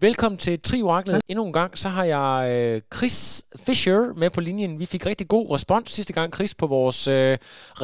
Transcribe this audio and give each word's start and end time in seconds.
Velkommen 0.00 0.38
til 0.38 0.60
Trioraklet. 0.62 1.20
Endnu 1.28 1.46
en 1.46 1.52
gang, 1.52 1.78
så 1.78 1.88
har 1.88 2.04
jeg 2.04 2.34
øh, 2.52 2.82
Chris 2.96 3.44
Fischer 3.66 4.14
med 4.20 4.30
på 4.34 4.40
linjen. 4.40 4.80
Vi 4.82 4.86
fik 4.86 5.06
rigtig 5.06 5.28
god 5.28 5.54
respons 5.54 5.90
sidste 5.90 6.12
gang, 6.12 6.34
Chris, 6.34 6.54
på 6.54 6.66
vores 6.66 7.08
øh, 7.08 7.34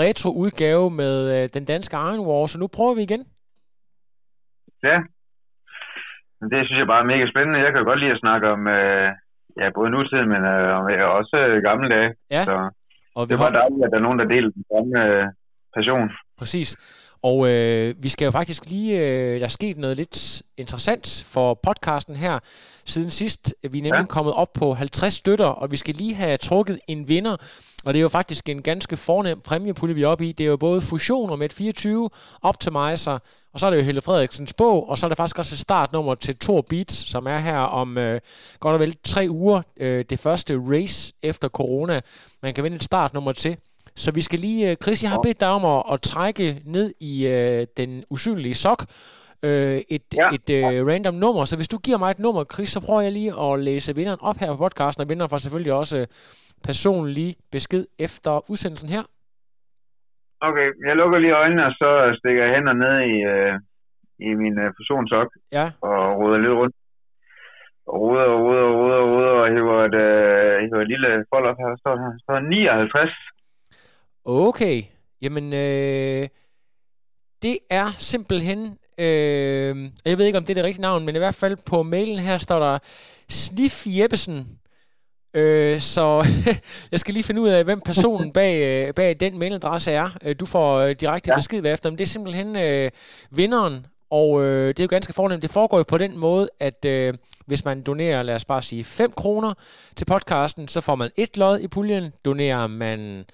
retro-udgave 0.02 0.90
med 0.90 1.14
øh, 1.36 1.48
den 1.54 1.64
danske 1.64 1.96
Iron 1.96 2.26
War, 2.28 2.46
så 2.46 2.58
nu 2.58 2.66
prøver 2.66 2.94
vi 2.94 3.02
igen. 3.02 3.22
Ja, 4.88 4.96
det 6.52 6.60
synes 6.66 6.78
jeg 6.80 6.86
bare 6.92 7.02
er 7.04 7.10
mega 7.12 7.24
spændende. 7.32 7.58
Jeg 7.64 7.70
kan 7.70 7.80
jo 7.82 7.88
godt 7.90 8.00
lide 8.00 8.14
at 8.16 8.22
snakke 8.24 8.50
om 8.54 8.60
øh, 8.76 9.08
ja, 9.60 9.66
både 9.78 9.90
nutiden, 9.90 10.28
men 10.34 10.42
øh, 10.52 11.18
også 11.18 11.36
øh, 11.48 11.62
gamle 11.68 11.88
dage. 11.94 12.10
Ja. 12.30 12.44
Så 12.44 12.54
Og 13.16 13.22
det 13.28 13.34
er 13.34 13.38
har... 13.38 13.44
bare 13.44 13.58
dejligt, 13.60 13.84
at 13.84 13.90
der 13.92 13.98
er 13.98 14.06
nogen, 14.06 14.18
der 14.18 14.28
deler 14.34 14.50
den 14.58 14.64
samme 14.72 14.92
øh, 15.04 15.24
passion. 15.76 16.10
Præcis. 16.40 16.68
Og 17.24 17.48
øh, 17.48 17.94
vi 17.98 18.08
skal 18.08 18.24
jo 18.24 18.30
faktisk 18.30 18.66
lige, 18.66 18.98
øh, 18.98 19.40
der 19.40 19.44
er 19.44 19.48
sket 19.48 19.78
noget 19.78 19.96
lidt 19.96 20.42
interessant 20.56 21.24
for 21.26 21.54
podcasten 21.62 22.16
her 22.16 22.38
siden 22.84 23.10
sidst. 23.10 23.54
Vi 23.70 23.78
er 23.78 23.82
nemlig 23.82 23.98
ja. 23.98 24.04
Kommet 24.04 24.34
op 24.34 24.52
på 24.52 24.74
50 24.74 25.14
støtter, 25.14 25.46
og 25.46 25.70
vi 25.70 25.76
skal 25.76 25.94
lige 25.94 26.14
have 26.14 26.36
trukket 26.36 26.78
en 26.88 27.08
vinder. 27.08 27.36
Og 27.84 27.94
det 27.94 27.98
er 27.98 28.02
jo 28.02 28.08
faktisk 28.08 28.48
en 28.48 28.62
ganske 28.62 28.96
fornem 28.96 29.40
præmiepulje, 29.40 29.94
vi 29.94 30.02
er 30.02 30.06
oppe 30.06 30.26
i. 30.26 30.32
Det 30.32 30.44
er 30.44 30.50
jo 30.50 30.56
både 30.56 30.80
fusioner 30.80 31.36
med 31.36 31.46
et 31.46 31.52
24, 31.52 32.10
Optimizer, 32.42 33.18
og 33.54 33.60
så 33.60 33.66
er 33.66 33.70
det 33.70 33.78
jo 33.78 33.82
Helle 33.82 34.00
Frederiksens 34.00 34.52
bog, 34.52 34.88
og 34.88 34.98
så 34.98 35.06
er 35.06 35.08
der 35.08 35.14
faktisk 35.14 35.38
også 35.38 35.54
et 35.54 35.58
startnummer 35.58 36.14
til 36.14 36.36
Tor 36.36 36.60
Beats, 36.60 36.94
som 36.94 37.26
er 37.26 37.38
her 37.38 37.58
om 37.58 37.98
øh, 37.98 38.20
godt 38.60 38.74
og 38.74 38.80
vel 38.80 38.96
tre 39.04 39.26
uger. 39.30 39.62
Øh, 39.76 40.04
det 40.10 40.18
første 40.18 40.60
race 40.70 41.12
efter 41.22 41.48
corona. 41.48 42.00
Man 42.42 42.54
kan 42.54 42.64
vinde 42.64 42.76
et 42.76 42.84
startnummer 42.84 43.32
til. 43.32 43.56
Så 43.96 44.12
vi 44.14 44.20
skal 44.20 44.38
lige, 44.38 44.70
øh, 44.70 44.76
Chris, 44.82 45.02
jeg 45.02 45.10
har 45.10 45.20
bedt 45.26 45.40
dig 45.40 45.48
om 45.48 45.64
at, 45.64 45.82
at 45.92 46.00
trække 46.02 46.62
ned 46.64 46.94
i 47.00 47.12
øh, 47.26 47.66
den 47.76 48.04
usynlige 48.10 48.54
sok 48.54 48.80
øh, 49.48 49.78
et, 49.96 50.06
ja. 50.20 50.28
Et 50.36 50.48
øh, 50.58 50.86
random 50.90 51.14
nummer. 51.14 51.44
Så 51.44 51.56
hvis 51.56 51.68
du 51.74 51.78
giver 51.86 51.98
mig 51.98 52.10
et 52.10 52.18
nummer, 52.18 52.44
Chris, 52.54 52.68
så 52.68 52.80
prøver 52.86 53.00
jeg 53.00 53.12
lige 53.12 53.32
at 53.44 53.60
læse 53.68 53.94
vinderen 53.94 54.20
op 54.28 54.36
her 54.40 54.48
på 54.52 54.56
podcasten, 54.56 55.02
og 55.02 55.08
vinderen 55.08 55.30
får 55.30 55.40
selvfølgelig 55.44 55.72
også 55.72 55.96
øh, 55.98 56.06
personlig 56.68 57.28
besked 57.52 57.84
efter 58.06 58.50
udsendelsen 58.50 58.88
her. 58.88 59.02
Okay, 60.48 60.68
jeg 60.86 60.96
lukker 60.96 61.18
lige 61.18 61.38
øjnene, 61.42 61.66
og 61.68 61.72
så 61.80 61.88
stikker 62.18 62.44
jeg 62.44 62.54
hænder 62.54 62.74
ned 62.84 62.94
i, 63.14 63.16
øh, 63.32 63.54
i 64.28 64.30
min 64.42 64.56
øh, 64.64 64.70
fusionssok 64.76 65.28
Ja, 65.58 65.66
og 65.88 65.98
ruder 66.18 66.38
lidt 66.38 66.58
rundt. 66.60 66.76
Og 67.86 68.00
ruder 68.00 68.24
og 68.34 68.38
ruder 68.44 68.62
og 68.68 68.74
ruder 68.78 68.98
og 69.02 69.08
ruder 69.12 69.32
og 69.42 69.48
hiver 69.54 69.78
et, 69.88 69.96
øh, 70.06 70.54
hiver 70.64 70.82
et 70.82 70.92
lille 70.94 71.10
fold 71.30 71.46
op 71.50 71.58
her. 71.60 71.68
Der 71.74 71.78
står, 71.82 71.94
der 71.96 72.18
står 72.24 72.38
59. 72.40 73.33
okay. 74.24 74.82
Jamen, 75.22 75.52
øh, 75.52 76.28
det 77.42 77.58
er 77.70 77.90
simpelthen... 77.98 78.78
Øh, 78.98 79.90
jeg 80.04 80.18
ved 80.18 80.26
ikke, 80.26 80.38
om 80.38 80.44
det 80.44 80.50
er 80.50 80.54
det 80.54 80.64
rigtige 80.64 80.82
navn, 80.82 81.04
men 81.04 81.14
i 81.14 81.18
hvert 81.18 81.34
fald 81.34 81.56
på 81.66 81.82
mailen 81.82 82.18
her 82.18 82.38
står 82.38 82.58
der 82.58 82.78
Snif 83.28 83.82
Jeppesen. 83.86 84.58
Øh, 85.34 85.80
så 85.80 86.26
jeg 86.92 87.00
skal 87.00 87.14
lige 87.14 87.24
finde 87.24 87.40
ud 87.40 87.48
af, 87.48 87.64
hvem 87.64 87.80
personen 87.80 88.32
bag, 88.32 88.86
øh, 88.88 88.94
bag 88.94 89.20
den 89.20 89.38
mailadresse 89.38 89.90
er. 89.92 90.10
Øh, 90.22 90.36
Du 90.40 90.46
får 90.46 90.78
øh, 90.78 90.94
direkte 91.00 91.30
ja. 91.30 91.36
Besked 91.36 91.62
bagefter, 91.62 91.90
men 91.90 91.98
det 91.98 92.04
er 92.04 92.08
simpelthen 92.08 92.56
øh, 92.56 92.90
vinderen, 93.30 93.86
og 94.10 94.42
øh, 94.42 94.68
det 94.68 94.80
er 94.80 94.84
jo 94.84 94.88
ganske 94.90 95.12
fornemt. 95.12 95.42
Det 95.42 95.50
foregår 95.50 95.76
jo 95.78 95.84
på 95.88 95.98
den 95.98 96.18
måde, 96.18 96.48
at 96.60 96.84
øh, 96.84 97.14
hvis 97.46 97.64
man 97.64 97.82
donerer, 97.82 98.22
lad 98.22 98.34
os 98.34 98.44
bare 98.44 98.62
sige 98.62 98.84
5 98.84 99.12
kroner 99.12 99.54
til 99.96 100.04
podcasten, 100.04 100.68
så 100.68 100.80
får 100.80 100.94
man 100.94 101.10
et 101.16 101.36
lod 101.36 101.58
i 101.58 101.68
puljen. 101.68 102.12
Donerer 102.24 102.66
man 102.66 103.24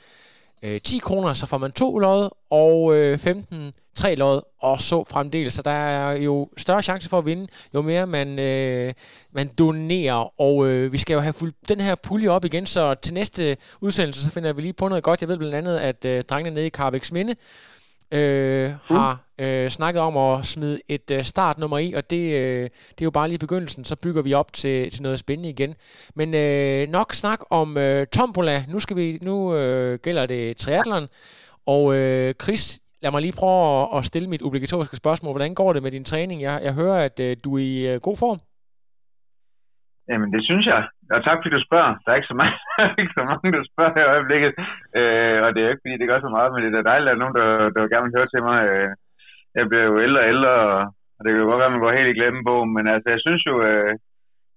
øh, 0.63 0.81
10 0.81 0.99
kroner, 0.99 1.35
så 1.35 1.47
får 1.47 1.59
man 1.59 1.73
to 1.73 1.99
lod, 1.99 2.31
og 2.51 2.97
øh, 2.97 3.19
15 3.19 3.73
tre 3.95 4.15
lod, 4.15 4.41
og 4.61 4.81
så 4.81 5.05
fremdeles. 5.05 5.53
Så 5.53 5.63
der 5.63 5.71
er 5.71 6.13
jo 6.13 6.49
større 6.57 6.83
chance 6.83 7.09
for 7.09 7.19
at 7.19 7.27
vinde, 7.27 7.47
jo 7.75 7.83
mere 7.83 8.07
man, 8.07 8.39
øh, 8.39 8.93
man 9.33 9.51
donerer. 9.59 10.41
Og 10.41 10.67
øh, 10.67 10.93
vi 10.93 10.99
skal 10.99 11.15
jo 11.15 11.21
have 11.21 11.33
fuldt 11.33 11.69
den 11.69 11.81
her 11.81 11.95
pulje 11.95 12.29
op 12.29 12.45
igen, 12.45 12.67
så 12.67 12.95
til 12.95 13.15
næste 13.15 13.57
udsendelse, 13.81 14.23
så 14.23 14.31
finder 14.31 14.53
vi 14.53 14.63
lige 14.63 14.73
på 14.73 14.89
noget 14.89 15.05
godt. 15.05 15.21
Jeg 15.21 15.29
ved 15.29 15.39
blandt 15.39 15.55
andet, 15.55 15.79
at 15.79 16.05
øh, 16.05 16.25
drengene 16.25 16.55
nede 16.55 16.67
i 16.67 16.71
Carbex 16.71 17.13
Minde 17.13 17.35
øh, 18.13 18.73
har 18.85 19.25
øh, 19.39 19.69
snakket 19.69 20.03
om 20.03 20.17
at 20.17 20.47
smide 20.47 20.81
et 20.89 21.11
øh, 21.11 21.23
startnummer 21.23 21.79
i, 21.79 21.93
og 21.93 22.11
det, 22.11 22.35
øh, 22.41 22.63
det 22.63 23.01
er 23.01 23.05
jo 23.05 23.11
bare 23.11 23.29
lige 23.29 23.39
begyndelsen, 23.39 23.85
så 23.85 23.97
bygger 23.97 24.23
vi 24.23 24.35
op 24.35 24.53
til, 24.53 24.91
til 24.91 25.03
noget 25.03 25.19
spændende 25.19 25.51
igen. 25.51 25.75
Men 26.15 26.35
øh, 26.35 26.89
nok 26.89 27.13
snak 27.13 27.41
om 27.51 27.77
øh, 27.77 28.07
tombola. 28.07 28.65
Nu, 28.69 28.79
skal 28.79 28.97
vi, 28.97 29.19
nu 29.23 29.55
øh, 29.55 29.99
gælder 29.99 30.27
det 30.27 30.57
triathlon, 30.57 31.09
og 31.67 31.95
øh, 31.95 32.35
Chris, 32.43 32.81
lad 33.03 33.11
mig 33.11 33.23
lige 33.23 33.35
prøve 33.39 33.83
at, 33.83 33.99
at 33.99 34.05
stille 34.05 34.29
mit 34.29 34.43
obligatoriske 34.43 34.97
spørgsmål. 34.97 35.33
Hvordan 35.33 35.55
går 35.55 35.73
det 35.73 35.83
med 35.83 35.91
din 35.91 36.05
træning? 36.05 36.43
Jeg, 36.43 36.61
jeg 36.63 36.75
hører, 36.75 37.05
at 37.05 37.21
øh, 37.21 37.37
du 37.45 37.55
er 37.57 37.63
i 37.63 37.95
øh, 37.95 38.01
god 38.01 38.17
form. 38.17 38.41
Jamen, 40.09 40.33
det 40.33 40.45
synes 40.45 40.67
jeg. 40.67 40.83
Ja, 41.11 41.17
tak 41.27 41.39
fordi 41.39 41.51
du 41.57 41.63
spørger. 41.69 41.93
Der 42.03 42.09
er 42.11 42.19
ikke 42.19 42.33
så 42.33 42.39
mange, 42.41 42.57
ikke 43.03 43.17
så 43.19 43.25
mange, 43.31 43.47
der 43.57 43.63
spørger 43.73 44.01
i 44.01 44.11
øjeblikket. 44.15 44.53
Øh, 44.99 45.39
og 45.45 45.49
det 45.53 45.61
er 45.61 45.71
ikke 45.73 45.85
fordi, 45.85 46.01
det 46.01 46.11
gør 46.11 46.21
så 46.23 46.31
meget, 46.37 46.51
men 46.51 46.61
det 46.63 46.79
er 46.79 46.91
dejligt, 46.93 47.13
at 47.13 47.21
nogen, 47.23 47.37
der, 47.41 47.49
der 47.75 47.93
gerne 47.93 48.07
vil 48.07 48.17
høre 48.19 48.31
til 48.31 48.43
mig. 48.49 48.59
Øh, 48.73 48.91
jeg 49.59 49.65
bliver 49.69 49.87
jo 49.91 49.95
ældre 50.07 50.23
og 50.25 50.29
ældre, 50.35 50.53
og, 51.17 51.21
det 51.23 51.31
kan 51.31 51.43
jo 51.43 51.49
godt 51.49 51.61
være, 51.61 51.71
at 51.71 51.77
man 51.77 51.85
går 51.85 51.99
helt 51.99 52.13
i 52.13 52.19
glemmebogen. 52.19 52.71
Men 52.77 52.85
altså, 52.95 53.09
jeg 53.15 53.21
synes 53.27 53.43
jo, 53.51 53.55
øh, 53.69 53.93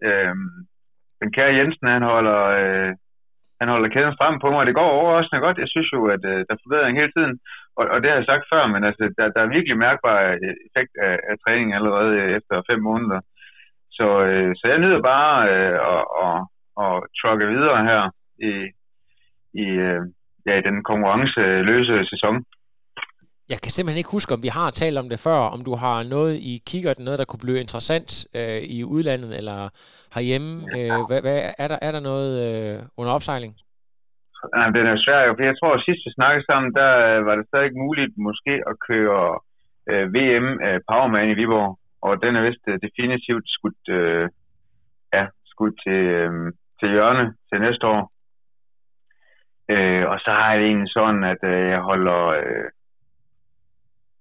øh, 0.07 0.35
den 1.21 1.29
kære 1.35 1.55
Jensen, 1.57 1.87
han 1.95 2.03
holder, 2.13 2.41
øh, 2.61 2.91
han 3.61 3.69
holder 3.73 3.93
kæden 3.93 4.19
frem 4.19 4.35
på 4.39 4.47
mig, 4.49 4.59
og 4.61 4.67
det 4.67 4.77
går 4.79 4.97
overraskende 4.99 5.45
godt. 5.45 5.63
Jeg 5.63 5.71
synes 5.73 5.89
jo, 5.95 5.99
at 6.15 6.23
øh, 6.31 6.39
der 6.45 6.53
er 6.53 6.63
forbedring 6.63 6.95
hele 7.01 7.13
tiden. 7.17 7.33
Og, 7.79 7.85
og 7.93 7.97
det 7.99 8.09
har 8.09 8.17
jeg 8.17 8.29
sagt 8.29 8.45
før, 8.53 8.63
men 8.73 8.81
altså, 8.89 9.03
der, 9.17 9.25
der 9.35 9.41
er 9.43 9.55
virkelig 9.55 9.77
mærkbar 9.85 10.17
øh, 10.43 10.53
effekt 10.67 10.93
af, 11.07 11.15
af 11.29 11.35
træning 11.43 11.69
allerede 11.77 12.11
øh, 12.21 12.29
efter 12.37 12.55
fem 12.69 12.79
måneder. 12.89 13.19
Så, 13.97 14.07
øh, 14.27 14.49
så 14.59 14.63
jeg 14.71 14.79
nyder 14.79 15.01
bare 15.01 15.35
øh, 15.53 15.75
at, 15.93 16.03
at, 16.23 16.37
at 16.83 16.93
trucke 17.19 17.47
videre 17.53 17.79
her 17.89 18.01
i, 18.49 18.53
i, 19.63 19.67
øh, 19.87 20.01
ja, 20.47 20.53
i 20.57 20.61
den 20.69 20.83
konkurrenceløse 20.83 21.95
sæson. 22.11 22.35
Jeg 23.49 23.59
kan 23.63 23.71
simpelthen 23.71 24.01
ikke 24.01 24.15
huske, 24.17 24.33
om 24.33 24.43
vi 24.43 24.51
har 24.59 24.69
talt 24.69 24.97
om 24.97 25.09
det 25.09 25.19
før, 25.19 25.39
om 25.55 25.61
du 25.67 25.73
har 25.75 26.03
noget 26.03 26.33
i 26.51 26.53
kikkerten, 26.69 27.05
noget, 27.05 27.19
der 27.19 27.25
kunne 27.25 27.45
blive 27.45 27.59
interessant 27.59 28.09
øh, 28.35 28.61
i 28.75 28.83
udlandet 28.83 29.37
eller 29.39 29.59
herhjemme. 30.15 30.51
Øh, 30.77 30.99
hvad, 31.07 31.21
hvad, 31.21 31.37
er, 31.57 31.67
der, 31.67 31.79
er 31.81 31.91
der 31.91 31.99
noget 31.99 32.31
øh, 32.45 32.79
under 32.97 33.13
opsejling? 33.13 33.53
Nej, 34.55 34.69
den 34.77 34.85
er 34.87 34.97
svær, 35.05 35.21
jo, 35.27 35.31
for 35.37 35.43
jeg 35.49 35.55
tror, 35.59 35.71
at 35.73 35.85
sidst 35.87 36.05
vi 36.05 36.11
snakkede 36.13 36.45
sammen, 36.49 36.69
der 36.79 36.91
øh, 37.09 37.25
var 37.27 37.35
det 37.35 37.45
stadig 37.47 37.65
ikke 37.65 37.83
muligt 37.85 38.13
måske 38.27 38.53
at 38.69 38.75
køre 38.89 39.23
øh, 39.91 40.05
VM 40.15 40.47
øh, 40.67 40.79
Powerman 40.89 41.31
i 41.33 41.37
Viborg, 41.39 41.71
og 42.05 42.11
den 42.23 42.35
er 42.35 42.43
vist 42.47 42.65
øh, 42.67 42.79
definitivt 42.85 43.45
skudt, 43.55 43.83
øh, 43.97 44.29
ja, 45.13 45.23
skudt 45.51 45.75
til, 45.83 46.01
øh, 46.17 46.51
til 46.79 46.89
hjørne 46.91 47.25
til 47.49 47.61
næste 47.61 47.85
år. 47.95 48.03
Øh, 49.73 50.03
og 50.11 50.17
så 50.19 50.29
har 50.37 50.51
jeg 50.51 50.59
det 50.59 50.67
egentlig 50.67 50.93
sådan, 50.97 51.23
at 51.23 51.41
øh, 51.51 51.65
jeg 51.73 51.81
holder... 51.89 52.19
Øh, 52.39 52.69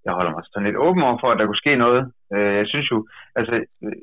jeg 0.04 0.12
holder 0.12 0.32
mig 0.32 0.42
sådan 0.44 0.66
lidt 0.66 0.84
åben 0.86 1.02
over 1.02 1.18
for, 1.20 1.28
at 1.30 1.38
der 1.38 1.46
kunne 1.46 1.64
ske 1.64 1.74
noget. 1.76 2.02
Øh, 2.34 2.54
jeg 2.60 2.66
synes 2.68 2.90
jo, 2.90 2.98
altså, 3.38 3.54
øh, 3.84 3.96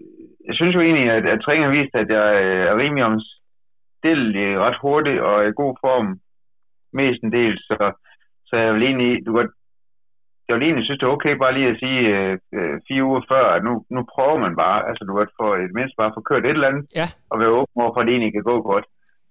jeg 0.48 0.56
synes 0.56 0.76
jo 0.76 0.82
egentlig, 0.82 1.08
at, 1.12 1.26
at 1.34 1.42
træningen 1.42 1.70
har 1.70 1.80
vist, 1.80 1.96
at 2.02 2.10
jeg 2.18 2.30
øh, 2.46 2.66
er 2.72 2.78
rimelig 2.78 3.04
omstillelig 3.12 4.60
ret 4.60 4.78
hurtigt 4.82 5.20
og 5.20 5.48
i 5.48 5.60
god 5.62 5.74
form 5.86 6.08
mestendels, 6.94 7.62
så, 7.70 7.78
så 8.48 8.56
jeg 8.56 8.74
vil 8.74 8.84
egentlig, 8.84 9.26
du 9.26 9.32
godt, 9.32 9.52
jeg 10.50 10.56
vil 10.58 10.66
egentlig 10.68 10.86
synes, 10.86 11.00
det 11.00 11.08
er 11.08 11.18
okay 11.18 11.34
bare 11.44 11.54
lige 11.58 11.72
at 11.74 11.80
sige 11.84 12.02
øh, 12.18 12.34
øh, 12.58 12.76
fire 12.88 13.04
uger 13.10 13.22
før, 13.32 13.44
at 13.56 13.64
nu, 13.68 13.74
nu 13.96 14.02
prøver 14.14 14.38
man 14.46 14.54
bare, 14.64 14.78
altså 14.90 15.02
du 15.04 15.12
godt 15.14 15.34
for 15.40 15.50
et 15.56 15.74
mindst 15.78 15.96
bare 16.00 16.16
få 16.16 16.22
kørt 16.30 16.46
et 16.46 16.50
eller 16.58 16.72
andet, 16.72 16.86
Ja. 17.00 17.08
og 17.32 17.36
være 17.42 17.56
åben 17.60 17.82
over 17.84 17.94
for, 17.94 18.00
at 18.02 18.08
det 18.08 18.14
egentlig 18.14 18.34
kan 18.38 18.50
gå 18.52 18.58
godt. 18.72 18.86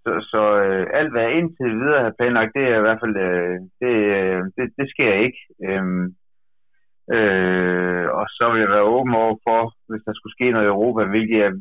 Så, 0.04 0.10
så 0.32 0.42
øh, 0.64 0.84
alt, 0.98 1.10
hvad 1.12 1.22
jeg 1.22 1.34
indtil 1.38 1.70
videre 1.82 2.02
har 2.06 2.14
planlagt, 2.18 2.52
det 2.56 2.64
er 2.68 2.76
i 2.78 2.84
hvert 2.86 3.00
fald, 3.02 3.16
øh, 3.28 3.56
det, 3.82 3.94
øh, 4.18 4.40
det, 4.56 4.66
det 4.78 4.86
sker 4.94 5.12
ikke. 5.26 5.40
Øhm, 5.68 6.04
øh, 7.16 8.06
og 8.18 8.26
så 8.36 8.44
vil 8.52 8.60
jeg 8.64 8.72
være 8.76 8.90
åben 8.96 9.14
over 9.22 9.34
for, 9.46 9.60
hvis 9.90 10.02
der 10.06 10.12
skulle 10.14 10.36
ske 10.36 10.46
noget 10.50 10.66
i 10.66 10.72
Europa, 10.74 11.02
hvilket 11.12 11.38
jeg 11.44 11.52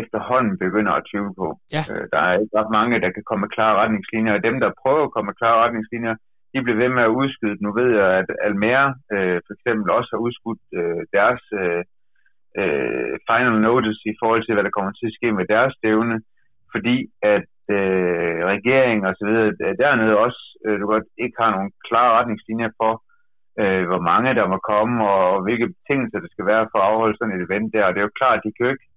efterhånden 0.00 0.54
begynder 0.64 0.92
at 0.96 1.06
tvivle 1.10 1.34
på. 1.42 1.48
Ja. 1.76 1.82
Øh, 1.92 2.04
der 2.12 2.20
er 2.28 2.32
ikke 2.42 2.56
ret 2.60 2.70
mange, 2.78 3.00
der 3.04 3.10
kan 3.16 3.24
komme 3.28 3.40
med 3.44 3.54
klare 3.56 3.74
retningslinjer, 3.82 4.34
og 4.36 4.42
dem, 4.48 4.56
der 4.64 4.78
prøver 4.82 5.04
at 5.04 5.12
komme 5.14 5.28
med 5.30 5.38
klare 5.42 5.58
retningslinjer, 5.64 6.14
de 6.54 6.62
bliver 6.62 6.82
ved 6.82 6.90
med 6.96 7.02
at 7.06 7.16
udskyde. 7.20 7.62
Nu 7.64 7.70
ved 7.80 7.90
jeg, 7.98 8.08
at 8.20 8.28
Almere 8.46 8.88
øh, 9.14 9.38
for 9.46 9.52
eksempel 9.56 9.86
også 9.90 10.10
har 10.12 10.24
udskudt 10.26 10.62
øh, 10.78 11.02
deres 11.16 11.42
øh, 11.62 11.82
øh, 12.60 13.14
final 13.28 13.56
notice 13.68 14.00
i 14.12 14.14
forhold 14.20 14.42
til, 14.44 14.54
hvad 14.54 14.64
der 14.64 14.76
kommer 14.76 14.92
til 14.92 15.06
at 15.10 15.16
ske 15.18 15.28
med 15.38 15.44
deres 15.54 15.72
stævne, 15.78 16.16
fordi 16.72 16.96
at 17.34 17.48
øh, 17.74 18.38
regeringen 18.52 19.04
og 19.08 19.14
så 19.18 19.24
videre 19.28 19.76
dernede 19.82 20.22
også, 20.26 20.42
øh, 20.64 20.80
du 20.80 20.84
godt 20.86 21.06
ikke 21.24 21.36
har 21.42 21.50
nogle 21.50 21.70
klare 21.88 22.10
retningslinjer 22.18 22.70
for, 22.80 22.92
øh, 23.60 23.84
hvor 23.90 24.02
mange 24.10 24.34
der 24.38 24.46
må 24.52 24.58
komme, 24.72 24.94
og, 25.12 25.20
og 25.34 25.42
hvilke 25.44 25.72
betingelser 25.74 26.18
det 26.20 26.30
skal 26.32 26.46
være 26.52 26.68
for 26.70 26.78
at 26.78 26.88
afholde 26.90 27.16
sådan 27.16 27.34
et 27.34 27.46
event 27.48 27.68
der. 27.74 27.86
Og 27.86 27.92
det 27.92 28.00
er 28.00 28.08
jo 28.08 28.20
klart, 28.20 28.44
de 28.44 28.52
kan 28.56 28.66
jo 28.66 28.72
ikke, 28.74 28.88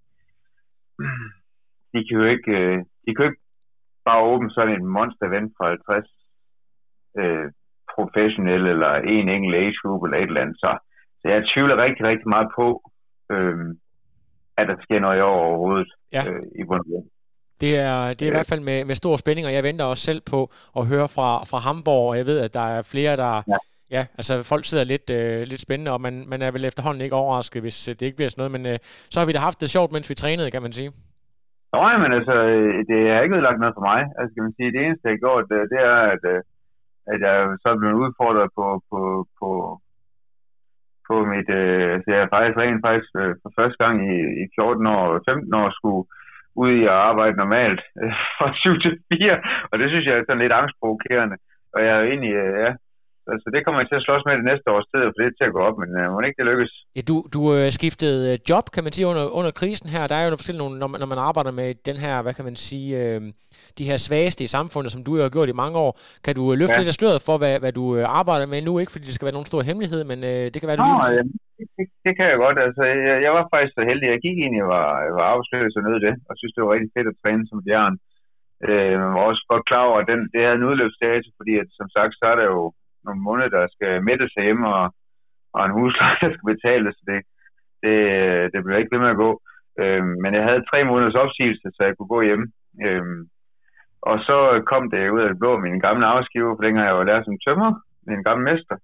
de 1.93 1.99
kan 2.07 2.17
jo 2.21 2.25
ikke, 2.35 2.51
øh, 2.61 2.77
de 3.03 3.09
kan 3.11 3.23
jo 3.23 3.29
ikke 3.29 3.43
bare 4.07 4.21
åbne 4.31 4.51
sådan 4.51 4.73
en 4.75 4.87
monster-event 4.95 5.51
for 5.57 5.65
50 5.67 6.16
øh, 7.19 7.45
professionelle, 7.95 8.69
eller 8.69 8.93
en 8.93 9.29
enkelt 9.29 9.55
age 9.55 9.75
group, 9.81 10.03
eller 10.03 10.17
et 10.17 10.31
eller 10.31 10.41
andet. 10.41 10.57
Så, 10.63 10.71
så 11.19 11.25
jeg 11.33 11.49
tvivler 11.53 11.83
rigtig, 11.85 12.03
rigtig 12.07 12.29
meget 12.35 12.49
på, 12.59 12.67
øh, 13.31 13.57
at 14.59 14.67
der 14.67 14.75
sker 14.85 14.99
noget 14.99 15.17
i 15.17 15.21
år 15.21 15.39
overhovedet 15.49 15.89
ja. 16.15 16.21
øh, 16.27 16.43
i 16.61 16.63
bunden. 16.69 17.09
Det 17.61 17.71
er, 17.77 18.07
det 18.13 18.21
er 18.21 18.31
i 18.31 18.37
hvert 18.37 18.51
fald 18.51 18.63
med, 18.69 18.85
med 18.85 18.95
stor 18.95 19.15
spænding, 19.17 19.47
og 19.47 19.53
jeg 19.53 19.63
venter 19.63 19.85
også 19.85 20.03
selv 20.03 20.21
på 20.31 20.39
at 20.79 20.87
høre 20.91 21.07
fra, 21.15 21.29
fra 21.49 21.57
Hamburg, 21.57 22.09
og 22.09 22.17
jeg 22.17 22.25
ved, 22.25 22.39
at 22.39 22.53
der 22.53 22.67
er 22.75 22.81
flere, 22.93 23.17
der... 23.17 23.33
Ja. 23.47 23.59
Ja, 23.97 24.03
altså 24.19 24.33
folk 24.51 24.65
sidder 24.65 24.85
lidt, 24.93 25.07
øh, 25.19 25.41
lidt 25.51 25.61
spændende, 25.61 25.91
og 25.95 26.01
man, 26.01 26.15
man 26.33 26.41
er 26.41 26.51
vel 26.51 26.65
efterhånden 26.65 27.01
ikke 27.01 27.15
overrasket, 27.15 27.61
hvis 27.61 27.79
det 27.99 28.01
ikke 28.01 28.19
bliver 28.19 28.29
sådan 28.29 28.41
noget, 28.41 28.55
men 28.57 28.65
øh, 28.71 28.77
så 29.11 29.15
har 29.19 29.27
vi 29.27 29.35
da 29.35 29.39
haft 29.47 29.61
det 29.61 29.69
sjovt, 29.75 29.91
mens 29.91 30.09
vi 30.09 30.15
trænede, 30.15 30.51
kan 30.51 30.61
man 30.61 30.73
sige. 30.79 30.89
Nej, 31.73 31.95
men 32.03 32.09
altså, 32.17 32.35
det 32.89 32.99
er 33.13 33.19
ikke 33.21 33.37
udlagt 33.37 33.59
noget 33.59 33.77
for 33.77 33.85
mig. 33.91 34.01
Altså, 34.17 34.31
kan 34.35 34.43
man 34.47 34.57
sige, 34.57 34.73
det 34.75 34.81
eneste, 34.85 35.05
jeg 35.05 35.13
har 35.15 35.25
gjort, 35.25 35.45
det 35.73 35.79
er, 35.91 35.99
at, 36.13 36.23
øh, 36.33 36.39
at 37.11 37.19
jeg 37.27 37.35
så 37.63 37.69
blev 37.79 38.01
udfordret 38.03 38.49
på, 38.57 38.65
på, 38.89 38.99
på, 39.39 39.49
på 41.07 41.15
mit... 41.31 41.49
Øh, 41.61 41.93
så 42.03 42.09
jeg 42.11 42.33
faktisk 42.33 42.57
rent 42.59 42.85
faktisk 42.87 43.11
øh, 43.21 43.33
for 43.41 43.51
første 43.57 43.77
gang 43.83 43.95
i, 44.13 44.15
i 44.43 44.45
14 44.55 44.87
år, 44.97 45.05
15 45.29 45.53
år, 45.61 45.69
skulle 45.71 46.03
ud 46.61 46.71
i 46.79 46.83
at 46.93 46.99
arbejde 47.09 47.35
normalt 47.37 47.81
øh, 48.01 48.13
fra 48.37 48.47
7 48.53 48.79
til 48.83 48.93
4, 49.13 49.39
og 49.71 49.75
det 49.79 49.87
synes 49.89 50.05
jeg 50.05 50.15
er 50.15 50.25
sådan 50.27 50.43
lidt 50.43 50.59
angstprovokerende. 50.59 51.37
Og 51.73 51.79
jeg 51.83 51.91
er 51.93 51.99
jo 52.01 52.07
egentlig, 52.11 52.33
øh, 52.43 52.53
ja, 52.63 52.71
Altså, 53.33 53.47
det 53.53 53.61
kommer 53.63 53.79
jeg 53.81 53.87
til 53.89 53.99
at 53.99 54.05
slås 54.07 54.23
med 54.25 54.35
det 54.39 54.47
næste 54.51 54.67
års 54.73 54.87
tid, 54.91 55.03
for 55.07 55.17
det 55.19 55.25
er 55.27 55.35
til 55.37 55.49
at 55.49 55.55
gå 55.57 55.61
op, 55.67 55.77
men 55.81 55.89
uh, 55.99 56.05
må 56.11 56.17
ikke 56.19 56.39
det 56.41 56.49
lykkes. 56.51 56.73
Ja, 56.97 57.01
du, 57.09 57.15
du 57.35 57.41
uh, 57.53 57.67
skiftede 57.77 58.21
øh, 58.31 58.35
job, 58.49 58.65
kan 58.75 58.83
man 58.85 58.93
sige, 58.95 59.07
under, 59.11 59.25
under 59.39 59.51
krisen 59.59 59.89
her. 59.95 60.03
Der 60.11 60.15
er 60.17 60.23
jo 60.23 60.29
noget 60.31 60.41
forskelligt, 60.41 60.63
når 60.83 60.89
man, 60.91 60.99
når 61.03 61.09
man 61.13 61.21
arbejder 61.29 61.53
med 61.61 61.69
den 61.89 61.97
her, 62.03 62.15
hvad 62.23 62.33
kan 62.37 62.45
man 62.49 62.57
sige, 62.67 62.89
uh, 63.01 63.21
de 63.79 63.87
her 63.89 63.97
svageste 64.07 64.41
i 64.47 64.53
samfundet, 64.57 64.89
som 64.91 65.01
du 65.07 65.11
har 65.15 65.35
gjort 65.35 65.49
i 65.53 65.61
mange 65.63 65.77
år. 65.85 65.91
Kan 66.25 66.33
du 66.39 66.43
uh, 66.51 66.55
løfte 66.61 66.77
ja. 66.77 66.81
lidt 66.81 66.93
af 66.93 66.97
sløret 66.99 67.25
for, 67.27 67.35
hvad, 67.41 67.55
hvad 67.61 67.73
du 67.79 67.85
uh, 67.97 68.19
arbejder 68.19 68.47
med 68.53 68.59
nu? 68.67 68.73
Ikke 68.81 68.93
fordi 68.93 69.05
det 69.07 69.15
skal 69.15 69.27
være 69.27 69.37
nogen 69.37 69.51
stor 69.51 69.61
hemmelighed, 69.69 70.01
men 70.11 70.19
uh, 70.31 70.43
det 70.51 70.57
kan 70.59 70.69
være, 70.69 70.79
du 70.79 70.85
Nå, 70.87 70.97
ja, 71.17 71.23
det, 71.77 71.85
det, 72.05 72.13
kan 72.17 72.27
jeg 72.31 72.37
godt. 72.45 72.57
Altså, 72.65 72.81
jeg, 73.09 73.17
jeg 73.25 73.31
var 73.37 73.43
faktisk 73.53 73.73
så 73.77 73.83
heldig. 73.89 74.07
Jeg 74.13 74.21
gik 74.25 74.37
ind 74.45 74.55
og 74.63 74.67
var, 74.75 74.87
var 75.17 75.25
arbejdsløs 75.31 75.77
og 75.79 75.83
nød 75.87 75.99
det, 76.07 76.13
og 76.29 76.33
synes, 76.35 76.53
det 76.53 76.61
var 76.63 76.73
rigtig 76.75 76.91
fedt 76.95 77.11
at 77.11 77.19
træne 77.21 77.43
som 77.49 77.59
bjørn. 77.67 77.95
Øh, 78.67 78.93
man 79.03 79.11
var 79.17 79.23
også 79.31 79.43
godt 79.51 79.67
klar 79.69 79.83
over, 79.89 79.99
at 80.01 80.09
den, 80.11 80.21
det 80.33 80.39
havde 80.43 80.59
en 80.59 80.69
udløbsdato, 80.69 81.29
fordi 81.39 81.53
at, 81.61 81.69
som 81.79 81.87
sagt, 81.95 82.13
så 82.19 82.25
er 82.31 82.37
der 82.41 82.47
jo 82.55 82.61
nogle 83.07 83.27
måneder, 83.27 83.49
der 83.57 83.63
skal 83.75 84.03
mættes 84.07 84.33
hjemme, 84.43 84.65
og, 84.77 84.85
og 85.55 85.61
en 85.65 85.75
husleje, 85.77 86.17
der 86.21 86.29
skal 86.33 86.51
betales. 86.53 86.95
Det, 87.09 87.19
det, 87.83 87.97
det 88.53 88.59
blev 88.63 88.77
ikke 88.77 88.93
ved 88.95 89.03
med 89.03 89.15
at 89.15 89.21
gå. 89.25 89.31
Øhm, 89.81 90.13
men 90.23 90.31
jeg 90.37 90.43
havde 90.49 90.67
tre 90.71 90.79
måneders 90.89 91.21
opsigelse, 91.23 91.67
så 91.75 91.81
jeg 91.87 91.93
kunne 91.95 92.13
gå 92.15 92.21
hjem. 92.29 92.45
Øhm, 92.85 93.21
og 94.01 94.17
så 94.27 94.37
kom 94.71 94.83
det 94.93 95.13
ud 95.15 95.21
af 95.21 95.29
det 95.29 95.39
blå, 95.39 95.51
min 95.57 95.79
gamle 95.79 96.05
arbejdsgiver, 96.05 96.55
for 96.55 96.63
dengang 96.63 96.87
jeg 96.87 96.97
var 96.97 97.03
lærer 97.03 97.23
som 97.23 97.37
tømmer, 97.45 97.71
min 98.07 98.23
gamle 98.23 98.43
mester, 98.49 98.77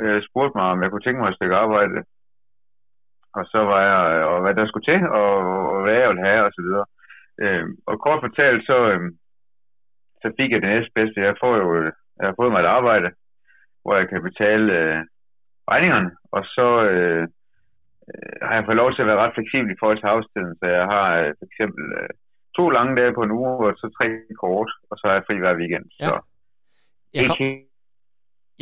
øh, 0.00 0.22
spurgte 0.28 0.56
mig, 0.58 0.66
om 0.72 0.82
jeg 0.82 0.90
kunne 0.90 1.04
tænke 1.04 1.20
mig 1.20 1.28
et 1.28 1.38
stykke 1.38 1.56
arbejde. 1.64 1.98
Og 3.38 3.44
så 3.52 3.60
var 3.70 3.80
jeg, 3.90 4.00
øh, 4.14 4.26
og 4.32 4.40
hvad 4.42 4.54
der 4.54 4.66
skulle 4.66 4.88
til, 4.90 5.00
og, 5.20 5.32
og 5.74 5.82
hvad 5.82 5.94
jeg 5.94 6.08
ville 6.08 6.28
have, 6.30 6.42
og 6.46 6.52
så 6.56 6.60
videre. 6.66 6.86
Øhm, 7.42 7.72
og 7.86 7.94
kort 8.04 8.20
fortalt, 8.26 8.62
så, 8.70 8.76
øhm, 8.92 9.10
så 10.22 10.26
fik 10.38 10.50
jeg 10.50 10.62
det 10.62 10.70
næste 10.74 10.92
bedste. 10.94 11.26
Jeg 11.28 11.36
får 11.42 11.56
jo, 11.62 11.66
jeg 12.18 12.26
har 12.28 12.34
fået 12.40 12.52
mig 12.52 12.60
et 12.60 12.74
arbejde, 12.78 13.08
hvor 13.84 13.94
jeg 14.00 14.06
kan 14.08 14.20
betale 14.28 14.66
øh, 14.78 14.98
regningerne, 15.70 16.10
og 16.36 16.42
så 16.56 16.68
øh, 16.90 17.22
øh, 18.10 18.36
har 18.46 18.54
jeg 18.56 18.64
fået 18.66 18.80
lov 18.82 18.90
til 18.92 19.02
at 19.02 19.08
være 19.10 19.22
ret 19.22 19.36
fleksibel 19.36 19.70
i 19.70 19.80
forhold 19.80 19.98
til 20.00 20.12
afstiden, 20.14 20.52
så 20.60 20.66
jeg 20.78 20.86
har 20.94 21.06
øh, 21.20 21.30
for 21.38 21.44
eksempel 21.50 21.84
øh, 22.00 22.08
to 22.58 22.64
lange 22.76 22.96
dage 23.00 23.12
på 23.14 23.22
en 23.22 23.32
uge, 23.40 23.50
og 23.68 23.74
så 23.80 23.86
tre 23.96 24.06
kort, 24.42 24.70
og 24.90 24.94
så 24.98 25.04
har 25.08 25.14
jeg 25.14 25.24
fri 25.26 25.36
hver 25.38 25.54
weekend. 25.60 25.86
Ja. 26.00 26.08
Så, 26.08 26.14
jeg, 27.14 27.26
kom, 27.28 27.38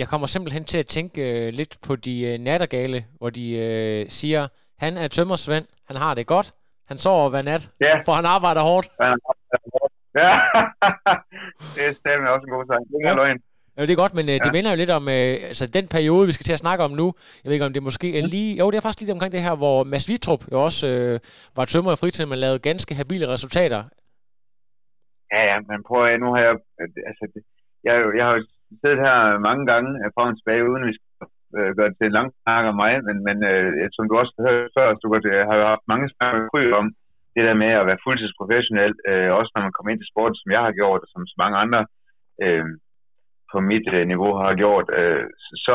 jeg 0.01 0.07
kommer 0.09 0.27
simpelthen 0.27 0.65
til 0.65 0.79
at 0.79 0.87
tænke 0.97 1.21
øh, 1.29 1.53
lidt 1.61 1.75
på 1.87 1.97
de 1.97 2.15
øh, 2.31 2.39
nattergale, 2.39 2.99
hvor 3.19 3.31
de 3.31 3.47
øh, 3.67 4.07
siger, 4.09 4.43
han 4.79 4.93
er 4.97 5.09
tømmersvend, 5.09 5.67
han 5.89 5.97
har 5.97 6.15
det 6.15 6.27
godt, 6.27 6.49
han 6.91 6.99
sover 6.99 7.31
hver 7.31 7.43
nat, 7.43 7.63
ja. 7.81 7.95
for 8.07 8.13
han 8.13 8.27
arbejder 8.37 8.63
hårdt. 8.71 8.89
Ja, 10.21 10.33
det 11.75 12.07
er 12.07 12.33
også 12.35 12.47
en 12.49 12.55
god 12.57 12.65
sang. 12.71 12.83
Det 12.89 12.97
er 13.05 13.09
ja. 13.09 13.15
løgn. 13.15 13.41
Ja, 13.77 13.83
det 13.87 13.93
er 13.93 14.03
godt, 14.05 14.17
men 14.19 14.27
øh, 14.33 14.37
ja. 14.39 14.45
det 14.47 14.53
minder 14.57 14.71
jo 14.73 14.81
lidt 14.83 14.93
om 14.99 15.05
øh, 15.17 15.33
altså, 15.51 15.65
den 15.79 15.87
periode, 15.97 16.25
vi 16.29 16.35
skal 16.37 16.47
til 16.47 16.59
at 16.59 16.65
snakke 16.65 16.85
om 16.87 16.93
nu. 17.01 17.07
Jeg 17.41 17.47
ved 17.49 17.57
ikke, 17.57 17.69
om 17.71 17.77
det 17.77 17.89
måske 17.91 18.09
er 18.19 18.25
lige... 18.35 18.51
Jo, 18.61 18.65
det 18.71 18.77
er 18.77 18.87
faktisk 18.87 19.03
lige 19.03 19.17
omkring 19.17 19.35
det 19.37 19.47
her, 19.47 19.55
hvor 19.63 19.77
Mads 19.93 20.07
Vitrup 20.11 20.43
jo 20.53 20.59
også 20.69 20.83
øh, 20.93 21.15
var 21.57 21.65
tømmer 21.65 21.93
i 21.93 22.01
fritiden, 22.03 22.31
men 22.31 22.39
lavede 22.45 22.67
ganske 22.71 22.93
habile 23.01 23.27
resultater. 23.35 23.81
Ja, 25.35 25.43
ja, 25.51 25.57
men 25.71 25.79
prøv 25.89 26.01
at 26.05 26.21
nu 26.25 26.29
har 26.35 26.41
jeg... 26.47 26.55
Altså, 27.09 27.25
jeg, 27.89 27.95
jeg 28.19 28.25
har 28.27 28.35
jo 28.37 28.43
siddet 28.81 29.01
her 29.07 29.19
mange 29.49 29.65
gange 29.71 29.91
fra 30.15 30.23
en 30.29 30.37
tilbage, 30.39 30.69
uden 30.71 30.89
vi 30.91 30.95
skal 30.99 31.11
øh, 31.59 31.71
gøre 31.77 31.89
det 31.91 31.97
til 31.99 32.09
en 32.09 32.19
lang 32.19 32.29
snak 32.43 32.65
om 32.71 32.77
mig, 32.85 32.93
men, 33.07 33.17
men 33.29 33.37
øh, 33.51 33.69
som 33.95 34.05
du 34.09 34.15
også 34.21 34.33
har 34.37 34.45
hørt 34.57 34.77
før, 34.77 34.87
du 34.95 35.09
godt, 35.09 35.25
jeg 35.41 35.51
har 35.51 35.57
jo 35.61 35.67
haft 35.73 35.87
mange 35.93 36.07
snakker 36.17 36.79
om 36.81 36.87
det 37.35 37.43
der 37.49 37.57
med 37.63 37.71
at 37.81 37.87
være 37.89 38.05
fuldtidsprofessionel, 38.07 38.95
øh, 39.09 39.31
også 39.39 39.51
når 39.53 39.63
man 39.67 39.75
kommer 39.75 39.91
ind 39.91 40.01
til 40.01 40.13
sport, 40.13 40.33
som 40.41 40.49
jeg 40.55 40.63
har 40.67 40.75
gjort, 40.81 41.01
og 41.05 41.09
som 41.11 41.23
så 41.33 41.37
mange 41.43 41.57
andre 41.65 41.81
øh, 42.45 42.67
på 43.53 43.59
mit 43.71 43.87
øh, 43.97 44.03
niveau 44.13 44.33
har 44.43 44.55
gjort, 44.63 44.87
øh, 44.99 45.25
så, 45.67 45.75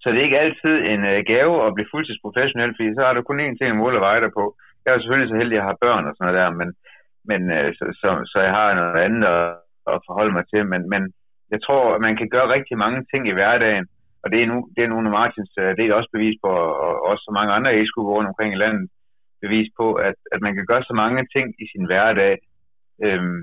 så 0.00 0.06
det 0.08 0.18
er 0.18 0.28
ikke 0.28 0.44
altid 0.46 0.74
en 0.92 1.02
øh, 1.12 1.18
gave 1.32 1.54
at 1.66 1.74
blive 1.74 1.92
fuldtidsprofessionel, 1.92 2.72
fordi 2.76 2.88
så 2.94 3.02
har 3.06 3.14
du 3.14 3.22
kun 3.22 3.44
én 3.46 3.56
ting 3.56 3.68
at 3.70 3.80
måle 3.82 3.98
og 4.00 4.06
veje 4.08 4.22
dig 4.24 4.32
på. 4.38 4.44
Jeg 4.82 4.90
er 4.92 5.00
selvfølgelig 5.00 5.30
så 5.30 5.38
heldig, 5.40 5.56
at 5.56 5.60
jeg 5.60 5.68
har 5.70 5.82
børn 5.84 6.06
og 6.08 6.12
sådan 6.14 6.24
noget 6.26 6.38
der, 6.40 6.50
men, 6.60 6.68
men 7.30 7.40
øh, 7.56 7.70
så, 7.78 7.84
så, 8.00 8.08
så 8.32 8.38
jeg 8.46 8.52
har 8.58 8.68
noget 8.80 8.98
andet 9.06 9.22
at, 9.36 9.46
at 9.92 9.96
forholde 10.06 10.34
mig 10.36 10.44
til, 10.52 10.62
men, 10.72 10.82
men 10.92 11.02
jeg 11.52 11.60
tror, 11.66 11.82
at 11.94 12.00
man 12.06 12.16
kan 12.16 12.28
gøre 12.34 12.52
rigtig 12.56 12.76
mange 12.84 13.00
ting 13.10 13.22
i 13.28 13.36
hverdagen, 13.38 13.86
og 14.22 14.26
det 14.32 14.38
er 14.42 14.46
nu, 14.52 14.58
det 14.76 14.82
er 14.84 14.92
nogle 14.94 15.10
Martins, 15.18 15.52
øh, 15.62 15.70
det 15.76 15.82
er 15.82 15.98
også 15.98 16.10
bevis 16.16 16.36
på, 16.44 16.50
og 16.84 16.92
også 17.10 17.22
så 17.28 17.32
mange 17.38 17.52
andre 17.56 17.70
e 17.80 17.82
rundt 18.14 18.28
omkring 18.28 18.50
i 18.52 18.62
landet, 18.64 18.90
bevis 19.42 19.68
på, 19.80 19.86
at, 20.08 20.16
at 20.32 20.40
man 20.46 20.54
kan 20.54 20.66
gøre 20.70 20.84
så 20.90 20.94
mange 21.02 21.22
ting 21.34 21.46
i 21.62 21.64
sin 21.72 21.84
hverdag, 21.86 22.34
øhm, 23.04 23.40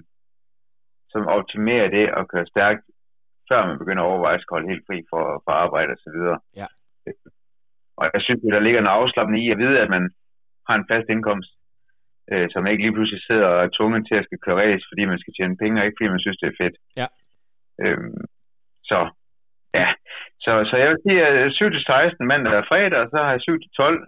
som 1.14 1.24
optimerer 1.38 1.90
det 1.98 2.06
og 2.18 2.28
køre 2.32 2.52
stærkt 2.54 2.84
før 3.50 3.60
man 3.70 3.80
begynder 3.82 4.04
at 4.04 4.10
overveje 4.12 4.38
at 4.40 4.54
holde 4.56 4.72
helt 4.72 4.86
fri 4.88 4.98
for, 5.12 5.24
for 5.46 5.52
arbejde 5.64 5.92
og 5.96 6.02
så 6.06 6.10
videre. 6.16 6.40
Ja. 6.62 6.68
Og 8.00 8.06
jeg 8.14 8.22
synes, 8.22 8.42
at 8.46 8.54
der 8.56 8.66
ligger 8.66 8.82
en 8.82 8.96
afslappning 8.98 9.40
i 9.46 9.54
at 9.54 9.62
vide, 9.64 9.78
at 9.84 9.90
man 9.96 10.04
har 10.68 10.76
en 10.78 10.90
fast 10.92 11.08
indkomst, 11.14 11.52
øh, 12.32 12.48
som 12.54 12.68
ikke 12.68 12.84
lige 12.84 12.96
pludselig 12.96 13.22
sidder 13.30 13.48
og 13.54 13.60
er 13.66 13.76
tvunget 13.78 14.02
til 14.06 14.16
at 14.20 14.26
skal 14.28 14.40
køre 14.46 14.62
race, 14.64 14.86
fordi 14.90 15.04
man 15.12 15.20
skal 15.22 15.34
tjene 15.38 15.60
penge, 15.62 15.78
og 15.80 15.86
ikke 15.86 15.98
fordi 16.00 16.14
man 16.16 16.24
synes, 16.26 16.40
det 16.42 16.50
er 16.50 16.60
fedt. 16.64 16.76
Ja. 17.02 17.08
Øhm, 17.84 18.22
så, 18.90 19.00
ja. 19.80 19.88
Så, 20.44 20.52
så 20.70 20.76
jeg 20.82 20.88
vil 20.92 21.04
sige, 21.06 21.20
at 21.28 21.54
7 21.54 21.70
til 21.72 21.84
16 21.86 22.28
mandag 22.32 22.54
og 22.62 22.68
fredag, 22.72 23.00
og 23.04 23.10
så 23.14 23.18
har 23.26 23.32
jeg 23.36 23.42
7 23.42 23.60
til 23.64 23.72
12 23.78 24.00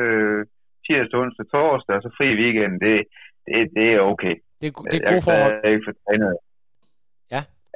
øh, 0.00 0.40
tirsdag, 0.86 1.18
onsdag, 1.22 1.46
torsdag, 1.52 1.94
og 1.96 2.02
så 2.02 2.10
fri 2.18 2.28
weekend. 2.42 2.74
Det, 2.84 2.96
det, 3.46 3.60
det 3.76 3.86
er 3.94 4.00
okay. 4.12 4.34
Det, 4.62 4.68
det 4.92 4.98
er 5.00 5.12
gode 5.12 5.24
forhold. 5.28 5.54
Jeg 5.54 5.66
er 5.68 5.74
ikke 5.74 5.88
for 5.88 5.96
trænet. 6.04 6.36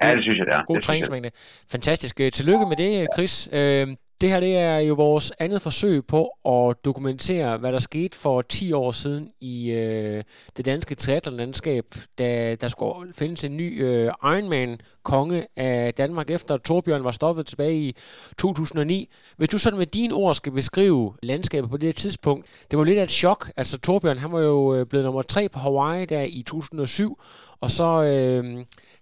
Ja, 0.05 0.15
det 0.15 0.23
synes 0.23 0.39
jeg, 0.39 0.47
det 0.47 0.55
er. 0.55 0.65
God 0.67 0.81
træningsmængde. 0.81 1.31
Fantastisk. 1.71 2.21
Øh, 2.21 2.33
tillykke 2.33 2.67
med 2.67 2.77
det, 2.77 3.09
Chris. 3.17 3.49
Øh, 3.53 3.87
det 4.23 4.31
her 4.31 4.41
det 4.41 4.57
er 4.57 4.79
jo 4.79 4.95
vores 4.95 5.33
andet 5.39 5.63
forsøg 5.63 6.07
på 6.07 6.31
at 6.49 6.85
dokumentere, 6.85 7.59
hvad 7.59 7.73
der 7.73 7.79
skete 7.79 8.19
for 8.19 8.43
10 8.43 8.73
år 8.73 8.93
siden 8.93 9.31
i 9.41 9.71
øh, 9.71 10.25
det 10.57 10.65
danske 10.65 10.95
triathlonlandskab, 10.95 11.85
da 12.19 12.55
der 12.55 12.69
skulle 12.69 13.13
findes 13.15 13.45
en 13.45 13.57
ny 13.57 13.83
øh, 13.85 14.11
Ironman-konge 14.25 15.47
af 15.57 15.95
Danmark, 15.95 16.31
efter 16.31 16.57
Torbjørn 16.57 17.05
var 17.05 17.11
stoppet 17.11 17.47
tilbage 17.47 17.75
i 17.75 17.97
2009. 18.39 19.09
Hvis 19.37 19.49
du 19.49 19.59
sådan 19.59 19.79
med 19.79 19.87
dine 19.87 20.15
ord 20.15 20.35
skal 20.35 20.53
beskrive 20.53 21.15
landskabet 21.23 21.71
på 21.71 21.77
det 21.77 21.97
tidspunkt, 21.97 22.47
det 22.71 22.79
var 22.79 22.85
lidt 22.85 22.99
af 22.99 23.03
et 23.03 23.11
chok. 23.11 23.51
Altså 23.57 23.79
Torbjørn, 23.79 24.19
han 24.19 24.33
var 24.33 24.41
jo 24.41 24.75
øh, 24.75 24.87
blevet 24.87 25.05
nummer 25.05 25.23
3 25.23 25.49
på 25.49 25.59
Hawaii 25.59 26.07
der 26.07 26.23
i 26.23 26.43
2007, 26.47 27.21
og 27.65 27.71
så... 27.79 27.89
Øh, 28.13 28.45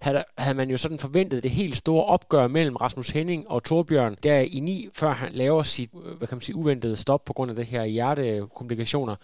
havde, 0.06 0.24
havde 0.44 0.58
man 0.60 0.70
jo 0.74 0.76
sådan 0.76 1.04
forventet 1.06 1.42
det 1.42 1.58
helt 1.60 1.76
store 1.84 2.04
opgør 2.14 2.46
mellem 2.56 2.76
Rasmus 2.84 3.10
Henning 3.16 3.40
og 3.52 3.58
Torbjørn 3.68 4.14
der 4.26 4.38
i 4.56 4.60
9, 4.60 4.88
før 5.00 5.12
han 5.22 5.32
laver 5.42 5.62
sit 5.62 5.90
øh, 6.04 6.12
hvad 6.18 6.26
kan 6.28 6.36
man 6.36 6.46
sige, 6.46 6.60
uventede 6.60 6.96
stop 7.04 7.22
på 7.24 7.32
grund 7.36 7.50
af 7.50 7.56
det 7.56 7.66
her 7.74 7.84
hjertekomplikationer. 7.96 9.16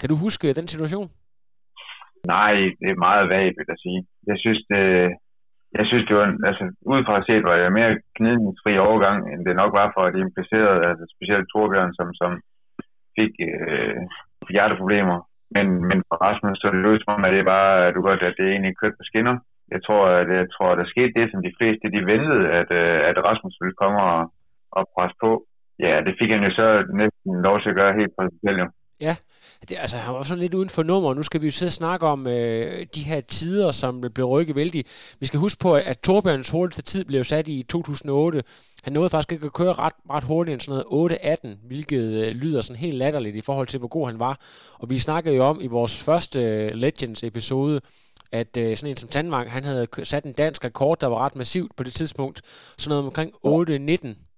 Kan 0.00 0.08
du 0.08 0.16
huske 0.24 0.58
den 0.58 0.68
situation? 0.74 1.08
Nej, 2.36 2.54
det 2.80 2.88
er 2.90 3.04
meget 3.08 3.24
vagt, 3.36 3.56
at 3.74 3.78
sige. 3.84 4.00
Jeg 4.30 4.38
synes, 4.44 4.60
det, 4.70 4.82
jeg 5.78 5.84
synes, 5.90 6.04
det 6.08 6.16
var, 6.20 6.28
altså, 6.50 6.64
udefra 6.92 7.16
set 7.28 7.44
var 7.48 7.56
det 7.56 7.78
mere 7.78 7.92
gnidningsfri 8.18 8.72
overgang, 8.88 9.18
end 9.32 9.40
det 9.46 9.60
nok 9.62 9.72
var 9.80 9.88
for 9.96 10.04
de 10.14 10.20
implicerede, 10.26 10.80
altså 10.90 11.04
specielt 11.14 11.46
Torbjørn, 11.52 11.92
som, 11.98 12.08
som, 12.20 12.30
fik 13.18 13.32
øh, 13.48 14.02
hjerteproblemer. 14.54 15.18
Men, 15.56 15.66
men 15.90 15.98
for 16.08 16.16
Rasmus 16.26 16.58
så 16.58 16.66
det 16.74 16.84
lød 16.86 16.96
som 16.98 17.14
om, 17.14 17.24
at 17.24 17.32
det 17.34 17.40
er 17.40 17.52
bare, 17.56 17.92
du 17.94 18.00
godt, 18.08 18.22
at 18.28 18.34
det 18.38 18.44
er 18.46 18.52
egentlig 18.52 18.78
kørt 18.80 18.98
på 18.98 19.04
skinner. 19.10 19.36
Jeg 19.74 19.80
tror, 19.86 20.02
at 20.22 20.28
jeg 20.40 20.46
tror, 20.54 20.68
at 20.70 20.78
der 20.80 20.92
skete 20.92 21.12
det, 21.18 21.26
som 21.28 21.40
de 21.46 21.56
fleste 21.58 21.94
de 21.94 22.00
ventede, 22.12 22.42
at, 22.60 22.70
øh, 22.80 22.98
at 23.10 23.16
Rasmus 23.26 23.56
ville 23.62 23.80
komme 23.82 23.98
og, 24.10 24.20
og 24.76 24.82
presse 24.94 25.16
på. 25.24 25.30
Ja, 25.86 25.94
det 26.06 26.14
fik 26.20 26.30
han 26.34 26.44
jo 26.46 26.50
så 26.60 26.66
næsten 27.00 27.30
lov 27.46 27.56
til 27.60 27.70
at 27.72 27.78
gøre 27.80 27.98
helt 28.00 28.12
på 28.16 28.22
sig 28.24 28.40
selv. 28.44 28.58
Jo. 28.62 28.66
Ja, 29.00 29.16
det, 29.68 29.76
altså 29.80 29.96
han 29.96 30.14
var 30.14 30.22
sådan 30.22 30.40
lidt 30.40 30.54
uden 30.54 30.68
for 30.68 30.82
nummer. 30.82 31.14
Nu 31.14 31.22
skal 31.22 31.40
vi 31.40 31.46
jo 31.46 31.52
sidde 31.52 31.68
og 31.68 31.72
snakke 31.72 32.06
om 32.06 32.26
øh, 32.26 32.86
de 32.94 33.00
her 33.02 33.20
tider, 33.20 33.72
som 33.72 34.04
blev 34.14 34.26
rykket 34.26 34.56
vældig. 34.56 34.84
Vi 35.20 35.26
skal 35.26 35.40
huske 35.40 35.58
på, 35.58 35.74
at, 35.74 35.98
Torbjørns 36.00 36.50
hurtigste 36.50 36.82
tid 36.82 37.04
blev 37.04 37.24
sat 37.24 37.48
i 37.48 37.62
2008. 37.68 38.42
Han 38.82 38.92
nåede 38.92 39.10
faktisk 39.10 39.32
ikke 39.32 39.46
at 39.46 39.52
køre 39.52 39.72
ret, 39.72 39.92
ret 40.10 40.24
hurtigt 40.24 40.52
end 40.52 40.60
sådan 40.60 40.84
noget 40.90 41.12
8-18, 41.44 41.66
hvilket 41.66 42.02
øh, 42.02 42.32
lyder 42.32 42.60
sådan 42.60 42.80
helt 42.80 42.96
latterligt 42.96 43.36
i 43.36 43.40
forhold 43.40 43.66
til, 43.66 43.78
hvor 43.78 43.88
god 43.88 44.06
han 44.06 44.18
var. 44.18 44.40
Og 44.74 44.90
vi 44.90 44.98
snakkede 44.98 45.34
jo 45.36 45.44
om 45.44 45.60
i 45.60 45.66
vores 45.66 45.96
første 45.96 46.40
øh, 46.40 46.70
Legends-episode, 46.74 47.80
at 48.32 48.56
øh, 48.56 48.76
sådan 48.76 48.90
en 48.90 48.96
som 48.96 49.08
Sandvang, 49.08 49.50
han 49.50 49.64
havde 49.64 49.86
sat 50.02 50.24
en 50.24 50.32
dansk 50.32 50.64
rekord, 50.64 51.00
der 51.00 51.06
var 51.06 51.18
ret 51.18 51.36
massivt 51.36 51.76
på 51.76 51.82
det 51.82 51.94
tidspunkt. 51.94 52.42
Sådan 52.78 52.90
noget 52.90 53.04
omkring 53.04 53.32
8-19 54.14 54.31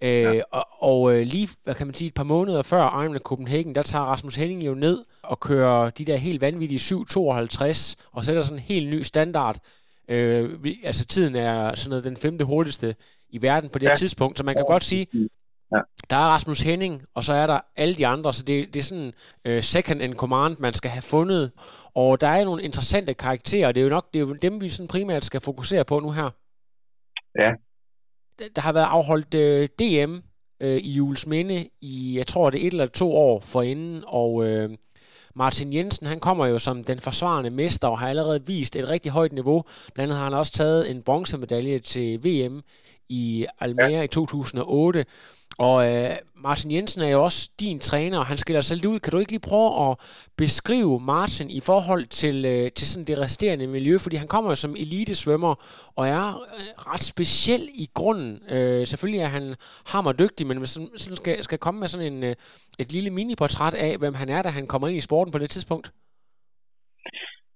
Øh, 0.00 0.08
ja. 0.08 0.40
Og, 0.50 0.66
og 0.78 1.14
øh, 1.14 1.22
lige, 1.26 1.48
hvad 1.64 1.74
kan 1.74 1.86
man 1.86 1.94
sige, 1.94 2.08
et 2.08 2.14
par 2.14 2.24
måneder 2.24 2.62
før 2.62 3.00
Ironman 3.02 3.20
Copenhagen, 3.20 3.74
der 3.74 3.82
tager 3.82 4.04
Rasmus 4.04 4.34
Henning 4.34 4.66
jo 4.66 4.74
ned 4.74 5.04
og 5.22 5.40
kører 5.40 5.90
de 5.90 6.04
der 6.04 6.16
helt 6.16 6.40
vanvittige 6.40 6.78
7.52 6.78 7.94
og 8.12 8.24
sætter 8.24 8.42
sådan 8.42 8.58
en 8.58 8.62
helt 8.62 8.90
ny 8.90 9.02
standard. 9.02 9.58
Øh, 10.08 10.64
vi, 10.64 10.80
altså 10.84 11.06
tiden 11.06 11.36
er 11.36 11.74
sådan 11.74 11.90
noget 11.90 12.04
den 12.04 12.16
femte 12.16 12.44
hurtigste 12.44 12.94
i 13.28 13.42
verden 13.42 13.70
på 13.70 13.78
det 13.78 13.84
ja. 13.84 13.90
her 13.90 13.96
tidspunkt, 13.96 14.38
så 14.38 14.44
man 14.44 14.54
kan 14.54 14.64
ja. 14.68 14.72
godt 14.72 14.84
sige, 14.84 15.06
Ja. 15.72 15.80
Der 16.10 16.16
er 16.16 16.28
Rasmus 16.28 16.62
Henning, 16.62 17.02
og 17.14 17.24
så 17.24 17.32
er 17.32 17.46
der 17.46 17.60
alle 17.76 17.94
de 17.94 18.06
andre, 18.06 18.32
så 18.32 18.42
det, 18.42 18.74
det 18.74 18.80
er 18.80 18.84
sådan 18.84 19.12
uh, 19.48 19.60
second 19.60 20.02
in 20.02 20.14
command, 20.14 20.56
man 20.60 20.72
skal 20.72 20.90
have 20.90 21.02
fundet. 21.02 21.52
Og 21.94 22.20
der 22.20 22.28
er 22.28 22.44
nogle 22.44 22.62
interessante 22.62 23.14
karakterer, 23.14 23.68
og 23.68 23.74
det 23.74 23.80
er 23.80 23.84
jo 23.84 23.90
nok 23.90 24.12
det 24.12 24.20
er 24.20 24.26
jo 24.26 24.32
dem, 24.32 24.60
vi 24.60 24.68
sådan 24.68 24.88
primært 24.88 25.24
skal 25.24 25.40
fokusere 25.40 25.84
på 25.84 26.00
nu 26.00 26.10
her. 26.10 26.30
Ja, 27.38 27.50
der 28.56 28.62
har 28.62 28.72
været 28.72 28.86
afholdt 28.86 29.34
øh, 29.34 29.68
DM 29.78 30.14
øh, 30.60 30.76
i 30.76 30.90
Jules 30.90 31.26
Minde 31.26 31.68
i, 31.80 32.18
jeg 32.18 32.26
tror 32.26 32.50
det 32.50 32.62
er 32.62 32.66
et 32.66 32.72
eller 32.72 32.86
to 32.86 33.16
år 33.16 33.40
forinden, 33.40 34.04
og 34.06 34.46
øh, 34.46 34.70
Martin 35.34 35.72
Jensen, 35.72 36.06
han 36.06 36.20
kommer 36.20 36.46
jo 36.46 36.58
som 36.58 36.84
den 36.84 37.00
forsvarende 37.00 37.50
mester 37.50 37.88
og 37.88 37.98
har 37.98 38.08
allerede 38.08 38.46
vist 38.46 38.76
et 38.76 38.88
rigtig 38.88 39.12
højt 39.12 39.32
niveau. 39.32 39.64
Blandt 39.94 40.12
andet 40.12 40.16
har 40.16 40.24
han 40.24 40.34
også 40.34 40.52
taget 40.52 40.90
en 40.90 41.02
bronzemedalje 41.02 41.78
til 41.78 42.24
VM 42.24 42.62
i 43.08 43.46
Almere 43.60 43.90
ja. 43.90 44.02
i 44.02 44.08
2008. 44.08 45.04
Og 45.58 45.76
øh, 45.92 46.16
Martin 46.34 46.70
Jensen 46.70 47.02
er 47.02 47.08
jo 47.08 47.24
også 47.24 47.50
din 47.60 47.78
træner, 47.78 48.18
og 48.18 48.26
han 48.26 48.36
skiller 48.36 48.60
sig 48.60 48.76
lidt 48.76 48.86
ud. 48.86 48.98
Kan 48.98 49.10
du 49.10 49.18
ikke 49.18 49.32
lige 49.32 49.48
prøve 49.50 49.90
at 49.90 49.92
beskrive 50.36 51.00
Martin 51.00 51.50
i 51.50 51.60
forhold 51.60 52.04
til, 52.20 52.36
øh, 52.46 52.70
til 52.76 52.86
sådan 52.88 53.06
det 53.06 53.18
resterende 53.18 53.66
miljø? 53.66 53.94
Fordi 53.98 54.16
han 54.16 54.28
kommer 54.28 54.50
jo 54.50 54.54
som 54.54 54.70
elitesvømmer, 54.70 55.54
og 55.96 56.08
er 56.08 56.26
øh, 56.56 56.70
ret 56.90 57.04
speciel 57.12 57.62
i 57.84 57.86
grunden. 57.94 58.32
Øh, 58.54 58.86
selvfølgelig 58.86 59.20
er 59.20 59.32
han 59.36 59.54
hammerdygtig, 59.92 60.46
men 60.46 60.58
hvis 60.58 60.68
sådan 60.68 61.16
skal, 61.16 61.42
skal 61.42 61.58
komme 61.58 61.80
med 61.80 61.88
sådan 61.88 62.12
en, 62.12 62.24
øh, 62.24 62.34
et 62.78 62.92
lille 62.92 63.10
miniportræt 63.10 63.74
af, 63.74 63.92
hvem 63.98 64.14
han 64.14 64.28
er, 64.28 64.42
da 64.42 64.48
han 64.48 64.66
kommer 64.66 64.88
ind 64.88 64.96
i 64.96 65.08
sporten 65.08 65.32
på 65.32 65.38
det 65.38 65.50
tidspunkt. 65.50 65.86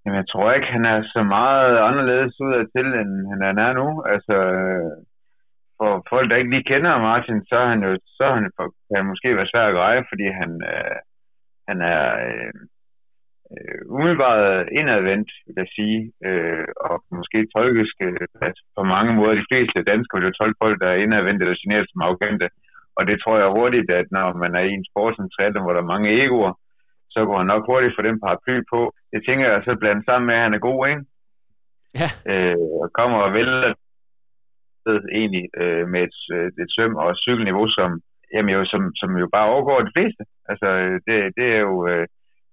Jamen, 0.02 0.16
jeg 0.20 0.28
tror 0.32 0.52
ikke, 0.52 0.75
han 0.76 0.85
er 0.92 0.99
så 1.14 1.23
meget 1.23 1.73
anderledes 1.88 2.35
ud 2.44 2.52
af 2.59 2.64
til, 2.75 2.87
end 3.00 3.42
han 3.50 3.59
er 3.66 3.73
nu. 3.80 3.88
Altså, 4.14 4.37
for 5.80 5.92
folk, 6.12 6.26
der 6.30 6.40
ikke 6.40 6.54
lige 6.54 6.70
kender 6.72 7.04
Martin, 7.08 7.38
så 7.50 7.56
er 7.62 7.68
han 7.72 7.82
jo, 7.87 7.90
så 8.16 8.22
er 8.28 8.34
han, 8.38 8.44
kan 8.87 8.96
han 9.00 9.10
måske 9.12 9.37
være 9.38 9.50
svær 9.50 9.66
at 9.68 9.76
greje, 9.78 10.02
fordi 10.10 10.26
han, 10.40 10.50
øh, 10.72 10.96
han 11.68 11.78
er 11.94 12.02
øh, 12.28 12.52
øh, 13.52 13.80
umiddelbart 13.94 14.68
indadvendt, 14.80 15.30
vil 15.46 15.60
jeg 15.62 15.70
sige, 15.78 15.99
øh, 16.28 16.66
og 16.88 16.96
måske 17.18 17.38
tolkisk, 17.54 17.96
øh, 18.08 18.26
altså 18.46 18.62
på 18.76 18.82
mange 18.94 19.12
måder 19.18 19.34
de 19.34 19.49
fleste 19.50 19.88
danskere 19.90 20.18
vil 20.18 20.28
jo 20.28 20.38
tolke 20.40 20.60
folk, 20.62 20.76
der 20.82 20.88
er 20.90 21.02
indadvendt 21.04 21.40
eller 21.40 21.62
generet 21.62 21.87
som 21.90 22.02
arrogante. 22.04 22.49
Og 22.99 23.02
det 23.08 23.16
tror 23.18 23.37
jeg 23.38 23.56
hurtigt, 23.58 23.90
at 24.00 24.06
når 24.16 24.26
man 24.42 24.52
er 24.58 24.64
i 24.66 24.76
en 24.78 24.88
sport 24.90 25.14
som 25.16 25.30
triathlon, 25.30 25.64
hvor 25.64 25.75
der 25.75 25.82
er 25.82 25.92
mange 25.94 26.10
egoer, 26.22 26.52
så 27.14 27.20
går 27.26 27.37
han 27.40 27.50
nok 27.52 27.62
hurtigt 27.70 27.94
for 27.96 28.02
den 28.06 28.20
paraply 28.20 28.56
på. 28.72 28.80
Det 29.12 29.20
tænker 29.28 29.46
jeg 29.49 29.62
så 29.68 29.72
blandt 29.82 30.02
sammen 30.04 30.26
med, 30.26 30.34
at 30.34 30.44
han 30.46 30.54
er 30.54 30.66
god, 30.68 30.80
ikke? 30.90 31.02
Ja. 32.00 32.08
Øh, 32.32 32.56
og 32.82 32.88
kommer 32.99 33.18
og 33.26 33.32
sted 34.82 34.99
egentlig 35.18 35.44
øh, 35.62 35.84
med 35.92 36.02
et, 36.08 36.18
øh, 36.34 36.49
et 36.62 36.70
svøm 36.75 36.94
og 37.02 37.10
cykelniveau, 37.25 37.66
som, 37.78 37.90
jamen 38.34 38.54
jo, 38.56 38.64
som, 38.72 38.82
som 39.00 39.10
jo 39.22 39.26
bare 39.37 39.50
overgår 39.52 39.78
de 39.80 39.94
fleste. 39.96 40.22
Altså, 40.50 40.68
øh, 40.82 40.96
det, 41.06 41.16
det 41.38 41.46
er 41.56 41.60
jo, 41.68 41.75
øh, 41.90 42.06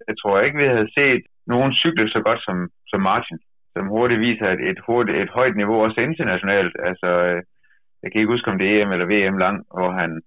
jeg 0.07 0.15
tror 0.17 0.39
ikke, 0.39 0.57
vi 0.57 0.73
havde 0.73 0.93
set 0.97 1.23
nogen 1.53 1.73
cykle 1.81 2.09
så 2.09 2.21
godt 2.27 2.41
som, 2.47 2.57
som 2.91 3.01
Martin, 3.01 3.39
som 3.73 3.87
hurtigt 3.87 4.21
viser 4.27 4.47
et, 4.49 4.61
et, 4.71 4.79
hurtigt, 4.87 5.17
et 5.17 5.29
højt 5.29 5.55
niveau 5.55 5.77
også 5.85 5.99
internationalt. 6.01 6.75
Altså, 6.89 7.09
øh, 7.27 7.41
jeg 8.01 8.07
kan 8.11 8.19
ikke 8.19 8.33
huske, 8.33 8.51
om 8.51 8.57
det 8.57 8.67
er 8.67 8.81
EM 8.81 8.91
eller 8.91 9.11
VM 9.11 9.37
lang, 9.37 9.57
hvor 9.75 9.91
han 10.01 10.21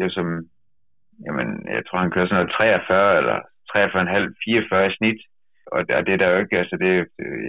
jo 0.00 0.06
som, 0.16 0.26
jamen, 1.26 1.48
jeg 1.76 1.82
tror, 1.86 1.98
han 1.98 2.10
kører 2.10 2.26
sådan 2.26 2.38
noget 2.40 2.56
43 2.58 3.16
eller 3.20 3.38
43,5, 3.76 4.34
44 4.44 4.86
i 4.86 4.94
snit, 4.96 5.20
og 5.72 5.78
det, 5.88 6.06
det 6.06 6.12
er 6.12 6.20
der 6.20 6.28
jo 6.32 6.38
ikke, 6.42 6.58
altså 6.58 6.76
det, 6.76 6.90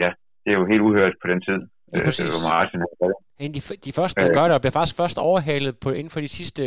ja, 0.03 0.09
det 0.43 0.49
er 0.51 0.59
jo 0.59 0.71
helt 0.71 0.85
uhørt 0.87 1.15
på 1.21 1.27
den 1.31 1.41
tid. 1.41 1.59
Ja, 1.93 1.99
præcis. 2.07 2.25
Øh, 2.25 2.31
hvor 2.33 2.53
Martin 2.53 2.79
de, 3.39 3.61
de 3.87 3.91
første, 3.99 4.21
der 4.21 4.33
gør 4.37 4.45
det, 4.47 4.55
og 4.55 4.61
bliver 4.61 4.77
faktisk 4.77 4.97
først 5.01 5.17
overhalet 5.29 5.73
på, 5.83 5.89
inden 5.99 6.11
for 6.15 6.19
de 6.19 6.31
sidste, 6.39 6.63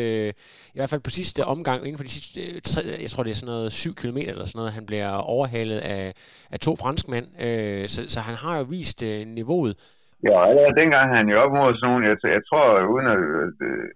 i 0.75 0.77
hvert 0.79 0.91
fald 0.91 1.01
på 1.09 1.11
sidste 1.11 1.41
omgang, 1.55 1.79
inden 1.87 1.99
for 2.01 2.07
de 2.09 2.15
sidste, 2.19 2.41
jeg 3.05 3.11
tror 3.11 3.23
det 3.23 3.31
er 3.31 3.41
sådan 3.41 3.55
noget 3.55 3.73
7 3.73 3.95
km 4.01 4.21
eller 4.33 4.45
sådan 4.45 4.59
noget, 4.63 4.73
han 4.79 4.87
bliver 4.91 5.11
overhalet 5.35 5.79
af, 5.79 6.05
af 6.55 6.59
to 6.67 6.73
franskmænd, 6.83 7.27
øh, 7.47 7.85
så, 7.93 8.01
så 8.15 8.21
han 8.29 8.37
har 8.45 8.55
jo 8.59 8.65
vist 8.77 9.01
øh, 9.11 9.21
niveauet. 9.39 9.75
Ja, 10.27 10.37
allerede 10.49 10.79
dengang 10.83 11.07
han 11.17 11.25
jo 11.33 11.37
op 11.45 11.53
mod 11.59 11.71
sådan 11.75 11.89
nogle, 11.91 12.03
jeg, 12.09 12.17
jeg 12.37 12.43
tror 12.49 12.67
uden 12.95 13.07
at, 13.15 13.21
øh, 13.69 13.87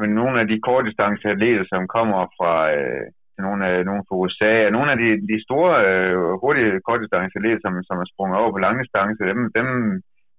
men 0.00 0.08
nogle 0.20 0.36
af 0.40 0.46
de 0.50 0.56
kortdistanceatleter, 0.68 1.64
som 1.72 1.82
kommer 1.96 2.20
fra 2.38 2.54
øh, 2.76 3.04
nogle, 3.46 3.62
af, 3.70 3.76
nogle 3.88 4.02
fra 4.08 4.16
USA, 4.22 4.54
og 4.66 4.72
nogle 4.76 4.88
af 4.92 4.98
de, 5.02 5.08
de 5.30 5.38
store 5.46 5.72
øh, 5.88 6.18
hurtige 6.42 6.72
kortdistanceatleter, 6.88 7.60
som, 7.64 7.72
som 7.88 7.96
er 8.02 8.08
sprunget 8.12 8.38
over 8.40 8.50
på 8.52 8.60
lange 8.64 8.80
distance, 8.82 9.20
dem, 9.32 9.40
dem 9.58 9.68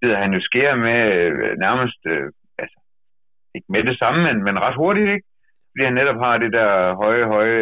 bider 0.02 0.18
han 0.18 0.34
jo 0.34 0.42
skære 0.42 0.78
med 0.78 1.00
øh, 1.18 1.58
nærmest, 1.66 2.02
øh, 2.14 2.26
altså, 2.62 2.80
ikke 3.56 3.68
med 3.70 3.84
det 3.84 3.98
samme, 4.00 4.20
men, 4.24 4.44
men 4.44 4.60
ret 4.60 4.76
hurtigt, 4.76 5.10
ikke? 5.16 5.28
Fordi 5.72 5.84
han 5.86 5.94
netop 5.94 6.20
har 6.26 6.38
det 6.38 6.52
der 6.54 6.96
høje, 7.04 7.26
høje 7.26 7.62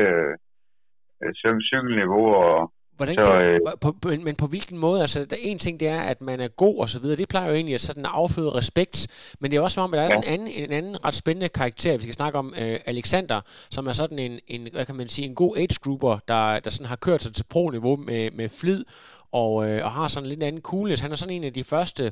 øh, 1.24 1.34
cykelniveau 1.70 2.25
og 2.36 2.72
Hvordan 2.98 3.15
kan, 3.15 3.24
så, 3.24 3.41
øh, 3.41 3.60
på, 3.82 3.96
på, 4.01 4.10
men 4.24 4.36
på 4.36 4.48
hvilken 4.48 4.77
måde? 4.77 5.01
Altså, 5.01 5.25
der 5.25 5.36
en 5.39 5.60
ting 5.60 5.79
det 5.79 5.88
er, 5.88 6.01
at 6.01 6.22
man 6.22 6.39
er 6.39 6.48
god 6.48 6.77
og 6.79 6.89
så 6.89 7.00
videre. 7.00 7.17
Det 7.17 7.29
plejer 7.29 7.48
jo 7.48 7.53
egentlig 7.53 7.74
at 7.74 7.82
sådan 7.82 8.06
afføde 8.06 8.50
respekt. 8.50 9.08
Men 9.39 9.51
det 9.51 9.58
er 9.58 9.62
også 9.62 9.75
som 9.75 9.84
om, 9.84 9.94
at 9.94 9.98
der 9.98 10.03
er 10.03 10.10
ja. 10.10 10.17
en, 10.17 10.24
anden, 10.24 10.48
en 10.48 10.72
anden 10.72 11.06
ret 11.06 11.15
spændende 11.15 11.50
karakter. 11.50 11.91
Vi 11.91 12.03
skal 12.03 12.13
snakke 12.13 12.39
om 12.39 12.53
øh, 12.58 12.79
Alexander, 12.86 13.41
som 13.46 13.88
er 13.88 13.91
sådan 13.91 14.20
en, 14.20 14.39
en, 14.48 14.67
hvad 14.72 14.86
kan 14.86 14.96
man 14.96 15.08
sige, 15.08 15.27
en 15.27 15.36
god 15.36 15.58
age 15.58 15.79
grouper, 15.84 16.20
der, 16.27 16.60
der 16.60 16.70
sådan 16.70 16.88
har 16.88 16.96
kørt 16.96 17.24
sig 17.24 17.34
til 17.34 17.46
pro-niveau 17.50 17.96
med, 17.96 18.32
med 18.32 18.50
flid 18.50 18.84
og, 19.32 19.70
øh, 19.70 19.86
og 19.86 19.91
har 19.91 20.08
sådan 20.08 20.25
en 20.25 20.29
lidt 20.29 20.44
anden 20.44 20.62
coolness. 20.62 21.01
Han 21.01 21.12
er 21.12 21.15
sådan 21.15 21.36
en 21.36 21.44
af 21.44 21.53
de 21.53 21.63
første 21.63 22.12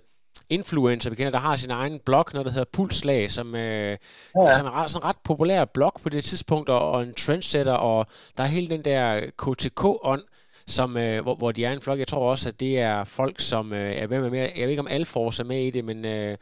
influencer, 0.49 1.09
vi 1.09 1.15
kender, 1.15 1.31
der 1.31 1.39
har 1.39 1.55
sin 1.55 1.71
egen 1.71 1.99
blog, 2.05 2.25
noget 2.33 2.45
der 2.45 2.51
hedder 2.51 2.69
Pulslag, 2.73 3.31
som 3.31 3.55
øh, 3.55 3.61
ja. 3.61 4.41
er 4.41 4.51
sådan 4.51 4.81
en, 4.81 4.87
sådan 4.87 5.01
en 5.01 5.09
ret 5.09 5.17
populær 5.23 5.65
blog 5.65 5.93
på 6.03 6.09
det 6.09 6.23
tidspunkt, 6.23 6.69
og, 6.69 6.91
og 6.91 7.03
en 7.03 7.13
trendsetter, 7.13 7.73
og 7.73 8.07
der 8.37 8.43
er 8.43 8.47
hele 8.47 8.69
den 8.69 8.85
der 8.85 9.21
KTK-ånd, 9.37 10.21
som, 10.67 10.97
øh, 10.97 11.23
hvor, 11.23 11.35
hvor 11.35 11.51
de 11.51 11.65
er 11.65 11.73
en 11.73 11.81
flok. 11.81 11.99
Jeg 11.99 12.07
tror 12.07 12.29
også, 12.29 12.49
at 12.49 12.59
det 12.59 12.79
er 12.79 13.03
folk, 13.03 13.39
som 13.39 13.73
øh, 13.73 13.95
er 13.95 14.07
med 14.07 14.29
med. 14.29 14.39
Jeg 14.39 14.51
ved 14.55 14.69
ikke, 14.69 14.79
om 14.79 14.87
Alfors 14.87 15.39
er 15.39 15.43
med 15.43 15.63
i 15.67 15.71
det, 15.71 15.85
men 15.85 16.05
øh, 16.05 16.37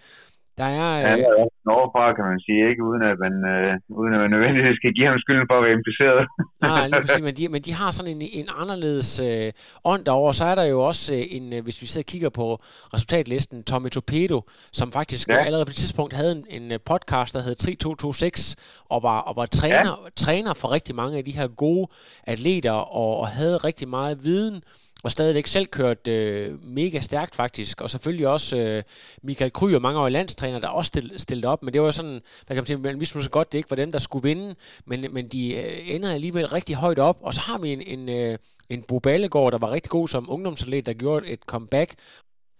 der 0.57 0.69
er... 0.81 0.91
Øh... 0.99 1.17
Der 1.19 1.29
er 1.31 1.35
også 1.43 1.69
overfra, 1.77 2.03
kan 2.17 2.25
man 2.31 2.39
sige, 2.45 2.61
ikke? 2.69 2.81
Uden 2.89 3.01
at 3.11 3.17
man, 3.25 3.35
øh, 3.53 3.71
uden 3.99 4.13
at 4.15 4.19
man 4.23 4.29
nødvendigvis 4.35 4.77
skal 4.81 4.93
give 4.97 5.07
ham 5.11 5.19
skylden 5.23 5.47
for 5.49 5.55
at 5.57 5.63
være 5.65 5.75
impliceret. 5.79 6.21
Nej, 6.61 6.87
lige 6.87 7.01
præcis, 7.01 7.23
men 7.27 7.33
de, 7.39 7.43
men 7.55 7.61
de 7.67 7.73
har 7.73 7.91
sådan 7.91 8.11
en, 8.15 8.21
en 8.39 8.47
anderledes 8.61 9.09
øh, 9.29 9.51
ånd 9.91 10.05
derover. 10.05 10.31
Så 10.31 10.45
er 10.45 10.55
der 10.55 10.65
jo 10.73 10.79
også 10.89 11.15
øh, 11.15 11.23
en, 11.37 11.53
øh, 11.53 11.63
hvis 11.63 11.81
vi 11.81 11.85
sidder 11.87 12.05
og 12.07 12.11
kigger 12.13 12.29
på 12.29 12.47
resultatlisten, 12.93 13.63
Tommy 13.63 13.89
Torpedo, 13.89 14.37
som 14.79 14.91
faktisk 14.91 15.29
ja. 15.29 15.37
allerede 15.47 15.65
på 15.65 15.73
det 15.73 15.81
tidspunkt 15.83 16.13
havde 16.13 16.33
en, 16.37 16.45
en 16.61 16.71
øh, 16.71 16.79
podcast, 16.91 17.33
der 17.33 17.41
hed 17.41 17.55
3226, 17.55 18.55
og 18.93 19.03
var, 19.03 19.19
og 19.19 19.33
var 19.35 19.45
træner, 19.45 19.93
ja. 20.03 20.09
træner 20.15 20.53
for 20.53 20.71
rigtig 20.71 20.95
mange 20.95 21.17
af 21.17 21.25
de 21.25 21.31
her 21.31 21.47
gode 21.47 21.87
atleter, 22.27 22.71
og, 22.71 23.11
og 23.19 23.27
havde 23.27 23.57
rigtig 23.57 23.87
meget 23.87 24.23
viden 24.23 24.63
og 25.03 25.11
stadigvæk 25.11 25.47
selv 25.47 25.67
kørt 25.67 26.07
øh, 26.07 26.47
mega 26.79 26.99
stærkt 26.99 27.35
faktisk, 27.35 27.81
og 27.81 27.89
selvfølgelig 27.89 28.27
også 28.27 28.57
øh, 28.63 28.83
Michael 29.23 29.53
Kryer, 29.53 29.79
mange 29.79 29.99
år 29.99 30.09
landstræner, 30.09 30.59
der 30.59 30.67
også 30.67 30.87
stil, 30.87 31.19
stillede 31.19 31.47
op, 31.47 31.63
men 31.63 31.73
det 31.73 31.81
var 31.81 31.91
sådan, 31.91 32.19
hvad 32.45 32.53
kan 32.55 32.61
man 32.61 32.65
sige, 32.65 32.77
man 32.77 32.99
vidste 32.99 33.21
så 33.21 33.31
godt, 33.37 33.51
det 33.51 33.57
ikke 33.57 33.71
var 33.71 33.83
dem, 33.83 33.91
der 33.91 33.99
skulle 33.99 34.27
vinde, 34.29 34.49
men, 34.89 34.99
men 35.15 35.25
de 35.33 35.41
øh, 35.61 35.95
ender 35.95 36.11
alligevel 36.13 36.47
rigtig 36.47 36.75
højt 36.75 36.99
op, 36.99 37.17
og 37.21 37.33
så 37.33 37.41
har 37.47 37.57
vi 37.63 37.69
en, 37.75 37.81
en, 37.93 38.03
øh, 38.19 38.37
en 38.73 38.81
Bo 38.89 38.99
Ballegård, 38.99 39.51
der 39.51 39.61
var 39.65 39.71
rigtig 39.71 39.91
god 39.97 40.07
som 40.07 40.29
ungdomsatlet, 40.33 40.85
der 40.85 40.93
gjorde 40.93 41.27
et 41.33 41.41
comeback. 41.51 41.89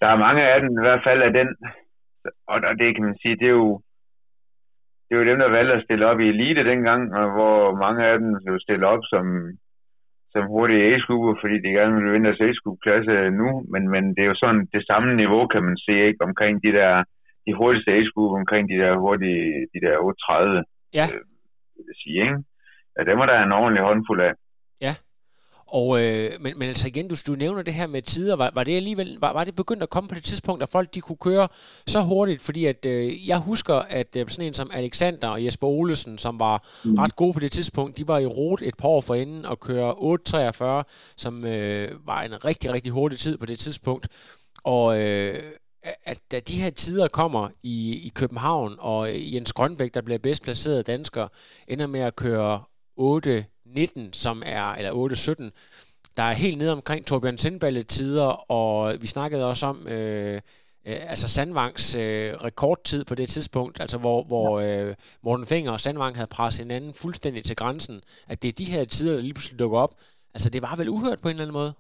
Der 0.02 0.08
er 0.08 0.24
mange 0.26 0.42
af 0.54 0.62
dem, 0.62 0.70
i 0.80 0.84
hvert 0.86 1.04
fald 1.08 1.22
af 1.28 1.34
den, 1.40 1.48
og 2.52 2.58
og 2.70 2.74
det 2.80 2.96
kan 2.96 3.04
man 3.10 3.18
sige, 3.22 3.36
det 3.42 3.48
er 3.48 3.58
jo, 3.64 3.82
det 5.08 5.18
var 5.18 5.24
dem, 5.24 5.40
der 5.40 5.50
valgte 5.58 5.74
at 5.76 5.84
stille 5.84 6.08
op 6.12 6.20
i 6.20 6.30
elite 6.34 6.70
dengang, 6.72 7.02
hvor 7.38 7.76
mange 7.84 8.06
af 8.06 8.20
dem 8.20 8.30
blev 8.46 8.60
stillet 8.60 8.88
op 8.94 9.04
som, 9.14 9.26
som 10.34 10.52
hurtige 10.56 10.84
a 10.90 10.92
fordi 11.42 11.56
de 11.64 11.76
gerne 11.78 11.96
ville 11.96 12.12
vinde 12.12 12.28
deres 12.28 12.42
a 12.42 12.50
klasse 12.86 13.14
nu, 13.40 13.48
men, 13.74 13.84
men 13.94 14.04
det 14.16 14.22
er 14.24 14.32
jo 14.34 14.42
sådan 14.44 14.64
det 14.76 14.84
samme 14.90 15.10
niveau, 15.22 15.42
kan 15.54 15.64
man 15.68 15.78
se, 15.86 15.94
ikke, 16.08 16.22
omkring 16.30 16.54
de 16.66 16.72
der, 16.80 16.94
de 17.46 17.54
hurtigste 17.60 17.92
a 17.92 18.00
omkring 18.40 18.64
de 18.72 18.78
der 18.84 18.92
hurtige, 19.04 19.68
de 19.74 19.80
der 19.86 19.96
38, 19.98 20.64
ja. 21.00 21.06
øh, 21.14 21.22
vil 21.88 21.96
sige, 22.04 22.20
ikke? 22.26 22.38
Ja, 22.96 23.02
dem 23.10 23.20
er 23.24 23.28
der 23.32 23.38
en 23.44 23.58
ordentlig 23.62 23.84
håndfuld 23.90 24.22
af. 24.28 24.34
Og, 25.74 26.04
øh, 26.04 26.32
men, 26.40 26.60
men 26.60 26.68
altså 26.68 26.88
igen, 26.88 27.08
du, 27.08 27.16
du 27.28 27.34
nævner 27.34 27.62
det 27.62 27.74
her 27.74 27.88
med 27.88 28.02
tider, 28.02 28.36
var, 28.36 28.52
var 28.56 28.64
det 28.64 28.76
alligevel, 28.76 29.18
var, 29.20 29.34
var 29.34 29.44
det 29.44 29.56
begyndt 29.56 29.84
at 29.84 29.90
komme 29.90 30.08
på 30.08 30.16
det 30.16 30.24
tidspunkt, 30.24 30.64
at 30.64 30.70
folk 30.70 30.94
de 30.96 31.02
kunne 31.02 31.18
køre 31.18 31.48
så 31.88 32.02
hurtigt, 32.02 32.42
fordi 32.42 32.66
at 32.66 32.86
øh, 32.86 33.28
jeg 33.28 33.38
husker, 33.38 33.76
at 33.76 34.16
øh, 34.18 34.30
sådan 34.30 34.46
en 34.46 34.54
som 34.54 34.70
Alexander 34.74 35.28
og 35.28 35.46
Jesper 35.46 35.68
Olesen, 35.68 36.18
som 36.18 36.40
var 36.40 36.68
mm. 36.86 36.96
ret 36.96 37.16
gode 37.16 37.34
på 37.34 37.40
det 37.40 37.52
tidspunkt, 37.52 37.98
de 37.98 38.08
var 38.08 38.20
i 38.20 38.26
rot 38.26 38.62
et 38.62 38.78
par 38.78 38.88
år 38.88 39.02
forinden 39.02 39.46
og 39.46 39.60
køre 39.60 39.94
8.43, 40.82 41.14
som 41.18 41.46
øh, 41.46 42.08
var 42.08 42.22
en 42.22 42.46
rigtig, 42.46 42.74
rigtig 42.74 42.92
hurtig 42.92 43.20
tid 43.20 43.38
på 43.38 43.46
det 43.46 43.60
tidspunkt. 43.60 44.08
Og 44.64 45.02
øh, 45.02 45.44
at 46.06 46.20
da 46.32 46.40
de 46.40 46.62
her 46.62 46.70
tider 46.70 47.08
kommer 47.08 47.50
i, 47.64 48.08
i 48.08 48.12
København, 48.16 48.76
og 48.80 49.10
Jens 49.34 49.54
Grønbæk, 49.54 49.94
der 49.94 50.02
bliver 50.02 50.20
bedst 50.20 50.44
placeret 50.44 50.88
dansker, 50.88 51.28
ender 51.68 51.88
med 51.88 52.00
at 52.00 52.16
køre 52.16 52.64
8 52.98 53.46
19, 53.76 54.14
som 54.14 54.44
er, 54.46 54.66
eller 54.74 54.92
8-17, 54.92 56.14
der 56.18 56.24
er 56.24 56.42
helt 56.44 56.58
nede 56.58 56.72
omkring 56.72 57.06
Torbjørn 57.06 57.38
Sindballe 57.38 57.84
tider, 57.84 58.52
og 58.52 58.94
vi 59.02 59.08
snakkede 59.08 59.50
også 59.52 59.66
om, 59.66 59.88
øh, 59.88 60.36
øh, 60.88 61.12
altså 61.12 61.28
Sandvangs 61.36 61.86
øh, 62.04 62.30
rekordtid 62.48 63.02
på 63.10 63.16
det 63.16 63.28
tidspunkt, 63.30 63.76
altså 63.84 63.98
hvor, 64.04 64.20
hvor 64.32 64.50
øh, 64.66 64.96
Morten 65.26 65.46
Finger 65.52 65.72
og 65.72 65.80
Sandvang 65.80 66.16
havde 66.16 66.36
presset 66.38 66.66
hinanden 66.66 66.94
fuldstændig 67.04 67.44
til 67.44 67.56
grænsen, 67.62 67.98
at 68.32 68.38
det 68.42 68.48
er 68.50 68.58
de 68.62 68.72
her 68.74 68.84
tider, 68.86 69.14
der 69.16 69.22
lige 69.22 69.38
pludselig 69.38 69.60
dukker 69.60 69.80
op. 69.86 69.94
Altså 70.36 70.48
det 70.54 70.62
var 70.68 70.76
vel 70.80 70.90
uhørt 70.96 71.20
på 71.22 71.28
en 71.28 71.36
eller 71.36 71.46
anden 71.46 71.60
måde? 71.62 71.74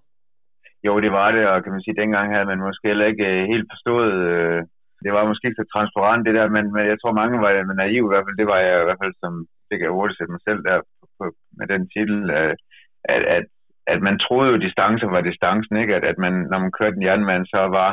Jo, 0.88 0.94
det 1.06 1.12
var 1.20 1.30
det, 1.36 1.44
og 1.52 1.58
kan 1.64 1.74
man 1.76 1.84
sige, 1.84 2.00
dengang 2.02 2.28
havde 2.34 2.50
man 2.52 2.60
måske 2.68 2.88
heller 2.92 3.08
ikke 3.12 3.28
øh, 3.34 3.42
helt 3.54 3.68
forstået, 3.74 4.14
øh, 4.32 4.60
det 5.06 5.12
var 5.16 5.30
måske 5.30 5.48
ikke 5.48 5.62
så 5.62 5.68
transparent 5.76 6.26
det 6.28 6.34
der, 6.40 6.48
men, 6.56 6.66
men 6.76 6.84
jeg 6.92 6.98
tror 7.00 7.20
mange 7.22 7.38
var 7.46 7.52
naive 7.82 8.08
i 8.08 8.12
hvert 8.12 8.26
fald, 8.26 8.38
det 8.42 8.48
var 8.54 8.60
jeg 8.68 8.76
i 8.82 8.88
hvert 8.88 9.02
fald, 9.04 9.16
som 9.24 9.32
det 9.68 9.76
kan 9.76 9.88
jeg 9.88 9.98
hurtigt 9.98 10.18
sætte 10.18 10.34
mig 10.36 10.44
selv 10.48 10.62
der 10.68 10.78
på, 11.24 11.32
med 11.58 11.68
den 11.68 11.84
titel, 11.94 12.30
øh, 12.30 12.56
at, 13.04 13.24
at, 13.36 13.46
at 13.88 14.02
man 14.02 14.20
troede 14.20 14.52
jo, 14.52 14.58
distancen 14.58 15.12
var 15.12 15.22
distancen, 15.22 15.78
ikke? 15.78 15.96
At, 15.96 16.04
at 16.04 16.18
man, 16.18 16.34
når 16.52 16.60
man 16.60 16.72
kørte 16.72 16.96
en 16.98 17.04
jernmand, 17.04 17.46
så 17.46 17.62
var, 17.78 17.92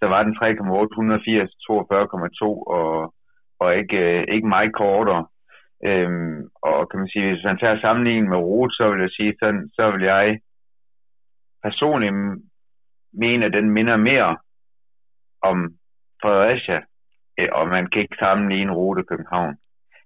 så 0.00 0.08
var 0.08 0.22
den 0.22 0.34
3,880, 0.36 1.50
42,2 1.70 2.44
og, 2.78 3.14
og 3.60 3.76
ikke, 3.76 3.96
øh, 3.96 4.24
ikke 4.34 4.48
meget 4.48 4.72
kortere. 4.74 5.26
Øhm, 5.84 6.48
og 6.62 6.90
kan 6.90 6.98
man 7.00 7.08
sige, 7.08 7.32
hvis 7.32 7.44
man 7.44 7.58
tager 7.58 7.80
sammenligning 7.80 8.28
med 8.28 8.36
Rot, 8.36 8.72
så 8.72 8.90
vil 8.90 9.00
jeg 9.00 9.10
sige, 9.10 9.34
så, 9.40 9.68
så 9.74 9.90
vil 9.90 10.02
jeg 10.02 10.40
personligt 11.62 12.14
mene, 13.12 13.46
at 13.46 13.52
den 13.52 13.70
minder 13.70 13.96
mere 13.96 14.36
om 15.42 15.56
Fredericia, 16.22 16.80
og 17.52 17.68
man 17.68 17.86
kan 17.86 18.02
ikke 18.02 18.16
sammenligne 18.20 18.72
rute 18.72 19.02
København 19.02 19.56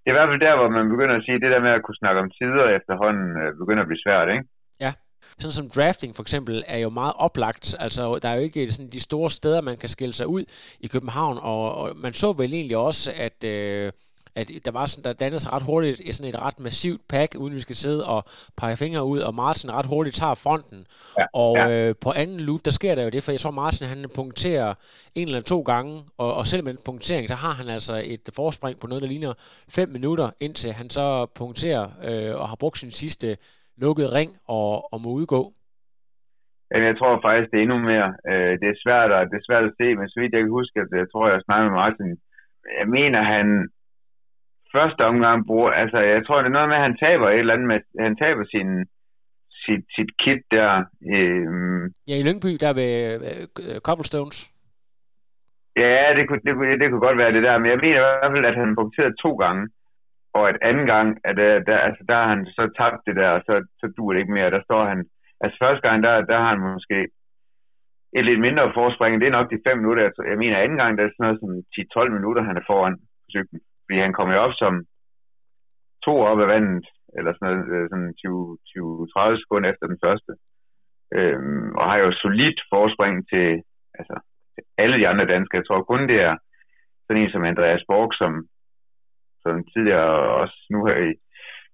det 0.03 0.09
er 0.09 0.15
i 0.15 0.19
hvert 0.19 0.31
fald 0.31 0.47
der, 0.47 0.57
hvor 0.57 0.69
man 0.69 0.89
begynder 0.95 1.17
at 1.17 1.25
sige, 1.25 1.35
at 1.35 1.43
det 1.45 1.51
der 1.55 1.67
med 1.67 1.71
at 1.71 1.83
kunne 1.83 2.01
snakke 2.03 2.21
om 2.21 2.31
tider 2.39 2.67
efterhånden 2.79 3.29
øh, 3.43 3.49
begynder 3.63 3.83
at 3.83 3.91
blive 3.91 4.05
svært, 4.07 4.29
ikke? 4.35 4.45
Ja. 4.81 4.93
Sådan 5.39 5.59
som 5.61 5.71
drafting 5.77 6.17
for 6.17 6.23
eksempel 6.23 6.65
er 6.67 6.79
jo 6.79 6.91
meget 6.91 7.15
oplagt. 7.27 7.77
Altså, 7.79 8.19
der 8.23 8.29
er 8.29 8.35
jo 8.35 8.41
ikke 8.49 8.73
sådan 8.73 8.91
de 8.91 9.01
store 9.01 9.31
steder, 9.31 9.61
man 9.61 9.77
kan 9.77 9.89
skille 9.89 10.13
sig 10.13 10.27
ud 10.27 10.45
i 10.81 10.87
København, 10.87 11.39
og, 11.43 11.75
og 11.75 11.97
man 11.97 12.13
så 12.13 12.33
vel 12.33 12.53
egentlig 12.55 12.77
også, 12.77 13.13
at 13.17 13.45
øh, 13.45 13.93
at 14.37 14.51
der 14.65 14.71
var 14.71 14.87
sådan, 14.87 15.05
der 15.05 15.13
dannede 15.13 15.41
sig 15.41 15.53
ret 15.53 15.63
hurtigt 15.63 16.15
sådan 16.15 16.35
et 16.35 16.43
ret 16.43 16.61
massivt 16.61 17.01
pack, 17.09 17.35
uden 17.39 17.55
vi 17.55 17.61
skal 17.61 17.77
sidde 17.77 18.07
og 18.07 18.25
pege 18.57 18.77
fingre 18.77 19.05
ud, 19.05 19.21
og 19.21 19.35
Martin 19.35 19.71
ret 19.71 19.87
hurtigt 19.87 20.17
tager 20.17 20.35
fronten. 20.35 20.85
Ja, 21.19 21.25
og 21.33 21.57
ja. 21.57 21.89
Øh, 21.89 21.95
på 22.05 22.13
anden 22.17 22.41
loop, 22.41 22.61
der 22.65 22.71
sker 22.71 22.95
der 22.95 23.03
jo 23.05 23.11
det, 23.11 23.23
for 23.25 23.33
jeg 23.33 23.41
tror 23.41 23.51
Martin 23.51 23.87
han 23.87 24.05
punkterer 24.15 24.75
en 25.15 25.27
eller 25.27 25.41
to 25.41 25.61
gange, 25.61 26.03
og, 26.19 26.35
og 26.35 26.47
selv 26.47 26.65
med 26.65 26.73
den 26.73 26.83
punktering, 26.87 27.29
så 27.29 27.35
har 27.35 27.53
han 27.53 27.69
altså 27.69 28.03
et 28.05 28.31
forspring 28.37 28.81
på 28.81 28.87
noget, 28.87 29.03
der 29.03 29.09
ligner 29.09 29.33
5 29.75 29.89
minutter, 29.89 30.31
indtil 30.41 30.73
han 30.73 30.91
så 30.91 31.27
punkterer 31.27 31.85
øh, 32.09 32.41
og 32.41 32.49
har 32.49 32.57
brugt 32.61 32.79
sin 32.79 32.91
sidste 32.91 33.37
lukkede 33.77 34.13
ring 34.19 34.31
og, 34.49 34.93
og 34.93 35.01
må 35.01 35.11
udgå. 35.11 35.53
Jamen, 36.71 36.87
jeg 36.91 36.99
tror 36.99 37.21
faktisk, 37.27 37.51
det 37.51 37.59
er 37.59 37.67
endnu 37.67 37.79
mere. 37.93 38.09
Øh, 38.31 38.53
det, 38.61 38.69
er 38.69 38.83
svært 38.85 39.11
at, 39.19 39.29
det 39.31 39.37
er 39.39 39.49
svært 39.49 39.65
at 39.69 39.77
se, 39.81 39.87
men 39.99 40.09
så 40.09 40.17
vidt 40.21 40.35
jeg 40.35 40.43
kan 40.43 40.59
huske, 40.61 40.77
at 40.81 40.89
jeg 41.03 41.09
tror, 41.13 41.25
jeg 41.29 41.47
snakker 41.47 41.67
med 41.69 41.79
Martin. 41.83 42.11
Jeg 42.81 42.89
mener, 42.99 43.21
han, 43.35 43.47
første 44.77 45.03
omgang 45.11 45.47
bruger, 45.47 45.71
altså 45.71 45.99
jeg 45.99 46.27
tror, 46.27 46.39
det 46.39 46.47
er 46.47 46.59
noget 46.59 46.69
med, 46.69 46.77
at 46.77 46.87
han 46.89 46.97
taber 47.05 47.29
et 47.29 47.39
eller 47.39 47.55
andet 47.55 47.69
med, 47.73 47.81
han 48.07 48.17
taber 48.17 48.45
sin, 48.55 48.69
sit, 49.65 49.85
sit 49.97 50.11
kit 50.23 50.43
der. 50.51 50.71
Øhm, 51.15 51.85
ja, 52.09 52.15
i 52.19 52.25
Lyngby, 52.29 52.53
der 52.65 52.73
ved 52.81 52.95
uh, 53.69 53.79
Cobblestones. 53.87 54.39
Ja, 55.77 56.15
det 56.17 56.29
kunne, 56.29 56.43
det, 56.47 56.55
kunne, 56.55 56.79
det 56.81 56.91
kunne 56.91 57.07
godt 57.09 57.19
være 57.23 57.33
det 57.33 57.43
der, 57.43 57.59
men 57.59 57.71
jeg 57.71 57.79
mener 57.85 57.99
i 57.99 58.07
hvert 58.07 58.33
fald, 58.35 58.51
at 58.51 58.61
han 58.63 58.77
punkterede 58.81 59.21
to 59.25 59.31
gange, 59.45 59.65
og 60.35 60.49
at 60.51 60.57
anden 60.63 60.87
gang, 60.87 61.09
at 61.25 61.35
der, 61.37 61.51
der, 61.69 61.79
altså, 61.89 62.03
der 62.09 62.15
har 62.15 62.29
han 62.35 62.47
så 62.47 62.65
tabt 62.79 63.01
det 63.07 63.17
der, 63.21 63.31
og 63.37 63.43
så, 63.47 63.55
så 63.81 63.87
duer 63.97 64.13
det 64.13 64.21
ikke 64.21 64.37
mere. 64.39 64.55
Der 64.57 64.63
står 64.69 64.83
han, 64.91 64.99
altså 65.43 65.57
første 65.63 65.83
gang, 65.89 66.03
der, 66.03 66.15
der 66.31 66.39
har 66.43 66.49
han 66.55 66.61
måske 66.77 66.99
et 68.19 68.25
lidt 68.25 68.41
mindre 68.47 68.73
forspring, 68.79 69.21
det 69.21 69.27
er 69.29 69.39
nok 69.39 69.51
de 69.51 69.65
fem 69.69 69.79
minutter. 69.79 70.05
Altså, 70.05 70.23
jeg 70.31 70.39
mener 70.39 70.57
anden 70.59 70.79
gang, 70.83 70.93
der 70.99 71.05
er 71.05 71.11
sådan 71.11 71.25
noget 71.27 71.41
som 71.43 71.51
10-12 72.09 72.17
minutter, 72.19 72.43
han 72.49 72.57
er 72.57 72.65
foran 72.71 72.97
på 73.23 73.29
cyklen. 73.35 73.61
Fordi 73.93 74.07
han 74.09 74.17
kom 74.19 74.31
jo 74.35 74.39
op 74.47 74.55
som 74.63 74.75
to 76.07 76.13
op 76.31 76.41
af 76.45 76.49
vandet, 76.55 76.87
eller 77.17 77.31
sådan 77.33 77.47
noget, 77.49 77.65
øh, 77.77 77.85
sådan 77.91 78.13
20-30 78.21 79.43
sekunder 79.43 79.69
efter 79.73 79.87
den 79.93 79.99
første. 80.05 80.33
Øhm, 81.17 81.69
og 81.79 81.85
har 81.91 81.99
jo 82.05 82.09
solidt 82.25 82.61
forspring 82.73 83.15
til, 83.33 83.49
altså, 83.99 84.17
til 84.55 84.63
alle 84.83 84.97
de 85.01 85.09
andre 85.11 85.27
danskere. 85.35 85.61
Jeg 85.61 85.67
tror 85.67 85.91
kun 85.91 86.03
det 86.13 86.19
er 86.29 86.35
sådan 87.05 87.21
en 87.23 87.33
som 87.33 87.49
Andreas 87.53 87.85
Borg, 87.91 88.11
som, 88.21 88.33
som 89.43 89.55
tidligere 89.73 90.15
også 90.43 90.57
nu 90.75 90.79
her 90.89 90.99
i, 91.09 91.11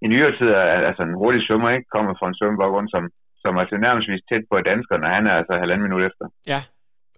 i 0.03 0.05
nyere 0.13 0.33
tid 0.37 0.49
er 0.61 0.67
altså 0.89 1.03
en 1.05 1.19
hurtig 1.21 1.41
svømmer, 1.43 1.69
ikke? 1.75 1.93
Kommer 1.95 2.13
fra 2.19 2.27
en 2.29 2.37
svømmebaggrund, 2.39 2.87
som, 2.95 3.03
som 3.43 3.53
er 3.59 3.65
til 3.65 3.79
nærmest 3.85 4.07
tæt 4.29 4.43
på 4.49 4.55
danskerne, 4.71 5.05
og 5.07 5.11
han 5.17 5.25
er 5.29 5.35
altså 5.39 5.53
halvanden 5.61 5.85
minut 5.87 6.03
efter. 6.09 6.25
Ja, 6.53 6.61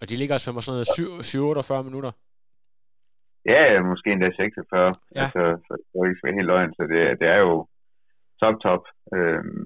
og 0.02 0.06
de 0.10 0.16
ligger 0.22 0.36
og 0.38 0.42
svømmer 0.44 0.62
sådan 0.62 0.78
noget 0.78 1.82
7-48 1.82 1.90
minutter. 1.90 2.14
Ja, 3.46 3.82
måske 3.82 4.12
endda 4.12 4.30
46. 4.32 4.94
Ja. 5.16 5.22
Altså, 5.22 5.42
så 5.68 5.74
det 5.78 5.98
er 5.98 6.10
ikke 6.10 6.38
helt 6.40 6.52
løgn, 6.52 6.74
så 6.74 6.84
det, 6.92 7.20
det 7.20 7.28
er 7.36 7.40
jo 7.48 7.68
top, 8.42 8.56
top. 8.66 8.84
Øhm, 9.16 9.66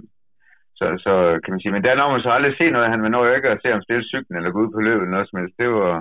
så, 0.79 0.85
så 1.05 1.13
kan 1.41 1.51
man 1.53 1.61
sige, 1.61 1.73
men 1.73 1.83
der 1.83 1.95
når 1.95 2.11
man 2.11 2.21
så 2.25 2.29
aldrig 2.29 2.53
se 2.55 2.65
noget, 2.71 2.91
han 2.91 2.99
når 2.99 3.27
jo 3.27 3.35
ikke 3.35 3.49
at 3.49 3.61
se 3.63 3.69
om 3.73 3.81
stille 3.83 4.09
cyklen 4.11 4.37
eller 4.37 4.51
gå 4.51 4.59
ud 4.63 4.71
på 4.73 4.79
løbet 4.87 5.01
eller 5.01 5.15
noget 5.15 5.29
som 5.29 5.39
helst. 5.39 5.55
Det 5.61 5.69
var, 5.69 5.93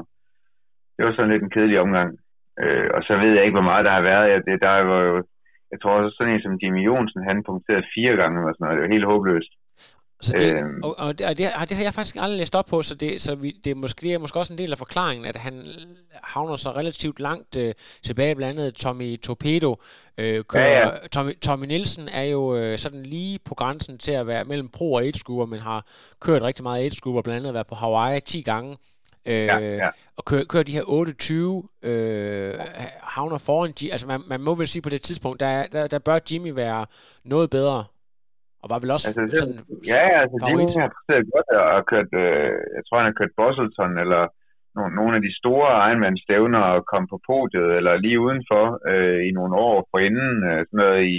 det 0.96 1.02
var 1.04 1.12
sådan 1.12 1.32
lidt 1.32 1.42
en 1.42 1.54
kedelig 1.56 1.80
omgang. 1.80 2.10
Øh, 2.62 2.88
og 2.96 3.00
så 3.06 3.12
ved 3.22 3.32
jeg 3.34 3.44
ikke, 3.44 3.58
hvor 3.58 3.70
meget 3.70 3.84
der 3.86 3.94
har 3.98 4.04
været. 4.10 4.26
Ja, 4.32 4.38
det, 4.48 4.62
der 4.66 4.82
var 4.92 5.00
jo, 5.08 5.14
jeg 5.72 5.78
tror 5.80 5.92
også 5.92 6.16
sådan 6.16 6.32
en 6.34 6.42
som 6.42 6.58
Jimmy 6.62 6.82
Jonsen, 6.88 7.28
han 7.30 7.46
punkterede 7.48 7.90
fire 7.94 8.14
gange 8.20 8.38
og 8.48 8.54
sådan 8.54 8.64
noget. 8.64 8.76
Det 8.76 8.82
var 8.84 8.94
helt 8.96 9.10
håbløst. 9.12 9.52
Så 10.20 10.32
det, 10.38 10.56
øhm. 10.56 10.82
og, 10.82 10.98
og, 10.98 11.18
det, 11.18 11.26
og 11.26 11.38
det, 11.38 11.68
det 11.68 11.76
har 11.76 11.84
jeg 11.84 11.94
faktisk 11.94 12.16
aldrig 12.16 12.38
læst 12.38 12.54
op 12.54 12.66
på, 12.66 12.82
så, 12.82 12.94
det, 12.94 13.20
så 13.20 13.34
vi, 13.34 13.50
det, 13.64 13.70
er 13.70 13.74
måske, 13.74 14.00
det 14.00 14.14
er 14.14 14.18
måske 14.18 14.38
også 14.38 14.52
en 14.52 14.58
del 14.58 14.72
af 14.72 14.78
forklaringen, 14.78 15.26
at 15.26 15.36
han 15.36 15.64
havner 16.22 16.56
så 16.56 16.70
relativt 16.70 17.20
langt 17.20 17.56
øh, 17.56 17.74
tilbage, 18.02 18.34
blandt 18.34 18.60
andet 18.60 18.74
Tommy 18.74 19.20
Torpedo. 19.20 19.80
Øh, 20.18 20.44
kører, 20.44 20.66
ja, 20.66 20.88
ja. 20.88 21.08
Tommy, 21.12 21.38
Tommy 21.40 21.66
Nielsen 21.66 22.08
er 22.08 22.22
jo 22.22 22.56
øh, 22.56 22.78
sådan 22.78 23.02
lige 23.02 23.38
på 23.44 23.54
grænsen 23.54 23.98
til 23.98 24.12
at 24.12 24.26
være 24.26 24.44
mellem 24.44 24.68
pro 24.68 24.92
og 24.92 25.02
age 25.02 25.46
men 25.46 25.60
har 25.60 25.86
kørt 26.20 26.42
rigtig 26.42 26.62
meget 26.62 26.82
age 26.82 27.22
blandt 27.22 27.28
andet 27.28 27.54
været 27.54 27.66
på 27.66 27.74
Hawaii 27.74 28.20
10 28.20 28.42
gange. 28.42 28.76
Øh, 29.26 29.34
ja, 29.34 29.58
ja. 29.58 29.88
Og 30.16 30.24
kører, 30.24 30.44
kører 30.44 30.62
de 30.62 30.72
her 30.72 30.82
28 30.86 31.62
øh, 31.82 32.54
havner 33.02 33.38
foran 33.38 33.72
Altså 33.92 34.06
man, 34.06 34.22
man 34.26 34.40
må 34.40 34.54
vel 34.54 34.68
sige 34.68 34.82
på 34.82 34.88
det 34.88 35.02
tidspunkt, 35.02 35.40
der, 35.40 35.66
der, 35.66 35.86
der 35.86 35.98
bør 35.98 36.18
Jimmy 36.30 36.50
være 36.50 36.86
noget 37.24 37.50
bedre 37.50 37.84
og 38.64 38.68
var 38.72 38.78
vel 38.82 38.94
også 38.96 39.06
altså, 39.08 39.22
det, 39.30 39.38
sådan 39.42 39.58
Ja, 39.94 40.04
altså 40.22 40.36
favorit. 40.42 40.70
Jimmy 40.70 40.82
har 40.84 40.90
præsteret 40.94 41.24
godt 41.34 41.48
og 41.76 41.82
kørt, 41.92 42.10
øh, 42.24 42.52
jeg 42.76 42.82
tror 42.84 42.98
han 43.00 43.10
har 43.10 43.18
kørt 43.20 43.38
Bosselton, 43.40 43.92
eller 44.04 44.22
nogle, 44.76 44.92
nogle 44.98 45.12
af 45.18 45.22
de 45.26 45.32
store 45.40 45.68
Ironman-stævner 45.88 46.62
og 46.72 46.78
kom 46.92 47.04
på 47.12 47.18
podiet, 47.28 47.70
eller 47.78 48.02
lige 48.04 48.22
udenfor 48.26 48.64
øh, 48.92 49.20
i 49.28 49.30
nogle 49.38 49.54
år 49.66 49.76
forinden, 49.92 50.30
øh, 50.48 50.60
sådan 50.66 50.80
noget 50.82 51.00
i, 51.14 51.16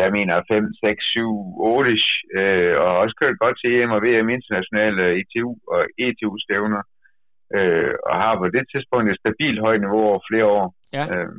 jeg 0.00 0.08
mener 0.18 0.48
5, 0.48 0.74
6, 0.84 1.04
7, 1.04 1.30
8 1.58 1.92
øh, 2.38 2.74
og 2.84 2.90
også 3.02 3.14
kørt 3.20 3.42
godt 3.44 3.56
til 3.58 3.70
EM 3.76 3.96
og 3.96 4.02
VM 4.06 4.28
internationale 4.36 5.04
ITU 5.20 5.50
og 5.74 5.80
ETU-stævner, 6.06 6.82
øh, 7.56 7.94
og 8.08 8.14
har 8.22 8.34
på 8.38 8.46
det 8.56 8.64
tidspunkt 8.72 9.06
et 9.10 9.20
stabilt 9.22 9.60
højt 9.66 9.80
niveau 9.80 10.02
over 10.10 10.20
flere 10.28 10.48
år. 10.58 10.66
Ja. 10.96 11.04
Øh, 11.12 11.32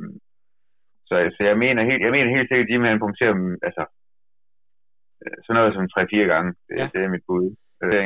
så, 1.08 1.14
så 1.36 1.40
jeg 1.50 1.56
mener 1.64 1.82
helt, 1.90 2.02
jeg 2.04 2.12
mener 2.14 2.36
helt 2.36 2.48
sikkert, 2.48 2.66
at 2.66 2.72
Jimmy 2.72 2.86
han 2.92 3.04
punkterer 3.04 3.34
altså 3.68 3.84
sådan 5.44 5.56
noget 5.58 5.72
som 5.74 5.84
3-4 5.94 6.32
gange. 6.32 6.50
Det, 6.68 6.76
ja. 6.80 6.86
det 6.92 7.00
er 7.04 7.10
mit 7.14 7.24
bud. 7.28 7.44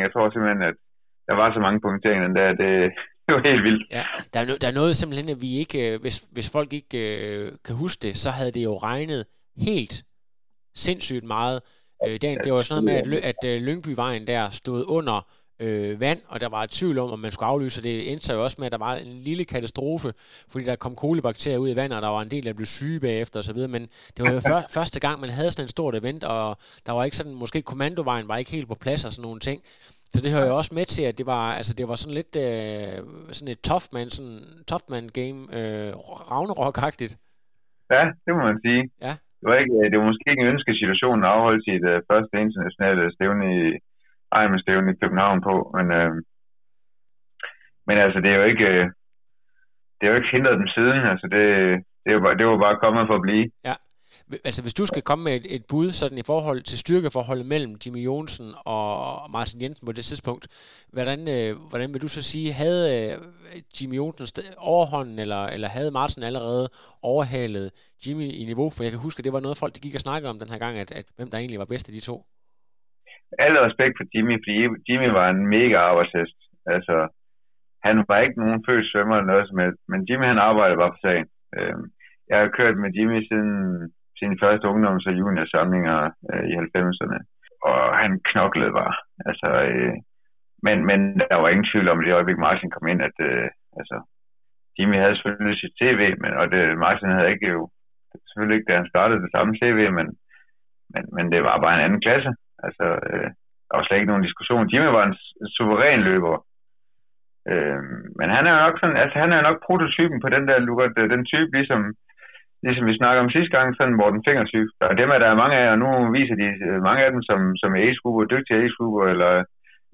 Jeg 0.05 0.11
tror 0.13 0.31
simpelthen, 0.31 0.63
at 0.71 0.77
der 1.29 1.35
var 1.41 1.49
så 1.53 1.61
mange 1.67 1.81
punkteringer 1.81 2.29
der, 2.39 2.49
det, 2.63 2.71
det 3.25 3.31
var 3.35 3.43
helt 3.51 3.63
vildt. 3.63 3.85
Ja, 3.91 4.05
der 4.33 4.41
er, 4.41 4.47
no, 4.49 4.55
der 4.61 4.69
er 4.69 4.79
noget 4.81 4.97
simpelthen, 4.97 5.29
at 5.35 5.41
vi 5.41 5.51
ikke, 5.63 5.79
øh, 5.87 6.01
hvis, 6.01 6.17
hvis 6.33 6.53
folk 6.57 6.73
ikke 6.73 6.99
øh, 7.19 7.53
kan 7.67 7.77
huske 7.77 8.01
det, 8.07 8.17
så 8.17 8.31
havde 8.31 8.53
det 8.57 8.65
jo 8.65 8.77
regnet 8.77 9.23
helt 9.69 10.05
sindssygt 10.75 11.25
meget. 11.25 11.59
Øh, 12.07 12.13
det, 12.13 12.41
det 12.45 12.53
var 12.53 12.63
sådan 12.63 12.85
noget 12.85 13.09
med, 13.09 13.19
at, 13.23 13.25
at 13.31 13.41
øh, 13.51 13.63
Lyngbyvejen 13.67 14.27
der 14.27 14.51
stod 14.51 14.85
under 14.89 15.19
øh, 15.65 16.01
vand, 16.01 16.21
og 16.29 16.41
der 16.41 16.49
var 16.49 16.63
et 16.63 16.71
tvivl 16.71 16.99
om, 16.99 17.11
om 17.11 17.19
man 17.19 17.31
skulle 17.31 17.49
aflyse, 17.49 17.83
det 17.83 18.13
endte 18.13 18.27
sig 18.27 18.35
jo 18.35 18.43
også 18.43 18.57
med, 18.59 18.67
at 18.67 18.73
der 18.73 18.79
var 18.79 18.95
en 18.95 19.19
lille 19.29 19.45
katastrofe, 19.45 20.09
fordi 20.51 20.65
der 20.65 20.77
kom 20.77 20.95
kolibakterier 20.95 21.59
ud 21.59 21.71
i 21.71 21.77
vandet, 21.77 21.97
og 21.97 22.03
der 22.03 22.09
var 22.09 22.23
en 22.23 22.31
del, 22.31 22.45
der 22.45 22.53
blev 22.53 22.67
syge 22.67 23.01
bagefter 23.01 23.39
osv., 23.41 23.61
men 23.69 23.83
det 24.15 24.21
var 24.25 24.33
jo 24.33 24.41
før, 24.51 24.63
første 24.75 25.01
gang, 25.01 25.21
man 25.21 25.31
havde 25.31 25.51
sådan 25.51 25.65
en 25.65 25.69
stort 25.77 25.95
event, 25.95 26.25
og 26.25 26.57
der 26.87 26.93
var 26.93 27.05
ikke 27.05 27.17
sådan, 27.17 27.35
måske 27.35 27.63
kommandovejen 27.63 28.29
var 28.29 28.37
ikke 28.37 28.51
helt 28.51 28.69
på 28.69 28.75
plads 28.75 29.05
og 29.05 29.13
sådan 29.13 29.27
nogle 29.29 29.41
ting. 29.41 29.61
Så 30.15 30.21
det 30.25 30.33
hører 30.35 30.47
jo 30.51 30.57
også 30.57 30.73
med 30.79 30.85
til, 30.85 31.05
at 31.11 31.19
det 31.19 31.27
var, 31.27 31.45
altså 31.59 31.75
det 31.79 31.89
var 31.89 31.95
sådan 31.95 32.19
lidt 32.21 32.33
øh, 32.47 32.97
sådan 33.37 33.53
et 33.55 33.61
tough 33.69 33.87
man, 33.97 34.09
sådan 34.17 34.41
tough 34.71 34.85
man 34.95 35.05
game, 35.19 35.41
øh, 35.59 35.91
Ragnarok-agtigt. 36.33 37.13
Ja, 37.95 38.05
det 38.25 38.33
må 38.37 38.41
man 38.51 38.59
sige. 38.67 38.83
Ja. 39.07 39.15
Det 39.41 39.47
var, 39.51 39.57
ikke, 39.63 39.75
det 39.91 39.97
var 39.99 40.07
måske 40.11 40.31
ikke 40.31 40.43
en 40.45 40.53
ønskesituation 40.55 41.25
at 41.25 41.31
afholde 41.35 41.63
sit 41.69 41.85
uh, 41.93 41.99
første 42.11 42.35
internationale 42.45 43.03
stævne 43.17 43.45
i, 43.59 43.61
Ejmestævn 44.35 44.89
i 44.89 44.99
København 45.03 45.41
på, 45.49 45.55
men, 45.77 45.87
øh, 45.99 46.13
men 47.87 47.97
altså, 48.05 48.19
det 48.21 48.31
er 48.31 48.39
jo 48.41 48.45
ikke, 48.53 48.67
øh, 48.75 48.85
det 49.97 50.05
er 50.05 50.11
jo 50.11 50.17
ikke 50.17 50.35
hindret 50.37 50.59
dem 50.59 50.69
siden, 50.77 51.01
altså 51.13 51.27
det, 51.35 51.43
det, 52.03 52.09
er 52.11 52.17
jo 52.19 52.21
bare, 52.21 52.37
det 52.39 52.47
var 52.47 52.59
bare 52.67 52.83
kommet 52.85 53.07
for 53.07 53.15
at 53.15 53.23
blive. 53.27 53.51
Ja, 53.65 53.75
altså 54.45 54.63
hvis 54.63 54.75
du 54.75 54.87
skal 54.87 55.03
komme 55.03 55.25
med 55.25 55.35
et, 55.35 55.47
et 55.55 55.65
bud 55.69 55.93
sådan 55.93 56.19
i 56.19 56.23
forhold 56.27 56.63
til 56.63 56.79
styrkeforholdet 56.79 57.47
mellem 57.47 57.77
Jimmy 57.87 58.05
Jonsen 58.05 58.55
og 58.65 59.31
Martin 59.31 59.63
Jensen 59.63 59.87
på 59.87 59.93
det 59.93 60.05
tidspunkt, 60.05 60.49
hvordan, 60.93 61.29
øh, 61.29 61.57
hvordan 61.69 61.93
vil 61.93 62.03
du 62.03 62.09
så 62.09 62.23
sige, 62.23 62.53
havde 62.53 63.13
øh, 63.13 63.19
Jimmy 63.81 63.97
Jonsen 63.97 64.45
overhånden, 64.57 65.19
eller, 65.19 65.47
eller 65.47 65.69
havde 65.69 65.91
Martin 65.91 66.23
allerede 66.23 66.69
overhalet 67.03 67.71
Jimmy 68.07 68.33
i 68.33 68.45
niveau? 68.45 68.71
For 68.71 68.83
jeg 68.83 68.93
kan 68.93 69.01
huske, 69.01 69.21
at 69.21 69.25
det 69.25 69.33
var 69.33 69.41
noget 69.41 69.59
folk, 69.59 69.75
der 69.75 69.81
gik 69.81 69.95
og 69.95 70.01
snakkede 70.01 70.31
om 70.31 70.39
den 70.39 70.49
her 70.49 70.59
gang, 70.59 70.79
at, 70.79 70.93
at 70.93 71.05
hvem 71.17 71.31
der 71.31 71.39
egentlig 71.39 71.59
var 71.59 71.65
bedst 71.65 71.89
af 71.89 71.93
de 71.93 72.01
to 72.01 72.27
alle 73.45 73.59
respekt 73.67 73.95
for 73.97 74.07
Jimmy, 74.15 74.35
fordi 74.43 74.57
Jimmy 74.89 75.09
var 75.19 75.27
en 75.29 75.43
mega 75.57 75.77
arbejdshest. 75.91 76.39
Altså, 76.75 76.97
han 77.87 77.97
var 78.09 78.19
ikke 78.19 78.41
nogen 78.43 78.65
født 78.69 78.87
svømmer 78.91 79.17
eller 79.17 79.33
noget 79.33 79.49
som 79.49 79.59
helst, 79.63 79.81
men 79.91 80.01
Jimmy 80.09 80.27
han 80.33 80.47
arbejdede 80.49 80.81
bare 80.83 80.95
for 80.95 81.03
sagen. 81.09 81.29
Øh, 81.57 81.77
jeg 82.31 82.39
har 82.41 82.57
kørt 82.59 82.77
med 82.83 82.91
Jimmy 82.97 83.19
siden 83.29 83.53
sine 84.19 84.37
første 84.43 84.67
ungdoms- 84.73 85.09
og 85.11 85.15
juniorsamlinger 85.21 85.99
øh, 86.31 86.45
i 86.51 86.53
90'erne, 86.65 87.19
og 87.69 87.81
han 88.03 88.13
knoklede 88.31 88.73
bare. 88.81 88.95
Altså, 89.29 89.49
øh, 89.69 89.95
men, 90.67 90.77
men 90.89 91.01
der 91.31 91.39
var 91.41 91.49
ingen 91.51 91.71
tvivl 91.71 91.89
om, 91.91 91.99
at 91.99 92.05
det 92.07 92.17
øjeblik 92.19 92.41
Martin 92.47 92.71
kom 92.75 92.87
ind, 92.93 93.01
at 93.09 93.17
øh, 93.29 93.49
altså, 93.81 93.97
Jimmy 94.77 94.97
havde 95.03 95.17
selvfølgelig 95.17 95.59
sit 95.59 95.75
CV, 95.81 96.01
men, 96.23 96.33
og 96.41 96.47
det, 96.53 96.63
Martin 96.87 97.17
havde 97.17 97.33
ikke 97.35 97.49
jo, 97.55 97.61
selvfølgelig 98.29 98.57
ikke, 98.57 98.69
da 98.71 98.77
han 98.81 98.93
startede 98.93 99.23
det 99.25 99.31
samme 99.37 99.53
CV, 99.61 99.79
men, 99.99 100.07
men, 100.93 101.05
men 101.17 101.25
det 101.33 101.41
var 101.49 101.57
bare 101.65 101.75
en 101.77 101.87
anden 101.87 102.05
klasse. 102.07 102.31
Altså, 102.67 102.87
øh, 103.11 103.29
der 103.67 103.75
var 103.77 103.85
slet 103.85 103.99
ikke 103.99 104.13
nogen 104.13 104.29
diskussion. 104.29 104.71
Jimmy 104.73 104.91
var 104.97 105.05
en 105.07 105.17
suveræn 105.57 106.03
løber. 106.09 106.37
Øh, 107.51 107.81
men 108.19 108.29
han 108.37 108.45
er 108.47 108.53
jo 108.55 108.61
nok 108.67 108.77
sådan, 108.79 108.99
altså 109.03 109.17
han 109.25 109.31
er 109.37 109.43
nok 109.49 109.59
prototypen 109.67 110.19
på 110.21 110.29
den 110.35 110.45
der, 110.49 110.57
Lukat, 110.67 110.93
den 111.15 111.23
type, 111.33 111.51
ligesom, 111.59 111.81
ligesom 112.67 112.85
vi 112.91 112.99
snakker 113.01 113.21
om 113.23 113.33
sidste 113.35 113.53
gang, 113.57 113.67
sådan 113.69 113.99
Morten 114.01 114.25
Finger-type. 114.27 114.71
Og 114.89 114.95
dem 115.01 115.09
er 115.15 115.19
der 115.21 115.41
mange 115.43 115.57
af, 115.63 115.67
og 115.73 115.79
nu 115.83 115.89
viser 116.19 116.37
de 116.43 116.49
øh, 116.67 116.79
mange 116.89 117.03
af 117.05 117.11
dem 117.15 117.23
som, 117.29 117.41
som 117.63 117.71
ace 117.85 118.01
dygtige 118.33 118.59
ace 118.63 118.77
eller 119.13 119.33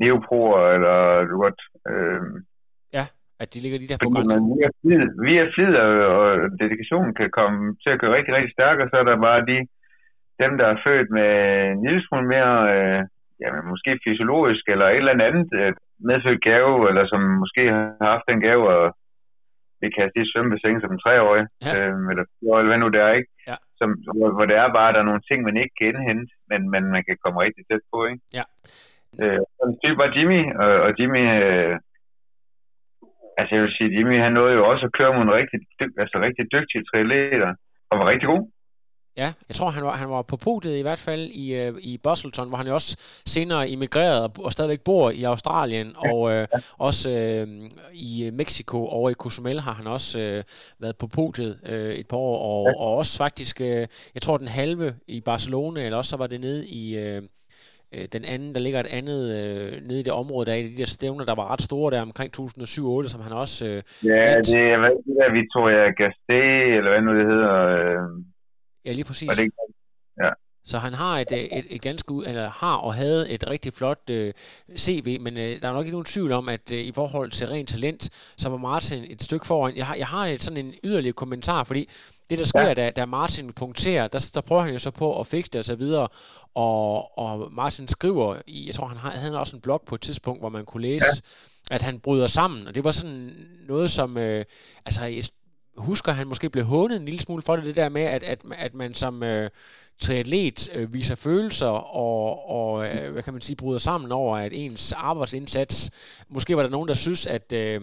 neoproer, 0.03 0.61
eller 0.77 0.97
Lukat, 1.31 1.59
øh, 1.91 2.23
ja, 2.97 3.05
at 3.43 3.49
de 3.53 3.59
ligger 3.63 3.79
lige 3.79 3.91
der 3.93 3.99
på 4.05 4.11
grænsen. 4.15 4.43
Via 4.59 4.71
flid, 4.81 5.05
via 5.27 5.45
flid 5.55 5.73
og, 5.85 5.93
og 6.21 6.31
dedikation 6.61 7.09
kan 7.19 7.31
komme 7.39 7.61
til 7.83 7.91
at 7.93 8.01
køre 8.01 8.17
rigtig, 8.17 8.33
rigtig 8.37 8.53
stærk, 8.57 8.77
og 8.83 8.87
så 8.91 8.97
er 9.01 9.07
der 9.11 9.27
bare 9.29 9.41
de 9.51 9.59
dem, 10.43 10.53
der 10.61 10.67
er 10.69 10.83
født 10.87 11.11
med 11.19 11.31
en 11.73 11.81
lille 11.87 12.03
smule 12.07 12.29
mere, 12.35 12.55
øh, 12.75 13.01
jamen, 13.43 13.63
måske 13.73 14.01
fysiologisk 14.05 14.65
eller 14.73 14.87
et 14.87 14.97
eller 14.97 15.27
andet 15.29 15.49
øh, 15.61 15.73
medfødt 16.09 16.45
gave, 16.51 16.89
eller 16.89 17.05
som 17.13 17.21
måske 17.43 17.63
har 17.75 18.11
haft 18.15 18.29
den 18.31 18.41
gave 18.47 18.65
og 18.77 18.85
vi 19.83 19.89
kan 19.95 20.11
sige 20.13 20.31
svømmebassin 20.31 20.81
som 20.81 20.93
en 20.93 21.03
treårig, 21.05 21.45
ja. 21.67 21.73
øh, 21.77 21.97
eller 22.11 22.25
eller 22.61 22.71
hvad 22.71 22.81
nu 22.83 22.89
det 22.95 23.01
er, 23.07 23.13
ikke? 23.21 23.31
Ja. 23.51 23.57
Som, 23.79 23.89
hvor, 24.17 24.31
hvor 24.37 24.47
det 24.51 24.57
er 24.63 24.69
bare, 24.77 24.89
at 24.89 24.95
der 24.95 25.01
er 25.03 25.11
nogle 25.11 25.27
ting, 25.29 25.39
man 25.43 25.57
ikke 25.63 25.75
kan 25.79 25.89
indhente, 25.91 26.33
men, 26.51 26.61
men 26.73 26.83
man 26.95 27.03
kan 27.09 27.17
komme 27.25 27.43
rigtig 27.45 27.63
tæt 27.71 27.85
på, 27.93 27.99
ikke? 28.11 28.23
Ja. 28.39 28.45
Øh, 29.23 29.41
sådan 29.57 29.77
type 29.83 29.99
var 30.03 30.11
Jimmy, 30.17 30.41
og, 30.63 30.73
og 30.87 30.91
Jimmy, 30.99 31.25
øh, 31.45 31.75
altså 33.39 33.53
jeg 33.55 33.63
vil 33.65 33.77
sige, 33.79 33.95
Jimmy 33.97 34.17
han 34.25 34.33
nåede 34.33 34.55
jo 34.59 34.63
også 34.71 34.85
at 34.87 34.97
køre 34.99 35.13
mod 35.15 35.25
en 35.27 35.39
rigtig, 35.41 35.59
altså 36.03 36.17
rigtig 36.27 36.45
dygtige 36.55 36.85
triatleter, 36.89 37.53
og 37.91 37.95
var 38.01 38.07
rigtig 38.13 38.29
god. 38.33 38.43
Ja, 39.17 39.33
jeg 39.49 39.55
tror, 39.55 39.71
han 39.71 39.85
var, 39.85 39.97
han 39.97 40.11
var 40.11 40.23
på 40.23 40.37
podiet 40.37 40.79
i 40.79 40.83
hvert 40.83 40.99
fald 40.99 41.21
i, 41.21 41.55
øh, 41.55 41.75
i 41.79 41.99
Busselton, 42.03 42.49
hvor 42.49 42.57
han 42.57 42.67
jo 42.67 42.75
også 42.75 42.97
senere 43.27 43.69
immigrerede 43.69 44.25
og, 44.25 44.33
og 44.39 44.53
stadigvæk 44.53 44.81
bor 44.81 45.11
i 45.11 45.23
Australien, 45.23 45.95
ja. 46.05 46.13
og 46.13 46.33
øh, 46.33 46.47
også 46.79 47.11
øh, 47.11 47.49
i 47.93 48.31
Mexico 48.33 48.87
over 48.87 49.11
i 49.11 49.15
Cozumel 49.15 49.61
har 49.61 49.73
han 49.73 49.87
også 49.87 50.21
øh, 50.21 50.45
været 50.81 50.97
på 50.97 51.07
podiet 51.07 51.59
øh, 51.67 51.95
et 51.95 52.09
par 52.09 52.17
år, 52.17 52.39
og, 52.39 52.67
ja. 52.69 52.81
og 52.81 52.97
også 52.97 53.19
faktisk, 53.19 53.61
øh, 53.61 53.87
jeg 54.15 54.23
tror 54.23 54.37
den 54.37 54.49
halve 54.49 54.95
i 55.09 55.21
Barcelona, 55.21 55.85
eller 55.85 55.99
også 55.99 56.11
så 56.11 56.17
var 56.17 56.27
det 56.27 56.41
nede 56.41 56.67
i... 56.67 56.99
Øh, 56.99 57.23
øh 57.95 58.07
den 58.13 58.25
anden, 58.25 58.55
der 58.55 58.61
ligger 58.61 58.81
et 58.81 58.87
andet 58.87 59.21
øh, 59.37 59.73
nede 59.89 60.01
i 60.01 60.03
det 60.03 60.13
område, 60.13 60.47
der 60.47 60.53
er 60.53 60.63
de 60.63 60.77
der 60.77 60.87
stævner, 60.87 61.25
der 61.25 61.35
var 61.35 61.53
ret 61.53 61.63
store 61.63 61.91
der 61.91 62.03
omkring 62.03 62.31
2007-2008, 62.41 63.09
som 63.09 63.21
han 63.21 63.33
også... 63.33 63.67
Øh, 63.67 63.83
ja, 64.05 64.35
vandt. 64.35 64.47
det 64.47 64.61
er 64.73 64.79
hvad 64.79 64.91
det 64.91 65.17
der 65.21 65.33
Victoria 65.33 65.87
Gasté, 66.01 66.43
eller 66.77 66.91
hvad 66.91 67.01
nu 67.01 67.19
det 67.19 67.27
hedder. 67.27 67.55
Øh, 67.67 68.25
Ja, 68.85 68.93
lige 68.93 69.05
præcis. 69.05 69.29
Og 69.29 69.37
det, 69.37 69.51
ja. 70.23 70.31
Så 70.65 70.79
han 70.79 70.95
har 70.95 71.19
et, 71.19 71.33
et, 71.33 71.67
et 71.71 71.83
ganske 71.83 72.13
ud, 72.13 72.25
eller 72.25 72.51
har 72.51 72.77
og 72.77 72.95
havde 72.95 73.31
et 73.31 73.51
rigtig 73.51 73.73
flot 73.73 74.11
øh, 74.11 74.35
CV, 74.77 75.21
men 75.21 75.37
øh, 75.37 75.63
der 75.63 75.69
er 75.69 75.73
nok 75.73 75.85
ikke 75.85 75.95
nogen 75.95 76.05
tvivl 76.05 76.33
om, 76.33 76.49
at 76.49 76.73
øh, 76.73 76.79
i 76.79 76.93
forhold 76.93 77.31
til 77.31 77.47
rent 77.47 77.69
talent, 77.69 78.11
så 78.37 78.49
var 78.49 78.57
Martin 78.57 79.05
et 79.09 79.23
stykke 79.23 79.47
foran. 79.47 79.77
Jeg 79.77 79.87
har, 79.87 79.95
jeg 79.95 80.07
har 80.07 80.27
et, 80.27 80.43
sådan 80.43 80.67
en 80.67 80.75
yderligere 80.85 81.13
kommentar, 81.13 81.65
fordi 81.65 81.89
det, 82.31 82.39
der 82.39 82.45
sker, 82.45 82.63
ja. 82.63 82.75
da, 82.75 82.91
da 82.91 83.07
Martin 83.07 83.53
punkterer, 83.53 84.09
der, 84.09 84.31
der 84.35 84.41
prøver 84.41 84.63
han 84.63 84.73
jo 84.73 84.79
så 84.79 84.91
på 84.91 85.21
at 85.21 85.27
fikse 85.27 85.51
det 85.51 85.59
og 85.59 85.65
så 85.65 85.75
videre, 85.75 86.09
og, 86.55 87.19
og 87.19 87.53
Martin 87.53 87.89
skriver, 87.89 88.37
i, 88.47 88.67
jeg 88.67 88.75
tror, 88.75 88.87
han 88.87 88.97
har, 88.97 89.11
havde 89.11 89.39
også 89.39 89.57
en 89.57 89.63
blog 89.63 89.83
på 89.87 89.95
et 89.95 90.01
tidspunkt, 90.01 90.43
hvor 90.43 90.49
man 90.49 90.65
kunne 90.65 90.83
læse, 90.83 91.23
ja. 91.71 91.75
at 91.75 91.83
han 91.83 92.01
bryder 92.01 92.27
sammen, 92.27 92.67
og 92.67 92.75
det 92.75 92.85
var 92.85 92.91
sådan 92.91 93.33
noget, 93.69 93.91
som, 93.91 94.17
øh, 94.17 94.45
altså 94.87 95.05
husker, 95.77 96.13
han 96.13 96.27
måske 96.27 96.51
blev 96.51 96.65
hånet 96.65 96.97
en 96.97 97.05
lille 97.05 97.21
smule 97.21 97.43
for 97.43 97.57
det, 97.57 97.65
det 97.65 97.77
der 97.77 97.89
med, 97.89 98.03
at, 98.03 98.23
at, 98.23 98.43
at 98.53 98.75
man 98.75 98.95
som 98.95 99.23
øh, 99.23 99.51
triatlet 100.01 100.69
øh, 100.73 100.93
viser 100.93 101.15
følelser 101.15 101.67
og, 101.67 102.51
og 102.51 102.87
øh, 102.87 103.13
hvad 103.13 103.23
kan 103.23 103.33
man 103.33 103.43
sige, 103.43 103.57
bryder 103.57 103.79
sammen 103.79 104.13
over, 104.13 104.39
at 104.39 104.53
ens 104.55 104.93
arbejdsindsats, 104.93 105.91
måske 106.29 106.57
var 106.57 106.63
der 106.63 106.71
nogen, 106.71 106.89
der 106.89 106.95
synes, 106.95 107.27
at 107.27 107.53
øh, 107.53 107.81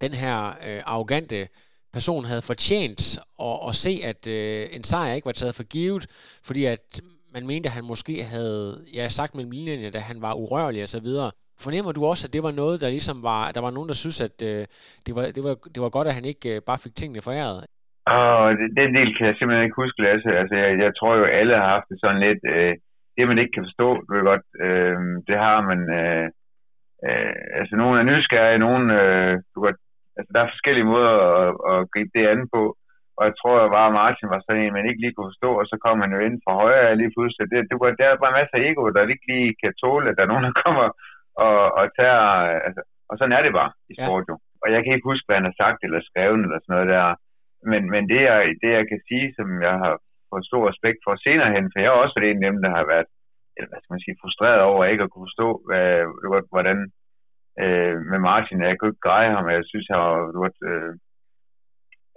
den 0.00 0.14
her 0.14 0.46
øh, 0.66 0.82
arrogante 0.86 1.48
person 1.92 2.24
havde 2.24 2.42
fortjent 2.42 3.18
at, 3.40 3.58
at 3.68 3.74
se, 3.74 4.00
at 4.04 4.26
øh, 4.26 4.68
en 4.72 4.84
sejr 4.84 5.14
ikke 5.14 5.26
var 5.26 5.32
taget 5.32 5.54
for 5.54 5.62
givet, 5.62 6.06
fordi 6.42 6.64
at 6.64 7.00
man 7.32 7.46
mente, 7.46 7.68
at 7.68 7.72
han 7.72 7.84
måske 7.84 8.24
havde 8.24 8.84
ja, 8.94 9.08
sagt 9.08 9.34
mellem 9.34 9.50
linjerne, 9.50 9.90
da 9.90 9.98
han 9.98 10.22
var 10.22 10.34
urørlig 10.34 10.82
og 10.82 10.88
så 10.88 11.00
videre. 11.00 11.30
Fornemmer 11.64 11.92
du 11.92 12.02
også, 12.12 12.24
at 12.26 12.34
det 12.34 12.42
var 12.46 12.54
noget, 12.62 12.80
der 12.82 12.88
ligesom 12.96 13.18
var, 13.30 13.42
der 13.56 13.62
var 13.66 13.72
nogen, 13.76 13.88
der 13.92 13.98
synes, 14.02 14.18
at 14.28 14.36
øh, 14.50 14.62
det, 15.06 15.12
var, 15.16 15.24
det, 15.36 15.42
var, 15.46 15.54
det 15.74 15.80
var 15.84 15.90
godt, 15.96 16.08
at 16.08 16.14
han 16.18 16.26
ikke 16.32 16.48
øh, 16.54 16.60
bare 16.68 16.82
fik 16.84 16.94
tingene 16.96 17.26
foræret? 17.28 17.58
Og 18.06 18.38
den 18.80 18.90
del 18.96 19.10
kan 19.16 19.26
jeg 19.26 19.36
simpelthen 19.36 19.66
ikke 19.66 19.82
huske, 19.82 20.02
Lasse. 20.02 20.30
Altså, 20.40 20.54
jeg, 20.62 20.70
jeg 20.84 20.92
tror 20.98 21.12
jo, 21.20 21.24
alle 21.40 21.54
har 21.60 21.68
haft 21.74 21.88
det 21.90 21.98
sådan 22.00 22.20
lidt, 22.26 22.42
øh, 22.54 22.74
det 23.16 23.28
man 23.28 23.38
ikke 23.38 23.54
kan 23.54 23.66
forstå, 23.68 23.88
du 24.04 24.08
ved 24.14 24.24
godt, 24.32 24.46
øh, 24.66 24.98
det 25.28 25.36
har 25.46 25.58
man, 25.70 25.80
øh, 26.00 26.26
øh, 27.06 27.34
altså 27.60 27.74
nogen 27.76 27.96
er 27.98 28.08
nysgerrige, 28.10 28.64
nogen, 28.66 28.86
øh, 29.00 29.32
du 29.52 29.56
godt, 29.66 29.80
altså 30.16 30.30
der 30.34 30.40
er 30.42 30.52
forskellige 30.54 30.90
måder 30.92 31.14
at, 31.42 31.50
at 31.72 31.78
gribe 31.92 32.12
det 32.16 32.30
an 32.32 32.42
på, 32.54 32.62
og 33.18 33.22
jeg 33.28 33.34
tror 33.40 33.74
bare, 33.76 33.90
at 33.90 33.96
Martin 34.00 34.32
var 34.34 34.40
sådan 34.42 34.62
en, 34.62 34.76
man 34.76 34.88
ikke 34.88 35.02
lige 35.02 35.14
kunne 35.14 35.30
forstå, 35.32 35.50
og 35.60 35.64
så 35.70 35.76
kom 35.84 35.96
han 36.04 36.14
jo 36.16 36.20
ind 36.26 36.36
fra 36.44 36.52
højre 36.62 36.98
lige 37.00 37.14
pludselig. 37.14 37.44
Det, 37.52 37.58
det, 37.70 37.76
var, 37.80 37.88
der 38.00 38.06
er 38.08 38.22
bare 38.24 38.36
masser 38.38 38.56
af 38.58 38.64
ego, 38.68 38.82
der 38.94 39.12
ikke 39.14 39.28
lige 39.32 39.50
kan 39.62 39.72
tåle, 39.82 40.08
at 40.08 40.16
der 40.16 40.24
er 40.24 40.32
nogen, 40.32 40.46
der 40.48 40.54
kommer 40.64 40.86
og, 41.46 41.58
og 41.78 41.84
tager, 42.00 42.22
altså, 42.66 42.82
og 43.10 43.14
sådan 43.18 43.36
er 43.36 43.42
det 43.42 43.52
bare 43.60 43.72
i 43.92 43.94
sport 44.02 44.24
ja. 44.26 44.30
jo. 44.30 44.34
Og 44.62 44.68
jeg 44.74 44.80
kan 44.80 44.92
ikke 44.94 45.10
huske, 45.10 45.26
hvad 45.26 45.36
han 45.38 45.48
har 45.50 45.56
sagt 45.62 45.80
eller 45.82 46.00
skrevet 46.10 46.42
eller 46.44 46.58
sådan 46.60 46.74
noget 46.74 46.88
der. 46.94 47.06
Men, 47.70 47.82
men 47.94 48.02
det, 48.12 48.20
jeg, 48.30 48.38
det, 48.62 48.70
jeg 48.78 48.86
kan 48.90 49.00
sige, 49.08 49.26
som 49.38 49.48
jeg 49.68 49.76
har 49.84 49.94
fået 50.30 50.48
stor 50.50 50.62
respekt 50.70 50.98
for 51.04 51.12
senere 51.26 51.50
hen, 51.56 51.64
for 51.70 51.78
jeg 51.80 51.90
har 51.90 52.02
også 52.02 52.16
været 52.16 52.30
en 52.30 52.44
af 52.44 52.50
dem, 52.52 52.62
der 52.66 52.72
har 52.78 52.86
været 52.94 53.08
eller 53.56 53.68
hvad 53.70 53.80
skal 53.80 53.94
man 53.94 54.04
sige, 54.04 54.20
frustreret 54.22 54.60
over 54.70 54.82
ikke 54.84 55.04
at 55.04 55.10
kunne 55.10 55.26
forstå, 55.28 55.48
hvad, 55.66 55.86
hvordan 56.54 56.78
øh, 57.62 57.96
med 58.10 58.20
Martin, 58.28 58.66
jeg 58.68 58.78
kunne 58.78 58.92
ikke 58.92 59.06
greje 59.08 59.30
ham, 59.34 59.44
jeg 59.56 59.64
synes, 59.72 59.86
jeg 59.92 59.98
har 60.04 60.12
været 60.40 60.58
øh, 60.70 60.92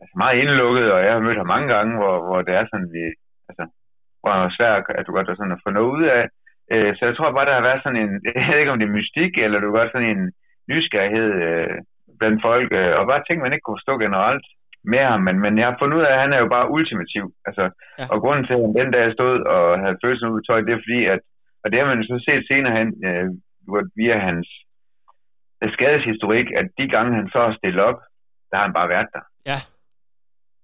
altså 0.02 0.16
meget 0.24 0.40
indlukket, 0.42 0.88
og 0.96 1.00
jeg 1.06 1.14
har 1.14 1.26
mødt 1.26 1.42
ham 1.42 1.52
mange 1.56 1.70
gange, 1.74 1.92
hvor, 2.00 2.16
hvor 2.28 2.40
det 2.48 2.54
er 2.60 2.66
sådan, 2.72 2.90
vi, 2.96 3.04
altså, 3.50 3.64
hvor 4.20 4.32
det 4.38 4.46
er 4.50 4.58
svært 4.60 4.84
at 4.98 5.06
du 5.06 5.12
godt 5.14 5.30
er 5.30 5.38
sådan 5.38 5.58
at 5.58 5.64
få 5.66 5.70
noget 5.74 5.92
ud 5.98 6.06
af, 6.18 6.24
Øh, 6.74 6.92
så 6.98 7.02
jeg 7.06 7.16
tror 7.16 7.36
bare, 7.36 7.50
der 7.50 7.58
har 7.60 7.68
været 7.70 7.84
sådan 7.84 8.02
en, 8.04 8.12
jeg 8.40 8.48
ved 8.48 8.60
ikke 8.60 8.74
om 8.74 8.80
det 8.80 8.88
er 8.88 8.98
mystik, 8.98 9.34
eller 9.44 9.58
du 9.60 9.68
godt 9.72 9.92
sådan 9.94 10.14
en 10.16 10.24
nysgerrighed, 10.72 11.32
øh, 11.48 11.76
blandt 12.20 12.40
folk, 12.48 12.70
øh, 12.80 12.94
og 13.00 13.04
bare 13.12 13.24
ting, 13.24 13.38
man 13.42 13.54
ikke 13.54 13.66
kunne 13.66 13.80
forstå 13.80 13.96
generelt 14.06 14.46
med 14.94 15.04
ham, 15.12 15.22
men, 15.28 15.36
men 15.44 15.54
jeg 15.60 15.68
har 15.68 15.78
fundet 15.80 15.98
ud 15.98 16.06
af, 16.08 16.12
at 16.14 16.22
han 16.24 16.34
er 16.34 16.40
jo 16.44 16.50
bare 16.56 16.72
ultimativ. 16.76 17.26
Altså, 17.48 17.64
ja. 18.00 18.06
Og 18.12 18.18
grunden 18.24 18.46
til, 18.46 18.54
at 18.54 18.76
den 18.80 18.90
dag 18.96 19.06
stod 19.18 19.36
og 19.56 19.66
havde 19.84 20.02
følelsen 20.04 20.34
ud 20.34 20.42
tøj, 20.42 20.60
det 20.62 20.74
er 20.74 20.86
fordi, 20.86 21.02
at, 21.14 21.22
og 21.64 21.68
det 21.70 21.78
har 21.80 21.88
man 21.92 22.04
så 22.04 22.18
set 22.28 22.44
senere 22.52 22.78
hen, 22.80 22.90
øh, 23.08 23.28
via 24.00 24.18
hans 24.28 24.48
øh, 25.62 25.70
skadeshistorik, 25.76 26.48
at 26.60 26.68
de 26.78 26.86
gange, 26.96 27.18
han 27.20 27.28
så 27.34 27.40
har 27.46 27.54
stillet 27.60 27.82
op, 27.90 28.00
der 28.50 28.56
har 28.58 28.66
han 28.68 28.78
bare 28.80 28.92
været 28.96 29.10
der. 29.16 29.24
Ja. 29.52 29.60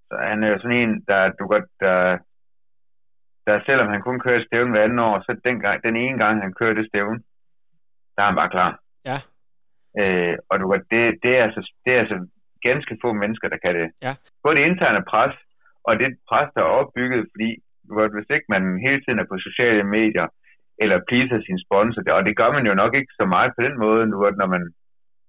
Så 0.08 0.14
han 0.30 0.38
er 0.44 0.48
jo 0.52 0.58
sådan 0.58 0.80
en, 0.82 0.92
der, 1.08 1.20
du 1.38 1.44
godt, 1.54 1.68
der, 1.80 1.98
der 3.46 3.60
selvom 3.66 3.88
han 3.92 4.02
kun 4.02 4.20
kører 4.20 4.44
stævn 4.44 4.70
hver 4.70 4.82
anden 4.82 4.98
år, 4.98 5.14
så 5.20 5.40
den, 5.44 5.60
gang, 5.60 5.82
den 5.82 5.96
ene 5.96 6.18
gang, 6.18 6.42
han 6.44 6.52
kører 6.60 6.74
det 6.74 6.86
stævn, 6.88 7.18
der 8.14 8.22
er 8.22 8.28
han 8.30 8.40
bare 8.40 8.54
klar. 8.56 8.72
Ja. 9.10 9.18
Øh, 10.00 10.36
og 10.50 10.60
du 10.60 10.64
det, 10.90 11.02
det, 11.22 11.32
er 11.38 11.42
altså, 11.46 11.62
det 11.84 11.90
er 11.94 11.98
altså 12.04 12.18
ganske 12.68 12.98
få 13.02 13.12
mennesker, 13.12 13.48
der 13.48 13.58
kan 13.64 13.74
det. 13.74 13.88
Ja. 14.06 14.12
Både 14.42 14.56
det 14.56 14.68
interne 14.70 15.04
pres, 15.10 15.34
og 15.88 15.92
det 16.00 16.08
pres, 16.28 16.48
der 16.54 16.60
er 16.62 16.76
opbygget, 16.80 17.22
fordi 17.32 17.50
du 17.88 17.92
hvis 18.14 18.34
ikke 18.36 18.48
man 18.54 18.62
hele 18.86 19.00
tiden 19.00 19.18
er 19.18 19.30
på 19.30 19.36
sociale 19.48 19.84
medier, 19.84 20.26
eller 20.82 21.06
pleaser 21.08 21.40
sin 21.46 21.60
sponsor, 21.66 22.02
og 22.18 22.24
det 22.26 22.36
gør 22.40 22.50
man 22.56 22.66
jo 22.66 22.74
nok 22.74 22.92
ikke 22.96 23.12
så 23.20 23.26
meget 23.34 23.50
på 23.56 23.60
den 23.66 23.76
måde, 23.84 24.02
nu, 24.06 24.16
når 24.40 24.48
man 24.54 24.64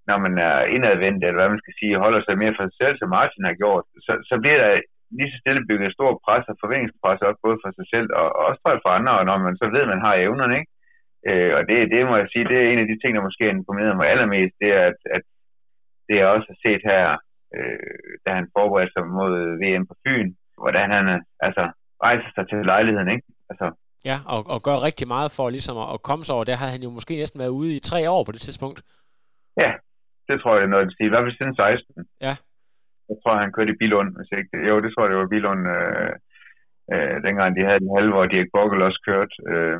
når 0.09 0.17
man 0.25 0.35
er 0.49 0.57
indadvendt, 0.75 1.21
eller 1.23 1.39
hvad 1.39 1.53
man 1.53 1.63
skal 1.63 1.75
sige, 1.79 2.03
holder 2.05 2.21
sig 2.23 2.35
mere 2.37 2.55
for 2.57 2.65
sig 2.67 2.77
selv, 2.81 2.95
som 2.97 3.09
Martin 3.17 3.49
har 3.49 3.57
gjort, 3.61 3.83
så, 4.05 4.13
så 4.29 4.35
bliver 4.41 4.59
der 4.63 4.71
lige 5.17 5.31
så 5.31 5.37
stille 5.39 5.67
bygget 5.69 5.87
et 5.87 5.97
stort 5.97 6.17
pres 6.25 6.45
og 6.51 6.55
forventningspres 6.63 7.21
op, 7.27 7.37
både 7.45 7.57
for 7.61 7.69
sig 7.77 7.87
selv 7.93 8.09
og, 8.19 8.27
og 8.37 8.41
også 8.49 8.61
for 8.83 8.91
andre, 8.97 9.13
og 9.19 9.25
når 9.29 9.37
man 9.47 9.55
så 9.61 9.65
ved, 9.73 9.81
at 9.85 9.93
man 9.93 10.05
har 10.07 10.13
evnerne, 10.25 10.55
ikke? 10.59 10.71
Øh, 11.29 11.51
og 11.57 11.61
det, 11.69 11.77
det 11.93 12.01
må 12.09 12.13
jeg 12.21 12.27
sige, 12.29 12.49
det 12.51 12.57
er 12.59 12.67
en 12.71 12.83
af 12.83 12.87
de 12.89 12.97
ting, 12.99 13.11
der 13.13 13.27
måske 13.27 13.43
imponerer 13.49 13.95
mig 13.99 14.07
allermest, 14.13 14.53
det 14.61 14.69
er, 14.79 14.83
at, 14.91 14.99
at 15.15 15.23
det 16.07 16.15
jeg 16.17 16.27
også 16.35 16.47
har 16.51 16.59
set 16.65 16.81
her, 16.91 17.03
øh, 17.55 18.03
da 18.25 18.29
han 18.37 18.51
forberedte 18.57 18.93
sig 18.93 19.05
mod 19.19 19.33
VM 19.61 19.85
på 19.89 19.95
Fyn, 20.03 20.29
hvordan 20.63 20.87
han 20.97 21.05
altså, 21.47 21.63
rejser 22.05 22.29
sig 22.35 22.45
til 22.49 22.59
lejligheden, 22.71 23.09
ikke? 23.15 23.27
Altså, 23.51 23.67
Ja, 24.09 24.17
og, 24.33 24.41
og 24.53 24.59
gør 24.67 24.77
rigtig 24.87 25.07
meget 25.07 25.31
for 25.37 25.49
ligesom 25.49 25.77
at, 25.83 25.87
at 25.93 25.99
komme 26.07 26.23
sig 26.25 26.35
over. 26.35 26.43
Der 26.43 26.55
havde 26.61 26.71
han 26.75 26.83
jo 26.87 26.89
måske 26.97 27.13
næsten 27.15 27.39
været 27.39 27.57
ude 27.59 27.75
i 27.75 27.79
tre 27.79 28.09
år 28.09 28.23
på 28.23 28.31
det 28.31 28.41
tidspunkt. 28.41 28.79
Ja, 29.57 29.71
det 30.27 30.35
tror 30.41 30.55
jeg 30.55 30.63
er 30.63 30.73
noget 30.73 30.85
at 30.85 30.93
sige. 30.97 31.07
I 31.07 31.09
hvert 31.09 31.23
fald 31.25 31.37
siden 31.37 31.55
16. 31.55 32.05
Ja. 32.21 32.35
Jeg 33.09 33.17
tror, 33.19 33.43
han 33.43 33.53
kørte 33.55 33.73
i 33.73 33.79
Bilund, 33.81 34.09
hvis 34.15 34.31
ikke 34.39 34.67
Jo, 34.67 34.75
det 34.83 34.89
tror 34.91 35.03
jeg, 35.03 35.11
det 35.11 35.21
var 35.21 35.33
Bilund, 35.35 35.61
øh, 35.77 36.11
øh, 36.93 37.15
dengang 37.25 37.49
de 37.55 37.65
havde 37.67 37.83
den 37.83 37.95
halve, 37.97 38.13
hvor 38.13 38.25
Dirk 38.25 38.49
Bogel 38.53 38.81
også 38.87 39.01
kørte. 39.09 39.35
Øh, 39.51 39.79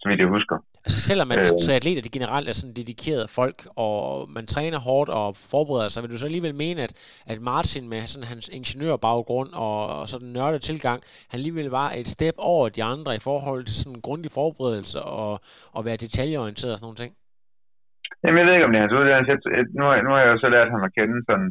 så 0.00 0.08
vidt 0.08 0.20
jeg 0.20 0.28
husker. 0.28 0.56
Altså 0.84 1.00
selvom 1.00 1.28
man 1.28 1.38
øh, 1.38 1.44
så 1.44 1.72
atleter 1.72 2.02
de 2.02 2.08
generelt 2.08 2.48
er 2.48 2.52
sådan 2.52 2.74
dedikerede 2.74 3.28
folk, 3.28 3.66
og 3.76 4.30
man 4.30 4.46
træner 4.46 4.78
hårdt 4.78 5.10
og 5.10 5.36
forbereder 5.36 5.88
sig, 5.88 6.02
vil 6.02 6.10
du 6.10 6.18
så 6.18 6.26
alligevel 6.26 6.54
mene, 6.54 6.82
at, 6.82 7.22
at 7.26 7.40
Martin 7.40 7.88
med 7.88 8.06
sådan 8.06 8.28
hans 8.28 8.48
ingeniørbaggrund 8.48 9.50
og, 9.52 9.86
og 10.00 10.08
sådan 10.08 10.28
nørdet 10.28 10.62
tilgang, 10.62 11.02
han 11.28 11.38
alligevel 11.38 11.66
var 11.66 11.90
et 11.90 12.08
step 12.08 12.34
over 12.38 12.68
de 12.68 12.84
andre 12.84 13.14
i 13.14 13.18
forhold 13.18 13.64
til 13.64 13.74
sådan 13.74 13.92
en 13.92 14.00
grundig 14.00 14.30
forberedelse 14.30 15.02
og, 15.02 15.40
og 15.72 15.84
være 15.84 15.96
detaljeorienteret 15.96 16.72
og 16.72 16.78
sådan 16.78 16.84
nogle 16.84 16.96
ting? 16.96 17.14
Jamen, 18.22 18.38
jeg 18.38 18.46
ved 18.46 18.54
ikke, 18.54 18.66
om 18.66 18.72
det 18.72 18.78
er 18.78 18.86
hans 18.86 18.98
uddannelse. 18.98 19.34
Nu, 19.78 19.84
nu 20.04 20.10
har 20.12 20.22
jeg 20.22 20.32
jo 20.32 20.38
så 20.40 20.48
lært 20.54 20.74
ham 20.74 20.86
at 20.88 20.94
kende 20.98 21.18
sådan, 21.28 21.50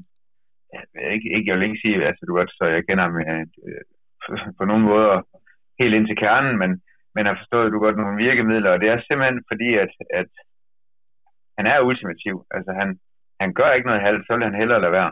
ikke, 1.15 1.27
ikke, 1.35 1.47
jeg 1.49 1.55
vil 1.55 1.67
ikke 1.67 1.83
sige, 1.83 2.07
altså 2.09 2.21
du 2.27 2.33
godt, 2.39 2.51
så 2.59 2.65
jeg 2.75 2.83
kender 2.87 3.03
ham 3.07 3.15
øh, 3.25 3.45
på 4.57 4.63
nogle 4.69 4.83
måder 4.91 5.15
helt 5.79 5.95
ind 5.95 6.07
til 6.07 6.17
kernen, 6.23 6.53
men, 6.61 6.71
men 7.15 7.25
har 7.25 7.35
forstået, 7.41 7.71
du 7.71 7.79
godt 7.79 7.97
nogle 7.97 8.23
virkemidler, 8.25 8.71
og 8.71 8.79
det 8.81 8.87
er 8.89 8.97
simpelthen 8.99 9.39
fordi, 9.51 9.69
at, 9.83 9.91
at 10.19 10.31
han 11.57 11.65
er 11.73 11.85
ultimativ. 11.87 12.35
Altså 12.55 12.71
han, 12.79 12.89
han 13.41 13.49
gør 13.53 13.71
ikke 13.71 13.89
noget 13.89 14.05
halvt, 14.07 14.23
så 14.25 14.31
vil 14.35 14.47
han 14.49 14.59
hellere 14.61 14.81
lade 14.81 14.97
være. 14.99 15.11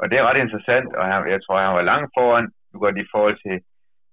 Og 0.00 0.04
det 0.10 0.16
er 0.18 0.26
ret 0.28 0.40
interessant, 0.44 0.88
og 0.98 1.04
han, 1.10 1.18
jeg 1.34 1.40
tror, 1.42 1.58
han 1.58 1.78
var 1.78 1.90
langt 1.92 2.10
foran, 2.16 2.48
du 2.72 2.78
godt 2.78 2.98
i 2.98 3.10
forhold 3.14 3.36
til, 3.44 3.56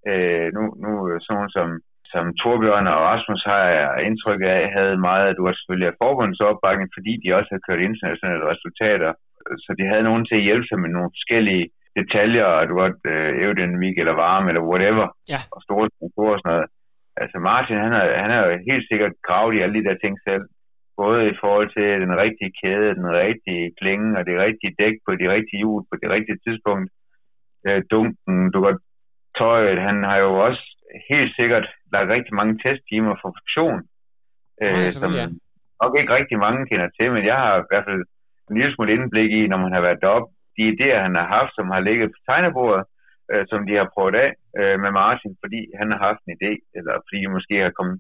øh, 0.09 0.47
nu, 0.55 0.61
nu 0.83 0.91
øh, 1.09 1.17
sådan 1.25 1.49
som 1.57 1.67
som 2.13 2.25
Torbjørn 2.41 2.87
og 2.93 2.99
Rasmus 3.09 3.43
har 3.51 3.65
indtryk 4.07 4.41
af, 4.55 4.61
havde 4.77 4.97
meget, 5.09 5.25
at 5.27 5.37
du 5.37 5.43
var 5.47 5.55
selvfølgelig 5.55 5.89
af 5.89 5.99
forbundets 6.03 6.45
opbakning, 6.49 6.89
fordi 6.97 7.11
de 7.23 7.35
også 7.37 7.49
havde 7.51 7.65
kørt 7.67 7.87
internationale 7.89 8.43
resultater. 8.51 9.11
Så 9.65 9.71
de 9.79 9.85
havde 9.91 10.07
nogen 10.09 10.25
til 10.25 10.35
at 10.39 10.47
hjælpe 10.47 10.67
sig 10.67 10.79
med 10.79 10.89
nogle 10.95 11.15
forskellige 11.17 11.65
detaljer, 11.99 12.47
at 12.59 12.67
du 12.69 12.73
godt 12.83 12.99
øh, 13.13 13.29
aerodynamik 13.39 13.95
eller 13.97 14.15
varme 14.25 14.47
eller 14.49 14.69
whatever, 14.71 15.05
ja. 15.33 15.39
og 15.53 15.59
store 15.67 15.85
store 16.13 16.33
og 16.35 16.39
sådan 16.39 16.51
noget. 16.53 16.67
Altså 17.21 17.37
Martin, 17.49 17.83
han 17.85 17.93
har, 17.97 18.05
han 18.23 18.29
har 18.33 18.41
jo 18.45 18.51
helt 18.69 18.85
sikkert 18.91 19.13
gravet 19.27 19.53
i 19.55 19.61
alle 19.63 19.75
de 19.77 19.87
der 19.87 19.97
ting 20.03 20.15
selv. 20.27 20.45
Både 21.01 21.19
i 21.31 21.35
forhold 21.43 21.69
til 21.77 21.87
den 22.05 22.13
rigtige 22.23 22.55
kæde, 22.61 22.97
den 23.01 23.09
rigtige 23.25 23.65
klinge 23.79 24.09
og 24.19 24.23
det 24.29 24.35
rigtige 24.45 24.75
dæk 24.81 24.95
på 25.05 25.11
de 25.21 25.27
rigtige 25.35 25.61
hjul 25.63 25.81
på 25.89 25.95
det 26.01 26.09
rigtige 26.15 26.39
tidspunkt. 26.45 26.89
Øh, 27.67 27.81
dunken, 27.91 28.51
du 28.51 28.57
godt 28.67 28.81
tøjet, 29.39 29.79
han 29.87 29.97
har 30.09 30.19
jo 30.25 30.31
også 30.47 30.65
helt 31.11 31.31
sikkert 31.39 31.67
lagt 31.93 32.13
rigtig 32.15 32.33
mange 32.39 32.55
testtimer 32.63 33.15
for 33.21 33.29
funktion, 33.37 33.79
øh, 34.63 34.87
som 34.95 35.11
ja. 35.19 35.25
nok 35.81 35.93
ikke 35.99 36.13
rigtig 36.19 36.37
mange 36.45 36.61
kender 36.69 36.89
til, 36.97 37.07
men 37.15 37.23
jeg 37.31 37.37
har 37.43 37.53
i 37.59 37.67
hvert 37.69 37.85
fald 37.87 38.01
en 38.49 38.55
lille 38.57 38.73
smule 38.73 38.93
indblik 38.95 39.31
i, 39.39 39.41
når 39.51 39.59
man 39.65 39.73
har 39.75 39.81
været 39.87 40.03
deroppe, 40.03 40.29
de 40.57 40.63
idéer, 40.73 41.05
han 41.07 41.15
har 41.21 41.27
haft, 41.37 41.51
som 41.55 41.67
har 41.73 41.81
ligget 41.87 42.07
på 42.11 42.19
tegnebordet, 42.29 42.83
øh, 43.31 43.43
som 43.51 43.59
de 43.67 43.73
har 43.79 43.87
prøvet 43.93 44.15
af 44.25 44.29
øh, 44.59 44.75
med 44.83 44.91
Martin, 45.01 45.33
fordi 45.43 45.61
han 45.79 45.87
har 45.91 45.99
haft 46.07 46.21
en 46.21 46.35
idé, 46.37 46.51
eller 46.77 46.93
fordi 47.05 47.17
de 47.23 47.35
måske 47.37 47.55
har 47.65 47.73
kommet, 47.79 47.99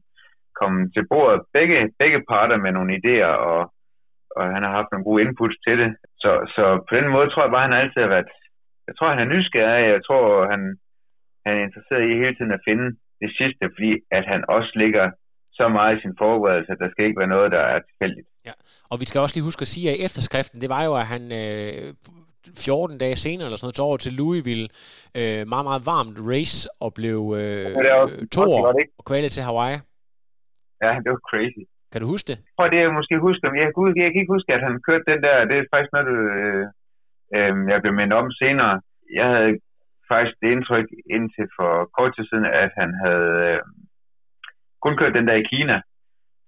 kommet 0.59 0.83
til 0.95 1.03
bordet 1.11 1.41
begge, 1.55 1.77
begge 2.01 2.19
parter 2.29 2.57
med 2.65 2.71
nogle 2.71 2.91
idéer, 2.99 3.33
og, 3.51 3.61
og 4.35 4.43
han 4.55 4.63
har 4.65 4.71
haft 4.77 4.89
nogle 4.91 5.07
gode 5.09 5.23
inputs 5.23 5.57
til 5.65 5.75
det. 5.81 5.91
Så, 6.23 6.31
så 6.55 6.63
på 6.87 6.91
den 6.99 7.07
måde 7.15 7.29
tror 7.29 7.43
jeg 7.43 7.53
bare, 7.55 7.67
han 7.69 7.81
altid 7.81 8.01
har 8.05 8.13
været, 8.15 8.29
jeg 8.87 8.93
tror, 8.95 9.09
han 9.13 9.23
er 9.23 9.33
nysgerrig, 9.33 9.85
jeg 9.95 10.01
tror, 10.07 10.25
han, 10.53 10.61
han 11.45 11.53
er 11.57 11.63
interesseret 11.67 12.03
i 12.11 12.19
hele 12.21 12.35
tiden 12.35 12.53
at 12.57 12.65
finde 12.69 12.85
det 13.21 13.31
sidste, 13.39 13.63
fordi 13.75 13.91
at 14.17 14.23
han 14.31 14.41
også 14.57 14.71
ligger 14.83 15.05
så 15.59 15.65
meget 15.77 15.97
i 15.97 16.01
sin 16.01 16.15
forberedelse, 16.23 16.71
at 16.71 16.81
der 16.83 16.89
skal 16.91 17.05
ikke 17.05 17.19
være 17.19 17.35
noget, 17.35 17.51
der 17.51 17.63
er 17.73 17.79
tilfældigt. 17.89 18.27
Ja, 18.45 18.53
og 18.91 18.99
vi 19.01 19.05
skal 19.05 19.21
også 19.21 19.35
lige 19.35 19.49
huske 19.49 19.61
at 19.61 19.73
sige, 19.75 19.87
at 19.91 19.97
efterskriften, 20.05 20.61
det 20.61 20.69
var 20.69 20.83
jo, 20.83 20.93
at 21.01 21.07
han 21.13 21.23
øh, 21.41 21.93
14 22.57 22.97
dage 22.97 23.15
senere 23.15 23.45
eller 23.45 23.57
sådan 23.57 23.65
noget, 23.65 23.75
tog 23.79 23.87
over 23.87 23.97
til 23.97 24.13
Louisville, 24.19 24.67
øh, 25.19 25.41
meget, 25.53 25.65
meget 25.69 25.83
varmt 25.93 26.17
race, 26.31 26.69
og 26.83 26.89
blev 26.99 27.19
øh, 27.39 28.27
to 28.37 28.41
år 28.55 28.63
og 28.99 29.05
kvalet 29.09 29.31
til 29.31 29.43
Hawaii. 29.43 29.77
Ja, 30.83 30.91
det 31.03 31.09
var 31.15 31.21
crazy. 31.31 31.63
Kan 31.91 32.01
du 32.01 32.07
huske 32.13 32.27
det? 32.31 32.37
Prøv 32.57 32.69
det, 32.71 32.79
jeg 32.83 32.93
måske 32.99 33.15
huske, 33.27 33.41
jeg, 33.43 33.51
jeg, 33.63 33.69
jeg 34.01 34.09
kan 34.11 34.21
ikke 34.21 34.35
huske, 34.37 34.53
at 34.57 34.63
han 34.67 34.75
kørte 34.87 35.05
den 35.11 35.19
der, 35.25 35.35
det 35.49 35.55
er 35.57 35.65
faktisk 35.73 35.93
noget, 35.95 36.09
øh, 36.39 36.65
øh, 37.35 37.53
jeg 37.71 37.79
blev 37.83 37.93
mindet 37.99 38.15
om 38.21 38.27
senere. 38.41 38.73
Jeg 39.19 39.27
havde 39.33 39.51
faktisk 40.11 40.35
det 40.41 40.49
indtryk 40.55 40.87
indtil 41.15 41.47
for 41.57 41.71
kort 41.97 42.11
tid 42.15 42.25
siden, 42.29 42.45
at 42.63 42.71
han 42.79 42.89
havde 43.05 43.31
øh, 43.49 43.59
kun 44.83 44.97
kørt 44.99 45.17
den 45.17 45.27
der 45.29 45.37
i 45.39 45.49
Kina, 45.51 45.77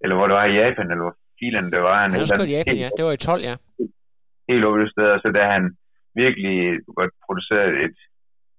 eller 0.02 0.15
hvor 0.15 0.28
det 0.28 0.36
var 0.39 0.48
i 0.48 0.58
Japan, 0.62 0.88
eller 0.91 1.06
hvor 1.06 1.17
filen 1.39 1.67
det 1.74 1.82
var. 1.88 1.96
Han, 2.02 2.12
han 2.12 2.22
også 2.22 2.39
kørt 2.39 2.54
i 2.54 2.58
Japan, 2.58 2.78
ja. 2.84 2.89
Det 2.98 3.04
var 3.06 3.13
i 3.17 3.24
12, 3.30 3.41
ja. 3.50 3.56
Helt 4.50 4.65
over 4.65 4.89
steder, 4.96 5.15
så 5.24 5.28
da 5.38 5.43
han 5.56 5.63
virkelig 6.22 6.56
godt 7.00 7.13
produceret 7.26 7.72
et, 7.86 7.98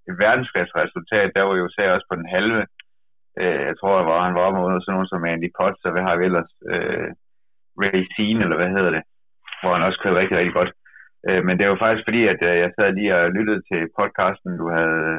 et 0.09 0.15
verdensklasse-resultat, 0.25 1.29
der 1.37 1.43
var 1.45 1.55
jo 1.57 1.65
USA 1.67 1.85
også 1.97 2.07
på 2.11 2.17
den 2.21 2.29
halve. 2.37 2.61
Øh, 3.41 3.61
jeg 3.69 3.75
tror, 3.81 3.95
var, 4.09 4.27
han 4.27 4.35
var 4.37 4.45
op 4.47 4.55
mod 4.55 4.81
sådan 4.81 4.95
nogen 4.95 5.13
som 5.13 5.29
Andy 5.33 5.51
Potts, 5.59 5.87
og 5.87 5.93
hvad 5.93 6.05
har 6.09 6.15
vi 6.19 6.25
ellers? 6.29 6.53
Øh, 6.73 7.09
Racine, 7.83 8.41
eller 8.45 8.59
hvad 8.61 8.71
hedder 8.77 8.93
det? 8.97 9.03
Hvor 9.61 9.73
han 9.75 9.87
også 9.87 9.99
kørte 10.03 10.21
rigtig, 10.21 10.37
rigtig 10.39 10.55
godt. 10.59 10.71
Øh, 11.29 11.41
men 11.47 11.55
det 11.57 11.65
er 11.65 11.73
jo 11.75 11.83
faktisk 11.85 12.07
fordi, 12.09 12.23
at 12.33 12.41
øh, 12.49 12.55
jeg 12.65 12.71
sad 12.73 12.89
lige 12.93 13.17
og 13.19 13.35
lyttede 13.37 13.61
til 13.71 13.81
podcasten, 13.99 14.53
du 14.61 14.67
havde, 14.77 15.17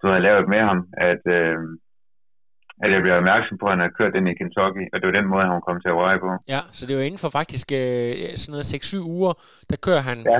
du 0.00 0.04
havde 0.10 0.26
lavet 0.28 0.46
med 0.54 0.62
ham, 0.68 0.80
at, 1.10 1.22
øh, 1.38 1.56
at 2.84 2.88
jeg 2.92 3.02
blev 3.02 3.14
opmærksom 3.14 3.58
på, 3.58 3.66
at 3.66 3.72
han 3.72 3.82
havde 3.82 3.98
kørt 3.98 4.16
den 4.16 4.26
i 4.32 4.38
Kentucky, 4.40 4.84
og 4.92 4.96
det 4.96 5.06
var 5.06 5.18
den 5.18 5.30
måde, 5.32 5.44
han 5.44 5.66
kom 5.68 5.80
til 5.80 5.94
at 5.94 6.00
veje 6.04 6.18
på. 6.24 6.28
Ja, 6.54 6.60
så 6.76 6.82
det 6.86 6.96
var 6.96 7.02
inden 7.02 7.22
for 7.24 7.30
faktisk 7.40 7.66
øh, 7.80 8.12
sådan 8.40 8.52
noget 8.54 8.74
6-7 8.74 9.00
uger, 9.16 9.32
der 9.70 9.76
kører 9.86 10.04
han 10.10 10.18
ja. 10.32 10.38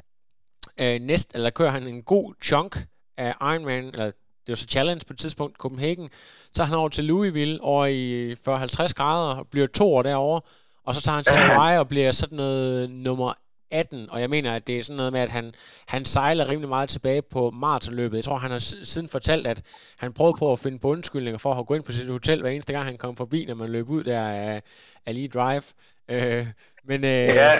øh, 0.83 0.97
næst, 1.11 1.29
eller 1.37 1.51
kører 1.59 1.75
han 1.77 1.85
en 1.95 2.03
god 2.03 2.27
chunk 2.49 2.73
af 3.17 3.31
Ironman, 3.53 3.85
eller 3.95 4.11
det 4.45 4.51
var 4.53 4.61
så 4.63 4.67
Challenge 4.67 5.03
på 5.07 5.13
et 5.13 5.19
tidspunkt, 5.19 5.57
Copenhagen, 5.57 6.09
så 6.55 6.63
er 6.63 6.67
han 6.67 6.77
over 6.77 6.89
til 6.89 7.05
Louisville 7.05 7.59
over 7.63 7.87
i 7.87 8.33
40-50 8.33 8.95
grader, 8.95 9.35
og 9.39 9.49
bliver 9.53 9.67
to 9.67 9.95
år 9.95 10.03
derovre, 10.03 10.41
og 10.87 10.95
så 10.95 11.01
tager 11.03 11.17
han 11.17 11.25
til 11.25 11.37
Hawaii 11.43 11.79
og 11.79 11.89
bliver 11.89 12.11
sådan 12.11 12.37
noget 12.37 12.91
nummer 12.91 13.33
18, 13.75 14.11
og 14.11 14.21
jeg 14.21 14.31
mener, 14.31 14.53
at 14.55 14.67
det 14.67 14.79
er 14.79 14.83
sådan 14.83 14.97
noget 14.97 15.13
med, 15.13 15.21
at 15.21 15.29
han, 15.29 15.53
han 15.89 16.05
sejler 16.05 16.49
rimelig 16.49 16.69
meget 16.69 16.89
tilbage 16.89 17.23
på 17.23 17.51
maratonløbet. 17.51 18.17
Jeg 18.17 18.25
tror, 18.25 18.37
han 18.37 18.51
har 18.51 18.59
siden 18.59 19.09
fortalt, 19.09 19.47
at 19.47 19.63
han 19.99 20.13
prøvede 20.13 20.37
på 20.39 20.53
at 20.53 20.59
finde 20.59 20.79
på 20.79 20.89
undskyldninger 20.89 21.39
for 21.39 21.55
at 21.55 21.67
gå 21.67 21.75
ind 21.75 21.85
på 21.85 21.93
sit 21.93 22.09
hotel, 22.09 22.41
hver 22.41 22.51
eneste 22.51 22.73
gang 22.73 22.85
han 22.85 22.97
kom 22.97 23.17
forbi, 23.17 23.45
når 23.49 23.55
man 23.55 23.71
løb 23.71 23.89
ud 23.89 24.05
der 24.05 24.29
af, 24.29 24.63
af 25.07 25.15
lige 25.15 25.29
drive. 25.29 25.63
Øh, 26.09 26.47
men, 26.85 27.05
øh, 27.05 27.11
ja, 27.11 27.59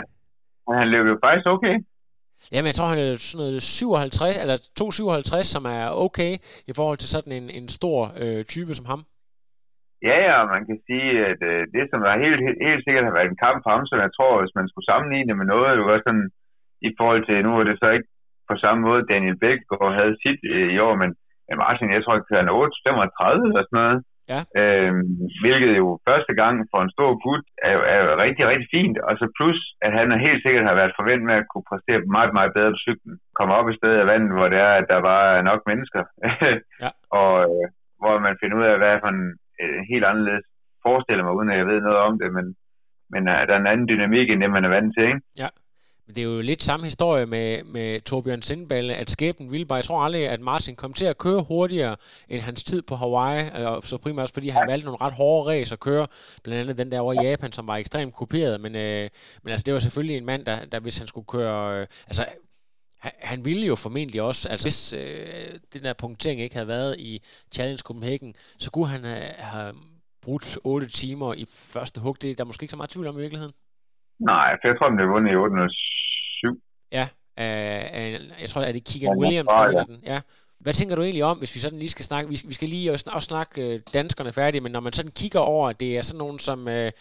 han 0.69 0.87
løb 0.87 1.05
jo 1.05 1.19
faktisk 1.23 1.47
okay. 1.47 1.75
Jamen, 2.51 2.67
jeg 2.67 2.75
tror, 2.75 2.85
han 2.85 2.99
er 2.99 3.15
sådan 3.15 3.45
noget 3.45 3.61
57, 3.61 4.37
eller 4.37 4.57
257, 4.77 5.47
som 5.47 5.65
er 5.65 5.89
okay 5.89 6.37
i 6.67 6.73
forhold 6.75 6.97
til 6.97 7.09
sådan 7.09 7.33
en, 7.33 7.49
en 7.49 7.67
stor 7.67 8.13
øh, 8.17 8.45
type 8.45 8.73
som 8.73 8.85
ham. 8.85 9.05
Ja, 10.09 10.17
ja, 10.29 10.37
man 10.55 10.63
kan 10.67 10.77
sige, 10.87 11.11
at 11.31 11.41
øh, 11.51 11.61
det, 11.75 11.83
som 11.89 11.99
der 12.01 12.23
helt, 12.25 12.39
helt, 12.45 12.59
helt 12.67 12.83
sikkert 12.83 13.07
har 13.07 13.15
været 13.17 13.29
en 13.29 13.43
kamp 13.45 13.57
for 13.61 13.71
ham, 13.75 13.85
som 13.87 13.99
jeg 14.05 14.11
tror, 14.17 14.41
hvis 14.41 14.57
man 14.59 14.67
skulle 14.67 14.89
sammenligne 14.91 15.33
med 15.39 15.47
noget, 15.53 15.77
jo 15.79 15.85
også 15.93 16.05
sådan, 16.07 16.29
i 16.89 16.91
forhold 16.99 17.21
til, 17.25 17.37
nu 17.45 17.51
er 17.59 17.63
det 17.67 17.77
så 17.81 17.87
ikke 17.95 18.09
på 18.49 18.55
samme 18.63 18.81
måde, 18.87 19.09
Daniel 19.11 19.37
Bæk 19.43 19.59
og 19.85 19.89
havde 19.99 20.21
sit 20.23 20.41
øh, 20.55 20.69
i 20.75 20.77
år, 20.87 20.95
men 21.01 21.09
Martin, 21.63 21.95
jeg 21.95 22.03
tror, 22.03 22.15
at 22.17 22.39
han 22.41 22.49
er 22.51 22.55
8-35 22.63 23.47
eller 23.49 23.63
sådan 23.65 23.79
noget. 23.83 23.99
Ja. 24.33 24.41
Øhm, 24.59 25.05
hvilket 25.43 25.73
jo 25.81 25.87
første 26.09 26.33
gang 26.41 26.55
for 26.71 26.79
en 26.81 26.93
stor 26.95 27.11
gut 27.25 27.45
er 27.69 27.77
er 27.95 28.03
rigtig, 28.25 28.43
rigtig 28.51 28.67
fint. 28.75 28.97
Og 29.07 29.13
så 29.19 29.25
plus, 29.37 29.59
at 29.85 29.91
han 29.97 30.25
helt 30.27 30.41
sikkert 30.45 30.69
har 30.69 30.79
været 30.79 30.97
forventet 30.99 31.25
med 31.29 31.37
at 31.41 31.49
kunne 31.51 31.69
præstere 31.71 32.11
meget, 32.17 32.31
meget 32.37 32.51
bedre 32.57 32.73
på 32.75 32.79
cyklen. 32.85 33.13
Komme 33.37 33.53
op 33.59 33.67
i 33.69 33.77
stedet 33.79 33.97
af 34.01 34.07
vandet, 34.11 34.31
hvor 34.37 34.47
det 34.53 34.59
er, 34.67 34.73
at 34.79 34.87
der 34.93 34.99
var 35.09 35.21
nok 35.49 35.61
mennesker. 35.71 36.03
ja. 36.83 36.89
Og 37.21 37.33
øh, 37.51 37.65
hvor 38.01 38.15
man 38.25 38.39
finder 38.41 38.55
ud 38.59 38.65
af, 38.71 38.75
hvad 38.81 38.95
for 39.03 39.09
en 39.15 39.25
øh, 39.61 39.79
helt 39.91 40.05
anderledes 40.05 40.45
forestiller 40.87 41.23
mig, 41.23 41.33
uden 41.37 41.49
at 41.51 41.57
jeg 41.57 41.67
ved 41.67 41.81
noget 41.81 41.99
om 42.07 42.19
det, 42.21 42.29
men, 42.37 42.45
men 43.13 43.21
uh, 43.31 43.41
der 43.47 43.53
er 43.53 43.59
en 43.59 43.71
anden 43.73 43.87
dynamik, 43.87 44.29
end 44.29 44.41
det 44.41 44.51
man 44.51 44.65
er 44.65 44.69
vant 44.77 44.93
til, 44.97 45.05
ikke? 45.07 45.21
Ja. 45.43 45.49
Men 46.05 46.15
det 46.15 46.21
er 46.21 46.25
jo 46.25 46.41
lidt 46.41 46.63
samme 46.63 46.83
historie 46.83 47.25
med, 47.25 47.63
med 47.63 48.01
Torbjørn 48.01 48.41
Sindballe, 48.41 48.93
at 48.93 49.09
skæbnen 49.09 49.51
ville 49.51 49.65
bare, 49.65 49.75
jeg 49.75 49.83
tror 49.83 50.01
aldrig, 50.01 50.29
at 50.29 50.41
Martin 50.41 50.75
kom 50.75 50.93
til 50.93 51.05
at 51.05 51.17
køre 51.17 51.45
hurtigere 51.47 51.95
end 52.29 52.41
hans 52.41 52.63
tid 52.63 52.81
på 52.89 52.95
Hawaii, 52.95 53.49
og 53.65 53.83
så 53.83 53.97
primært 53.97 54.21
også 54.21 54.33
fordi 54.33 54.49
han 54.49 54.67
valgte 54.67 54.85
nogle 54.85 55.01
ret 55.01 55.13
hårde 55.13 55.49
race 55.49 55.73
at 55.73 55.79
køre, 55.79 56.07
blandt 56.43 56.61
andet 56.61 56.77
den 56.77 56.91
der 56.91 56.99
over 56.99 57.13
i 57.13 57.27
Japan, 57.27 57.51
som 57.51 57.67
var 57.67 57.75
ekstremt 57.75 58.13
kopieret, 58.13 58.61
men, 58.61 58.75
øh, 58.75 59.09
men 59.43 59.51
altså 59.51 59.63
det 59.63 59.73
var 59.73 59.79
selvfølgelig 59.79 60.17
en 60.17 60.25
mand, 60.25 60.45
der, 60.45 60.65
der 60.65 60.79
hvis 60.79 60.97
han 60.97 61.07
skulle 61.07 61.27
køre, 61.27 61.79
øh, 61.79 61.87
altså 62.07 62.25
han, 63.05 63.13
han 63.31 63.45
ville 63.45 63.65
jo 63.67 63.75
formentlig 63.75 64.21
også, 64.21 64.49
altså 64.49 64.65
hvis 64.65 64.93
øh, 64.93 65.59
den 65.73 65.83
der 65.83 65.93
punktering 65.93 66.41
ikke 66.41 66.55
havde 66.55 66.67
været 66.67 66.95
i 66.99 67.21
Challenge 67.55 67.81
Copenhagen, 67.87 68.35
så 68.59 68.71
kunne 68.71 68.87
han 68.87 69.03
have, 69.03 69.33
have 69.37 69.73
brugt 70.21 70.59
8 70.63 70.87
timer 70.87 71.33
i 71.33 71.45
første 71.49 72.01
hug. 72.01 72.21
Det 72.21 72.31
er 72.31 72.35
der 72.35 72.43
måske 72.43 72.63
ikke 72.63 72.71
så 72.71 72.77
meget 72.77 72.89
tvivl 72.89 73.07
om 73.07 73.17
i 73.17 73.21
virkeligheden. 73.21 73.53
Nej, 74.19 74.57
for 74.61 74.67
jeg 74.67 74.77
tror, 74.77 74.87
den 74.87 74.95
blev 74.95 75.09
vundet 75.09 75.31
i 75.31 75.35
807. 75.35 76.61
Ja, 76.91 77.07
øh, 77.43 77.83
øh, 77.99 78.41
jeg 78.41 78.49
tror, 78.49 78.61
at 78.61 78.75
det 78.75 78.85
Keegan 78.89 79.17
Williams, 79.17 79.47
der 79.47 79.67
vinder 79.67 79.83
den. 79.83 79.99
Ja. 80.03 80.21
Hvad 80.59 80.73
tænker 80.73 80.95
du 80.95 81.01
egentlig 81.01 81.23
om, 81.23 81.37
hvis 81.37 81.55
vi 81.55 81.59
sådan 81.59 81.79
lige 81.79 81.89
skal 81.89 82.05
snakke, 82.05 82.29
vi, 82.29 82.41
vi 82.45 82.53
skal 82.53 82.69
lige 82.69 82.91
også, 82.91 83.09
også 83.13 83.27
snakke 83.27 83.61
øh, 83.61 83.79
danskerne 83.93 84.31
færdige, 84.31 84.61
men 84.61 84.71
når 84.71 84.79
man 84.79 84.93
sådan 84.93 85.11
kigger 85.11 85.39
over, 85.39 85.71
det 85.71 85.97
er 85.97 86.01
sådan 86.01 86.17
nogen 86.17 86.39
som 86.39 86.67
øh, 86.67 86.91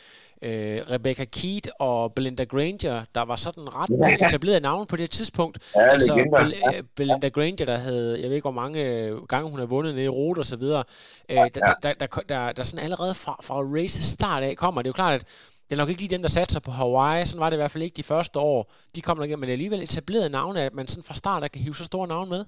øh, 0.42 0.80
Rebecca 0.90 1.24
Keat 1.24 1.70
og 1.78 2.14
Belinda 2.14 2.44
Granger, 2.44 3.04
der 3.14 3.22
var 3.22 3.36
sådan 3.36 3.74
ret 3.74 3.90
ja. 4.20 4.26
etableret 4.26 4.62
navn 4.62 4.86
på 4.86 4.96
det 4.96 5.10
tidspunkt. 5.10 5.58
Ja, 5.76 5.90
altså 5.92 6.14
Bel- 6.14 6.72
ja. 6.72 6.80
Belinda 6.96 7.28
Granger, 7.28 7.64
der 7.64 7.76
havde, 7.76 8.20
jeg 8.20 8.28
ved 8.28 8.36
ikke 8.36 8.44
hvor 8.44 8.60
mange 8.60 9.10
gange 9.28 9.50
hun 9.50 9.58
har 9.58 9.66
vundet 9.66 9.94
nede 9.94 10.04
i 10.04 10.08
Rot 10.08 10.38
og 10.38 10.44
så 10.44 10.56
videre, 10.56 10.84
øh, 11.28 11.36
der, 11.36 11.48
der, 11.48 11.74
der, 11.82 11.92
der, 11.92 12.06
der, 12.28 12.52
der 12.52 12.62
sådan 12.62 12.84
allerede 12.84 13.14
fra, 13.14 13.40
fra 13.42 13.54
race 13.54 14.02
start 14.02 14.42
af 14.42 14.56
kommer, 14.56 14.82
det 14.82 14.86
er 14.86 14.90
jo 14.90 14.92
klart, 14.92 15.20
at 15.20 15.26
det 15.70 15.72
er 15.72 15.76
nok 15.76 15.88
ikke 15.88 16.00
lige 16.00 16.10
dem, 16.10 16.22
der 16.22 16.28
satte 16.28 16.52
sig 16.52 16.62
på 16.62 16.70
Hawaii. 16.70 17.26
Sådan 17.26 17.40
var 17.40 17.50
det 17.50 17.56
i 17.56 17.58
hvert 17.58 17.70
fald 17.70 17.84
ikke 17.84 17.96
de 17.96 18.02
første 18.02 18.38
år. 18.38 18.72
De 18.96 19.00
kom 19.00 19.16
der 19.16 19.24
igennem, 19.24 19.40
men 19.40 19.50
alligevel 19.50 19.82
etableret 19.82 20.30
navne, 20.30 20.60
at 20.62 20.74
man 20.74 20.88
sådan 20.88 21.02
fra 21.02 21.14
start 21.14 21.44
af 21.44 21.52
kan 21.52 21.62
hive 21.62 21.74
så 21.76 21.84
store 21.84 22.08
navne 22.08 22.30
med. 22.30 22.44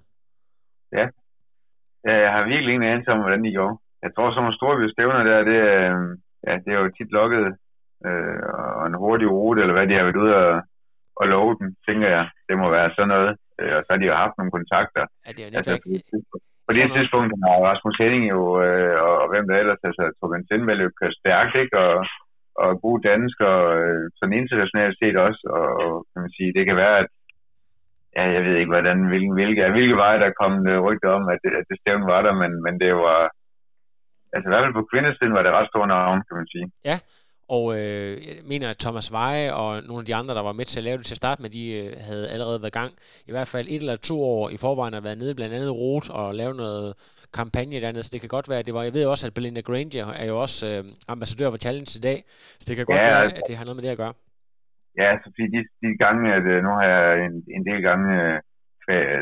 Ja. 0.92 1.06
jeg 2.24 2.32
har 2.36 2.44
virkelig 2.52 2.72
ingen 2.74 2.90
anelse 2.90 3.10
om, 3.12 3.20
hvordan 3.20 3.44
de 3.44 3.54
går. 3.60 3.72
Jeg 4.04 4.10
tror, 4.14 4.30
sådan 4.30 4.42
nogle 4.42 4.58
store 4.58 4.90
stævner 4.94 5.22
der, 5.30 5.38
det, 5.50 5.58
øh, 5.74 5.98
ja, 6.46 6.52
det 6.64 6.70
er 6.72 6.78
jo 6.82 6.94
tit 6.98 7.10
lukket 7.18 7.44
øh, 8.06 8.38
og 8.78 8.84
en 8.86 9.00
hurtig 9.02 9.28
rute, 9.30 9.60
eller 9.62 9.74
hvad 9.76 9.86
de 9.88 9.94
har 9.98 10.04
været 10.06 10.22
ude 10.24 10.34
og, 10.44 10.52
og 11.20 11.24
love 11.32 11.52
den, 11.60 11.68
tænker 11.88 12.08
jeg. 12.16 12.24
Det 12.48 12.54
må 12.60 12.66
være 12.76 12.90
sådan 12.96 13.12
noget. 13.16 13.30
Øh, 13.60 13.72
og 13.76 13.82
så 13.84 13.88
har 13.92 13.98
de 14.00 14.06
jo 14.10 14.16
haft 14.22 14.34
nogle 14.38 14.54
kontakter. 14.58 15.04
Ja, 15.26 15.30
det 15.36 15.40
er 15.42 15.48
jo 15.48 15.56
Altså, 15.58 15.72
netværk. 15.72 15.84
på 16.66 16.70
det 16.72 16.80
tidspunkt- 16.80 16.96
tidspunkt 16.98 17.30
har 17.44 17.56
Rasmus 17.70 17.96
Henning 18.02 18.24
jo, 18.34 18.40
øh, 18.64 18.94
og, 19.06 19.12
og 19.22 19.26
hvem 19.32 19.44
der 19.48 19.56
ellers, 19.62 19.82
altså 19.88 20.02
Torbjørn 20.18 20.46
Sindvald 20.48 20.80
jo 20.86 20.90
kørt 21.00 21.14
stærkt, 21.22 21.54
ikke? 21.62 21.74
Og, 21.86 21.94
og 22.62 22.70
gode 22.84 23.00
danskere, 23.10 23.60
øh, 23.78 24.02
sådan 24.18 24.38
internationalt 24.42 24.96
set 25.00 25.16
også, 25.26 25.42
og, 25.58 25.68
og 25.84 25.92
kan 26.10 26.20
man 26.24 26.32
sige, 26.36 26.54
det 26.56 26.64
kan 26.68 26.76
være, 26.84 26.96
at 27.02 27.08
ja, 28.16 28.24
jeg 28.36 28.42
ved 28.46 28.54
ikke, 28.60 28.72
hvordan, 28.74 28.98
hvilken, 29.10 29.32
hvilke, 29.38 29.60
hvilke 29.76 29.96
veje 30.04 30.18
der 30.24 30.30
kom 30.40 30.52
øh, 30.72 30.78
rygter 30.86 31.10
om, 31.18 31.24
at 31.34 31.38
det, 31.44 31.52
at 31.60 31.64
det 31.70 31.76
stævne 31.82 32.06
var 32.12 32.20
der, 32.26 32.34
men, 32.42 32.52
men 32.64 32.74
det 32.82 32.92
var, 33.06 33.20
altså 34.34 34.46
i 34.48 34.52
hvert 34.52 34.64
fald 34.64 34.78
på 34.80 34.88
kvindesiden 34.92 35.32
var 35.36 35.42
det 35.42 35.52
ret 35.58 35.68
stor 35.72 35.86
navn, 35.86 36.18
kan 36.28 36.36
man 36.40 36.46
sige. 36.54 36.66
Ja, 36.90 36.98
og 37.48 37.64
øh, 37.78 38.12
jeg 38.28 38.36
mener, 38.52 38.70
at 38.70 38.78
Thomas 38.78 39.12
Veje 39.12 39.54
og 39.54 39.82
nogle 39.88 40.00
af 40.02 40.06
de 40.06 40.14
andre, 40.14 40.34
der 40.34 40.42
var 40.42 40.52
med 40.52 40.64
til 40.64 40.80
at 40.80 40.84
lave 40.84 40.98
det 40.98 41.06
til 41.06 41.14
at 41.14 41.22
starte 41.24 41.42
med, 41.42 41.50
de 41.50 41.64
øh, 41.72 41.92
havde 42.08 42.28
allerede 42.28 42.62
været 42.62 42.74
i 42.74 42.78
gang. 42.80 42.92
I 43.26 43.30
hvert 43.30 43.48
fald 43.48 43.66
et 43.70 43.76
eller 43.80 43.96
to 43.96 44.22
år 44.22 44.50
i 44.50 44.56
forvejen 44.56 44.94
at 44.94 45.04
været 45.04 45.18
nede 45.18 45.34
blandt 45.34 45.54
andet 45.54 45.70
Rot 45.72 46.10
og 46.10 46.34
lave 46.34 46.54
noget 46.54 46.94
kampagne 47.34 47.80
dernede, 47.80 48.02
så 48.02 48.10
det 48.12 48.20
kan 48.20 48.28
godt 48.28 48.48
være, 48.48 48.58
at 48.58 48.66
det 48.66 48.74
var, 48.74 48.82
jeg 48.82 48.94
ved 48.94 49.06
også, 49.06 49.26
at 49.26 49.34
Belinda 49.34 49.60
Granger 49.60 50.06
er 50.12 50.26
jo 50.26 50.40
også 50.40 50.66
øh, 50.66 50.84
ambassadør 51.08 51.50
for 51.50 51.56
Challenge 51.56 51.92
i 51.98 52.00
dag, 52.00 52.24
så 52.60 52.64
det 52.68 52.76
kan 52.76 52.86
godt 52.86 52.98
Ja, 52.98 53.06
være, 53.08 53.22
altså- 53.22 53.36
at 53.36 53.42
det 53.48 53.56
har 53.56 53.64
noget 53.64 53.76
med 53.76 53.82
det 53.84 53.90
at 53.90 53.96
gøre. 53.96 54.12
Ja, 55.00 55.08
så 55.22 55.26
fordi 55.34 55.46
de, 55.54 55.60
de 55.82 55.88
gange, 56.04 56.34
at 56.38 56.44
øh, 56.52 56.62
nu 56.66 56.70
har 56.78 56.86
jeg 56.94 57.24
en, 57.26 57.36
en 57.56 57.64
del 57.68 57.80
gange, 57.88 58.10
øh, 58.90 59.20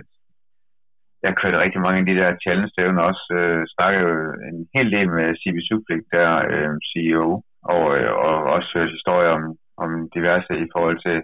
jeg 1.21 1.29
har 1.31 1.41
kørt 1.41 1.63
rigtig 1.65 1.81
mange 1.81 2.01
af 2.01 2.07
de 2.07 2.19
der 2.21 2.41
challenge-stævner 2.45 3.03
også, 3.11 3.27
øh, 3.41 3.63
snakker 3.75 4.01
jo 4.07 4.11
en 4.51 4.59
hel 4.77 4.89
del 4.97 5.09
med 5.17 5.27
CB 5.41 5.57
Suplik, 5.69 6.03
der 6.15 6.29
øh, 6.55 6.73
CEO, 6.91 7.29
og, 7.73 7.85
øh, 7.99 8.11
og 8.27 8.35
også 8.55 8.69
hørt 8.75 8.97
historier 8.99 9.31
om, 9.39 9.45
om 9.85 9.91
diverse 10.17 10.53
i 10.65 10.69
forhold 10.75 10.99
til 11.07 11.19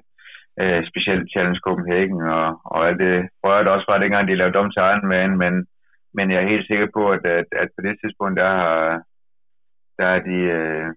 øh, 0.61 0.81
specielt 0.91 1.31
Challenge 1.33 1.61
Copenhagen, 1.67 2.21
og, 2.39 2.47
og 2.73 2.79
alt 2.89 3.01
det. 3.05 3.17
Rører 3.45 3.63
der 3.65 3.77
også 3.77 3.89
var 3.91 3.99
dengang, 3.99 4.25
de 4.29 4.41
lavede 4.41 4.61
om 4.63 4.71
til 4.71 4.83
Ironman, 4.91 5.33
men, 5.43 5.55
men 6.17 6.27
jeg 6.31 6.39
er 6.41 6.53
helt 6.53 6.67
sikker 6.67 6.89
på, 6.97 7.03
at, 7.17 7.23
at, 7.41 7.49
at 7.63 7.69
på 7.77 7.81
det 7.87 7.95
tidspunkt, 7.97 8.37
der 8.43 8.51
har 8.61 9.03
der 9.99 10.07
er 10.17 10.21
de, 10.31 10.39
øh, 10.59 10.89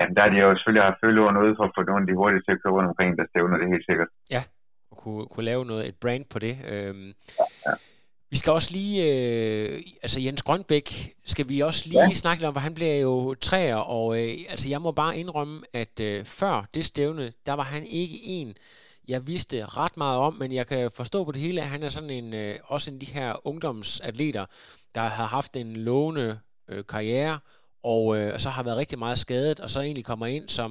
Jamen, 0.00 0.16
der 0.16 0.22
er 0.22 0.30
de 0.30 0.38
jo 0.44 0.48
selvfølgelig 0.56 0.86
haft 0.88 1.02
følgeordene 1.04 1.44
ude 1.44 1.54
for 1.58 1.64
at 1.64 1.74
få 1.76 1.82
nogle 1.82 2.02
af 2.02 2.06
de 2.08 2.52
at 2.52 2.62
køre 2.62 2.74
rundt 2.76 2.88
omkring, 2.92 3.10
der 3.18 3.24
stævner 3.30 3.56
det 3.58 3.68
helt 3.74 3.86
sikkert. 3.90 4.08
Og 4.90 4.96
kunne, 4.96 5.26
kunne 5.26 5.44
lave 5.44 5.64
noget, 5.64 5.88
et 5.88 5.98
brand 6.02 6.24
på 6.32 6.38
det. 6.38 6.56
Øhm, 6.72 7.12
Vi 8.30 8.36
skal 8.36 8.52
også 8.52 8.70
lige, 8.72 8.96
øh, 9.10 9.82
altså 10.02 10.20
Jens 10.20 10.42
Grønbæk, 10.42 10.88
skal 11.24 11.48
vi 11.48 11.60
også 11.60 11.88
lige 11.88 12.00
ja. 12.00 12.10
snakke 12.12 12.40
lidt 12.40 12.48
om, 12.48 12.54
for 12.54 12.60
han 12.60 12.74
bliver 12.74 12.98
jo 13.00 13.34
træer, 13.34 13.76
og 13.76 14.22
øh, 14.22 14.28
altså 14.48 14.70
jeg 14.70 14.80
må 14.82 14.92
bare 14.92 15.16
indrømme, 15.16 15.62
at 15.72 16.00
øh, 16.00 16.24
før 16.24 16.64
det 16.74 16.84
stævne, 16.84 17.32
der 17.46 17.52
var 17.52 17.62
han 17.62 17.82
ikke 17.82 18.16
en, 18.24 18.54
jeg 19.08 19.26
vidste 19.26 19.64
ret 19.64 19.96
meget 19.96 20.18
om, 20.18 20.34
men 20.34 20.52
jeg 20.52 20.66
kan 20.66 20.90
forstå 20.96 21.24
på 21.24 21.32
det 21.32 21.40
hele, 21.40 21.60
at 21.60 21.66
han 21.66 21.82
er 21.82 21.88
sådan 21.88 22.10
en, 22.10 22.34
øh, 22.34 22.58
også 22.64 22.90
en 22.90 22.96
af 22.96 23.00
de 23.00 23.12
her 23.12 23.46
ungdomsatleter, 23.46 24.46
der 24.94 25.00
har 25.00 25.26
haft 25.26 25.56
en 25.56 25.76
lovende 25.76 26.38
øh, 26.68 26.84
karriere, 26.88 27.38
og 27.92 28.02
øh, 28.16 28.38
så 28.38 28.48
har 28.50 28.62
været 28.62 28.76
rigtig 28.82 28.98
meget 28.98 29.18
skadet, 29.18 29.60
og 29.60 29.70
så 29.70 29.80
egentlig 29.80 30.04
kommer 30.04 30.26
ind 30.26 30.48
som, 30.48 30.70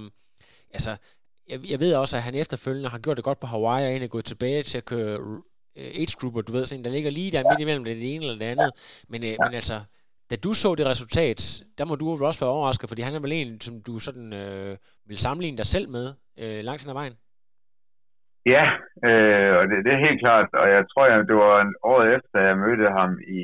altså, 0.73 0.91
jeg, 1.49 1.59
jeg 1.71 1.79
ved 1.79 1.95
også, 1.95 2.17
at 2.17 2.23
han 2.23 2.35
efterfølgende 2.35 2.89
har 2.89 2.99
gjort 2.99 3.17
det 3.17 3.25
godt 3.29 3.39
på 3.39 3.47
Hawaii, 3.47 3.85
og 3.85 3.89
egentlig 3.89 4.09
gået 4.09 4.25
tilbage 4.25 4.63
til 4.63 4.77
at 4.77 4.85
køre 4.85 5.13
øh, 5.79 5.89
age 5.99 6.15
grouper, 6.19 6.41
du 6.41 6.51
ved, 6.51 6.65
sådan, 6.65 6.85
der 6.85 6.91
ligger 6.91 7.11
lige 7.11 7.31
der 7.31 7.49
midt 7.49 7.61
imellem 7.61 7.85
det, 7.85 8.15
ene 8.15 8.25
eller 8.25 8.39
det 8.39 8.51
andet. 8.53 8.71
Men, 9.11 9.23
øh, 9.23 9.35
men 9.45 9.53
altså, 9.53 9.77
da 10.29 10.35
du 10.35 10.53
så 10.53 10.75
det 10.75 10.85
resultat, 10.93 11.39
der 11.77 11.85
må 11.85 11.95
du 11.95 12.05
vel 12.13 12.29
også 12.29 12.45
være 12.45 12.55
overrasket, 12.55 12.89
fordi 12.89 13.01
han 13.01 13.15
er 13.15 13.19
vel 13.19 13.31
en, 13.31 13.61
som 13.61 13.75
du 13.87 13.99
sådan 13.99 14.33
øh, 14.33 14.77
vil 15.09 15.17
sammenligne 15.17 15.57
dig 15.57 15.65
selv 15.65 15.87
med 15.89 16.05
øh, 16.41 16.59
langt 16.67 16.81
hen 16.81 16.89
ad 16.89 16.99
vejen. 17.01 17.15
Ja, 18.55 18.65
øh, 19.07 19.51
og 19.57 19.63
det, 19.69 19.77
det 19.85 19.91
er 19.93 20.05
helt 20.07 20.21
klart, 20.25 20.49
og 20.61 20.67
jeg 20.75 20.83
tror, 20.91 21.05
at 21.05 21.27
det 21.29 21.35
var 21.35 21.61
en 21.61 21.75
året 21.83 22.07
efter, 22.15 22.47
jeg 22.49 22.57
mødte 22.57 22.87
ham 22.99 23.11
i 23.41 23.43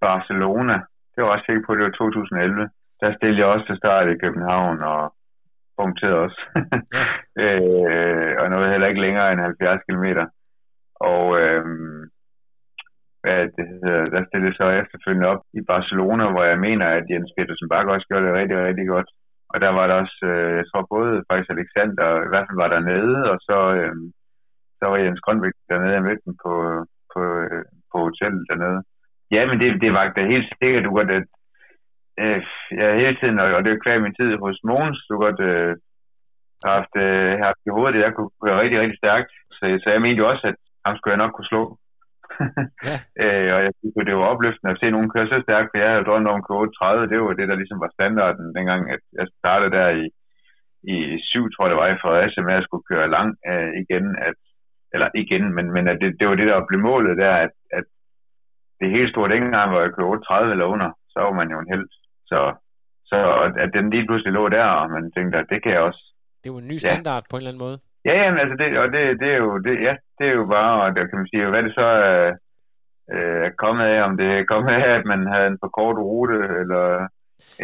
Barcelona. 0.00 0.76
Det 1.12 1.20
var 1.22 1.30
også 1.30 1.46
sikker 1.46 1.62
på, 1.64 1.72
at 1.72 1.78
det 1.78 1.86
var 1.88 1.96
2011. 1.96 2.70
Der 3.00 3.16
stillede 3.16 3.40
jeg 3.40 3.52
også 3.54 3.66
til 3.66 3.80
start 3.82 4.06
i 4.08 4.20
København 4.24 4.76
og 4.92 5.02
punkterede 5.78 6.18
også. 6.26 6.40
Ja. 7.44 7.54
øh, 7.66 8.32
og 8.40 8.46
nåede 8.50 8.72
heller 8.72 8.88
ikke 8.90 9.04
længere 9.06 9.32
end 9.32 9.40
70 9.40 9.82
km. 9.88 10.06
Og 11.10 11.24
øh, 11.42 11.64
hvad 13.22 13.40
det 13.56 13.66
hedder, 13.72 14.12
der 14.14 14.22
stillede 14.28 14.52
jeg 14.52 14.58
så 14.60 14.66
efterfølgende 14.82 15.30
op 15.32 15.42
i 15.58 15.60
Barcelona, 15.72 16.24
hvor 16.32 16.44
jeg 16.52 16.58
mener, 16.66 16.86
at 16.98 17.04
Jens 17.12 17.32
Petersen 17.36 17.68
Bakke 17.72 17.92
også 17.94 18.06
gjorde 18.08 18.26
det 18.26 18.38
rigtig, 18.40 18.58
rigtig 18.68 18.86
godt. 18.94 19.08
Og 19.52 19.56
der 19.64 19.70
var 19.78 19.84
der 19.86 19.96
også, 20.02 20.18
øh, 20.32 20.52
jeg 20.60 20.66
tror 20.68 20.92
både 20.94 21.12
faktisk 21.28 21.50
Alexander, 21.50 22.08
i 22.26 22.30
hvert 22.30 22.46
fald 22.46 22.62
var 22.64 22.70
der 22.74 22.88
nede, 22.92 23.16
og 23.32 23.36
så, 23.48 23.58
øh, 23.78 23.94
så 24.78 24.84
var 24.90 24.98
Jens 25.04 25.24
Grønbæk 25.24 25.56
dernede, 25.68 25.96
jeg 25.96 26.06
mødte 26.06 26.26
dem 26.26 26.34
på, 26.44 26.52
på, 27.12 27.20
øh, 27.42 27.64
på 27.90 27.96
hotellet 28.06 28.44
dernede. 28.50 28.80
Ja, 29.34 29.42
men 29.48 29.56
det, 29.60 29.68
det 29.84 29.90
var 29.96 30.04
da 30.16 30.22
helt 30.34 30.48
sikkert, 30.62 30.84
du 30.84 30.90
godt, 30.98 31.10
at 31.18 31.28
øh, 32.22 32.40
jeg 32.78 33.00
hele 33.02 33.16
tiden, 33.20 33.38
og, 33.38 33.64
det 33.64 33.72
er 33.72 34.04
min 34.04 34.18
tid 34.20 34.30
hos 34.44 34.58
Mogens, 34.68 35.00
du 35.10 35.14
godt 35.26 35.40
øh, 35.50 35.72
har 36.64 36.72
haft, 36.78 36.94
øh, 37.06 37.32
haft 37.46 37.60
i 37.66 37.74
hovedet, 37.76 37.96
at 37.96 38.04
jeg 38.04 38.12
kunne 38.14 38.32
køre 38.42 38.60
rigtig, 38.62 38.78
rigtig 38.80 38.98
stærkt. 39.02 39.32
Så, 39.56 39.64
så 39.82 39.86
jeg 39.94 40.00
mente 40.04 40.20
jo 40.22 40.28
også, 40.32 40.44
at 40.50 40.58
ham 40.86 40.96
skulle 40.96 41.14
jeg 41.14 41.22
nok 41.24 41.34
kunne 41.34 41.52
slå. 41.52 41.62
Ja. 42.88 42.96
øh, 43.22 43.48
og 43.54 43.60
jeg 43.66 43.72
synes, 43.78 43.94
det 44.08 44.16
var 44.16 44.32
opløftende 44.32 44.72
at 44.72 44.80
se 44.80 44.86
nogen 44.90 45.12
køre 45.12 45.26
så 45.32 45.38
stærkt, 45.46 45.68
for 45.70 45.78
jeg 45.78 45.90
havde 45.92 46.08
drømt 46.08 46.28
om 46.32 46.40
at 46.40 46.46
køre 46.48 46.72
30. 46.78 47.10
Det 47.12 47.18
var 47.20 47.32
det, 47.40 47.48
der 47.50 47.60
ligesom 47.60 47.80
var 47.84 47.90
standarden 47.98 48.46
dengang, 48.58 48.82
at 48.94 49.02
jeg 49.18 49.26
startede 49.40 49.72
der 49.78 49.88
i, 50.02 50.04
i 50.94 50.96
syv, 51.30 51.44
tror 51.50 51.64
jeg 51.64 51.70
det 51.72 51.80
var, 51.82 51.88
i 51.90 52.02
Fredericia 52.02 52.42
med 52.42 52.54
at 52.60 52.66
skulle 52.66 52.88
køre 52.90 53.14
lang 53.16 53.28
øh, 53.50 53.70
igen. 53.82 54.06
At, 54.28 54.38
eller 54.94 55.08
igen, 55.22 55.44
men, 55.56 55.66
men 55.76 55.84
at 55.92 55.98
det, 56.02 56.08
det 56.20 56.26
var 56.28 56.36
det, 56.38 56.48
der 56.48 56.68
blev 56.68 56.80
målet 56.90 57.14
der, 57.24 57.34
at 57.46 57.54
det 58.82 58.96
helt 58.98 59.12
store 59.12 59.32
dengang, 59.34 59.68
hvor 59.70 59.80
jeg 59.84 59.92
kørte 59.96 60.24
30 60.24 60.52
eller 60.54 60.66
under. 60.74 60.90
så 61.12 61.18
var 61.26 61.34
man 61.40 61.48
jo 61.52 61.58
en 61.60 61.70
held. 61.72 61.86
Så, 62.30 62.38
så 63.10 63.18
at 63.64 63.70
den 63.76 63.86
lige 63.94 64.06
pludselig 64.06 64.32
lå 64.38 64.44
der, 64.56 64.68
og 64.80 64.86
man 64.96 65.04
tænkte, 65.16 65.38
at 65.38 65.48
det 65.52 65.58
kan 65.62 65.72
jeg 65.72 65.82
også. 65.88 66.02
Det 66.38 66.46
er 66.48 66.54
jo 66.54 66.62
en 66.64 66.70
ny 66.72 66.76
standard 66.86 67.22
ja. 67.22 67.28
på 67.30 67.34
en 67.36 67.40
eller 67.40 67.52
anden 67.52 67.64
måde. 67.66 67.78
Ja, 68.08 68.14
jamen, 68.22 68.40
altså 68.42 68.56
det, 68.60 68.68
og 68.82 68.86
det, 68.94 69.02
det 69.22 69.28
er 69.34 69.40
jo, 69.44 69.50
det, 69.66 69.74
ja, 69.86 69.94
det 70.18 70.26
er 70.30 70.36
jo 70.40 70.46
bare, 70.56 70.72
og 70.82 70.88
der 70.96 71.04
kan 71.08 71.18
man 71.20 71.28
sige, 71.30 71.50
hvad 71.52 71.62
det 71.66 71.74
så 71.80 71.88
er, 72.10 72.32
øh, 73.14 73.46
kommet 73.62 73.84
af, 73.84 73.98
om 74.06 74.16
det 74.16 74.28
er 74.38 74.44
kommet 74.52 74.72
af, 74.72 74.88
at 74.98 75.04
man 75.12 75.20
havde 75.32 75.46
en 75.46 75.58
for 75.62 75.70
kort 75.78 75.98
rute, 76.08 76.38
eller, 76.60 76.84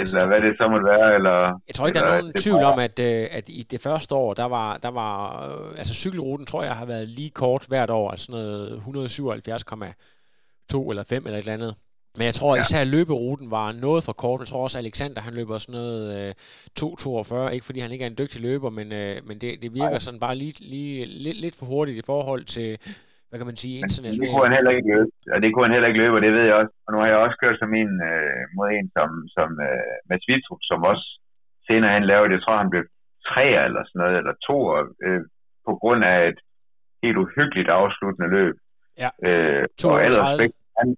eller 0.00 0.26
hvad 0.26 0.40
det 0.40 0.52
så 0.60 0.64
måtte 0.72 0.86
være, 0.94 1.14
eller... 1.14 1.36
Jeg 1.68 1.74
tror 1.74 1.86
ikke, 1.86 1.98
der 1.98 2.04
er 2.06 2.20
nogen 2.20 2.32
tvivl 2.44 2.62
om, 2.72 2.78
at, 2.78 2.96
øh, 3.10 3.26
at 3.38 3.48
i 3.48 3.62
det 3.72 3.80
første 3.86 4.14
år, 4.14 4.34
der 4.34 4.48
var, 4.56 4.76
der 4.76 4.90
var 5.02 5.16
øh, 5.46 5.68
altså 5.80 5.94
cykelruten, 5.94 6.46
tror 6.46 6.62
jeg, 6.62 6.72
har 6.72 6.86
været 6.86 7.08
lige 7.08 7.30
kort 7.30 7.64
hvert 7.68 7.90
år, 7.90 8.10
altså 8.10 8.26
sådan 8.26 8.44
noget 8.44 8.82
177,2 10.74 10.90
eller 10.90 11.04
5 11.04 11.26
eller 11.26 11.38
et 11.38 11.42
eller 11.42 11.58
andet. 11.58 11.74
Men 12.18 12.24
jeg 12.30 12.36
tror 12.38 12.52
ja. 12.54 12.60
især 12.64 12.82
løberuten 12.96 13.46
var 13.58 13.68
noget 13.86 14.00
for 14.06 14.14
kort. 14.22 14.40
Jeg 14.40 14.48
tror 14.50 14.62
også, 14.66 14.78
Alexander 14.84 15.20
han 15.28 15.34
løber 15.38 15.58
sådan 15.58 15.78
noget 15.80 16.02
øh, 16.18 16.30
2.42. 16.80 17.54
Ikke 17.54 17.66
fordi 17.68 17.80
han 17.84 17.92
ikke 17.92 18.04
er 18.06 18.10
en 18.14 18.20
dygtig 18.22 18.40
løber, 18.48 18.70
men, 18.78 18.88
øh, 19.00 19.14
men 19.28 19.36
det, 19.42 19.50
det 19.62 19.70
virker 19.80 19.98
Ej. 20.00 20.06
sådan 20.06 20.24
bare 20.26 20.36
lige, 20.42 20.54
lige 20.74 20.94
lidt, 21.24 21.38
lidt 21.44 21.56
for 21.58 21.66
hurtigt 21.72 21.98
i 22.02 22.08
forhold 22.12 22.44
til, 22.56 22.68
hvad 23.28 23.38
kan 23.40 23.50
man 23.50 23.60
sige, 23.62 23.76
internationalt. 23.84 24.22
Det 24.22 24.30
kunne 24.34 24.48
han 24.48 24.58
heller 24.58 24.72
ikke 24.76 24.90
løbe, 24.94 25.10
og 25.34 25.38
det 25.42 25.48
kunne 25.50 25.66
han 25.66 25.74
heller 25.76 25.90
ikke 25.90 26.02
løbe, 26.02 26.16
og 26.18 26.22
det 26.26 26.32
ved 26.36 26.44
jeg 26.48 26.56
også. 26.60 26.72
Og 26.84 26.88
nu 26.92 26.96
har 27.00 27.08
jeg 27.10 27.18
også 27.24 27.36
kørt 27.42 27.58
som 27.62 27.72
en 27.82 27.92
øh, 28.10 28.42
mod 28.56 28.68
en 28.78 28.88
som, 28.96 29.10
som 29.36 29.48
øh, 29.68 29.94
Mads 30.08 30.24
Vitrup, 30.30 30.62
som 30.70 30.78
også 30.90 31.06
senere 31.68 31.92
han 31.96 32.08
lavede, 32.10 32.34
jeg 32.34 32.42
tror 32.42 32.62
han 32.64 32.72
blev 32.74 32.84
tre 33.30 33.44
eller 33.66 33.82
sådan 33.86 34.00
noget, 34.02 34.16
eller 34.20 34.34
to, 34.48 34.56
øh, 35.06 35.22
på 35.66 35.72
grund 35.80 36.02
af 36.12 36.18
et 36.30 36.38
helt 37.02 37.18
uhyggeligt 37.24 37.70
afsluttende 37.80 38.28
løb. 38.36 38.56
Ja, 39.02 39.10
øh, 39.26 39.64
32 39.78 40.52
han, 40.78 40.88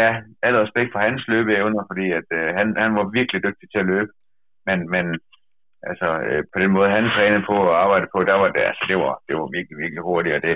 ja, 0.00 0.10
al 0.46 0.56
respekt 0.64 0.90
for 0.92 1.00
hans 1.06 1.22
løbeevner, 1.32 1.82
fordi 1.90 2.06
at, 2.18 2.28
øh, 2.38 2.48
han, 2.58 2.66
han 2.84 2.92
var 2.98 3.16
virkelig 3.18 3.40
dygtig 3.46 3.66
til 3.70 3.80
at 3.82 3.90
løbe. 3.92 4.12
Men, 4.68 4.78
men 4.94 5.06
altså, 5.90 6.08
øh, 6.28 6.42
på 6.52 6.58
den 6.62 6.70
måde, 6.76 6.94
han 6.96 7.12
trænede 7.14 7.44
på 7.50 7.56
og 7.70 7.80
arbejdede 7.84 8.12
på, 8.14 8.18
der 8.30 8.36
var 8.42 8.48
det, 8.56 8.62
altså, 8.70 8.84
det 8.90 8.98
var, 9.04 9.14
det 9.28 9.34
var 9.40 9.46
virkelig, 9.56 9.78
virkelig 9.84 10.02
hurtigt, 10.10 10.36
og 10.36 10.42
det, 10.46 10.54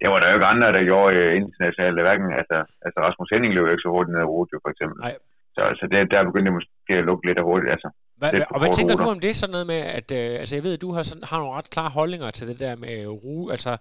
det 0.00 0.06
var 0.10 0.18
der 0.18 0.28
jo 0.28 0.36
ikke 0.36 0.52
andre, 0.52 0.72
der 0.76 0.88
gjorde 0.90 1.16
øh, 1.22 1.36
internationalt. 1.42 2.00
Hverken, 2.06 2.28
altså, 2.40 2.56
altså 2.84 2.98
Rasmus 3.06 3.30
Henning 3.32 3.52
løb 3.54 3.66
ikke 3.66 3.86
så 3.86 3.90
hurtigt 3.94 4.14
ned 4.14 4.22
i 4.24 4.30
Rodeo, 4.32 4.58
for 4.64 4.70
eksempel. 4.74 4.98
Nej. 5.00 5.14
Så 5.54 5.60
altså, 5.70 5.84
det, 5.90 6.10
der 6.10 6.28
begyndte 6.28 6.48
det 6.48 6.58
måske 6.58 6.92
at 7.00 7.04
lukke 7.08 7.26
lidt 7.26 7.38
af 7.38 7.44
hurtigt. 7.44 7.72
Altså, 7.74 7.88
Hva, 8.20 8.28
og 8.54 8.58
hvad 8.60 8.70
tænker 8.78 8.94
ruter. 8.94 9.04
du 9.04 9.10
om 9.10 9.20
det, 9.26 9.32
sådan 9.36 9.52
noget 9.56 9.66
med, 9.72 9.80
at 9.98 10.08
øh, 10.20 10.40
altså 10.40 10.52
jeg 10.56 10.64
ved, 10.64 10.76
at 10.76 10.82
du 10.86 10.90
har, 10.96 11.02
sådan, 11.02 11.24
har 11.30 11.38
nogle 11.38 11.56
ret 11.58 11.70
klare 11.74 11.90
holdninger 11.98 12.30
til 12.30 12.48
det 12.50 12.58
der 12.64 12.74
med 12.84 12.96
ru, 13.22 13.50
altså 13.54 13.72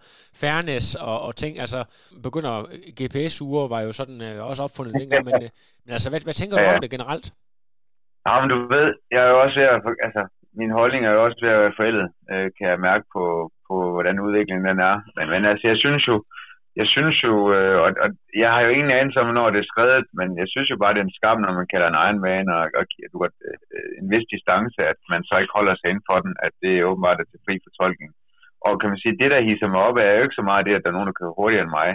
fairness 0.42 0.96
og, 1.10 1.18
og 1.28 1.32
ting, 1.44 1.54
altså 1.66 1.80
begynder 2.28 2.54
GPS-ure 3.00 3.70
var 3.74 3.82
jo 3.88 3.92
sådan 3.92 4.20
øh, 4.28 4.50
også 4.50 4.62
opfundet 4.68 4.94
dengang, 5.02 5.26
men, 5.26 5.36
øh, 5.44 5.50
men 5.84 5.92
altså 5.98 6.10
hvad, 6.10 6.22
hvad 6.28 6.38
tænker 6.42 6.56
ja, 6.58 6.64
ja. 6.64 6.70
du 6.70 6.76
om 6.76 6.82
det 6.82 6.96
generelt? 6.98 7.28
Ja, 8.28 8.34
men 8.42 8.50
du 8.54 8.58
ved, 8.76 8.88
jeg 9.14 9.22
er 9.26 9.30
jo 9.34 9.38
også 9.44 9.56
ved 9.60 9.68
at, 9.76 9.82
altså 10.08 10.22
min 10.62 10.72
holdning 10.80 11.02
er 11.06 11.12
jo 11.12 11.24
også 11.26 11.40
ved 11.44 11.52
at 11.56 11.62
være 11.64 11.78
forældet, 11.80 12.08
øh, 12.32 12.48
kan 12.58 12.68
jeg 12.72 12.86
mærke 12.90 13.06
på, 13.16 13.24
på, 13.68 13.76
hvordan 13.94 14.20
udviklingen 14.26 14.66
den 14.70 14.80
er. 14.92 14.96
Men, 15.16 15.26
men 15.34 15.42
altså, 15.52 15.68
jeg 15.72 15.78
synes 15.84 16.04
jo, 16.08 16.16
jeg 16.80 16.88
synes 16.96 17.16
jo, 17.28 17.34
øh, 17.56 17.78
og, 17.86 17.90
og 18.04 18.10
jeg 18.44 18.50
har 18.54 18.62
jo 18.66 18.70
ingen 18.78 18.92
anelse 19.00 19.20
om, 19.22 19.30
når 19.34 19.48
det 19.54 19.60
er 19.62 19.72
skrevet, 19.72 20.06
men 20.20 20.30
jeg 20.42 20.48
synes 20.54 20.68
jo 20.72 20.78
bare, 20.82 20.94
det 20.94 21.02
er 21.02 21.08
en 21.10 21.20
skam, 21.20 21.40
når 21.42 21.54
man 21.60 21.72
kalder 21.74 21.88
en 21.90 22.02
egen 22.04 22.20
vane, 22.26 22.52
og, 22.58 22.64
og 22.80 22.84
du 23.14 23.18
har 23.24 23.32
øh, 23.48 23.92
en 24.02 24.08
vis 24.14 24.28
distance, 24.34 24.80
at 24.92 25.00
man 25.14 25.22
så 25.30 25.34
ikke 25.42 25.56
holder 25.58 25.76
sig 25.78 25.88
inden 25.90 26.08
for 26.10 26.18
den, 26.26 26.34
at 26.46 26.54
det 26.64 26.72
er 26.74 26.90
åbenbart 26.90 27.20
er 27.20 27.28
til 27.30 27.44
fri 27.46 27.56
fortolkning. 27.68 28.12
Og 28.66 28.74
kan 28.80 28.90
man 28.92 29.02
sige, 29.04 29.20
det 29.22 29.30
der 29.34 29.48
hisser 29.50 29.70
mig 29.74 29.82
op, 29.88 29.98
er 29.98 30.16
jo 30.16 30.26
ikke 30.26 30.40
så 30.40 30.46
meget 30.50 30.66
det, 30.68 30.76
at 30.76 30.84
der 30.84 30.90
er 30.90 30.98
nogen, 30.98 31.10
der 31.10 31.20
kører 31.20 31.38
hurtigere 31.40 31.66
end 31.66 31.78
mig. 31.82 31.90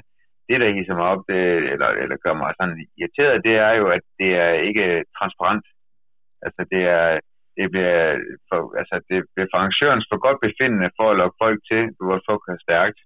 Det, 0.49 0.57
der 0.63 0.77
hisser 0.79 0.97
mig 1.01 1.07
op, 1.13 1.23
det, 1.31 1.41
eller, 1.73 1.91
eller 2.03 2.17
gør 2.25 2.35
mig 2.43 2.51
sådan 2.55 2.77
irriteret, 2.99 3.45
det 3.47 3.55
er 3.67 3.73
jo, 3.81 3.87
at 3.97 4.05
det 4.21 4.31
er 4.45 4.53
ikke 4.69 4.87
transparent. 5.19 5.67
Altså, 6.47 6.61
det 6.73 6.83
er, 6.99 7.07
det 7.59 7.67
bliver, 7.73 8.01
for, 8.49 8.59
altså, 8.81 8.97
det 9.09 9.19
bliver 9.33 9.49
for 9.51 9.59
arrangørens 9.59 10.07
for 10.11 10.19
godt 10.27 10.39
befindende 10.47 10.91
for 10.99 11.07
at 11.11 11.19
lokke 11.21 11.37
folk 11.45 11.59
til, 11.71 11.83
du 11.99 12.03
var 12.11 12.19
så 12.29 12.35
stærkt. 12.67 12.99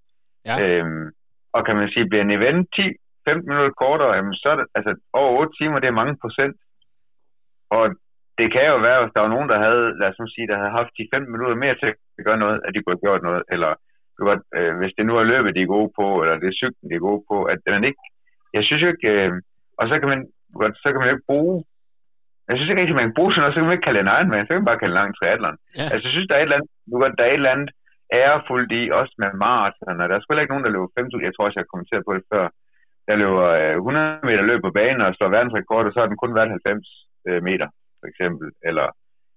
Ja. 0.49 0.55
Øhm, 0.63 1.07
og 1.59 1.63
kan 1.67 1.77
man 1.81 1.89
sige, 1.93 2.09
bliver 2.09 2.25
en 2.25 2.37
event 2.39 2.61
10-15 2.77 3.49
minutter 3.49 3.79
kortere, 3.83 4.17
jamen 4.17 4.35
så 4.43 4.47
er 4.53 4.57
det, 4.61 4.67
altså 4.79 4.93
over 5.21 5.31
8 5.41 5.53
timer, 5.59 5.79
det 5.79 5.89
er 5.89 6.01
mange 6.01 6.17
procent. 6.23 6.57
Og 7.77 7.85
det 8.39 8.49
kan 8.55 8.67
jo 8.73 8.79
være, 8.89 9.01
hvis 9.01 9.15
der 9.15 9.25
var 9.25 9.35
nogen, 9.35 9.49
der 9.53 9.59
havde, 9.67 9.85
lad 10.01 10.09
os 10.11 10.33
sige, 10.35 10.51
der 10.51 10.61
havde 10.61 10.77
haft 10.79 10.91
10-15 10.99 11.33
minutter 11.33 11.63
mere 11.65 11.77
til 11.79 11.89
at 12.19 12.25
gøre 12.29 12.43
noget, 12.45 12.59
at 12.65 12.71
de 12.73 12.81
kunne 12.81 12.95
have 12.97 13.07
gjort 13.07 13.23
noget, 13.29 13.43
eller 13.55 13.73
godt, 14.29 14.43
øh, 14.59 14.73
hvis 14.81 14.93
det 14.97 15.05
nu 15.07 15.15
er 15.17 15.31
løbet, 15.33 15.57
de 15.57 15.63
er 15.63 15.75
gode 15.77 15.91
på, 15.99 16.07
eller 16.23 16.37
det 16.41 16.49
er 16.49 16.61
cyklen, 16.61 16.87
de 16.91 16.95
er 16.97 17.07
gode 17.09 17.23
på, 17.31 17.37
at 17.53 17.59
man 17.77 17.85
ikke, 17.91 18.03
jeg 18.57 18.63
synes 18.65 18.83
jo 18.85 18.89
ikke, 18.95 19.09
øh, 19.15 19.33
og 19.81 19.85
så 19.91 19.95
kan 20.01 20.09
man, 20.13 20.21
godt, 20.61 20.75
så 20.83 20.89
kan 20.89 20.99
man 21.01 21.09
jo 21.09 21.17
ikke 21.17 21.31
bruge, 21.33 21.57
jeg 22.49 22.57
synes 22.57 22.71
ikke 22.71 22.81
rigtig, 22.81 23.01
man 23.01 23.09
kan 23.09 23.19
bruge 23.19 23.33
sådan 23.33 23.41
noget, 23.43 23.55
så 23.55 23.59
kan 23.59 23.69
man 23.69 23.77
ikke 23.77 23.89
kalde 23.89 24.03
en 24.03 24.15
Ironman, 24.17 24.45
så 24.45 24.51
kan 24.51 24.63
man 24.63 24.71
bare 24.71 24.83
kalde 24.83 24.95
en 24.95 25.01
lang 25.01 25.11
triathlon. 25.19 25.57
Ja. 25.79 25.87
Altså, 25.93 26.05
jeg 26.07 26.15
synes, 26.15 26.29
der 26.29 26.35
er 26.37 26.41
et 26.43 26.49
eller 26.49 26.59
andet, 26.59 26.71
godt, 27.03 27.19
der 27.19 27.25
er 27.25 27.33
et 27.33 27.41
eller 27.43 27.55
andet 27.57 27.71
ærefuldt 28.23 28.73
i, 28.81 28.83
også 29.01 29.15
med 29.23 29.31
maraton, 29.45 30.01
og 30.03 30.09
der 30.09 30.15
er 30.17 30.21
sgu 30.21 30.31
ikke 30.35 30.55
nogen, 30.55 30.67
der 30.67 30.75
løber 30.75 30.89
5.000, 31.01 31.27
jeg 31.27 31.35
tror 31.35 31.45
også, 31.45 31.57
jeg 31.59 31.65
har 31.65 31.75
kommenteret 31.75 32.05
på 32.07 32.15
det 32.17 32.25
før, 32.33 32.45
der 33.09 33.17
løber 33.23 33.49
100 33.77 34.21
meter 34.29 34.45
løb 34.51 34.61
på 34.63 34.73
banen 34.79 35.03
og 35.03 35.15
slår 35.15 35.35
verdensrekord, 35.37 35.87
og 35.87 35.93
så 35.93 35.99
har 36.01 36.09
den 36.11 36.23
kun 36.23 36.35
været 36.39 36.51
90 36.51 36.89
meter, 37.49 37.69
for 38.01 38.07
eksempel, 38.11 38.47
eller, 38.69 38.89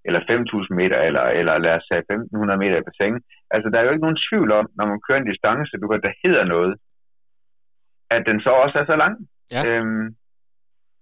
eller 0.06 0.20
5.000 0.20 0.80
meter, 0.80 0.98
eller, 1.08 1.24
eller 1.40 1.54
lad 1.64 1.74
os 1.78 1.84
sige 1.88 2.02
1.500 2.12 2.62
meter 2.62 2.76
i 2.78 2.86
bassin. 2.88 3.16
Altså, 3.54 3.66
der 3.70 3.78
er 3.78 3.84
jo 3.84 3.92
ikke 3.94 4.06
nogen 4.06 4.24
tvivl 4.28 4.50
om, 4.60 4.66
når 4.78 4.86
man 4.86 5.00
kører 5.06 5.20
en 5.20 5.30
distance, 5.32 5.72
du 5.82 5.88
kan, 5.88 6.00
der 6.06 6.20
hedder 6.24 6.44
noget, 6.54 6.72
at 8.16 8.22
den 8.28 8.38
så 8.40 8.50
også 8.64 8.76
er 8.82 8.86
så 8.92 8.96
lang. 9.02 9.14
Ja. 9.54 9.60
Øhm, 9.68 10.06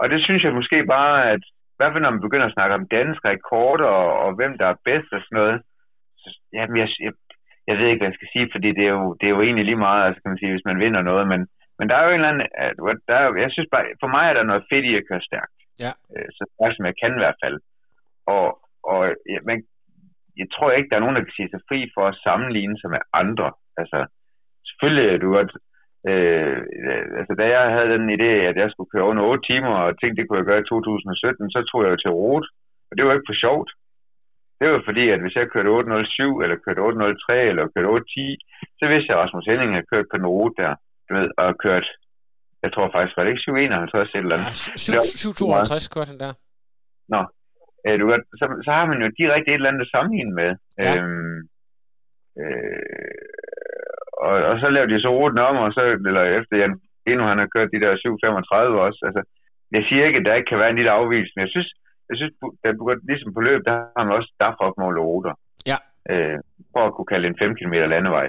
og 0.01 0.07
det 0.13 0.21
synes 0.27 0.43
jeg 0.45 0.59
måske 0.59 0.79
bare, 0.97 1.31
at 1.33 1.43
i 1.73 1.77
hvert 1.77 1.93
fald 1.93 2.05
når 2.05 2.17
man 2.17 2.27
begynder 2.27 2.47
at 2.47 2.57
snakke 2.57 2.75
om 2.79 2.89
dansk 2.97 3.21
rekorder, 3.33 3.91
og, 4.01 4.11
og 4.25 4.31
hvem 4.39 4.53
der 4.61 4.67
er 4.67 4.83
bedst 4.89 5.11
og 5.17 5.21
sådan 5.23 5.39
noget, 5.41 5.57
så, 6.23 6.29
jamen, 6.53 6.77
jeg, 6.77 6.89
jeg, 7.07 7.13
jeg 7.71 7.77
ved 7.79 7.87
ikke, 7.89 8.01
hvad 8.01 8.11
jeg 8.11 8.19
skal 8.19 8.33
sige, 8.35 8.49
fordi 8.55 8.69
det 8.79 8.85
er 8.91 8.95
jo, 8.99 9.07
det 9.19 9.27
er 9.27 9.35
jo 9.37 9.43
egentlig 9.47 9.67
lige 9.69 9.85
meget, 9.87 10.03
altså 10.07 10.19
kan 10.21 10.33
man 10.33 10.41
sige, 10.41 10.55
hvis 10.55 10.69
man 10.71 10.83
vinder 10.85 11.03
noget, 11.11 11.25
men, 11.33 11.41
men 11.79 11.87
der 11.89 11.97
er 11.97 12.05
jo 12.05 12.13
en 12.13 12.21
eller 12.21 12.33
anden, 12.33 12.47
der 13.09 13.15
er, 13.21 13.27
jeg 13.45 13.51
synes 13.53 13.69
bare, 13.75 13.85
for 14.03 14.09
mig 14.15 14.25
er 14.27 14.35
der 14.37 14.51
noget 14.51 14.69
fedt 14.71 14.85
i 14.91 14.93
at 14.97 15.07
køre 15.09 15.29
stærkt. 15.29 15.57
Ja. 15.85 15.93
Øh, 16.13 16.29
så 16.37 16.43
stærkt 16.55 16.77
som 16.77 16.89
jeg 16.91 16.97
kan 17.03 17.13
i 17.15 17.23
hvert 17.23 17.41
fald. 17.45 17.57
Og, 18.37 18.47
og 18.91 19.01
ja, 19.33 19.39
men, 19.49 19.57
jeg 20.41 20.49
tror 20.55 20.71
ikke, 20.71 20.89
der 20.91 20.97
er 20.97 21.05
nogen, 21.05 21.17
der 21.17 21.27
kan 21.27 21.39
sige 21.39 21.53
sig 21.53 21.63
fri 21.69 21.81
for 21.97 22.05
at 22.09 22.21
sammenligne 22.27 22.77
sig 22.81 22.91
med 22.95 23.03
andre. 23.23 23.49
Altså, 23.81 23.99
selvfølgelig 24.69 25.07
er 25.09 25.19
du 25.25 25.29
godt, 25.39 25.53
øh, 26.11 26.59
altså 27.21 27.33
da 27.41 27.45
jeg 27.57 27.65
havde 27.75 27.93
den 27.95 28.07
idé, 28.17 28.33
at 28.51 28.57
jeg 28.63 28.69
skulle 28.71 28.93
køre 28.95 29.11
under 29.11 29.23
8 29.23 29.43
timer, 29.51 29.75
og 29.85 29.91
tænkte, 29.95 30.17
det 30.19 30.27
kunne 30.27 30.41
jeg 30.41 30.49
gøre 30.51 30.63
i 30.63 30.71
2017, 30.71 31.51
så 31.55 31.59
tog 31.71 31.81
jeg 31.83 31.91
jo 31.93 32.03
til 32.03 32.17
rot. 32.21 32.47
Og 32.89 32.93
det 32.95 33.03
var 33.05 33.13
ikke 33.15 33.31
for 33.31 33.43
sjovt. 33.45 33.71
Det 34.61 34.67
var 34.73 34.83
fordi, 34.89 35.05
at 35.15 35.21
hvis 35.23 35.37
jeg 35.39 35.53
kørte 35.55 35.71
8.07, 35.71 36.43
eller 36.43 36.57
kørte 36.65 36.81
8.03, 36.89 37.35
eller 37.51 37.73
kørte 37.75 37.93
8.10, 37.97 38.21
så 38.81 38.85
vidste 38.91 39.09
jeg, 39.09 39.17
at 39.17 39.23
Rasmus 39.23 39.49
Henning 39.51 39.71
havde 39.75 39.91
kørt 39.93 40.11
på 40.11 40.17
en 40.21 40.31
rute 40.35 40.57
der, 40.63 40.73
du 41.07 41.11
ved, 41.19 41.29
og 41.43 41.49
kørt, 41.65 41.87
jeg 42.65 42.71
tror 42.73 42.87
faktisk, 42.95 43.17
var 43.17 43.23
det 43.25 43.33
ikke 43.33 43.47
7.51 43.49 44.19
eller 44.21 44.37
andet? 44.37 44.55
Ja, 44.95 45.01
7.52 45.83 45.95
kørte 45.95 46.11
han 46.13 46.21
der. 46.25 46.33
Nå, 47.15 47.21
øh, 47.87 47.97
du 48.01 48.05
ved, 48.11 48.21
så, 48.41 48.45
så 48.67 48.71
har 48.77 48.85
man 48.91 48.99
jo 49.05 49.09
direkte 49.21 49.49
et 49.51 49.55
eller 49.55 49.71
andet 49.71 49.87
at 49.87 49.93
sammenligne 49.95 50.35
med. 50.41 50.51
Ja. 50.85 50.93
Øhm, 50.97 51.39
øh, 52.41 53.21
og, 54.27 54.35
og 54.51 54.55
så 54.61 54.67
lavede 54.75 54.93
de 54.93 55.05
så 55.05 55.11
ruten 55.19 55.41
om, 55.49 55.57
og 55.65 55.71
så, 55.77 55.83
eller 56.09 56.25
efter 56.39 56.55
Jan 56.57 56.75
endnu 57.11 57.25
han 57.31 57.43
har 57.43 57.49
kørt 57.55 57.75
de 57.75 57.83
der 57.85 57.93
7.35 57.97 58.87
også, 58.87 59.01
altså, 59.09 59.23
jeg 59.77 59.83
siger 59.89 60.05
ikke, 60.05 60.21
at 60.21 60.27
der 60.27 60.35
ikke 60.39 60.51
kan 60.51 60.63
være 60.63 60.73
en 60.73 60.81
lille 60.81 60.97
afvisning. 61.01 61.41
Jeg 61.47 61.55
synes, 61.55 61.71
jeg 62.11 62.17
synes, 62.21 62.35
at 62.69 62.75
du 62.79 62.85
ligesom 63.11 63.31
på 63.35 63.41
løb, 63.49 63.61
der 63.69 63.77
har 63.97 64.05
man 64.05 64.15
også 64.19 64.31
derfor 64.45 64.63
opmålet 64.69 65.03
ruter. 65.11 65.33
Ja. 65.71 65.79
Øh, 66.13 66.39
for 66.73 66.83
at 66.87 66.95
kunne 66.95 67.11
kalde 67.13 67.27
en 67.29 67.37
5 67.43 67.55
km 67.59 67.77
landevej. 67.95 68.29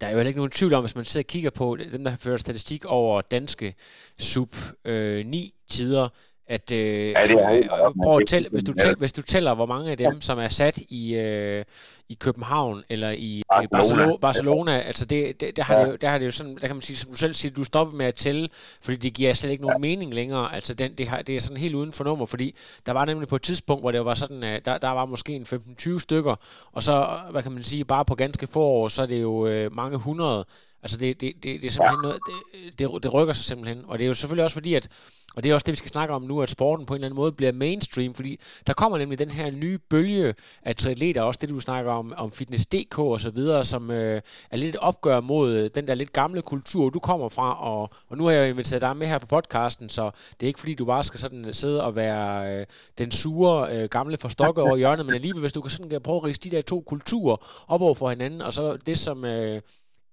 Der 0.00 0.06
er 0.06 0.12
jo 0.12 0.18
ikke 0.18 0.42
nogen 0.42 0.50
tvivl 0.50 0.74
om, 0.74 0.82
hvis 0.82 0.96
man 0.96 1.04
sidder 1.04 1.24
og 1.24 1.32
kigger 1.34 1.50
på 1.58 1.76
dem, 1.92 2.04
der 2.04 2.16
ført 2.24 2.40
statistik 2.40 2.84
over 2.84 3.20
danske 3.20 3.74
sub 4.18 4.52
øh, 4.84 5.26
9 5.26 5.50
tider, 5.70 6.08
at 6.46 6.72
øh, 6.72 6.78
ja, 7.10 7.26
det 7.26 7.30
er, 7.30 7.52
øh, 7.52 7.94
prøv 8.04 8.18
at 8.18 8.26
tælle, 8.26 8.48
hvis, 8.52 8.64
du 8.64 8.72
tæller, 8.72 8.96
hvis 8.98 9.12
du 9.12 9.22
tæller, 9.22 9.54
hvor 9.54 9.66
mange 9.66 9.90
af 9.90 9.96
dem, 9.96 10.20
som 10.20 10.38
er 10.38 10.48
sat 10.48 10.78
i, 10.88 11.14
øh, 11.14 11.64
i 12.08 12.14
København 12.14 12.82
eller 12.88 13.10
i 13.10 13.42
Barcelona, 13.48 13.72
Barcelona, 13.72 14.16
Barcelona 14.16 14.78
altså 14.78 15.04
det, 15.04 15.40
det, 15.40 15.56
der, 15.56 15.62
har 15.62 15.74
ja. 15.74 15.84
det 15.84 15.90
jo, 15.90 15.96
der 15.96 16.08
har 16.08 16.18
det 16.18 16.26
jo 16.26 16.30
sådan, 16.30 16.54
der 16.54 16.66
kan 16.66 16.76
man 16.76 16.80
sige, 16.80 16.96
som 16.96 17.10
du 17.10 17.16
selv 17.16 17.34
siger, 17.34 17.52
du 17.52 17.64
stopper 17.64 17.96
med 17.96 18.06
at 18.06 18.14
tælle, 18.14 18.48
fordi 18.82 18.96
det 18.96 19.14
giver 19.14 19.34
slet 19.34 19.50
ikke 19.50 19.62
nogen 19.62 19.84
ja. 19.84 19.88
mening 19.88 20.14
længere. 20.14 20.54
Altså 20.54 20.74
den, 20.74 20.94
det, 20.94 21.08
har, 21.08 21.22
det 21.22 21.36
er 21.36 21.40
sådan 21.40 21.56
helt 21.56 21.74
uden 21.74 21.92
for 21.92 22.04
nummer, 22.04 22.26
fordi 22.26 22.54
der 22.86 22.92
var 22.92 23.04
nemlig 23.04 23.28
på 23.28 23.36
et 23.36 23.42
tidspunkt, 23.42 23.82
hvor 23.82 23.90
det 23.90 24.04
var 24.04 24.14
sådan, 24.14 24.42
at 24.42 24.64
der, 24.64 24.78
der 24.78 24.90
var 24.90 25.04
måske 25.06 25.32
en 25.32 25.46
15-20 25.82 25.98
stykker, 25.98 26.36
og 26.72 26.82
så, 26.82 27.20
hvad 27.30 27.42
kan 27.42 27.52
man 27.52 27.62
sige, 27.62 27.84
bare 27.84 28.04
på 28.04 28.14
ganske 28.14 28.46
få 28.46 28.60
år, 28.60 28.88
så 28.88 29.02
er 29.02 29.06
det 29.06 29.22
jo 29.22 29.46
øh, 29.46 29.74
mange 29.74 29.98
hundrede 29.98 30.44
Altså 30.82 30.96
det, 30.96 31.20
det, 31.20 31.32
det, 31.34 31.62
det 31.62 31.64
er 31.64 31.70
simpelthen 31.70 32.02
noget, 32.02 32.18
det, 32.26 32.78
det, 32.78 33.02
det 33.02 33.14
rykker 33.14 33.34
sig 33.34 33.44
simpelthen. 33.44 33.84
Og 33.86 33.98
det 33.98 34.04
er 34.04 34.08
jo 34.08 34.14
selvfølgelig 34.14 34.44
også 34.44 34.54
fordi, 34.54 34.74
at 34.74 34.88
og 35.36 35.42
det 35.42 35.50
er 35.50 35.54
også 35.54 35.64
det, 35.64 35.72
vi 35.72 35.76
skal 35.76 35.90
snakke 35.90 36.14
om 36.14 36.22
nu, 36.22 36.42
at 36.42 36.50
sporten 36.50 36.86
på 36.86 36.94
en 36.94 36.96
eller 36.96 37.06
anden 37.06 37.16
måde 37.16 37.32
bliver 37.32 37.52
mainstream, 37.52 38.14
fordi 38.14 38.40
der 38.66 38.72
kommer 38.72 38.98
nemlig 38.98 39.18
den 39.18 39.30
her 39.30 39.50
nye 39.50 39.78
bølge 39.78 40.34
af 40.62 40.76
triatleter, 40.76 41.22
også 41.22 41.38
det 41.40 41.48
du 41.48 41.60
snakker 41.60 41.92
om, 41.92 42.12
om 42.16 42.32
fitness.dk 42.32 42.98
og 42.98 43.20
så 43.20 43.30
videre, 43.30 43.64
som 43.64 43.90
øh, 43.90 44.22
er 44.50 44.56
lidt 44.56 44.76
opgør 44.76 45.20
mod 45.20 45.68
den 45.68 45.86
der 45.86 45.94
lidt 45.94 46.12
gamle 46.12 46.42
kultur, 46.42 46.90
du 46.90 46.98
kommer 46.98 47.28
fra, 47.28 47.64
og, 47.64 47.90
og 48.08 48.16
nu 48.16 48.24
har 48.24 48.32
jeg 48.32 48.48
inviteret 48.48 48.82
dig 48.82 48.96
med 48.96 49.06
her 49.06 49.18
på 49.18 49.26
podcasten, 49.26 49.88
så 49.88 50.10
det 50.40 50.46
er 50.46 50.48
ikke 50.48 50.60
fordi, 50.60 50.74
du 50.74 50.84
bare 50.84 51.02
skal 51.02 51.20
sådan 51.20 51.52
sidde 51.52 51.84
og 51.84 51.96
være 51.96 52.56
øh, 52.60 52.66
den 52.98 53.10
sure 53.10 53.76
øh, 53.76 53.88
gamle 53.88 54.18
forstokke 54.18 54.62
over 54.62 54.76
hjørnet, 54.76 55.06
men 55.06 55.14
alligevel, 55.14 55.40
hvis 55.40 55.52
du 55.52 55.60
kan 55.60 55.70
sådan 55.70 56.00
prøve 56.00 56.16
at 56.16 56.24
rige 56.24 56.50
de 56.50 56.56
der 56.56 56.62
to 56.62 56.80
kulturer 56.80 57.64
op 57.68 57.82
over 57.82 57.94
for 57.94 58.10
hinanden, 58.10 58.42
og 58.42 58.52
så 58.52 58.76
det, 58.76 58.98
som... 58.98 59.24
Øh, 59.24 59.60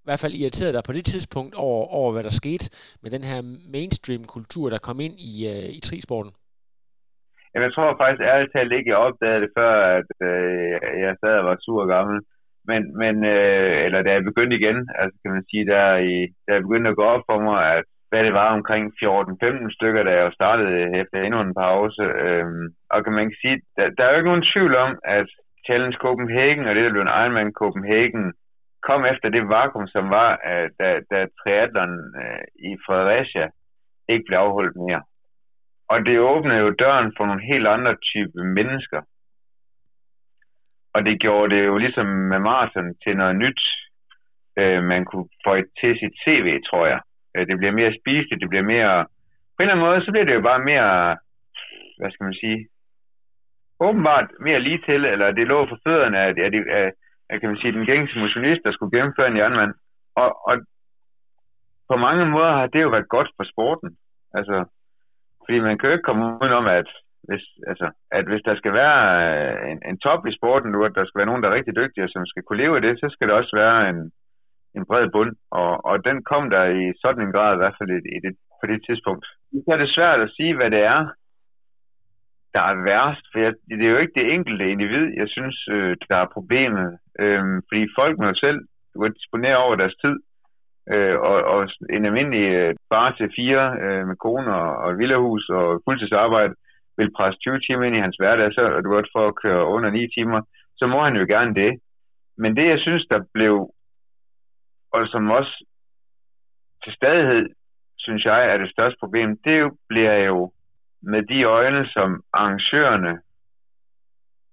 i 0.03 0.05
hvert 0.07 0.23
fald 0.23 0.39
irriteret 0.41 0.73
dig 0.73 0.83
på 0.85 0.93
det 0.97 1.05
tidspunkt 1.05 1.53
over, 1.55 1.81
over 1.99 2.11
hvad 2.11 2.23
der 2.23 2.39
skete 2.41 2.65
med 3.03 3.11
den 3.15 3.23
her 3.29 3.39
mainstream-kultur, 3.75 4.65
der 4.69 4.85
kom 4.87 4.99
ind 4.99 5.15
i, 5.31 5.33
øh, 5.51 5.69
i 5.77 5.79
trisporten? 5.87 6.31
Jamen, 7.51 7.65
jeg 7.67 7.73
tror 7.73 7.99
faktisk 8.01 8.23
ærligt 8.31 8.53
talt 8.53 8.73
ikke, 8.73 8.91
jeg 8.91 9.05
opdagede 9.07 9.41
det 9.45 9.51
før, 9.59 9.73
at 9.99 10.09
øh, 10.27 10.75
jeg 11.05 11.15
sad 11.21 11.35
og 11.39 11.45
var 11.49 11.57
sur 11.65 11.81
og 11.81 11.89
gammel. 11.95 12.17
Men, 12.69 12.81
men 13.01 13.15
øh, 13.33 13.77
eller 13.85 13.99
da 14.01 14.09
jeg 14.13 14.29
begyndte 14.29 14.57
igen, 14.59 14.79
altså 15.01 15.17
kan 15.21 15.31
man 15.35 15.45
sige, 15.49 15.65
der 15.73 15.85
i, 16.11 16.15
da 16.45 16.49
jeg 16.53 16.65
begyndte 16.67 16.89
at 16.89 16.99
gå 16.99 17.05
op 17.13 17.23
for 17.29 17.39
mig, 17.47 17.59
at 17.77 17.83
hvad 18.09 18.23
det 18.23 18.33
var 18.41 18.49
omkring 18.57 18.83
14-15 19.03 19.75
stykker, 19.77 20.03
da 20.03 20.11
jeg 20.19 20.37
startede 20.39 20.71
efter 21.01 21.17
endnu 21.17 21.39
en 21.41 21.53
pause. 21.63 22.03
Øh, 22.23 22.45
og 22.93 22.99
kan 23.03 23.13
man 23.19 23.27
sige, 23.41 23.57
der, 23.77 23.85
der 23.95 24.03
er 24.03 24.11
jo 24.11 24.19
ikke 24.19 24.31
nogen 24.31 24.49
tvivl 24.51 24.73
om, 24.85 24.91
at 25.17 25.27
Challenge 25.65 25.97
Copenhagen 26.05 26.65
og 26.67 26.75
det, 26.75 26.83
der 26.83 26.93
blev 26.93 27.03
en 27.05 27.15
Ironman 27.21 27.51
Copenhagen, 27.61 28.25
kom 28.87 29.05
efter 29.05 29.29
det 29.29 29.49
vakuum, 29.49 29.87
som 29.87 30.09
var, 30.09 30.31
uh, 30.49 30.67
da, 30.79 30.87
da 31.11 31.27
triathlon 31.39 31.93
øh, 32.21 32.43
i 32.69 32.71
Fredericia 32.85 33.47
ikke 34.09 34.25
blev 34.27 34.37
afholdt 34.37 34.75
mere. 34.75 35.03
Og 35.87 36.05
det 36.05 36.19
åbnede 36.19 36.59
jo 36.59 36.69
døren 36.69 37.13
for 37.17 37.25
nogle 37.25 37.43
helt 37.51 37.67
andre 37.67 37.95
typer 37.95 38.43
mennesker. 38.43 39.01
Og 40.93 41.05
det 41.05 41.21
gjorde 41.21 41.55
det 41.55 41.67
jo 41.67 41.77
ligesom 41.77 42.05
med 42.05 42.39
maraton 42.39 42.95
til 43.03 43.17
noget 43.17 43.35
nyt, 43.35 43.61
uh, 44.61 44.83
man 44.83 45.05
kunne 45.05 45.29
få 45.45 45.55
til 45.81 45.93
sit 46.01 46.15
CV, 46.23 46.47
tror 46.69 46.85
jeg. 46.87 47.01
Det 47.49 47.57
bliver 47.57 47.71
mere 47.71 47.97
spiseligt, 47.99 48.41
det 48.41 48.49
bliver 48.49 48.63
mere... 48.63 49.05
På 49.53 49.63
en 49.63 49.69
eller 49.69 49.73
anden 49.73 49.87
måde, 49.87 50.05
så 50.05 50.11
bliver 50.11 50.25
det 50.25 50.35
jo 50.35 50.41
bare 50.41 50.63
mere, 50.71 51.17
hvad 51.97 52.11
skal 52.11 52.23
man 52.23 52.33
sige, 52.33 52.59
åbenbart 53.79 54.27
mere 54.39 54.59
lige 54.59 54.81
til, 54.87 55.05
eller 55.05 55.31
det 55.31 55.47
lå 55.47 55.67
for 55.69 55.79
fødderne, 55.87 56.19
at, 56.19 56.39
at, 56.39 56.53
at 56.81 56.93
kan 57.37 57.49
man 57.49 57.59
sige, 57.61 57.77
den 57.77 57.85
gængse 57.91 58.19
motionist, 58.19 58.61
der 58.65 58.71
skulle 58.71 58.95
gennemføre 58.95 59.27
en 59.29 59.39
jernmand. 59.41 59.73
Og, 60.21 60.29
og 60.49 60.55
på 61.89 61.95
mange 62.05 62.25
måder 62.33 62.51
har 62.59 62.67
det 62.67 62.81
jo 62.83 62.89
været 62.95 63.13
godt 63.15 63.29
for 63.37 63.45
sporten. 63.53 63.89
Altså, 64.37 64.55
fordi 65.45 65.59
man 65.59 65.77
kan 65.77 65.87
jo 65.87 65.93
ikke 65.95 66.07
komme 66.09 66.25
udenom, 66.41 66.65
at 66.79 66.89
hvis, 67.27 67.43
altså, 67.71 67.87
at 68.17 68.25
hvis 68.29 68.43
der 68.49 68.55
skal 68.55 68.73
være 68.81 68.99
øh, 69.25 69.71
en, 69.71 69.79
en 69.89 69.97
top 70.05 70.21
i 70.27 70.35
sporten 70.37 70.69
nu, 70.71 70.79
at 70.83 70.95
der 70.95 71.05
skal 71.05 71.19
være 71.19 71.29
nogen, 71.29 71.43
der 71.43 71.49
er 71.49 71.57
rigtig 71.57 71.75
dygtige, 71.81 72.13
som 72.13 72.25
skal 72.25 72.43
kunne 72.43 72.61
leve 72.63 72.75
af 72.75 72.81
det, 72.81 72.93
så 72.99 73.07
skal 73.11 73.27
der 73.27 73.35
også 73.41 73.53
være 73.63 73.89
en, 73.89 73.99
en 74.77 74.83
bred 74.89 75.07
bund. 75.15 75.33
Og, 75.59 75.71
og 75.89 75.95
den 76.07 76.17
kom 76.31 76.43
der 76.55 76.63
i 76.81 76.83
sådan 77.03 77.23
en 77.23 77.33
grad, 77.35 77.51
i 77.53 77.61
hvert 77.61 77.77
fald 77.79 77.89
i, 77.97 77.99
i 78.17 78.19
det, 78.25 78.33
på 78.61 78.65
det 78.71 78.79
tidspunkt. 78.87 79.25
Så 79.65 79.69
er 79.75 79.79
det 79.81 79.95
svært 79.97 80.19
at 80.25 80.33
sige, 80.37 80.55
hvad 80.55 80.69
det 80.75 80.83
er, 80.95 81.01
der 82.53 82.61
er 82.71 82.83
værst, 82.89 83.25
for 83.31 83.39
jeg, 83.39 83.53
det 83.69 83.85
er 83.85 83.93
jo 83.95 84.03
ikke 84.03 84.19
det 84.19 84.33
enkelte 84.33 84.71
individ, 84.73 85.05
jeg 85.21 85.27
synes, 85.35 85.57
øh, 85.71 85.97
der 86.09 86.17
er 86.17 86.33
problemet. 86.37 86.97
Øh, 87.19 87.43
fordi 87.67 87.83
folk 87.99 88.15
må 88.19 88.33
selv 88.33 88.59
selv 88.93 89.13
disponere 89.19 89.57
over 89.65 89.75
deres 89.75 89.95
tid, 90.03 90.15
øh, 90.93 91.15
og, 91.29 91.37
og 91.53 91.69
en 91.89 92.05
almindelig 92.05 92.45
øh, 92.59 92.75
bar 92.89 93.11
til 93.11 93.29
fire 93.35 93.63
øh, 93.83 94.07
med 94.07 94.15
kone 94.15 94.55
og, 94.55 94.69
og 94.81 94.91
et 94.91 94.97
villahus 94.97 95.49
og 95.49 95.81
fuldtidsarbejde 95.85 96.53
vil 96.97 97.15
presse 97.17 97.39
20 97.39 97.59
timer 97.59 97.83
ind 97.83 97.95
i 97.95 98.05
hans 98.05 98.17
hverdag, 98.19 98.53
så 98.53 98.61
er 98.61 98.81
du 98.81 98.89
godt 98.89 99.09
for 99.15 99.27
at 99.27 99.35
køre 99.43 99.65
under 99.75 99.89
9 99.89 100.07
timer, 100.17 100.41
så 100.77 100.87
må 100.87 101.03
han 101.03 101.15
jo 101.15 101.25
gerne 101.33 101.53
det. 101.55 101.71
Men 102.37 102.55
det, 102.57 102.65
jeg 102.73 102.79
synes, 102.79 103.05
der 103.11 103.19
blev, 103.33 103.53
og 104.93 105.07
som 105.07 105.31
også 105.39 105.65
til 106.83 106.93
stadighed, 106.93 107.49
synes 107.97 108.25
jeg, 108.25 108.53
er 108.53 108.57
det 108.57 108.71
største 108.71 108.97
problem, 108.99 109.37
det 109.45 109.59
jo, 109.59 109.67
bliver 109.89 110.17
jo 110.29 110.51
med 111.01 111.21
de 111.23 111.43
øjne, 111.43 111.87
som 111.87 112.23
arrangørerne, 112.33 113.21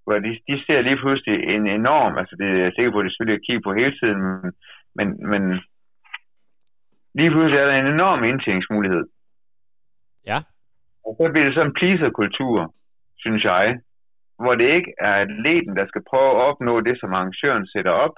hvor 0.04 0.18
de, 0.18 0.30
de 0.48 0.64
ser 0.66 0.80
lige 0.80 0.96
pludselig 0.96 1.34
en 1.54 1.66
enorm, 1.66 2.18
altså 2.18 2.36
det 2.36 2.46
er 2.46 2.64
jeg 2.64 2.72
sikker 2.74 2.92
på, 2.92 2.98
at 2.98 3.04
det 3.04 3.12
selvfølgelig 3.12 3.40
at 3.40 3.46
kigge 3.46 3.62
på 3.62 3.72
hele 3.72 3.94
tiden, 4.00 4.20
men, 4.22 4.52
men, 4.98 5.08
men 5.30 5.42
lige 7.14 7.30
pludselig 7.30 7.58
er 7.58 7.66
der 7.66 7.76
en 7.76 7.94
enorm 7.96 8.24
indtjeningsmulighed. 8.24 9.04
Ja. 10.26 10.38
Og 11.06 11.12
så 11.18 11.30
bliver 11.32 11.46
det 11.46 11.54
sådan 11.54 11.70
en 11.70 11.78
pleaser-kultur, 11.78 12.74
synes 13.16 13.44
jeg, 13.44 13.80
hvor 14.38 14.54
det 14.54 14.68
ikke 14.76 14.92
er 14.98 15.14
atleten, 15.14 15.76
der 15.76 15.86
skal 15.86 16.02
prøve 16.10 16.30
at 16.30 16.42
opnå 16.48 16.80
det, 16.80 17.00
som 17.00 17.14
arrangøren 17.14 17.66
sætter 17.66 17.90
op, 17.90 18.14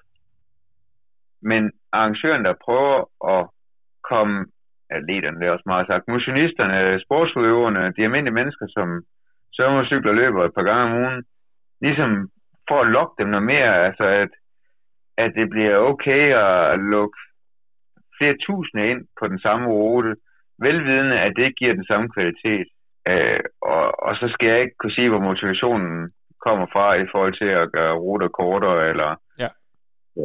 men 1.42 1.72
arrangøren, 1.92 2.44
der 2.44 2.54
prøver 2.64 2.98
at 3.34 3.42
komme 4.10 4.46
atleterne, 4.90 5.38
det 5.40 5.46
er 5.46 5.56
også 5.56 5.70
meget 5.72 5.86
sagt, 5.86 6.08
motionisterne, 6.08 7.00
sportsudøverne, 7.04 7.92
de 7.96 8.04
almindelige 8.04 8.38
mennesker, 8.40 8.66
som 8.76 8.88
svømmer, 9.52 9.84
cykler 9.84 10.10
og 10.10 10.16
løber 10.16 10.44
et 10.44 10.54
par 10.54 10.68
gange 10.70 10.84
om 10.86 10.96
ugen, 11.02 11.24
ligesom 11.80 12.10
for 12.68 12.78
at 12.80 12.92
lokke 12.96 13.14
dem 13.18 13.28
noget 13.28 13.46
mere, 13.54 13.72
altså 13.86 14.04
at, 14.22 14.32
at 15.24 15.30
det 15.38 15.50
bliver 15.50 15.76
okay 15.90 16.24
at 16.44 16.78
lukke 16.94 17.18
flere 18.18 18.36
tusinde 18.46 18.90
ind 18.90 19.02
på 19.20 19.28
den 19.28 19.38
samme 19.38 19.66
rute, 19.66 20.14
velvidende, 20.58 21.16
at 21.20 21.32
det 21.36 21.42
ikke 21.44 21.60
giver 21.62 21.74
den 21.74 21.86
samme 21.90 22.08
kvalitet. 22.14 22.66
Øh, 23.10 23.40
og, 23.62 23.84
og 24.06 24.12
så 24.20 24.26
skal 24.32 24.48
jeg 24.48 24.60
ikke 24.60 24.78
kunne 24.78 24.96
sige, 24.98 25.08
hvor 25.10 25.20
motivationen 25.30 26.12
kommer 26.46 26.66
fra 26.72 26.86
i 26.94 27.06
forhold 27.12 27.34
til 27.38 27.50
at 27.62 27.72
gøre 27.72 27.94
ruter 28.04 28.28
kortere, 28.28 28.88
eller 28.90 29.10
ja. 29.42 29.48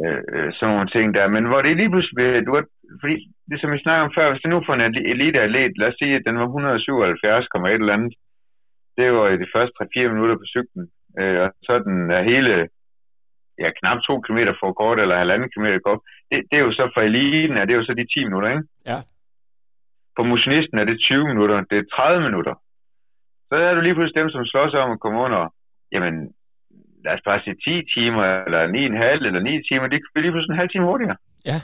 øh, 0.00 0.52
sådan 0.52 0.74
nogle 0.74 0.90
ting 0.94 1.14
der. 1.14 1.28
Men 1.28 1.44
hvor 1.46 1.60
det 1.62 1.76
lige 1.76 1.90
pludselig, 1.90 2.46
du 2.46 2.54
har, 2.54 2.64
fordi 3.00 3.16
det 3.50 3.56
som 3.60 3.70
vi 3.72 3.84
snakker 3.84 4.04
om 4.04 4.14
før, 4.18 4.30
hvis 4.30 4.42
det 4.42 4.50
nu 4.50 4.58
får 4.66 4.74
en 4.74 4.94
elite-atlet, 5.12 5.78
lad 5.80 5.88
os 5.90 5.98
sige, 6.00 6.14
at 6.16 6.26
den 6.28 6.36
var 6.40 6.48
177,1 6.48 7.80
eller 7.80 7.96
andet, 7.96 8.14
det 8.98 9.06
var 9.16 9.26
i 9.28 9.42
de 9.42 9.52
første 9.54 9.74
3-4 9.80 10.12
minutter 10.12 10.36
på 10.38 10.46
cyklen, 10.54 10.84
øh, 11.20 11.36
og 11.44 11.48
så 11.66 11.72
den 11.86 11.96
er 12.16 12.22
hele, 12.32 12.52
ja, 13.62 13.68
knap 13.78 13.98
2 14.06 14.20
km 14.20 14.40
for 14.60 14.72
kort, 14.80 15.00
eller 15.00 15.22
halvanden 15.22 15.50
kilometer 15.52 15.78
kort, 15.86 16.00
det, 16.30 16.38
det, 16.50 16.56
er 16.58 16.64
jo 16.66 16.72
så 16.72 16.84
for 16.94 17.00
eliten, 17.00 17.56
er 17.56 17.64
det 17.64 17.74
jo 17.76 17.84
så 17.84 17.92
de 17.94 18.06
10 18.14 18.24
minutter, 18.28 18.48
ikke? 18.54 18.64
Ja. 18.90 18.98
For 20.16 20.22
motionisten 20.32 20.78
er 20.78 20.84
det 20.84 21.00
20 21.00 21.28
minutter, 21.30 21.56
det 21.70 21.78
er 21.78 21.90
30 21.96 22.22
minutter. 22.28 22.54
Så 23.48 23.54
er 23.68 23.74
du 23.74 23.80
lige 23.80 23.94
pludselig 23.94 24.20
dem, 24.22 24.30
som 24.30 24.44
slår 24.44 24.70
sig 24.70 24.80
om 24.80 24.90
at 24.90 25.00
komme 25.00 25.18
under, 25.26 25.42
jamen, 25.92 26.14
lad 27.04 27.12
os 27.16 27.26
bare 27.28 27.40
sige 27.44 27.56
10 27.64 27.94
timer, 27.94 28.24
eller 28.46 28.60
9,5 28.66 29.26
eller 29.28 29.40
9 29.40 29.62
timer, 29.68 29.86
det 29.88 29.98
kan 30.00 30.22
lige 30.22 30.32
pludselig 30.32 30.52
en 30.54 30.62
halv 30.62 30.70
time 30.72 30.84
hurtigere. 30.90 31.16
Ja. 31.50 31.58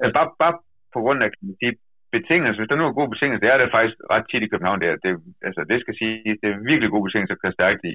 Øh, 0.00 0.10
bare, 0.16 0.28
bare 0.42 0.54
på 0.94 0.98
grund 1.04 1.18
af 1.24 1.28
kan 1.30 1.46
man 1.48 1.56
sige, 1.60 1.74
betingelser, 2.16 2.60
hvis 2.60 2.70
der 2.70 2.78
nu 2.78 2.86
er 2.86 2.98
gode 3.00 3.12
betingelser, 3.12 3.42
det 3.42 3.50
er 3.52 3.58
det 3.58 3.74
faktisk 3.76 3.96
ret 4.12 4.26
tit 4.30 4.42
i 4.44 4.50
København, 4.52 4.80
det, 4.82 4.88
er, 4.92 4.96
det, 5.04 5.10
altså, 5.48 5.60
det 5.70 5.78
skal 5.80 5.94
sige, 6.00 6.38
det 6.40 6.48
er 6.50 6.66
virkelig 6.70 6.90
gode 6.90 7.06
betingelser 7.06 7.34
at 7.34 7.42
køre 7.42 7.58
stærkt 7.58 7.82
i. 7.92 7.94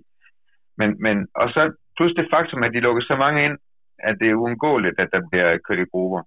Men, 0.79 0.89
men, 1.05 1.15
og 1.41 1.47
så 1.55 1.61
plus 1.97 2.13
det 2.17 2.31
faktum, 2.33 2.63
at 2.63 2.73
de 2.75 2.85
lukker 2.85 3.03
så 3.03 3.15
mange 3.25 3.39
ind, 3.45 3.57
at 4.09 4.15
det 4.21 4.27
er 4.29 4.41
uundgåeligt, 4.41 4.99
at 5.03 5.09
der 5.13 5.21
bliver 5.29 5.49
kørt 5.65 5.83
i 5.85 5.91
grupper. 5.91 6.21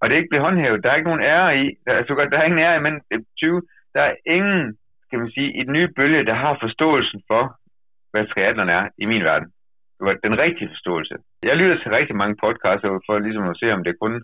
Og 0.00 0.04
det 0.04 0.12
er 0.12 0.22
ikke 0.22 0.32
blevet 0.32 0.46
håndhævet. 0.48 0.82
Der 0.82 0.90
er 0.90 0.96
ikke 0.98 1.10
nogen 1.10 1.26
ære 1.32 1.50
i. 1.62 1.64
Der, 1.84 1.92
altså, 2.00 2.12
der 2.32 2.38
er 2.38 2.48
ingen 2.48 2.64
ære 2.66 2.76
i 2.76 2.84
men 2.86 2.94
20. 3.36 3.62
Der 3.94 4.02
er 4.08 4.14
ingen, 4.36 4.60
skal 5.06 5.18
man 5.18 5.30
sige, 5.36 5.50
i 5.58 5.62
den 5.66 5.72
nye 5.72 5.88
bølge, 5.98 6.26
der 6.30 6.34
har 6.34 6.58
forståelsen 6.64 7.20
for, 7.30 7.42
hvad 8.12 8.26
triathlon 8.26 8.68
er 8.78 8.84
i 9.02 9.06
min 9.12 9.24
verden. 9.30 9.48
Det 9.96 10.04
var 10.06 10.14
den 10.28 10.38
rigtige 10.44 10.72
forståelse. 10.74 11.14
Jeg 11.50 11.56
lytter 11.56 11.76
til 11.78 11.94
rigtig 11.98 12.16
mange 12.16 12.36
podcasts 12.44 12.86
for 13.06 13.18
ligesom 13.18 13.48
at 13.52 13.58
se, 13.60 13.66
om 13.76 13.84
det 13.84 14.00
kun 14.02 14.14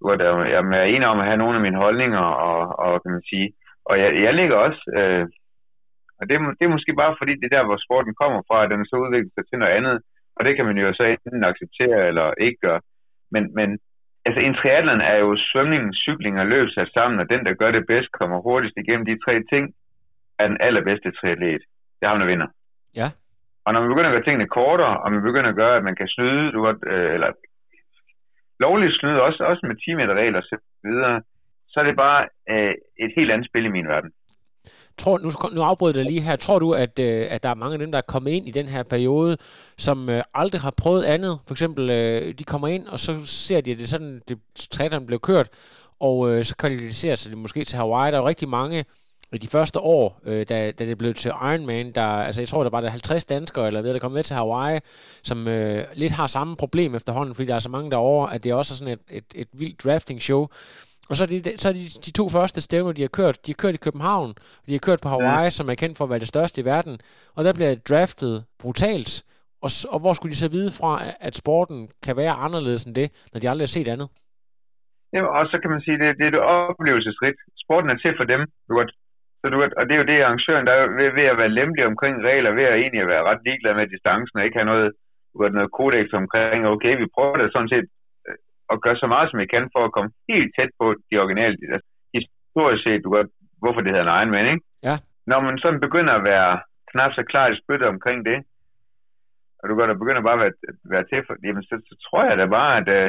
hvor 0.00 0.14
der, 0.20 0.44
jeg 0.52 0.60
er 0.82 0.94
enig 0.94 1.06
om 1.06 1.20
at 1.20 1.28
have 1.28 1.42
nogle 1.42 1.56
af 1.58 1.64
mine 1.66 1.82
holdninger, 1.84 2.24
og, 2.48 2.60
og 2.84 3.02
kan 3.02 3.12
man 3.12 3.24
sige, 3.30 3.48
og 3.84 3.94
jeg, 4.02 4.10
jeg 4.26 4.34
ligger 4.34 4.56
også, 4.66 4.82
øh, 4.98 5.24
og 6.18 6.24
det, 6.28 6.34
det 6.58 6.64
er 6.64 6.76
måske 6.76 6.92
bare 7.02 7.14
fordi, 7.20 7.32
det 7.40 7.46
er 7.46 7.56
der, 7.56 7.64
hvor 7.68 7.78
sporten 7.86 8.14
kommer 8.22 8.40
fra, 8.48 8.64
at 8.64 8.70
den 8.70 8.86
så 8.86 8.96
udviklet 9.04 9.32
sig 9.34 9.44
til 9.46 9.58
noget 9.58 9.76
andet, 9.78 9.96
og 10.36 10.44
det 10.46 10.56
kan 10.56 10.66
man 10.68 10.78
jo 10.78 10.88
så 10.92 11.04
enten 11.04 11.44
acceptere 11.50 11.98
eller 12.10 12.26
ikke 12.46 12.58
gøre. 12.66 12.80
Men, 13.34 13.42
men 13.58 13.68
altså 14.26 14.40
en 14.46 14.54
triathlon 14.54 15.00
er 15.00 15.16
jo 15.24 15.30
svømning, 15.50 15.82
cykling 16.04 16.34
og 16.42 16.46
løb 16.46 16.68
sat 16.68 16.90
sammen, 16.96 17.20
og 17.20 17.26
den, 17.32 17.40
der 17.46 17.54
gør 17.60 17.70
det 17.76 17.84
bedst, 17.92 18.10
kommer 18.12 18.40
hurtigst 18.40 18.76
igennem 18.76 19.06
de 19.06 19.22
tre 19.24 19.34
ting, 19.52 19.64
er 20.38 20.46
den 20.48 20.58
allerbedste 20.60 21.10
triatlet. 21.10 21.62
Det 21.96 22.02
er 22.04 22.08
ham, 22.08 22.20
der 22.20 22.26
vinder. 22.32 22.48
Ja. 23.00 23.08
Og 23.64 23.72
når 23.72 23.80
man 23.80 23.90
begynder 23.90 24.10
at 24.10 24.16
gøre 24.16 24.26
tingene 24.26 24.54
kortere, 24.58 24.96
og 25.02 25.12
man 25.12 25.22
begynder 25.22 25.50
at 25.50 25.60
gøre, 25.62 25.76
at 25.76 25.84
man 25.84 25.96
kan 26.00 26.08
snyde, 26.08 26.52
du, 26.52 26.60
øh, 26.92 27.14
eller 27.14 27.30
lovligt 28.60 28.94
snyd, 28.98 29.16
også, 29.28 29.44
også 29.44 29.62
med 29.66 29.76
10 29.76 29.94
meter 29.94 30.14
regler 30.14 30.38
og 30.38 30.44
så 30.44 30.56
videre, 30.84 31.22
så 31.68 31.80
er 31.80 31.84
det 31.84 31.96
bare 31.96 32.28
øh, 32.50 32.74
et 33.04 33.12
helt 33.16 33.30
andet 33.32 33.48
spil 33.50 33.64
i 33.64 33.68
min 33.68 33.88
verden. 33.88 34.10
tror, 34.98 35.18
nu, 35.18 35.30
nu 35.54 35.62
afbryder 35.62 36.00
jeg 36.00 36.06
lige 36.06 36.20
her. 36.20 36.36
Tror 36.36 36.58
du, 36.58 36.72
at, 36.72 36.98
øh, 36.98 37.26
at 37.30 37.42
der 37.42 37.48
er 37.48 37.54
mange 37.54 37.74
af 37.74 37.78
dem, 37.78 37.92
der 37.92 37.98
er 37.98 38.12
kommet 38.12 38.30
ind 38.30 38.48
i 38.48 38.50
den 38.50 38.66
her 38.66 38.82
periode, 38.82 39.36
som 39.78 40.08
øh, 40.08 40.22
aldrig 40.34 40.60
har 40.60 40.74
prøvet 40.82 41.04
andet? 41.04 41.38
For 41.46 41.54
eksempel, 41.54 41.90
øh, 41.90 42.34
de 42.38 42.44
kommer 42.44 42.68
ind, 42.68 42.86
og 42.86 42.98
så 42.98 43.24
ser 43.24 43.60
de, 43.60 43.70
at 43.70 43.78
det 43.78 43.84
er 43.84 43.88
sådan, 43.88 44.20
det, 44.28 44.38
træderen 44.70 45.06
blev 45.06 45.20
kørt, 45.20 45.48
og 46.00 46.30
øh, 46.30 46.44
så 46.44 46.56
kvalificerer 46.56 47.14
sig 47.14 47.32
de 47.32 47.36
måske 47.36 47.64
til 47.64 47.78
Hawaii. 47.78 48.12
Der 48.12 48.18
er 48.18 48.22
jo 48.22 48.28
rigtig 48.28 48.48
mange 48.48 48.84
i 49.32 49.38
de 49.38 49.46
første 49.46 49.80
år, 49.80 50.20
øh, 50.24 50.46
da, 50.48 50.70
da 50.70 50.86
det 50.86 50.98
blev 50.98 51.14
til 51.14 51.28
Ironman, 51.28 51.92
der, 51.92 52.06
altså 52.06 52.40
jeg 52.40 52.48
tror, 52.48 52.62
der 52.62 52.70
var 52.70 52.80
der 52.80 52.90
50 52.90 53.24
danskere, 53.24 53.66
eller 53.66 53.82
ved, 53.82 53.92
der 53.92 53.98
kom 53.98 54.12
med 54.12 54.22
til 54.22 54.36
Hawaii, 54.36 54.80
som 55.22 55.48
øh, 55.48 55.84
lidt 55.94 56.12
har 56.12 56.26
samme 56.26 56.56
problem 56.56 56.94
efterhånden, 56.94 57.34
fordi 57.34 57.48
der 57.48 57.54
er 57.54 57.58
så 57.58 57.70
mange 57.70 57.90
derovre, 57.90 58.34
at 58.34 58.44
det 58.44 58.50
er 58.50 58.54
også 58.54 58.76
sådan 58.76 58.92
et, 58.92 59.00
et, 59.10 59.24
et 59.34 59.48
vildt 59.52 59.84
drafting 59.84 60.22
show. 60.22 60.46
Og 61.08 61.16
så 61.16 61.24
er, 61.24 61.28
de, 61.28 61.58
så 61.58 61.68
er 61.68 61.72
de, 61.72 61.84
de 62.06 62.10
to 62.10 62.28
første 62.28 62.60
stævner, 62.60 62.92
de 62.92 63.02
har 63.02 63.08
kørt, 63.08 63.46
de 63.46 63.52
har 63.52 63.60
kørt 63.62 63.74
i 63.74 63.84
København, 63.86 64.34
de 64.66 64.72
har 64.72 64.78
kørt 64.78 65.00
på 65.00 65.08
Hawaii, 65.08 65.42
ja. 65.42 65.50
som 65.50 65.68
er 65.68 65.74
kendt 65.74 65.98
for 65.98 66.04
at 66.04 66.10
være 66.10 66.18
det 66.18 66.28
største 66.28 66.60
i 66.60 66.64
verden, 66.64 66.98
og 67.36 67.44
der 67.44 67.52
bliver 67.52 67.74
draftet 67.90 68.44
brutalt. 68.58 69.24
Og, 69.64 69.70
og 69.92 69.98
hvor 70.00 70.12
skulle 70.12 70.32
de 70.32 70.36
så 70.44 70.48
vide 70.48 70.70
fra, 70.80 70.92
at 71.20 71.34
sporten 71.36 71.88
kan 72.04 72.16
være 72.16 72.32
anderledes 72.46 72.84
end 72.84 72.94
det, 72.94 73.08
når 73.32 73.40
de 73.40 73.50
aldrig 73.50 73.66
har 73.66 73.76
set 73.78 73.88
andet? 73.88 74.08
Ja, 75.12 75.22
og 75.38 75.46
så 75.50 75.56
kan 75.62 75.70
man 75.70 75.80
sige, 75.80 75.98
det, 75.98 76.18
det 76.18 76.26
er 76.26 76.30
det 76.30 76.40
oplevelsesrigt. 76.40 77.38
Sporten 77.64 77.90
er 77.90 77.96
til 77.96 78.14
for 78.18 78.24
dem. 78.24 78.40
Du 78.68 78.74
godt, 78.74 78.92
så 79.40 79.44
du 79.52 79.56
og 79.78 79.84
det 79.86 79.94
er 79.94 80.02
jo 80.02 80.10
det, 80.12 80.18
arrangøren 80.20 80.66
der 80.66 80.72
er 80.72 80.86
ved, 80.98 81.08
ved 81.18 81.26
at 81.32 81.38
være 81.42 81.56
lempelig 81.58 81.84
omkring 81.92 82.14
regler, 82.28 82.58
ved 82.58 82.66
at 82.70 82.78
egentlig 82.78 83.02
at 83.02 83.12
være 83.14 83.26
ret 83.30 83.42
ligeglad 83.46 83.74
med 83.74 83.86
distancen, 83.94 84.38
og 84.38 84.44
ikke 84.44 84.58
have 84.60 84.72
noget, 84.72 84.90
noget 85.58 85.70
kodex 85.78 86.06
omkring, 86.22 86.60
okay, 86.74 86.92
vi 87.02 87.06
prøver 87.16 87.36
det 87.38 87.52
sådan 87.52 87.72
set 87.74 87.86
at 88.72 88.80
gøre 88.84 88.96
så 89.02 89.06
meget, 89.14 89.30
som 89.30 89.40
jeg 89.40 89.50
kan, 89.54 89.64
for 89.74 89.82
at 89.84 89.94
komme 89.96 90.10
helt 90.32 90.50
tæt 90.58 90.72
på 90.80 90.86
de 91.08 91.14
originale, 91.22 91.56
altså, 91.74 91.88
historisk 92.18 92.82
set, 92.84 93.04
du 93.04 93.10
godt, 93.16 93.30
hvorfor 93.62 93.80
det 93.80 93.92
hedder 93.92 94.06
en 94.08 94.16
egen 94.18 94.30
mand, 94.34 94.48
ikke? 94.48 94.64
Ja. 94.88 94.96
Når 95.30 95.40
man 95.40 95.58
sådan 95.58 95.80
begynder 95.86 96.14
at 96.16 96.24
være 96.32 96.52
knap 96.90 97.12
så 97.14 97.22
klar 97.30 97.46
i 97.48 97.60
spytte 97.62 97.86
omkring 97.94 98.18
det, 98.30 98.38
og 99.58 99.64
du 99.68 99.74
godt, 99.74 99.88
der 99.88 100.02
begynder 100.02 100.22
bare 100.28 100.38
at 100.38 100.44
være, 100.44 100.54
være 100.94 101.04
til 101.10 101.20
for, 101.26 101.34
jamen, 101.44 101.62
så, 101.68 101.74
så, 101.88 101.94
tror 102.04 102.22
jeg 102.28 102.36
da 102.38 102.46
bare, 102.58 102.72
at 102.80 102.88
uh, 102.98 103.08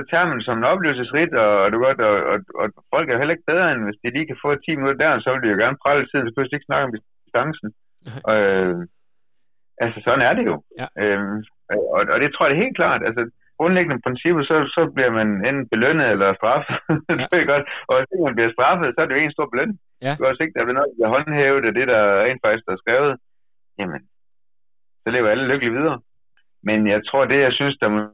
så 0.00 0.06
tager 0.10 0.26
man 0.32 0.40
som 0.46 0.58
en 0.58 0.70
oplevelsesrit, 0.72 1.32
og, 1.44 1.52
og, 1.62 1.66
du 1.72 1.78
godt, 1.86 2.00
og, 2.10 2.16
og, 2.30 2.38
og, 2.60 2.66
folk 2.94 3.06
er 3.08 3.18
heller 3.18 3.34
ikke 3.34 3.50
bedre, 3.52 3.68
end 3.72 3.84
hvis 3.84 4.00
de 4.02 4.14
lige 4.16 4.28
kan 4.30 4.42
få 4.44 4.48
10 4.54 4.76
minutter 4.76 5.02
der, 5.04 5.20
så 5.20 5.28
vil 5.32 5.42
de 5.42 5.52
jo 5.52 5.58
gerne 5.62 5.82
prale 5.84 6.04
tid, 6.06 6.20
så 6.22 6.32
pludselig 6.34 6.56
ikke 6.56 6.70
snakke 6.70 6.86
om 6.86 6.94
distancen. 7.26 7.68
øh, 8.34 8.76
altså, 9.84 9.98
sådan 10.06 10.24
er 10.28 10.34
det 10.38 10.44
jo. 10.50 10.56
Ja. 10.80 10.86
Øh, 11.02 11.22
og, 11.96 12.02
og 12.12 12.18
det 12.22 12.28
tror 12.30 12.44
jeg 12.44 12.50
det 12.50 12.58
er 12.58 12.64
helt 12.64 12.80
klart. 12.80 13.02
Altså, 13.08 13.22
grundlæggende 13.58 14.04
princippet, 14.06 14.42
så, 14.50 14.56
så 14.76 14.82
bliver 14.94 15.12
man 15.18 15.28
enten 15.48 15.68
belønnet 15.72 16.06
eller 16.14 16.38
straffet. 16.40 16.76
Ja. 17.20 17.26
det 17.30 17.38
er 17.42 17.50
godt. 17.52 17.64
Og 17.88 17.94
hvis 17.98 18.24
man 18.26 18.36
bliver 18.36 18.52
straffet, 18.56 18.86
så 18.94 18.98
er 19.00 19.06
det 19.06 19.14
jo 19.16 19.20
en 19.20 19.36
stor 19.36 19.48
belønning. 19.52 19.78
Ja. 20.06 20.12
Også 20.28 20.40
ikke, 20.42 20.56
der 20.56 20.64
bliver 20.64 20.78
noget, 20.78 20.98
der 21.00 21.14
håndhævet 21.14 21.64
af 21.68 21.74
det, 21.78 21.86
der 21.92 22.02
rent 22.24 22.42
faktisk 22.44 22.64
er 22.68 22.82
skrevet. 22.82 23.12
Jamen, 23.78 24.02
så 25.02 25.08
lever 25.14 25.28
alle 25.28 25.48
lykkeligt 25.50 25.76
videre. 25.78 25.98
Men 26.68 26.78
jeg 26.94 27.00
tror, 27.08 27.24
det 27.24 27.46
jeg 27.46 27.52
synes, 27.52 27.76
der 27.80 27.88
er 27.90 28.08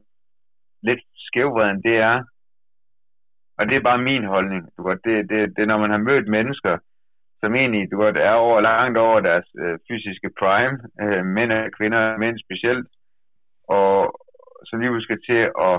lidt 0.89 1.03
skævvreden, 1.29 1.79
det 1.87 1.95
er, 2.09 2.17
og 3.57 3.63
det 3.67 3.75
er 3.75 3.87
bare 3.89 4.07
min 4.09 4.23
holdning, 4.33 4.61
du 4.77 4.83
godt, 4.83 5.01
det, 5.05 5.29
det, 5.29 5.37
det 5.55 5.61
er, 5.61 5.71
når 5.71 5.77
man 5.83 5.93
har 5.95 6.07
mødt 6.09 6.27
mennesker, 6.37 6.77
som 7.41 7.55
egentlig, 7.55 7.91
du 7.91 7.95
godt, 7.97 8.17
er 8.17 8.33
over 8.33 8.61
langt 8.61 8.97
over 8.97 9.19
deres 9.19 9.49
øh, 9.63 9.75
fysiske 9.87 10.29
prime, 10.39 10.77
øh, 11.03 11.25
mænd 11.25 11.51
og 11.51 11.71
kvinder, 11.77 12.17
mænd 12.17 12.37
specielt, 12.45 12.87
og, 13.77 13.91
som 14.67 14.79
lige 14.79 15.07
skal 15.07 15.19
til 15.29 15.41
at 15.69 15.75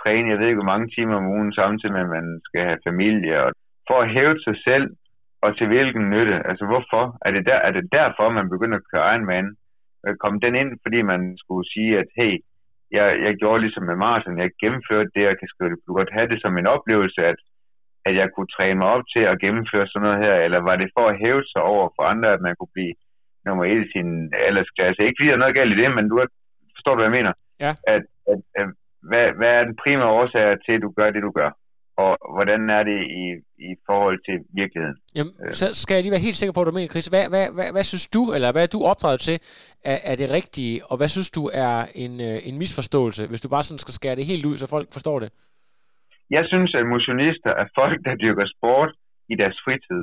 træne, 0.00 0.30
jeg 0.30 0.38
ved 0.38 0.46
ikke 0.46 0.62
hvor 0.62 0.72
mange 0.72 0.88
timer 0.96 1.16
om 1.16 1.30
ugen, 1.34 1.52
samtidig 1.52 1.92
med, 1.92 2.00
at 2.00 2.14
man 2.18 2.40
skal 2.46 2.62
have 2.68 2.84
familie, 2.88 3.34
og 3.44 3.50
for 3.88 3.98
at 4.00 4.10
hæve 4.16 4.36
sig 4.46 4.56
selv, 4.68 4.86
og 5.42 5.56
til 5.56 5.66
hvilken 5.66 6.10
nytte. 6.10 6.36
Altså 6.50 6.64
hvorfor? 6.70 7.04
Er 7.26 7.30
det, 7.30 7.46
der, 7.46 7.58
er 7.68 7.72
det 7.76 7.84
derfor, 7.92 8.28
man 8.28 8.50
begynder 8.50 8.76
at 8.78 8.88
køre 8.90 9.06
Ironman? 9.14 9.48
Kom 10.24 10.40
den 10.40 10.54
ind, 10.54 10.70
fordi 10.84 11.02
man 11.02 11.22
skulle 11.42 11.66
sige, 11.74 11.98
at 11.98 12.08
hey, 12.18 12.34
jeg, 12.96 13.06
jeg 13.26 13.34
gjorde 13.40 13.60
ligesom 13.64 13.84
med 13.90 13.96
Marsen, 14.04 14.38
jeg 14.38 14.50
gennemførte 14.62 15.10
det, 15.16 15.24
og 15.28 15.34
kan. 15.38 15.48
Du 15.86 15.92
godt 15.98 16.16
have 16.16 16.28
det 16.32 16.38
som 16.42 16.58
en 16.58 16.68
oplevelse, 16.76 17.20
at, 17.30 17.38
at 18.06 18.12
jeg 18.20 18.28
kunne 18.34 18.50
træne 18.56 18.78
mig 18.80 18.88
op 18.96 19.04
til 19.14 19.22
at 19.30 19.40
gennemføre 19.44 19.86
sådan 19.88 20.04
noget 20.06 20.24
her, 20.26 20.36
eller 20.46 20.60
var 20.68 20.76
det 20.76 20.94
for 20.96 21.06
at 21.08 21.18
hæve 21.22 21.44
sig 21.52 21.62
over 21.62 21.86
for 21.96 22.02
andre, 22.12 22.28
at 22.32 22.40
man 22.46 22.54
kunne 22.56 22.74
blive 22.76 22.94
nummer 23.46 23.64
et 23.64 23.86
i 23.86 23.92
sin 23.94 24.10
aldersklasse? 24.46 25.02
Ikke 25.02 25.18
fordi 25.18 25.28
der 25.28 25.36
er 25.36 25.44
noget 25.44 25.58
galt 25.58 25.74
i 25.74 25.80
det, 25.82 25.94
men 25.96 26.08
du 26.08 26.16
forstår 26.76 26.92
du, 26.94 27.00
hvad 27.00 27.10
jeg 27.10 27.18
mener? 27.18 27.32
Ja. 27.64 27.72
At, 27.94 28.02
at, 28.32 28.40
at 28.60 28.66
hvad, 29.08 29.26
hvad 29.38 29.50
er 29.58 29.64
den 29.64 29.76
primære 29.84 30.14
årsag 30.18 30.44
til, 30.64 30.74
at 30.76 30.84
du 30.86 30.90
gør 30.98 31.10
det, 31.10 31.22
du 31.22 31.32
gør? 31.40 31.50
Og 32.04 32.12
hvordan 32.34 32.60
er 32.78 32.82
det 32.90 33.00
i, 33.22 33.24
i 33.70 33.70
forhold 33.88 34.18
til 34.28 34.36
virkeligheden? 34.60 34.98
Jamen, 35.16 35.32
så 35.60 35.66
skal 35.82 35.94
jeg 35.94 36.02
lige 36.02 36.16
være 36.16 36.28
helt 36.28 36.40
sikker 36.40 36.54
på, 36.54 36.60
at 36.60 36.66
du 36.66 36.76
mener, 36.78 36.94
Chris. 36.94 37.06
Hvad, 37.14 37.24
hvad, 37.32 37.46
hvad, 37.56 37.68
hvad 37.74 37.86
synes 37.90 38.06
du, 38.16 38.22
eller 38.34 38.52
hvad 38.52 38.62
er 38.66 38.72
du 38.76 38.80
opdraget 38.92 39.20
til, 39.28 39.36
er, 39.92 39.98
er 40.10 40.16
det 40.20 40.28
rigtige? 40.38 40.74
Og 40.90 40.94
hvad 40.98 41.08
synes 41.14 41.30
du 41.38 41.44
er 41.66 41.76
en, 42.04 42.12
øh, 42.28 42.36
en 42.48 42.56
misforståelse, 42.62 43.22
hvis 43.30 43.40
du 43.44 43.48
bare 43.54 43.64
sådan 43.66 43.84
skal 43.84 43.96
skære 43.98 44.16
det 44.16 44.30
helt 44.32 44.44
ud, 44.50 44.56
så 44.56 44.66
folk 44.74 44.88
forstår 44.96 45.18
det? 45.22 45.30
Jeg 46.36 46.44
synes, 46.50 46.70
at 46.78 46.90
motionister 46.94 47.52
er 47.62 47.66
folk, 47.78 47.96
der 48.06 48.20
dyrker 48.22 48.46
sport 48.56 48.90
i 49.32 49.34
deres 49.42 49.58
fritid. 49.64 50.02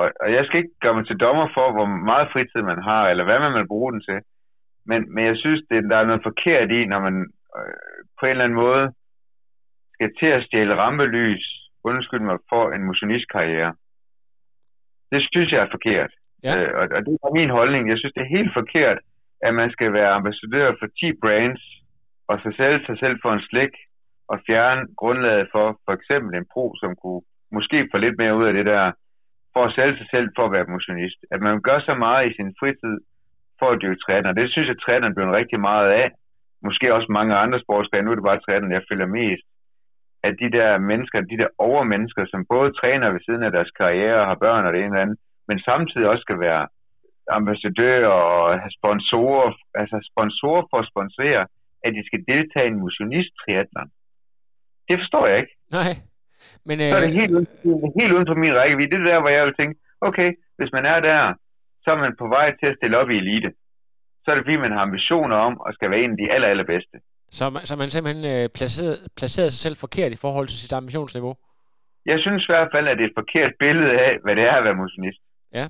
Og, 0.00 0.06
og 0.22 0.28
jeg 0.36 0.42
skal 0.44 0.58
ikke 0.60 0.76
gøre 0.84 0.96
mig 0.98 1.06
til 1.06 1.20
dommer 1.24 1.48
for, 1.56 1.66
hvor 1.76 1.88
meget 2.10 2.28
fritid 2.32 2.62
man 2.72 2.80
har, 2.88 3.02
eller 3.10 3.24
hvad 3.24 3.38
man 3.40 3.54
vil 3.58 3.72
bruge 3.72 3.92
den 3.92 4.02
til. 4.08 4.18
Men, 4.90 5.00
men 5.14 5.22
jeg 5.30 5.36
synes, 5.36 5.60
det, 5.70 5.90
der 5.90 5.96
er 5.98 6.06
noget 6.06 6.26
forkert 6.28 6.68
i, 6.78 6.80
når 6.92 7.00
man 7.06 7.14
øh, 7.58 7.74
på 8.18 8.22
en 8.26 8.30
eller 8.30 8.44
anden 8.44 8.62
måde 8.66 8.84
skal 10.00 10.12
til 10.20 10.30
at 10.36 10.44
stjæle 10.46 10.74
rampelys, 10.82 11.46
undskyld 11.84 12.20
mig, 12.20 12.38
for 12.52 12.64
en 12.74 12.84
motionistkarriere. 12.88 13.72
Det 15.12 15.20
synes 15.32 15.48
jeg 15.52 15.60
er 15.62 15.74
forkert. 15.76 16.12
Ja. 16.44 16.52
Øh, 16.56 16.70
og, 16.80 16.84
og 16.96 17.00
det 17.06 17.12
er 17.26 17.38
min 17.40 17.50
holdning. 17.58 17.82
Jeg 17.90 17.98
synes, 17.98 18.14
det 18.16 18.22
er 18.24 18.36
helt 18.38 18.52
forkert, 18.60 18.98
at 19.46 19.52
man 19.60 19.70
skal 19.70 19.92
være 19.92 20.16
ambassadør 20.18 20.68
for 20.80 20.86
10 20.86 21.12
brands, 21.22 21.62
og 22.30 22.34
så 22.42 22.48
sælge 22.58 22.80
sig 22.86 22.96
selv 23.02 23.16
for 23.22 23.30
en 23.32 23.44
slik, 23.48 23.74
og 24.32 24.36
fjerne 24.46 24.82
grundlaget 25.00 25.46
for 25.54 25.66
for 25.84 25.92
eksempel 25.98 26.30
en 26.34 26.50
pro, 26.52 26.64
som 26.82 26.90
kunne 27.02 27.22
måske 27.56 27.78
få 27.92 27.96
lidt 27.98 28.16
mere 28.22 28.36
ud 28.38 28.44
af 28.50 28.54
det 28.58 28.66
der, 28.72 28.84
for 29.54 29.62
at 29.64 29.74
sælge 29.76 29.96
sig 30.00 30.08
selv 30.14 30.28
for 30.36 30.44
at 30.46 30.52
være 30.56 30.72
motionist. 30.76 31.20
At 31.34 31.40
man 31.46 31.62
gør 31.68 31.78
så 31.88 31.94
meget 31.94 32.22
i 32.26 32.36
sin 32.38 32.50
fritid, 32.60 32.96
for 33.58 33.68
at 33.70 33.80
dyrke 33.82 34.02
træner. 34.06 34.38
Det 34.40 34.46
synes 34.52 34.68
jeg, 34.68 34.78
træneren 34.78 35.14
bliver 35.14 35.38
rigtig 35.40 35.60
meget 35.70 35.88
af. 36.02 36.08
Måske 36.66 36.94
også 36.96 37.08
mange 37.18 37.34
andre 37.44 37.58
sportsgrene. 37.64 38.04
Nu 38.04 38.10
er 38.10 38.18
det 38.18 38.30
bare 38.30 38.44
træneren, 38.46 38.76
jeg 38.76 38.88
følger 38.90 39.06
mest. 39.20 39.44
At 40.26 40.34
de 40.42 40.48
der 40.58 40.70
mennesker, 40.90 41.18
de 41.20 41.40
der 41.42 41.50
overmennesker, 41.68 42.24
som 42.32 42.46
både 42.54 42.70
træner 42.80 43.12
ved 43.14 43.20
siden 43.26 43.42
af 43.42 43.52
deres 43.56 43.70
karriere 43.80 44.20
og 44.22 44.26
har 44.30 44.42
børn 44.44 44.66
og 44.66 44.72
det 44.72 44.80
ene 44.80 44.92
eller 44.92 45.06
andet, 45.06 45.18
men 45.48 45.58
samtidig 45.70 46.06
også 46.12 46.24
skal 46.26 46.40
være 46.46 46.62
ambassadør 47.40 48.06
og 48.06 48.60
have 48.62 48.74
sponsorer, 48.78 49.48
altså 49.80 49.96
sponsorer 50.10 50.62
for 50.70 50.78
at 50.82 50.90
sponsorere, 50.92 51.44
at 51.84 51.90
de 51.96 52.02
skal 52.08 52.20
deltage 52.32 52.66
i 52.66 52.72
en 52.74 52.82
motionist 52.86 53.32
triathlon. 53.40 53.90
Det 54.88 54.96
forstår 55.00 55.24
jeg 55.30 55.38
ikke. 55.42 55.54
Nej. 55.78 55.92
Men, 56.68 56.76
øh... 56.82 56.88
Så 56.90 56.96
er 56.96 57.04
det 57.06 57.18
helt, 57.20 57.32
helt 58.00 58.12
uden 58.14 58.28
for 58.30 58.38
min 58.44 58.56
rækkevidde. 58.58 58.90
Det 58.96 59.00
er 59.00 59.10
der, 59.12 59.20
hvor 59.20 59.32
jeg 59.36 59.44
vil 59.46 59.58
tænke, 59.60 59.74
okay, 60.08 60.28
hvis 60.58 60.72
man 60.76 60.84
er 60.94 61.00
der, 61.10 61.20
så 61.82 61.88
er 61.94 61.98
man 62.04 62.14
på 62.22 62.26
vej 62.36 62.48
til 62.58 62.66
at 62.70 62.76
stille 62.78 62.98
op 63.00 63.10
i 63.10 63.20
elite. 63.22 63.50
Så 64.22 64.26
er 64.30 64.34
det 64.34 64.44
fordi, 64.44 64.64
man 64.66 64.74
har 64.76 64.82
ambitioner 64.88 65.36
om 65.48 65.54
at 65.66 65.74
skal 65.74 65.90
være 65.90 66.02
en 66.04 66.14
af 66.14 66.20
de 66.22 66.32
aller, 66.34 66.48
allerbedste. 66.48 66.96
Så 67.30 67.50
man, 67.50 67.66
så 67.66 67.76
man 67.76 67.90
simpelthen 67.90 68.24
øh, 68.24 68.48
placeret, 68.48 69.08
placeret 69.16 69.52
sig 69.52 69.60
selv 69.60 69.76
forkert 69.76 70.12
i 70.12 70.16
forhold 70.16 70.48
til 70.48 70.58
sit 70.58 70.72
ambitionsniveau? 70.72 71.36
Jeg 72.06 72.18
synes 72.20 72.42
i 72.42 72.52
hvert 72.52 72.68
fald, 72.74 72.88
at 72.88 72.96
det 72.96 73.04
er 73.04 73.08
et 73.08 73.14
forkert 73.16 73.52
billede 73.58 73.98
af, 73.98 74.18
hvad 74.24 74.36
det 74.36 74.44
er 74.44 74.52
at 74.52 74.64
være 74.64 74.74
motionist. 74.74 75.20
Ja, 75.54 75.66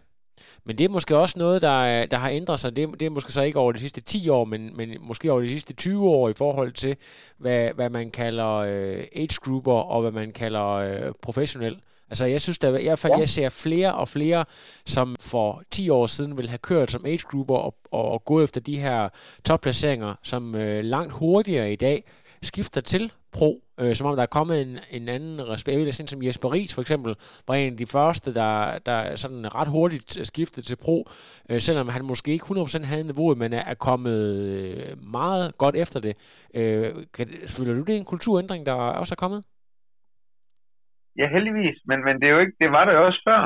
men 0.64 0.78
det 0.78 0.84
er 0.84 0.88
måske 0.88 1.16
også 1.16 1.38
noget, 1.38 1.62
der, 1.62 2.06
der 2.06 2.16
har 2.16 2.30
ændret 2.30 2.60
sig. 2.60 2.76
Det, 2.76 3.00
det 3.00 3.06
er 3.06 3.10
måske 3.10 3.32
så 3.32 3.42
ikke 3.42 3.58
over 3.58 3.72
de 3.72 3.78
sidste 3.78 4.00
10 4.00 4.28
år, 4.28 4.44
men, 4.44 4.76
men 4.76 4.96
måske 5.00 5.32
over 5.32 5.40
de 5.40 5.50
sidste 5.50 5.74
20 5.74 6.08
år 6.08 6.28
i 6.28 6.32
forhold 6.38 6.72
til, 6.72 6.96
hvad, 7.38 7.70
hvad 7.74 7.90
man 7.90 8.10
kalder 8.10 8.54
øh, 8.54 9.04
age 9.16 9.40
grouper 9.42 9.72
og 9.72 10.00
hvad 10.02 10.12
man 10.12 10.32
kalder 10.32 10.66
øh, 10.66 11.12
professionel. 11.22 11.80
Altså 12.10 12.24
jeg 12.24 12.40
synes, 12.40 12.58
der, 12.58 12.78
i 12.78 12.84
hvert 12.84 12.98
fald, 12.98 13.12
ja. 13.12 13.18
jeg 13.18 13.28
ser 13.28 13.48
flere 13.48 13.94
og 13.94 14.08
flere, 14.08 14.44
som 14.86 15.16
for 15.20 15.62
10 15.70 15.90
år 15.90 16.06
siden 16.06 16.36
ville 16.36 16.48
have 16.48 16.58
kørt 16.58 16.90
som 16.90 17.06
age 17.06 17.18
grouper 17.18 17.56
og, 17.56 17.74
og, 17.90 18.04
og 18.04 18.24
gået 18.24 18.44
efter 18.44 18.60
de 18.60 18.78
her 18.78 19.08
topplaceringer, 19.44 20.14
som 20.22 20.54
øh, 20.54 20.84
langt 20.84 21.12
hurtigere 21.12 21.72
i 21.72 21.76
dag 21.76 22.04
skifter 22.42 22.80
til 22.80 23.12
pro, 23.32 23.62
øh, 23.80 23.94
som 23.94 24.06
om 24.06 24.16
der 24.16 24.22
er 24.22 24.26
kommet 24.26 24.60
en, 24.62 24.78
en 24.90 25.08
anden 25.08 25.48
respekt. 25.48 25.78
Jeg 25.78 25.84
vil 25.84 26.08
som 26.08 26.22
Jesper 26.22 26.52
Ries 26.52 26.74
for 26.74 26.80
eksempel, 26.80 27.14
var 27.48 27.54
en 27.54 27.72
af 27.72 27.76
de 27.76 27.86
første, 27.86 28.34
der, 28.34 28.78
der 28.78 29.16
sådan 29.16 29.54
ret 29.54 29.68
hurtigt 29.68 30.26
skiftede 30.26 30.66
til 30.66 30.76
pro, 30.76 31.08
øh, 31.48 31.60
selvom 31.60 31.88
han 31.88 32.04
måske 32.04 32.32
ikke 32.32 32.44
100% 32.44 32.84
havde 32.84 33.04
niveauet, 33.04 33.38
men 33.38 33.52
er, 33.52 33.64
er 33.64 33.74
kommet 33.74 34.34
øh, 34.34 35.02
meget 35.12 35.58
godt 35.58 35.76
efter 35.76 36.00
det. 36.00 36.16
Øh, 36.54 36.94
kan, 37.14 37.28
føler 37.46 37.74
du, 37.74 37.80
det 37.80 37.94
er 37.94 37.98
en 37.98 38.04
kulturændring, 38.04 38.66
der 38.66 38.72
også 38.72 39.14
er 39.14 39.16
kommet? 39.16 39.44
Ja, 41.20 41.26
heldigvis, 41.36 41.78
men, 41.90 41.98
men 42.06 42.14
det, 42.20 42.26
er 42.26 42.34
jo 42.36 42.42
ikke, 42.44 42.56
det 42.62 42.70
var 42.76 42.84
der 42.84 42.94
jo 42.96 43.02
også 43.08 43.20
før. 43.28 43.40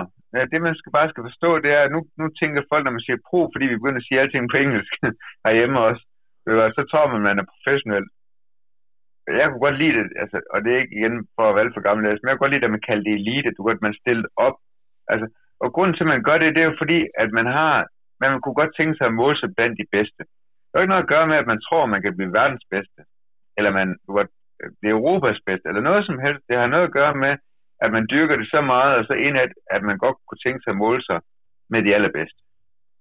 Det, 0.50 0.58
man 0.68 0.76
skal 0.80 0.92
bare 0.96 1.10
skal 1.10 1.26
forstå, 1.28 1.50
det 1.64 1.70
er, 1.76 1.82
at 1.84 1.92
nu, 1.94 2.00
nu 2.20 2.26
tænker 2.40 2.70
folk, 2.72 2.84
når 2.84 2.96
man 2.96 3.06
siger 3.06 3.18
pro, 3.28 3.40
fordi 3.52 3.64
vi 3.66 3.78
begynder 3.78 4.00
at 4.00 4.06
sige 4.06 4.20
alting 4.20 4.44
på 4.50 4.56
engelsk 4.64 4.92
herhjemme 5.44 5.78
også, 5.88 6.02
så 6.76 6.82
tror 6.90 7.06
man, 7.06 7.20
at 7.20 7.26
man 7.28 7.40
er 7.42 7.50
professionel. 7.52 8.06
Jeg 9.40 9.46
kunne 9.48 9.64
godt 9.66 9.80
lide 9.82 9.96
det, 9.98 10.06
altså, 10.22 10.36
og 10.52 10.58
det 10.62 10.70
er 10.70 10.82
ikke 10.82 10.98
igen 11.00 11.16
for 11.36 11.44
at 11.46 11.56
være 11.56 11.74
for 11.76 11.86
gammel, 11.86 12.02
men 12.02 12.28
jeg 12.28 12.34
kunne 12.34 12.44
godt 12.44 12.54
lide, 12.54 12.68
at 12.68 12.76
man 12.76 12.88
kaldte 12.88 13.06
det 13.08 13.18
elite. 13.20 13.54
Du 13.56 13.62
godt, 13.62 13.86
man 13.86 14.00
stillet 14.02 14.26
op. 14.46 14.56
Altså, 15.12 15.26
Og 15.62 15.68
grunden 15.74 15.94
til, 15.94 16.06
at 16.06 16.12
man 16.14 16.26
gør 16.28 16.36
det, 16.38 16.54
det 16.54 16.62
er 16.62 16.70
jo 16.70 16.80
fordi, 16.82 16.98
at 17.22 17.30
man 17.38 17.46
har, 17.58 17.74
man 18.22 18.30
kunne 18.40 18.58
godt 18.60 18.76
tænke 18.78 18.94
sig 18.96 19.06
at 19.06 19.18
måle 19.20 19.36
sig 19.38 19.50
blandt 19.56 19.80
de 19.82 19.86
bedste. 19.96 20.22
Det 20.66 20.74
har 20.74 20.84
ikke 20.84 20.94
noget 20.94 21.06
at 21.06 21.12
gøre 21.14 21.26
med, 21.30 21.36
at 21.42 21.50
man 21.52 21.60
tror, 21.66 21.82
at 21.84 21.92
man 21.94 22.02
kan 22.02 22.16
blive 22.16 22.36
verdens 22.40 22.64
bedste, 22.74 23.00
eller 23.58 23.70
man 23.80 23.88
kan 24.04 24.28
øh, 24.60 24.70
blive 24.80 24.96
Europas 24.98 25.38
bedste, 25.48 25.66
eller 25.68 25.82
noget 25.88 26.02
som 26.06 26.18
helst. 26.24 26.42
Det 26.48 26.56
har 26.60 26.66
noget 26.74 26.88
at 26.88 26.96
gøre 27.00 27.14
med, 27.24 27.34
at 27.80 27.92
man 27.92 28.06
dyrker 28.12 28.36
det 28.36 28.48
så 28.54 28.60
meget, 28.60 28.92
og 28.98 29.04
så 29.04 29.12
indad, 29.12 29.50
at 29.70 29.82
man 29.82 29.98
godt 29.98 30.16
kunne 30.26 30.38
tænke 30.44 30.60
sig 30.64 30.70
at 30.70 30.76
måle 30.76 31.02
sig 31.02 31.20
med 31.70 31.82
de 31.82 31.94
allerbedste. 31.94 32.40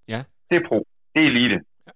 Ja. 0.08 0.20
Det 0.50 0.56
er 0.56 0.68
pro. 0.68 0.86
Det 1.14 1.22
er 1.22 1.26
elite. 1.26 1.58
Ja. 1.86 1.92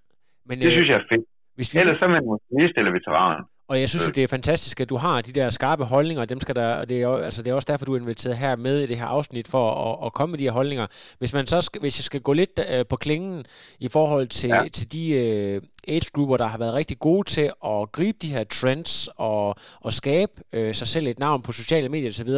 Men, 0.47 0.59
det 0.59 0.67
øh, 0.67 0.73
synes 0.73 0.89
jeg 0.89 0.97
er 0.97 1.07
fedt. 1.13 1.27
Hvis 1.55 1.75
vi... 1.75 1.81
Ellers 1.81 1.99
så 1.99 2.05
er 2.05 2.09
man 2.09 2.25
motionist 2.25 2.75
eller 2.77 2.93
veteran. 2.93 3.45
Og 3.69 3.81
jeg 3.81 3.89
synes 3.89 4.07
jo, 4.09 4.13
det 4.13 4.25
er 4.25 4.29
fantastisk, 4.29 4.81
at 4.81 4.89
du 4.89 4.97
har 4.97 5.21
de 5.21 5.33
der 5.33 5.51
skarpe 5.51 5.85
holdninger, 5.85 6.23
og 6.23 6.31
dem 6.31 6.41
skal 6.41 6.55
der, 6.55 6.75
og 6.75 6.89
det 6.89 7.03
er, 7.03 7.09
altså, 7.09 7.43
det 7.43 7.51
er 7.51 7.55
også 7.55 7.73
derfor, 7.73 7.85
du 7.85 7.95
er 7.95 8.01
inviteret 8.01 8.37
her 8.37 8.57
med 8.57 8.81
i 8.81 8.87
det 8.87 8.97
her 8.97 9.07
afsnit, 9.07 9.49
for 9.49 9.65
at, 9.71 10.07
at 10.07 10.13
komme 10.13 10.31
med 10.31 10.39
de 10.39 10.45
her 10.45 10.53
holdninger. 10.53 10.87
Hvis, 11.19 11.35
man 11.35 11.47
så 11.47 11.61
skal, 11.61 11.81
hvis 11.81 11.99
jeg 11.99 12.05
skal 12.05 12.21
gå 12.21 12.33
lidt 12.33 12.59
uh, 12.59 12.87
på 12.91 12.97
klingen 12.97 13.45
i 13.81 13.89
forhold 13.89 14.27
til, 14.29 14.51
ja. 14.51 14.69
til 14.73 14.93
de 14.93 15.61
age-grupper, 15.89 16.37
der 16.37 16.47
har 16.47 16.59
været 16.59 16.75
rigtig 16.75 16.99
gode 16.99 17.29
til 17.31 17.51
at 17.65 17.93
gribe 17.93 18.19
de 18.23 18.29
her 18.29 18.45
trends 18.45 19.09
og, 19.17 19.55
og 19.81 19.93
skabe 19.93 20.33
øh, 20.53 20.75
sig 20.75 20.89
selv 20.89 21.07
et 21.07 21.19
navn 21.19 21.43
på 21.43 21.53
sociale 21.53 21.89
medier 21.89 22.11
osv., 22.11 22.31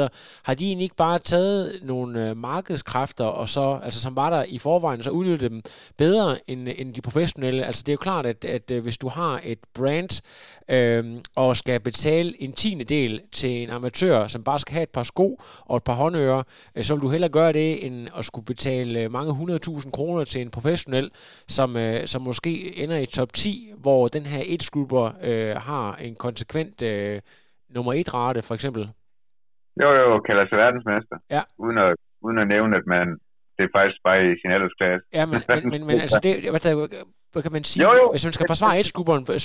har 0.42 0.54
de 0.54 0.66
egentlig 0.66 0.84
ikke 0.84 0.96
bare 0.96 1.18
taget 1.18 1.80
nogle 1.82 2.28
øh, 2.28 2.36
markedskræfter, 2.36 3.24
og 3.24 3.48
så, 3.48 3.80
altså, 3.84 4.00
som 4.00 4.16
var 4.16 4.30
der 4.30 4.44
i 4.48 4.58
forvejen, 4.58 5.02
så 5.02 5.10
udnyttet 5.10 5.50
dem 5.50 5.62
bedre 5.96 6.38
end, 6.46 6.68
end 6.76 6.94
de 6.94 7.00
professionelle? 7.00 7.64
Altså 7.66 7.82
det 7.82 7.88
er 7.88 7.94
jo 7.94 7.98
klart, 7.98 8.26
at, 8.26 8.44
at, 8.44 8.70
at 8.70 8.82
hvis 8.82 8.98
du 8.98 9.08
har 9.08 9.40
et 9.44 9.58
brand, 9.74 10.22
øh, 10.70 11.20
og 11.34 11.56
skal 11.56 11.80
betale 11.80 12.42
en 12.42 12.52
tiende 12.52 12.84
del 12.84 13.20
til 13.32 13.50
en 13.50 13.70
amatør, 13.70 14.26
som 14.26 14.42
bare 14.42 14.58
skal 14.58 14.72
have 14.72 14.82
et 14.82 14.88
par 14.88 15.02
sko 15.02 15.40
og 15.60 15.76
et 15.76 15.84
par 15.84 15.94
håndører, 15.94 16.42
øh, 16.74 16.84
så 16.84 16.94
vil 16.94 17.02
du 17.02 17.10
hellere 17.10 17.30
gøre 17.30 17.52
det, 17.52 17.86
end 17.86 18.08
at 18.16 18.24
skulle 18.24 18.44
betale 18.44 19.08
mange 19.08 19.32
hundredtusind 19.32 19.92
kroner 19.92 20.24
til 20.24 20.40
en 20.40 20.50
professionel, 20.50 21.10
som, 21.48 21.76
øh, 21.76 22.06
som 22.06 22.22
måske 22.22 22.78
ender 22.82 22.96
i 22.96 23.06
top 23.06 23.32
10, 23.32 23.39
hvor 23.84 24.08
den 24.16 24.24
her 24.32 24.40
age 24.52 24.70
grupper 24.74 25.04
øh, 25.28 25.56
har 25.68 25.88
en 26.06 26.14
konsekvent 26.14 26.82
øh, 26.82 27.20
nummer 27.74 27.92
et 27.92 28.14
rate, 28.14 28.42
for 28.42 28.54
eksempel. 28.54 28.82
Jo, 29.82 29.88
jo, 30.00 30.20
kalder 30.28 30.44
sig 30.48 30.58
verdensmester. 30.58 31.16
Ja. 31.30 31.42
Uden 31.58 31.78
at, 31.78 31.94
uden 32.22 32.38
at 32.38 32.48
nævne, 32.48 32.76
at 32.76 32.86
man 32.86 33.06
det 33.56 33.62
er 33.68 33.78
faktisk 33.78 34.00
bare 34.08 34.18
i 34.30 34.32
sin 34.40 34.50
aldersklasse. 34.56 35.04
Ja, 35.18 35.24
men, 35.30 35.38
men, 35.48 35.62
men, 35.72 35.80
men 35.88 35.96
altså 36.04 36.18
det, 36.26 36.32
hvad 36.54 36.62
der, 36.66 36.74
hvad 37.32 37.42
kan 37.44 37.54
man 37.56 37.64
sige? 37.70 37.80
Jo, 37.86 37.90
jo. 38.00 38.06
Hvis 38.14 38.26
man 38.28 38.34
skal 38.36 38.50
forsvare 38.52 38.76
age 38.78 38.90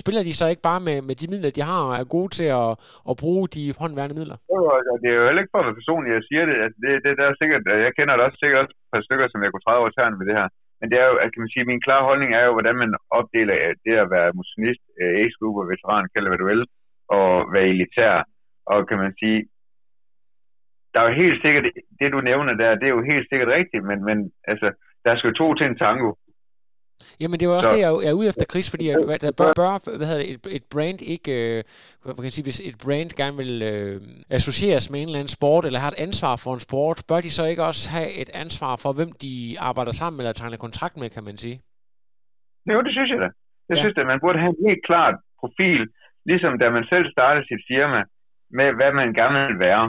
spiller 0.04 0.24
de 0.28 0.34
så 0.42 0.46
ikke 0.54 0.66
bare 0.70 0.82
med, 0.88 0.98
med 1.10 1.16
de 1.22 1.28
midler, 1.34 1.52
de 1.58 1.64
har, 1.72 1.82
og 1.90 1.94
er 2.02 2.14
gode 2.16 2.32
til 2.38 2.48
at, 2.62 2.72
at 3.10 3.16
bruge 3.22 3.44
de 3.56 3.64
håndværende 3.82 4.18
midler? 4.20 4.38
Jo, 4.54 4.62
og 4.94 4.98
det 5.02 5.10
er 5.12 5.18
jo 5.20 5.26
heller 5.28 5.42
ikke 5.44 5.54
for 5.54 5.62
at 5.62 5.68
være 5.68 5.80
personlig, 5.82 6.10
jeg 6.18 6.24
siger 6.30 6.44
det. 6.50 6.58
Altså, 6.64 6.78
det, 6.84 6.92
det 7.06 7.12
der 7.20 7.26
er 7.30 7.36
sikkert, 7.42 7.62
jeg 7.88 7.94
kender 7.98 8.14
det 8.16 8.24
også 8.28 8.40
sikkert 8.44 8.60
også 8.64 8.74
et 8.76 8.90
par 8.94 9.04
stykker, 9.08 9.28
som 9.30 9.40
jeg 9.44 9.50
kunne 9.52 9.66
træde 9.66 9.82
over 9.82 9.92
tæren 9.94 10.16
med 10.20 10.26
det 10.30 10.36
her. 10.40 10.48
Men 10.80 10.92
det 10.92 10.98
er 11.00 11.08
jo, 11.12 11.16
altså, 11.22 11.32
kan 11.34 11.44
man 11.44 11.54
sige, 11.54 11.72
min 11.72 11.86
klare 11.86 12.08
holdning 12.10 12.32
er 12.34 12.46
jo, 12.46 12.52
hvordan 12.56 12.78
man 12.84 12.92
opdeler 13.20 13.56
det 13.86 13.96
at 14.04 14.12
være 14.16 14.36
motionist, 14.40 14.84
øh, 15.02 15.12
age 15.22 15.36
veteran, 15.74 16.12
kalder 16.14 16.30
hvad 16.30 16.42
du 16.42 16.48
vil, 16.52 16.64
og 17.18 17.30
være 17.54 17.68
elitær. 17.74 18.16
Og 18.72 18.88
kan 18.88 18.98
man 19.04 19.14
sige, 19.22 19.40
der 20.92 21.00
er 21.02 21.08
jo 21.10 21.22
helt 21.24 21.40
sikkert, 21.46 21.66
det 22.00 22.14
du 22.16 22.22
nævner 22.22 22.54
der, 22.54 22.80
det 22.80 22.88
er 22.88 22.96
jo 22.98 23.10
helt 23.12 23.28
sikkert 23.30 23.56
rigtigt, 23.58 23.84
men, 23.90 24.00
men 24.10 24.18
altså, 24.52 24.68
der 25.06 25.16
skal 25.16 25.28
jo 25.30 25.34
to 25.34 25.48
til 25.54 25.66
en 25.68 25.78
tango. 25.78 26.10
Jamen 27.22 27.40
det 27.40 27.46
jo 27.46 27.58
også 27.58 27.70
så. 27.70 27.76
det, 27.76 27.82
jeg 27.82 28.10
er 28.12 28.18
ude 28.20 28.28
efter, 28.32 28.46
Chris, 28.52 28.68
fordi 28.74 28.86
at, 28.90 29.22
der 29.22 29.32
bør, 29.42 29.52
bør 29.62 29.98
hvad 29.98 30.08
hedder 30.08 30.24
det, 30.24 30.30
et, 30.34 30.56
et 30.58 30.66
brand 30.74 31.00
ikke, 31.14 31.32
øh, 31.58 31.64
man 32.06 32.24
kan 32.26 32.36
sige, 32.36 32.48
hvis 32.50 32.60
et 32.70 32.78
brand 32.86 33.10
gerne 33.22 33.38
vil 33.42 33.54
øh, 33.72 33.96
associeres 34.38 34.86
med 34.92 35.00
en 35.02 35.08
eller 35.08 35.22
anden 35.22 35.36
sport, 35.40 35.64
eller 35.66 35.80
har 35.86 35.92
et 35.96 36.02
ansvar 36.08 36.34
for 36.44 36.54
en 36.58 36.64
sport, 36.68 36.98
bør 37.10 37.20
de 37.26 37.32
så 37.38 37.44
ikke 37.52 37.64
også 37.70 37.84
have 37.96 38.10
et 38.22 38.30
ansvar 38.44 38.74
for, 38.84 38.92
hvem 38.98 39.12
de 39.24 39.36
arbejder 39.70 39.94
sammen 40.02 40.18
eller 40.20 40.34
tegner 40.34 40.58
kontrakt 40.66 40.96
med, 41.02 41.08
kan 41.16 41.24
man 41.30 41.38
sige? 41.44 41.58
Jo, 42.74 42.78
det 42.86 42.92
synes 42.98 43.10
jeg 43.14 43.20
da. 43.26 43.30
Jeg 43.70 43.78
ja. 43.78 43.82
synes 43.82 43.98
at 43.98 44.08
man 44.14 44.20
burde 44.24 44.40
have 44.44 44.54
en 44.58 44.66
helt 44.68 44.84
klart 44.90 45.16
profil, 45.42 45.82
ligesom 46.30 46.52
da 46.62 46.66
man 46.78 46.86
selv 46.94 47.06
startede 47.16 47.46
sit 47.52 47.64
firma, 47.72 48.02
med 48.58 48.68
hvad 48.80 48.92
man 49.00 49.10
gerne 49.20 49.40
vil 49.48 49.60
være, 49.68 49.86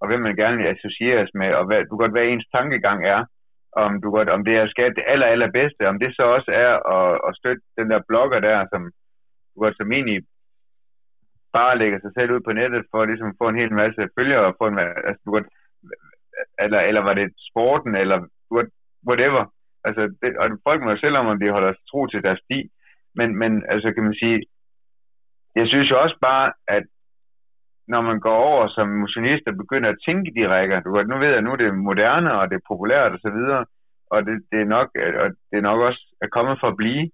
og 0.00 0.04
hvem 0.08 0.20
man 0.28 0.36
gerne 0.42 0.56
vil 0.60 0.66
associeres 0.74 1.30
med, 1.40 1.50
og 1.58 1.64
hvad, 1.66 1.80
du 1.90 1.96
godt, 1.96 2.14
hvad 2.14 2.24
ens 2.24 2.46
tankegang 2.56 2.98
er 3.14 3.20
om, 3.72 4.00
du 4.02 4.10
godt, 4.10 4.28
om 4.28 4.44
det 4.44 4.54
er 4.56 4.68
skat 4.68 4.92
det 4.96 5.04
aller, 5.06 5.26
allerbedste, 5.26 5.88
om 5.88 5.98
det 5.98 6.16
så 6.16 6.22
også 6.22 6.50
er 6.64 6.72
at, 6.96 7.20
at 7.28 7.36
støtte 7.36 7.62
den 7.78 7.90
der 7.90 8.00
blogger 8.08 8.40
der, 8.40 8.66
som 8.72 8.82
du 9.54 9.60
godt, 9.60 9.76
som 9.76 9.92
egentlig 9.92 10.22
bare 11.52 11.78
lægger 11.78 11.98
sig 12.00 12.12
selv 12.14 12.32
ud 12.34 12.40
på 12.40 12.52
nettet 12.52 12.84
for 12.90 12.98
ligesom 12.98 13.02
at 13.02 13.08
ligesom 13.08 13.38
få 13.40 13.48
en 13.48 13.60
hel 13.62 13.72
masse 13.72 14.08
følgere 14.18 14.44
og 14.46 14.56
få 14.60 14.66
en 14.66 14.78
altså, 14.78 15.20
du 15.24 15.30
godt, 15.30 15.46
eller, 16.58 16.80
eller 16.80 17.02
var 17.02 17.14
det 17.14 17.28
sporten, 17.50 17.94
eller 17.94 18.16
du 18.18 18.50
godt, 18.58 18.70
whatever. 19.08 19.44
Altså, 19.84 20.02
det, 20.22 20.38
og 20.38 20.46
folk 20.68 20.82
må 20.82 20.90
jo 20.90 20.98
selv 20.98 21.16
om, 21.18 21.26
om 21.26 21.40
de 21.40 21.50
holder 21.56 21.72
sig 21.72 21.84
tro 21.90 22.06
til 22.06 22.22
deres 22.22 22.40
sti. 22.44 22.70
Men, 23.14 23.28
men 23.38 23.52
altså, 23.68 23.92
kan 23.92 24.04
man 24.04 24.14
sige, 24.22 24.38
jeg 25.54 25.66
synes 25.68 25.90
jo 25.90 26.00
også 26.04 26.16
bare, 26.20 26.52
at 26.68 26.84
når 27.88 28.00
man 28.00 28.20
går 28.20 28.36
over 28.50 28.68
som 28.68 28.88
motionist 28.88 29.44
og 29.46 29.56
begynder 29.56 29.88
at 29.90 30.02
tænke 30.06 30.30
de 30.36 30.48
rækker. 30.48 30.80
Du, 30.80 30.90
nu 31.10 31.18
ved 31.18 31.30
jeg, 31.32 31.42
nu 31.42 31.50
er 31.52 31.56
det 31.56 31.74
moderne, 31.88 32.32
og 32.38 32.50
det 32.50 32.56
er 32.56 32.68
populært 32.70 33.12
og 33.12 33.20
så 33.22 33.30
videre, 33.30 33.64
og 34.12 34.18
det, 34.26 34.34
det, 34.52 34.60
er 34.60 34.68
nok, 34.76 34.88
og 35.22 35.28
det 35.50 35.56
er 35.58 35.66
nok 35.70 35.80
også 35.88 36.02
er 36.22 36.28
kommet 36.36 36.56
for 36.60 36.68
at 36.68 36.76
blive. 36.76 37.10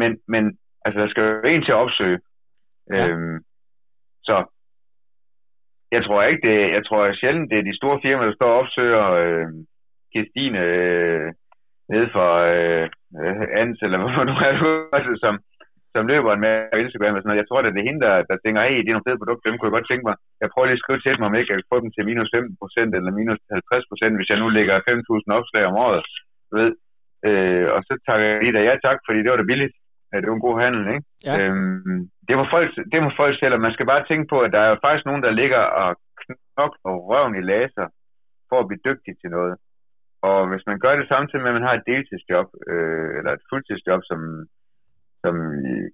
Men, 0.00 0.10
men 0.28 0.58
altså, 0.84 1.00
der 1.00 1.08
skal 1.08 1.24
jo 1.24 1.42
en 1.42 1.62
til 1.64 1.72
at 1.72 1.82
opsøge. 1.84 2.18
Ja. 2.94 3.08
Øhm, 3.08 3.38
så 4.22 4.36
jeg 5.92 6.04
tror 6.04 6.22
ikke, 6.22 6.48
det, 6.48 6.58
jeg 6.76 6.86
tror 6.86 7.12
sjældent, 7.20 7.50
det 7.50 7.58
er 7.58 7.68
de 7.70 7.76
store 7.76 8.00
firmaer, 8.04 8.26
der 8.26 8.34
står 8.34 8.50
og 8.52 8.58
opsøger 8.60 9.04
øh, 9.22 9.46
Kirstine 10.12 10.60
øh, 10.60 11.32
nede 11.92 12.08
for 12.14 12.28
øh, 12.54 12.86
Ans, 13.60 13.78
eller 13.82 13.98
hvad 14.38 14.52
nu 14.60 14.66
er 14.96 15.02
det, 15.08 15.20
som, 15.24 15.34
som 15.96 16.08
løber 16.12 16.42
med 16.44 16.54
på 16.72 16.76
Instagram 16.82 17.14
og 17.16 17.20
sådan 17.20 17.28
noget. 17.30 17.42
Jeg 17.42 17.48
tror, 17.48 17.60
det 17.60 17.70
er 17.70 17.88
hende, 17.88 18.02
der, 18.06 18.14
der 18.30 18.36
tænker, 18.38 18.60
hey, 18.68 18.78
det 18.80 18.90
er 18.90 18.96
nogle 18.96 19.08
fede 19.08 19.20
produkter, 19.20 19.46
dem 19.46 19.56
kunne 19.56 19.68
jeg 19.68 19.76
godt 19.78 19.90
tænke 19.90 20.06
mig. 20.08 20.16
Jeg 20.42 20.48
prøver 20.52 20.66
lige 20.66 20.78
at 20.78 20.84
skrive 20.84 21.00
til 21.02 21.14
dem, 21.16 21.26
om 21.28 21.34
ikke 21.34 21.50
jeg 21.50 21.58
kan 21.58 21.72
få 21.72 21.78
dem 21.84 21.90
til 21.92 22.06
minus 22.10 22.30
15% 22.34 22.96
eller 22.98 23.12
minus 23.20 23.40
50%, 24.10 24.18
hvis 24.18 24.30
jeg 24.32 24.38
nu 24.42 24.48
lægger 24.58 24.86
5.000 24.90 25.38
opslag 25.38 25.62
om 25.70 25.76
året. 25.86 26.04
Du 26.50 26.54
ved. 26.60 26.72
Øh, 27.28 27.66
og 27.74 27.80
så 27.88 27.92
tager 28.06 28.20
jeg 28.24 28.34
lige 28.42 28.54
da 28.56 28.60
ja 28.68 28.74
tak, 28.86 28.98
fordi 29.06 29.18
det 29.22 29.30
var 29.30 29.40
da 29.40 29.50
billigt. 29.52 29.76
Ja, 30.10 30.16
det 30.20 30.28
var 30.28 30.38
en 30.38 30.48
god 30.48 30.56
handel, 30.64 30.82
ikke? 30.94 31.06
Ja. 31.26 31.34
Øhm, 31.38 31.98
det, 32.28 32.34
må 32.38 32.44
folk, 32.54 32.68
det 32.92 32.98
må 33.04 33.10
folk 33.22 33.34
selv, 33.38 33.54
og 33.56 33.64
man 33.66 33.74
skal 33.76 33.86
bare 33.92 34.06
tænke 34.10 34.26
på, 34.32 34.38
at 34.46 34.52
der 34.56 34.62
er 34.64 34.82
faktisk 34.84 35.06
nogen, 35.06 35.24
der 35.26 35.38
ligger 35.40 35.62
og 35.82 35.88
knokler 36.22 36.92
røven 37.10 37.34
i 37.40 37.42
laser 37.52 37.86
for 38.48 38.58
at 38.60 38.68
blive 38.68 38.86
dygtig 38.88 39.12
til 39.20 39.30
noget. 39.36 39.54
Og 40.28 40.38
hvis 40.50 40.64
man 40.70 40.78
gør 40.84 40.94
det 40.96 41.06
samtidig 41.08 41.42
med, 41.42 41.52
at 41.52 41.58
man 41.58 41.68
har 41.68 41.74
et 41.76 41.88
deltidsjob, 41.92 42.48
øh, 42.72 43.10
eller 43.18 43.32
et 43.32 43.46
fuldtidsjob, 43.50 44.02
som, 44.10 44.20
som 45.26 45.34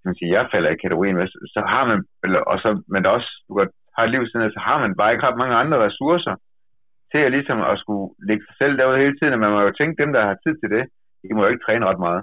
kan 0.01 0.09
man 0.09 0.19
sige, 0.19 0.35
jeg 0.37 0.51
falder 0.53 0.71
i 0.73 0.83
kategorien 0.85 1.17
med, 1.19 1.27
så 1.57 1.61
har 1.73 1.83
man, 1.91 1.99
og 2.53 2.57
så, 2.65 2.71
men 2.95 3.03
også 3.15 3.29
du 3.47 3.51
godt 3.61 3.73
har 3.97 4.03
et 4.05 4.15
liv 4.15 4.23
siden, 4.27 4.57
så 4.57 4.63
har 4.69 4.79
man 4.85 4.93
bare 4.99 5.13
ikke 5.13 5.27
ret 5.27 5.41
mange 5.43 5.57
andre 5.63 5.79
ressourcer 5.87 6.35
til 7.13 7.21
at 7.27 7.35
ligesom 7.37 7.59
at 7.71 7.77
skulle 7.83 8.07
lægge 8.29 8.45
sig 8.47 8.57
selv 8.61 8.75
derude 8.79 9.03
hele 9.05 9.17
tiden, 9.17 9.37
og 9.37 9.43
man 9.45 9.53
må 9.55 9.59
jo 9.67 9.73
tænke, 9.79 10.01
dem 10.03 10.13
der 10.17 10.23
har 10.29 10.37
tid 10.45 10.55
til 10.59 10.71
det, 10.77 10.85
de 11.23 11.35
må 11.35 11.41
jo 11.43 11.53
ikke 11.53 11.65
træne 11.67 11.89
ret 11.91 12.03
meget. 12.07 12.23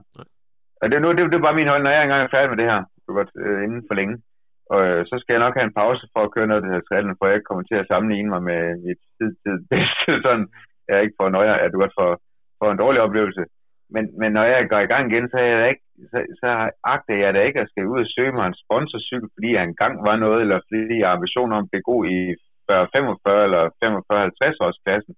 Og 0.81 0.85
det, 0.89 0.95
nu, 1.01 1.07
det, 1.15 1.21
det 1.31 1.37
er 1.37 1.47
bare 1.47 1.59
min 1.59 1.71
hold, 1.71 1.83
når 1.83 1.93
jeg 1.95 2.03
engang 2.03 2.23
er 2.23 2.35
færdig 2.35 2.49
med 2.51 2.59
det 2.61 2.71
her, 2.71 2.81
du 3.05 3.09
godt, 3.19 3.31
øh, 3.43 3.59
inden 3.65 3.83
for 3.87 3.95
længe. 3.99 4.15
Og 4.73 4.81
øh, 4.89 5.01
så 5.09 5.15
skal 5.19 5.33
jeg 5.33 5.43
nok 5.43 5.55
have 5.57 5.67
en 5.67 5.79
pause 5.81 6.03
for 6.13 6.21
at 6.23 6.33
køre 6.33 6.47
noget 6.47 6.59
af 6.59 6.65
det 6.65 6.73
her 6.75 6.87
træning, 6.87 7.17
for 7.17 7.25
jeg 7.25 7.35
ikke 7.35 7.49
kommer 7.49 7.65
til 7.67 7.77
at 7.81 7.89
sammenligne 7.91 8.29
mig 8.33 8.43
med 8.51 8.61
mit 8.87 9.01
tid 9.17 9.29
til 9.43 9.53
bedste, 9.73 10.11
sådan 10.25 10.45
jeg 10.87 10.95
er 10.97 11.05
ikke 11.05 11.19
for 11.19 11.29
nøje, 11.29 11.53
at 11.63 11.71
du 11.71 11.77
godt 11.83 11.97
for, 11.99 12.09
for 12.59 12.67
en 12.71 12.81
dårlig 12.83 12.99
oplevelse. 13.05 13.43
Men, 13.93 14.03
men 14.19 14.31
når 14.37 14.45
jeg 14.53 14.69
går 14.69 14.81
i 14.83 14.91
gang 14.93 15.03
igen, 15.05 15.29
så, 15.29 15.37
er 15.37 15.49
jeg 15.57 15.69
ikke, 15.73 15.85
så, 16.11 16.19
så 16.41 16.49
agter 16.93 17.15
jeg 17.23 17.33
da 17.33 17.39
ikke 17.47 17.59
at 17.61 17.69
skal 17.69 17.91
ud 17.93 17.99
og 18.05 18.11
søge 18.15 18.33
mig 18.37 18.45
en 18.47 18.61
sponsorcykel, 18.63 19.29
fordi 19.35 19.49
jeg 19.53 19.63
engang 19.63 19.95
var 20.09 20.15
noget, 20.25 20.39
eller 20.41 20.59
fordi 20.67 20.99
jeg 20.99 21.07
har 21.07 21.15
ambitioner 21.15 21.55
om 21.55 21.63
at 21.63 21.69
blive 21.71 21.89
god 21.91 22.01
i 22.17 22.19
45 22.69 23.43
eller 23.47 23.63
45-50 23.83 24.65
års 24.65 24.79
klassen. 24.85 25.13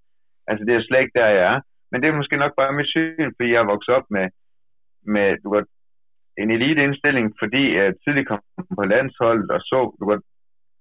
Altså 0.50 0.62
det 0.66 0.74
er 0.74 0.82
slet 0.84 1.04
ikke 1.04 1.20
der, 1.20 1.30
jeg 1.38 1.46
er. 1.54 1.60
Men 1.92 1.98
det 2.02 2.08
er 2.08 2.20
måske 2.20 2.38
nok 2.44 2.54
bare 2.60 2.78
mit 2.80 2.92
syn, 2.96 3.32
fordi 3.36 3.50
jeg 3.52 3.62
er 3.62 3.72
vokset 3.74 3.96
op 3.98 4.08
med, 4.16 4.26
med 5.14 5.28
du 5.44 5.48
ved, 5.56 5.66
en 6.42 6.52
eliteindstilling, 6.52 7.28
fordi 7.42 7.64
jeg 7.78 7.94
tidligt 8.04 8.28
kom 8.28 8.42
på 8.80 8.84
landsholdet 8.94 9.50
og 9.56 9.62
så 9.70 9.80
du 10.00 10.04
ved, 10.10 10.20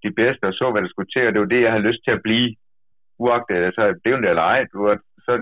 de 0.05 0.11
bedste 0.21 0.45
og 0.51 0.55
så, 0.61 0.67
hvad 0.71 0.83
der 0.83 0.89
skulle 0.93 1.13
til, 1.13 1.27
og 1.27 1.33
det 1.33 1.41
var 1.41 1.53
det, 1.53 1.63
jeg 1.63 1.73
havde 1.73 1.89
lyst 1.89 2.03
til 2.05 2.17
at 2.17 2.25
blive. 2.29 2.49
Uagtet, 3.25 3.57
altså, 3.69 3.83
det 4.01 4.07
er 4.07 4.17
jo 4.17 4.23
det 4.23 4.31
eller 4.31 4.47
ej. 4.55 4.61
Du 4.73 4.79
godt, 4.79 5.03
så 5.27 5.33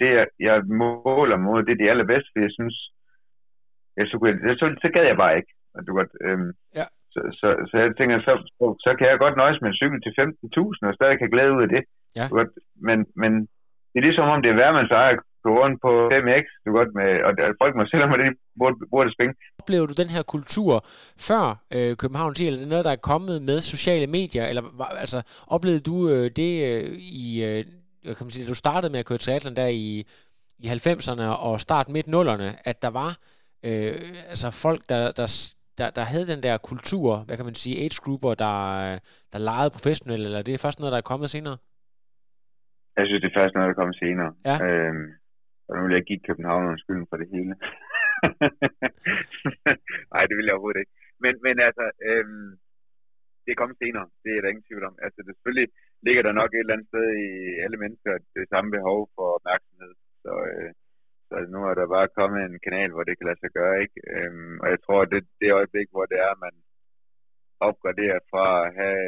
det, 0.00 0.10
jeg 0.48 0.56
måler 0.82 1.38
mod, 1.46 1.62
det 1.62 1.72
er 1.72 1.82
de 1.82 1.90
allerbedste, 1.92 2.30
fordi 2.30 2.44
jeg 2.48 2.56
synes, 2.58 2.76
jeg, 3.96 4.06
så, 4.10 4.16
så, 4.60 4.66
så 4.82 4.88
gad 4.94 5.04
jeg 5.10 5.18
bare 5.22 5.36
ikke. 5.38 5.52
Du 5.86 5.92
godt, 6.00 6.12
øhm, 6.26 6.50
ja. 6.78 6.86
så, 7.14 7.20
så, 7.40 7.48
så, 7.70 7.74
jeg 7.82 7.90
tænker, 7.98 8.16
så, 8.28 8.32
så, 8.58 8.66
så 8.84 8.90
kan 8.98 9.06
jeg 9.08 9.18
godt 9.18 9.36
nøjes 9.36 9.60
med 9.60 9.68
en 9.70 9.80
cykel 9.80 9.98
til 10.02 10.12
15.000, 10.20 10.88
og 10.88 10.94
stadig 10.98 11.18
kan 11.18 11.30
glæde 11.34 11.54
ud 11.56 11.62
af 11.66 11.70
det. 11.74 11.82
Ja. 12.16 12.24
Du 12.28 12.34
godt, 12.40 12.52
men, 12.88 12.98
men 13.22 13.32
det 13.90 13.98
er 13.98 14.08
ligesom 14.08 14.28
om, 14.32 14.42
det 14.42 14.50
er 14.50 14.60
værd, 14.62 14.74
man 14.74 14.88
at 15.12 15.18
gå 15.46 15.50
rundt 15.62 15.78
på 15.86 15.90
5X, 16.12 16.44
du 16.64 16.70
godt 16.78 16.92
med, 17.00 17.10
og 17.26 17.30
folk 17.62 17.72
må 17.76 17.82
selv 17.86 18.04
om 18.04 18.10
det, 18.22 18.32
burde, 18.60 18.76
burde 18.94 19.10
spænge. 19.16 19.34
Oplever 19.62 19.86
du 19.86 19.94
den 20.02 20.10
her 20.14 20.22
kultur 20.34 20.72
før 21.28 21.44
øh, 21.74 21.96
København 22.02 22.34
10, 22.34 22.46
eller 22.46 22.58
er 22.58 22.62
det 22.62 22.68
noget, 22.74 22.84
der 22.88 22.94
er 22.96 23.06
kommet 23.12 23.36
med 23.48 23.58
sociale 23.60 24.06
medier, 24.06 24.44
eller 24.50 24.62
altså 25.04 25.18
oplevede 25.56 25.82
du 25.90 25.96
øh, 26.12 26.26
det 26.40 26.52
øh, 26.68 26.88
i, 27.24 27.26
øh, 27.48 27.64
kan 28.14 28.24
man 28.26 28.30
sige, 28.30 28.44
da 28.44 28.48
du 28.48 28.54
startede 28.54 28.92
med 28.92 29.00
at 29.00 29.06
køre 29.06 29.18
triathlon 29.18 29.56
der 29.56 29.66
i, 29.66 30.06
i 30.58 30.66
90'erne 30.66 31.22
og 31.46 31.60
start 31.60 31.88
midt 31.88 32.06
0'erne, 32.06 32.50
at 32.70 32.82
der 32.82 32.90
var 33.00 33.10
øh, 33.68 33.94
altså 34.32 34.48
folk, 34.64 34.80
der, 34.88 35.02
der, 35.18 35.26
der, 35.78 35.90
der 35.90 36.04
havde 36.12 36.26
den 36.32 36.42
der 36.42 36.56
kultur, 36.70 37.16
hvad 37.26 37.36
kan 37.36 37.44
man 37.44 37.54
sige, 37.54 37.78
age-grupper, 37.84 38.34
der, 38.34 38.56
der 39.32 39.38
legede 39.38 39.74
professionelt, 39.76 40.24
eller 40.24 40.42
det 40.42 40.54
er 40.54 40.64
først 40.66 40.78
noget, 40.80 40.92
der 40.92 40.98
er 40.98 41.10
kommet 41.12 41.30
senere? 41.30 41.56
Jeg 42.96 43.06
synes, 43.06 43.20
det 43.22 43.30
er 43.30 43.40
først 43.40 43.54
noget, 43.54 43.66
der 43.66 43.74
er 43.74 43.80
kommet 43.82 43.98
senere. 44.04 44.30
Ja. 44.50 44.56
Øhm, 44.66 45.08
og 45.68 45.72
nu 45.76 45.82
vil 45.86 45.96
jeg 45.98 46.04
give 46.10 46.26
København 46.28 46.78
skylden 46.78 47.06
for 47.10 47.16
det 47.20 47.28
hele. 47.34 47.54
Nej, 50.12 50.22
det 50.28 50.34
vil 50.36 50.46
jeg 50.46 50.54
overhovedet 50.54 50.80
ikke. 50.82 50.94
Men, 51.24 51.34
men 51.46 51.56
altså, 51.68 51.84
øhm, 52.08 52.50
det 53.46 53.52
er 53.52 53.60
kommet 53.60 53.78
senere. 53.82 54.06
Det 54.24 54.30
er 54.32 54.40
der 54.40 54.52
ingen 54.52 54.68
tvivl 54.68 54.84
om. 54.90 54.94
Altså, 55.04 55.18
det 55.26 55.32
selvfølgelig 55.34 55.68
ligger 56.06 56.22
der 56.24 56.32
nok 56.40 56.50
et 56.52 56.58
eller 56.58 56.74
andet 56.74 56.90
sted 56.90 57.06
i 57.26 57.30
alle 57.64 57.78
mennesker 57.84 58.12
det 58.36 58.46
samme 58.52 58.70
behov 58.76 59.00
for 59.14 59.26
opmærksomhed. 59.38 59.92
Så, 60.24 60.32
øh, 60.50 60.70
så 61.26 61.32
altså, 61.38 61.50
nu 61.54 61.60
er 61.70 61.74
der 61.74 61.94
bare 61.96 62.16
kommet 62.18 62.40
en 62.42 62.58
kanal, 62.66 62.90
hvor 62.92 63.04
det 63.06 63.14
kan 63.16 63.26
lade 63.28 63.42
sig 63.42 63.52
gøre, 63.58 63.76
ikke? 63.84 63.98
Øhm, 64.14 64.56
og 64.62 64.68
jeg 64.72 64.80
tror, 64.84 65.00
det 65.12 65.20
det 65.40 65.58
øjeblik, 65.60 65.88
hvor 65.90 66.06
det 66.10 66.18
er, 66.24 66.30
at 66.34 66.42
man 66.46 66.56
opgraderer 67.68 68.20
fra 68.30 68.46
at 68.66 68.70
have 68.80 69.02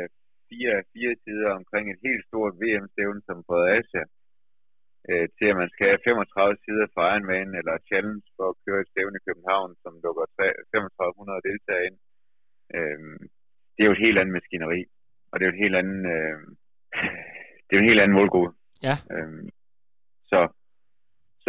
fire, 0.51 0.75
fire 0.93 1.15
sider 1.25 1.51
omkring 1.61 1.85
et 1.89 2.01
helt 2.07 2.25
stort 2.31 2.55
VM-stævne 2.63 3.23
som 3.29 3.39
Fredericia, 3.49 4.05
øh, 5.11 5.27
til 5.37 5.47
at 5.53 5.61
man 5.63 5.71
skal 5.75 5.87
have 5.91 6.05
35 6.05 6.57
sider 6.65 6.87
for 6.95 7.03
Ironman 7.13 7.51
eller 7.61 7.85
Challenge 7.89 8.27
for 8.37 8.47
at 8.53 8.61
køre 8.65 8.81
et 8.83 8.91
stævne 8.93 9.19
i 9.19 9.27
København, 9.29 9.71
som 9.83 9.93
lukker 10.05 10.25
3500 10.37 11.47
deltagere 11.49 11.87
ind. 11.89 11.99
Øhm, 12.77 13.23
det 13.79 13.85
er 13.85 13.89
jo 13.91 13.97
et 13.97 14.07
helt 14.07 14.19
andet 14.19 14.37
maskineri, 14.39 14.85
og 15.31 15.35
det 15.35 15.45
er 15.45 15.51
jo 15.51 15.57
et 15.57 15.65
helt 15.65 15.77
andet, 15.83 16.01
øh, 16.15 16.39
det 17.65 17.73
er 17.73 17.79
jo 17.79 17.83
en 17.85 17.91
helt 17.93 18.01
anden 18.01 18.19
målgruppe. 18.19 18.51
Ja. 18.83 18.97
Øh, 19.15 19.51
så 20.31 20.39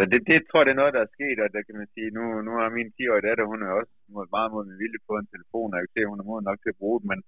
det, 0.12 0.20
det 0.30 0.38
tror 0.38 0.60
jeg, 0.60 0.66
det 0.66 0.74
er 0.74 0.82
noget, 0.82 0.96
der 0.96 1.02
er 1.04 1.14
sket, 1.16 1.38
og 1.44 1.48
der 1.56 1.62
kan 1.66 1.76
man 1.80 1.88
sige, 1.94 2.10
nu, 2.18 2.24
nu 2.46 2.52
har 2.58 2.76
min 2.78 2.94
10-årige 2.96 3.26
datter, 3.28 3.52
hun 3.52 3.62
er 3.66 3.70
også 3.80 3.94
meget 4.36 4.52
mod 4.54 4.64
min 4.68 4.80
vilje 4.82 5.00
på 5.08 5.14
en 5.16 5.32
telefon, 5.34 5.72
og 5.72 5.76
jeg 5.78 5.84
kan 5.84 5.94
se, 5.94 6.04
at 6.04 6.12
hun 6.12 6.22
er 6.22 6.30
mod 6.30 6.40
nok 6.42 6.58
til 6.60 6.74
at 6.74 6.80
bruge 6.82 6.98
den, 7.00 7.08
men, 7.12 7.20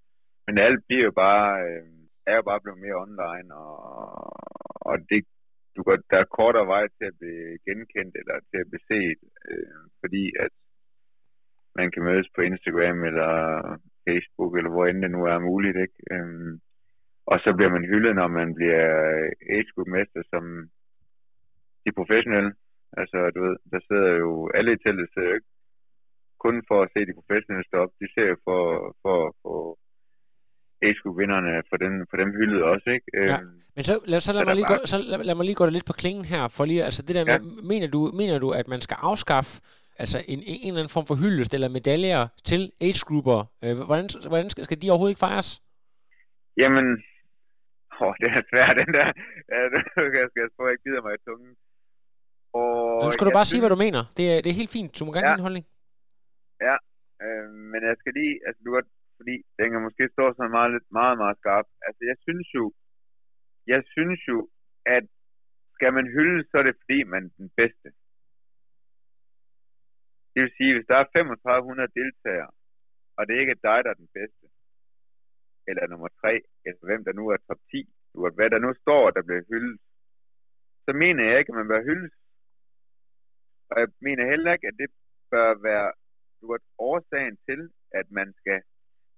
men 0.47 0.55
alt 0.67 0.81
bliver 0.87 1.05
jo 1.09 1.15
bare, 1.25 1.49
øh, 1.67 1.87
er 2.31 2.37
jo 2.39 2.45
bare 2.51 2.63
blevet 2.63 2.81
mere 2.85 3.01
online, 3.07 3.49
og, 3.63 3.73
og 4.89 4.95
det, 5.11 5.21
du 5.77 5.81
går, 5.87 5.97
der 6.11 6.19
er 6.21 6.35
kortere 6.39 6.67
vej 6.75 6.85
til 6.97 7.07
at 7.11 7.19
blive 7.21 7.59
genkendt 7.67 8.15
eller 8.21 8.37
til 8.51 8.59
at 8.63 8.69
blive 8.71 8.87
set, 8.91 9.21
øh, 9.51 9.81
fordi 10.01 10.25
at 10.45 10.53
man 11.79 11.89
kan 11.93 12.03
mødes 12.09 12.29
på 12.35 12.41
Instagram 12.51 12.99
eller 13.11 13.33
Facebook, 14.09 14.53
eller 14.59 14.71
hvor 14.75 14.87
end 14.87 15.03
det 15.03 15.11
nu 15.11 15.23
er 15.33 15.39
muligt, 15.51 15.77
ikke? 15.85 15.99
Øh, 16.15 16.53
og 17.33 17.37
så 17.45 17.51
bliver 17.57 17.73
man 17.77 17.85
hyldet, 17.93 18.15
når 18.21 18.29
man 18.41 18.49
bliver 18.59 18.85
age 19.55 19.69
group 19.75 19.89
mester 19.97 20.23
som 20.33 20.45
de 21.85 21.91
professionelle. 21.99 22.53
Altså, 23.01 23.19
du 23.35 23.39
ved, 23.47 23.57
der 23.73 23.81
sidder 23.89 24.11
jo, 24.25 24.31
alle 24.57 24.71
i 24.73 24.79
teltet 24.85 25.09
sidder 25.13 25.29
jo 25.29 25.35
ikke 25.39 25.51
kun 26.45 26.57
for 26.69 26.79
at 26.83 26.91
se 26.93 27.01
de 27.09 27.19
professionelle 27.21 27.67
stå 27.69 27.77
op, 27.85 27.93
de 28.01 28.07
ser 28.15 28.27
jo 28.33 28.37
for, 28.47 28.61
for, 29.03 29.19
for 29.43 29.59
age-group-vinderne, 30.87 31.53
for 31.71 31.77
dem, 31.85 31.93
for 32.11 32.17
dem 32.17 32.31
hyldet 32.39 32.63
også, 32.73 32.89
ikke? 32.97 33.07
Ja. 33.15 33.37
Øhm, 33.41 33.61
Men 33.77 33.85
så, 33.89 33.95
lad, 34.13 34.21
så, 34.21 34.33
lad 34.33 34.41
så 34.41 34.45
mig 34.45 34.47
der 34.47 34.55
lige 34.55 34.69
bare- 34.69 34.79
gå, 34.79 34.87
så 34.93 34.97
lad, 35.11 35.19
lad 35.29 35.35
mig 35.35 35.45
lige 35.47 35.55
gå 35.61 35.65
det 35.65 35.73
lidt 35.73 35.87
på 35.91 35.93
klingen 36.03 36.25
her, 36.25 36.43
for 36.57 36.65
lige, 36.65 36.85
altså 36.89 37.03
det 37.07 37.15
der 37.17 37.25
med, 37.25 37.33
Ja. 37.35 37.39
mener, 37.73 37.87
du, 37.97 38.01
mener 38.21 38.39
du, 38.39 38.49
at 38.61 38.69
man 38.69 38.81
skal 38.87 38.97
afskaffe 39.11 39.53
altså 40.03 40.19
en, 40.33 40.39
en 40.47 40.69
eller 40.73 40.81
anden 40.83 40.97
form 40.97 41.07
for 41.11 41.17
hyldest 41.23 41.55
eller 41.55 41.69
medaljer 41.79 42.23
til 42.51 42.63
age-grupper? 42.87 43.39
Øh, 43.65 43.75
hvordan, 43.89 44.07
hvordan 44.31 44.51
skal, 44.51 44.65
skal 44.65 44.79
de 44.83 44.91
overhovedet 44.91 45.15
ikke 45.15 45.27
fejres? 45.29 45.51
Jamen, 46.63 46.87
åh, 48.01 48.15
det 48.21 48.29
er 48.39 48.43
svært, 48.51 48.75
den 48.83 48.91
der. 48.99 49.09
Ja, 49.53 49.59
jeg 50.23 50.29
skal 50.31 50.43
at 50.45 50.73
jeg 50.75 50.81
gider 50.85 51.03
mig 51.07 51.15
i 51.19 51.23
tungen. 51.29 51.53
Og 52.61 53.05
Nu 53.05 53.11
skal 53.11 53.27
du 53.27 53.33
bare 53.39 53.51
sige, 53.51 53.61
hvad 53.63 53.73
du 53.75 53.81
mener. 53.87 54.03
Det 54.19 54.25
er, 54.33 54.37
det 54.43 54.51
er 54.51 54.61
helt 54.61 54.75
fint. 54.79 54.93
Du 54.99 55.05
må 55.05 55.11
gerne 55.13 55.29
Ja. 55.29 55.35
en 55.35 55.47
holdning. 55.49 55.67
Øh, 57.25 57.49
men 57.73 57.81
jeg 57.89 57.97
skal 58.01 58.13
lige, 58.21 58.35
altså 58.47 58.61
du 58.65 58.71
godt, 58.79 58.91
fordi 59.19 59.35
den 59.59 59.67
kan 59.73 59.81
måske 59.87 60.05
stå 60.15 60.25
sådan 60.37 60.57
meget, 60.59 60.71
lidt, 60.75 60.89
meget, 61.01 61.17
meget 61.23 61.37
skarp. 61.43 61.67
Altså 61.87 62.03
jeg 62.11 62.17
synes 62.27 62.47
jo, 62.59 62.65
jeg 63.73 63.81
synes 63.95 64.21
jo, 64.31 64.39
at 64.97 65.05
skal 65.77 65.91
man 65.99 66.07
hylde, 66.17 66.39
så 66.51 66.55
er 66.61 66.65
det 66.67 66.77
fordi, 66.83 66.99
man 67.15 67.23
er 67.29 67.35
den 67.43 67.51
bedste. 67.61 67.89
Det 70.33 70.41
vil 70.43 70.57
sige, 70.59 70.75
hvis 70.75 70.89
der 70.91 70.97
er 70.97 71.05
3500 71.05 71.89
deltagere, 72.01 72.51
og 73.17 73.23
det 73.29 73.35
ikke 73.41 73.55
er 73.57 73.65
dig, 73.69 73.79
der 73.85 73.91
er 73.91 74.01
den 74.03 74.11
bedste, 74.19 74.47
eller 75.69 75.87
nummer 75.87 76.09
tre, 76.21 76.33
eller 76.67 76.83
hvem 76.89 77.05
der 77.05 77.13
nu 77.13 77.25
er 77.29 77.37
top 77.37 77.61
10, 77.71 77.95
du 78.13 78.31
hvad 78.37 78.51
der 78.51 78.59
nu 78.67 78.71
står, 78.83 79.11
der 79.11 79.23
bliver 79.23 79.45
hyldet, 79.51 79.81
så 80.85 80.91
mener 81.03 81.23
jeg 81.25 81.39
ikke, 81.39 81.53
at 81.53 81.59
man 81.61 81.69
bør 81.69 81.83
hyldes. 81.89 82.15
Og 83.71 83.77
jeg 83.81 83.89
mener 84.07 84.31
heller 84.33 84.53
ikke, 84.53 84.69
at 84.69 84.77
det 84.83 84.91
bør 85.31 85.49
være 85.69 85.93
du 86.41 86.45
ved, 86.53 86.63
årsagen 86.91 87.37
til, 87.49 87.61
at 88.01 88.07
man 88.19 88.29
skal... 88.41 88.59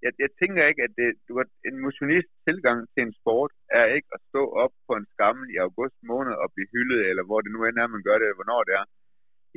Jeg, 0.04 0.12
jeg 0.24 0.30
tænker 0.40 0.62
ikke, 0.70 0.82
at 0.86 0.92
det, 1.00 1.10
du 1.28 1.32
ved, 1.38 1.48
en 1.68 1.78
motionist 1.86 2.30
tilgang 2.48 2.78
til 2.92 3.02
en 3.06 3.14
sport 3.20 3.52
er 3.80 3.86
ikke 3.96 4.10
at 4.16 4.20
stå 4.30 4.42
op 4.62 4.74
på 4.86 4.92
en 5.00 5.06
skammel 5.14 5.46
i 5.54 5.56
august 5.66 5.98
måned 6.10 6.34
og 6.42 6.48
blive 6.54 6.72
hyldet, 6.74 7.00
eller 7.10 7.24
hvor 7.28 7.40
det 7.40 7.50
nu 7.52 7.60
end 7.64 7.78
er, 7.82 7.94
man 7.94 8.06
gør 8.08 8.16
det, 8.18 8.26
eller 8.26 8.40
hvornår 8.40 8.62
det 8.68 8.74
er. 8.80 8.84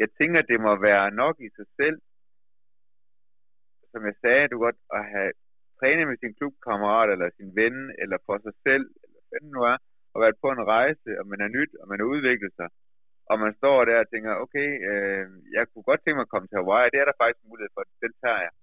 Jeg 0.01 0.09
tænker, 0.19 0.41
det 0.41 0.59
må 0.65 0.71
være 0.89 1.11
nok 1.21 1.35
i 1.47 1.49
sig 1.57 1.67
selv, 1.79 1.97
som 3.91 4.01
jeg 4.09 4.15
sagde, 4.23 4.47
du 4.51 4.57
godt, 4.65 4.79
at 4.97 5.03
have 5.13 5.31
trænet 5.79 6.05
med 6.07 6.17
sin 6.19 6.33
klubkammerat, 6.37 7.09
eller 7.13 7.29
sin 7.37 7.51
ven, 7.59 7.77
eller 8.01 8.17
for 8.25 8.37
sig 8.45 8.55
selv, 8.67 8.85
eller 9.03 9.19
hvad 9.27 9.39
det 9.43 9.51
nu 9.55 9.61
er, 9.73 9.77
og 10.13 10.17
været 10.23 10.41
på 10.43 10.49
en 10.51 10.67
rejse, 10.75 11.09
og 11.19 11.25
man 11.31 11.39
er 11.45 11.55
nyt, 11.57 11.71
og 11.81 11.85
man 11.91 11.99
har 11.99 12.07
udviklet 12.15 12.53
sig, 12.59 12.69
og 13.29 13.35
man 13.43 13.53
står 13.59 13.77
der 13.89 13.97
og 14.03 14.09
tænker, 14.09 14.31
okay, 14.43 14.69
øh, 14.89 15.25
jeg 15.55 15.63
kunne 15.67 15.87
godt 15.89 16.01
tænke 16.01 16.17
mig 16.17 16.27
at 16.27 16.33
komme 16.33 16.47
til 16.47 16.59
Hawaii, 16.61 16.91
det 16.93 16.99
er 16.99 17.07
der 17.07 17.21
faktisk 17.21 17.43
mulighed 17.51 17.71
for, 17.73 17.83
den 18.05 18.13
tager 18.23 18.41
jeg. 18.47 18.53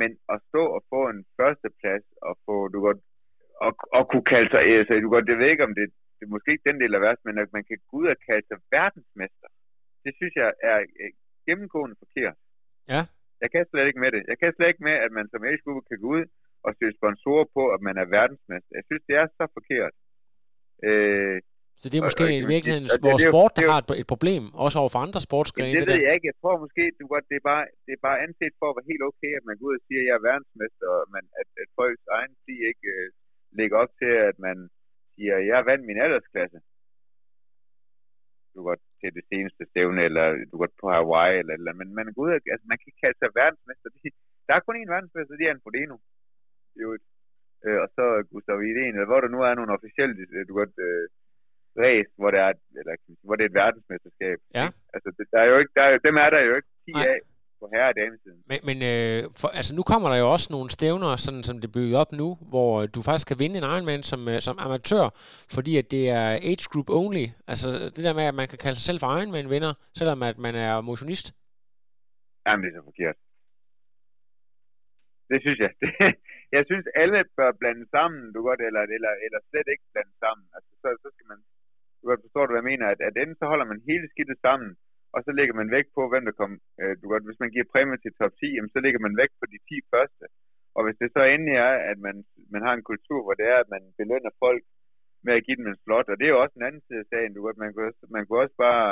Men 0.00 0.10
at 0.32 0.38
stå 0.48 0.62
og 0.76 0.80
få 0.92 1.00
en 1.12 1.20
førsteplads, 1.38 2.06
og 2.28 2.32
få, 2.46 2.54
du 2.72 2.78
godt, 2.86 3.00
og, 3.66 3.72
og 3.98 4.02
kunne 4.10 4.26
kalde 4.32 4.50
sig, 4.50 4.60
altså, 4.78 4.92
du 5.04 5.10
godt, 5.14 5.30
det 5.30 5.38
ved 5.38 5.50
ikke, 5.50 5.68
om 5.68 5.74
det, 5.78 5.86
det 6.16 6.22
er 6.26 6.34
måske 6.34 6.52
ikke 6.52 6.68
den 6.70 6.80
del 6.82 6.94
af 6.94 7.00
værst, 7.04 7.22
men 7.24 7.38
at 7.38 7.52
man 7.56 7.64
kan 7.68 7.78
gå 7.88 7.96
ud 8.00 8.06
og 8.14 8.18
kalde 8.28 8.46
sig 8.46 8.58
verdensmester, 8.76 9.48
det 10.04 10.12
synes 10.18 10.34
jeg 10.42 10.48
er 10.72 10.78
øh, 11.02 11.10
gennemgående 11.46 11.96
forkert. 12.02 12.36
Ja. 12.94 13.02
Jeg 13.42 13.48
kan 13.54 13.62
slet 13.70 13.86
ikke 13.88 14.02
med 14.04 14.10
det. 14.14 14.22
Jeg 14.30 14.36
kan 14.40 14.50
slet 14.56 14.68
ikke 14.72 14.86
med, 14.88 14.96
at 15.06 15.10
man 15.18 15.26
som 15.32 15.40
age 15.48 15.58
kan 15.90 15.98
gå 16.04 16.08
ud 16.18 16.24
og 16.66 16.70
søge 16.78 16.94
sponsorer 17.00 17.46
på, 17.56 17.62
at 17.74 17.80
man 17.88 17.96
er 18.02 18.06
verdensmester. 18.18 18.72
Jeg 18.78 18.84
synes, 18.88 19.02
det 19.08 19.14
er 19.22 19.26
så 19.38 19.44
forkert. 19.58 19.94
Øh, 20.88 21.36
Så 21.80 21.86
det 21.90 21.96
er 21.98 22.02
Og- 22.04 22.08
måske 22.10 22.26
og- 22.30 22.38
i 22.40 22.42
virkeligheden 22.54 22.88
og 22.94 22.98
vores 23.08 23.22
sport, 23.30 23.52
der 23.56 23.62
er 23.66 23.70
har 23.74 23.80
et, 23.82 23.90
et 24.02 24.08
problem, 24.14 24.42
også 24.64 24.76
over 24.82 24.90
for 24.94 25.00
andre 25.06 25.20
sportsgrene. 25.28 25.72
Det 25.74 25.80
det 25.82 25.90
ved 25.92 26.00
jeg 26.06 26.12
ikke. 26.16 26.28
Jeg 26.30 26.38
tror 26.42 26.54
måske, 26.64 26.82
du 27.00 27.04
godt, 27.14 27.24
det 27.30 27.36
er 27.42 27.46
bare, 27.52 27.64
det 27.86 27.92
er 27.98 28.02
bare 28.08 28.18
anset 28.26 28.52
for 28.60 28.66
at 28.70 28.76
være 28.78 28.90
helt 28.92 29.04
okay, 29.10 29.30
at 29.38 29.44
man 29.48 29.56
går 29.58 29.66
ud 29.70 29.76
og 29.80 29.84
siger, 29.86 30.00
at 30.02 30.06
jeg 30.08 30.14
er 30.20 30.26
verdensmester, 30.30 30.86
og 30.96 31.02
man, 31.16 31.24
at, 31.40 31.48
at 31.62 31.68
folks 31.78 32.04
egen 32.18 32.32
tid 32.44 32.58
ikke 32.70 32.86
øh, 32.98 33.06
lægger 33.58 33.76
op 33.82 33.92
til, 34.00 34.12
at 34.30 34.36
man 34.46 34.56
siger, 35.14 35.34
at 35.40 35.44
jeg 35.50 35.58
vandt 35.70 35.84
min 35.90 36.02
aldersklasse. 36.04 36.58
Du 38.54 38.58
godt 38.68 38.82
til 39.00 39.10
det 39.18 39.24
seneste 39.30 39.62
stævne, 39.70 40.00
eller 40.08 40.26
du 40.50 40.54
godt 40.62 40.74
på 40.80 40.86
Hawaii, 40.94 41.38
eller, 41.40 41.54
eller 41.58 41.72
men 41.80 41.88
man 41.98 42.06
går 42.14 42.22
ud 42.24 42.32
altså, 42.54 42.66
man 42.72 42.80
kan 42.84 42.92
kalde 43.02 43.18
sig 43.18 43.30
verdensmester. 43.40 43.88
Der 44.46 44.54
er 44.54 44.66
kun 44.66 44.80
én 44.80 44.92
verdensmester, 44.94 45.34
det 45.36 45.46
er 45.46 45.54
en 45.54 45.64
Frodeno. 45.64 45.96
Jo, 46.82 46.88
øh, 47.64 47.78
og 47.84 47.88
så 47.96 48.04
Gustav 48.32 48.58
Idén, 48.70 48.94
eller 48.96 49.10
hvor 49.10 49.20
der 49.20 49.30
nu 49.34 49.40
er 49.48 49.54
nogle 49.54 49.74
officielle, 49.76 50.14
øh, 50.34 50.42
du 50.48 50.52
godt, 50.60 50.74
øh, 50.88 51.04
race, 51.84 52.12
hvor 52.20 52.30
det 52.34 52.40
er, 52.46 52.52
eller, 52.80 52.94
hvor 53.26 53.34
det 53.36 53.44
er 53.44 53.50
et 53.52 53.60
verdensmesterskab. 53.62 54.38
Ja. 54.58 54.66
Altså, 54.94 55.08
det, 55.16 55.24
der 55.32 55.40
er 55.44 55.48
jo 55.52 55.56
ikke, 55.62 55.72
der 55.78 55.84
er, 55.88 55.98
dem 56.08 56.16
er 56.24 56.30
der 56.34 56.40
jo 56.48 56.54
ikke 56.58 56.70
10 56.84 56.92
Nej. 56.92 57.06
af 57.10 57.16
på 57.60 57.66
herre- 57.72 57.92
og 57.92 57.96
damesiden. 58.02 58.40
Men, 58.50 58.58
men 58.68 58.78
øh, 58.90 59.18
for, 59.40 59.48
altså 59.58 59.72
nu 59.78 59.82
kommer 59.90 60.08
der 60.10 60.18
jo 60.22 60.28
også 60.34 60.48
nogle 60.56 60.68
stævner, 60.76 61.10
sådan 61.26 61.44
som 61.48 61.56
det 61.60 61.66
er 61.68 61.76
bygget 61.78 61.96
op 62.02 62.12
nu, 62.22 62.28
hvor 62.52 62.72
du 62.94 63.00
faktisk 63.08 63.26
kan 63.28 63.40
vinde 63.42 63.56
en 63.58 63.68
Ironman 63.72 64.02
som, 64.10 64.20
øh, 64.32 64.38
som 64.46 64.56
amatør, 64.64 65.04
fordi 65.56 65.72
at 65.82 65.86
det 65.94 66.04
er 66.20 66.28
age 66.50 66.66
group 66.72 66.88
only. 67.00 67.26
Altså 67.52 67.68
det 67.94 68.02
der 68.06 68.14
med, 68.18 68.24
at 68.30 68.38
man 68.40 68.48
kan 68.50 68.58
kalde 68.64 68.76
sig 68.78 68.86
selv 68.88 69.00
for 69.00 69.08
Ironman-vinder, 69.16 69.72
selvom 69.98 70.20
at 70.30 70.36
man 70.46 70.54
er 70.66 70.74
motionist. 70.90 71.26
Jamen, 72.46 72.62
det 72.62 72.70
er 72.70 72.76
så 72.78 72.84
forkert. 72.90 73.16
Det 75.30 75.38
synes 75.44 75.58
jeg. 75.64 75.72
Det, 75.82 75.90
jeg 76.56 76.62
synes, 76.70 76.86
alle 77.02 77.18
bør 77.38 77.50
blande 77.60 77.86
sammen, 77.96 78.22
du 78.34 78.38
godt, 78.48 78.60
eller, 78.68 78.82
eller, 78.96 79.12
eller 79.24 79.40
slet 79.50 79.68
ikke 79.72 79.86
blande 79.92 80.14
sammen. 80.24 80.46
Altså, 80.56 80.72
så, 80.82 80.88
så 81.02 81.08
skal 81.14 81.26
man, 81.32 81.40
du 81.98 82.04
godt 82.10 82.24
forstår 82.24 82.44
du, 82.44 82.50
hvad 82.52 82.62
jeg 82.62 82.70
mener, 82.72 82.86
at, 82.92 83.00
at 83.08 83.14
enten 83.22 83.36
så 83.40 83.46
holder 83.52 83.66
man 83.72 83.80
hele 83.90 84.06
skidtet 84.12 84.38
sammen, 84.46 84.70
og 85.14 85.20
så 85.26 85.30
lægger 85.38 85.54
man 85.60 85.72
vægt 85.76 85.90
på, 85.96 86.02
hvem 86.10 86.24
der 86.28 86.34
kommer. 86.40 86.58
Øh, 86.80 86.94
du 87.00 87.04
godt, 87.12 87.28
hvis 87.28 87.42
man 87.42 87.52
giver 87.54 87.72
præmie 87.72 87.98
til 88.00 88.12
top 88.20 88.32
10, 88.40 88.46
jamen, 88.54 88.72
så 88.74 88.78
lægger 88.84 89.00
man 89.06 89.14
vægt 89.20 89.34
på 89.40 89.46
de 89.52 89.58
10 89.68 89.76
første. 89.92 90.24
Og 90.76 90.80
hvis 90.84 90.98
det 91.00 91.08
så 91.12 91.22
endelig 91.24 91.56
er, 91.68 91.74
at 91.90 91.98
man, 92.06 92.16
man 92.54 92.62
har 92.66 92.74
en 92.74 92.88
kultur, 92.90 93.20
hvor 93.22 93.34
det 93.40 93.46
er, 93.54 93.58
at 93.60 93.70
man 93.74 93.82
belønner 94.00 94.32
folk 94.44 94.62
med 95.26 95.34
at 95.36 95.44
give 95.46 95.58
dem 95.60 95.66
en 95.66 95.82
slot, 95.84 96.08
og 96.10 96.16
det 96.18 96.26
er 96.26 96.34
jo 96.34 96.42
også 96.42 96.56
en 96.56 96.68
anden 96.68 96.82
side 96.86 97.02
af 97.02 97.08
sagen, 97.10 97.34
du 97.34 97.40
godt, 97.46 97.62
man 97.62 97.72
kunne 97.72 97.88
også, 97.90 98.02
man 98.16 98.24
kunne 98.26 98.42
også 98.44 98.56
bare, 98.66 98.84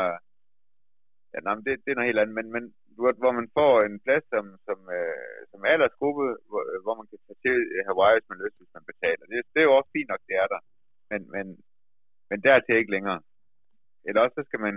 ja, 1.33 1.39
nej, 1.45 1.55
men 1.55 1.65
det, 1.67 1.73
det 1.85 1.91
er 1.91 1.99
noget 1.99 2.11
helt 2.11 2.23
andet, 2.23 2.37
men, 2.39 2.49
men 2.57 2.65
du 2.95 2.99
godt, 3.07 3.23
hvor 3.23 3.35
man 3.41 3.49
får 3.59 3.73
en 3.89 3.97
plads 4.07 4.25
som, 4.35 4.45
som, 4.67 4.79
øh, 4.99 5.39
som 5.51 5.61
aldersgruppe, 5.73 6.25
hvor, 6.49 6.63
øh, 6.71 6.81
hvor 6.85 6.95
man 7.01 7.07
kan 7.11 7.21
tage 7.27 7.41
til 7.45 7.57
øh, 7.75 7.83
Hawaii, 7.89 8.17
hvis 8.17 8.31
man 8.31 8.43
lyst, 8.45 8.59
hvis 8.61 8.75
man 8.77 8.89
betaler. 8.91 9.25
Det, 9.31 9.39
det 9.53 9.61
er 9.61 9.69
jo 9.69 9.77
også 9.79 9.91
fint 9.97 10.11
nok, 10.13 10.23
det 10.29 10.37
er 10.43 10.49
der. 10.55 10.61
Men, 11.11 11.21
men, 11.35 11.47
men 12.31 12.39
dertil 12.47 12.81
ikke 12.81 12.95
længere. 12.97 13.21
eller 14.07 14.21
også 14.23 14.37
så 14.39 14.45
skal 14.49 14.61
man, 14.67 14.77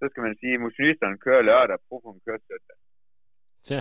så 0.00 0.04
skal 0.10 0.22
man 0.26 0.34
sige, 0.40 0.54
at 0.56 0.64
motionisterne 0.66 1.16
kører 1.24 1.42
lørdag, 1.50 1.76
og 1.78 1.84
profen 1.88 2.20
kører 2.26 2.40
søndag. 2.48 2.76
Så, 3.68 3.76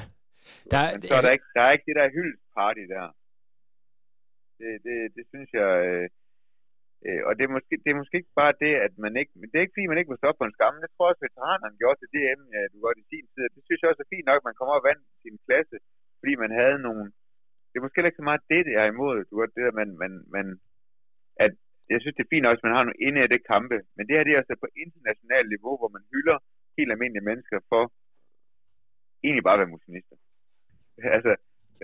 der, 0.71 0.81
Men 0.93 1.01
så 1.09 1.13
er 1.17 1.23
der, 1.25 1.33
ikke, 1.37 1.49
der 1.55 1.63
er 1.65 1.71
ikke 1.75 1.87
det 1.89 1.97
der 1.99 2.15
hyldesparty 2.15 2.83
der. 2.93 3.05
Det, 4.59 4.71
det, 4.85 4.97
det 5.15 5.23
synes 5.31 5.49
jeg... 5.59 5.71
Øh, 5.89 6.05
øh, 7.05 7.21
og 7.27 7.31
det 7.37 7.43
er, 7.45 7.51
måske, 7.55 7.73
det 7.83 7.89
er 7.91 8.01
måske 8.01 8.19
ikke 8.21 8.39
bare 8.41 8.53
det, 8.63 8.73
at 8.85 8.93
man 9.05 9.13
ikke... 9.21 9.31
Det 9.49 9.55
er 9.57 9.65
ikke 9.65 9.75
fordi, 9.75 9.91
man 9.91 9.99
ikke 9.99 10.11
må 10.13 10.19
stoppe 10.19 10.39
på 10.39 10.47
en 10.47 10.55
skam. 10.57 10.75
Det 10.83 10.89
tror 10.91 11.05
jeg 11.05 11.11
også, 11.13 11.25
veteranerne 11.27 11.79
gjorde 11.81 11.99
til 11.99 12.11
DM, 12.15 12.41
ja, 12.53 12.61
du 12.71 12.77
godt 12.85 13.01
i 13.03 13.09
sin 13.11 13.25
tid. 13.33 13.45
Det 13.55 13.61
synes 13.63 13.79
jeg 13.79 13.89
også 13.91 14.03
er 14.03 14.13
fint 14.13 14.27
nok, 14.27 14.39
at 14.41 14.47
man 14.49 14.57
kommer 14.59 14.75
og 14.77 14.85
vandt 14.89 15.03
sin 15.23 15.37
klasse, 15.45 15.77
fordi 16.19 16.33
man 16.43 16.51
havde 16.59 16.77
nogle... 16.87 17.03
Det 17.69 17.75
er 17.77 17.85
måske 17.85 18.05
ikke 18.05 18.21
så 18.21 18.29
meget 18.29 18.49
det, 18.51 18.61
det 18.69 18.75
er 18.81 18.87
imod. 18.93 19.17
Du 19.27 19.33
godt, 19.39 19.55
det 19.55 19.63
der, 19.67 19.79
man, 19.81 19.89
man, 20.03 20.11
man, 20.35 20.45
at 21.45 21.53
jeg 21.93 21.99
synes, 21.99 22.15
det 22.15 22.23
er 22.23 22.33
fint 22.33 22.45
også, 22.49 22.61
at 22.61 22.67
man 22.67 22.77
har 22.77 22.85
nogle 22.85 23.03
inde 23.07 23.19
af 23.23 23.29
det 23.31 23.47
kampe. 23.53 23.77
Men 23.95 24.03
det 24.03 24.15
her 24.15 24.23
det 24.25 24.33
er 24.33 24.41
altså 24.43 24.55
på 24.63 24.69
internationalt 24.83 25.49
niveau, 25.55 25.73
hvor 25.79 25.91
man 25.95 26.03
hylder 26.13 26.37
helt 26.77 26.91
almindelige 26.93 27.27
mennesker 27.29 27.57
for 27.71 27.83
egentlig 29.25 29.43
bare 29.45 29.57
at 29.57 29.61
være 29.63 29.73
motionister. 29.75 30.17
altså, 31.17 31.33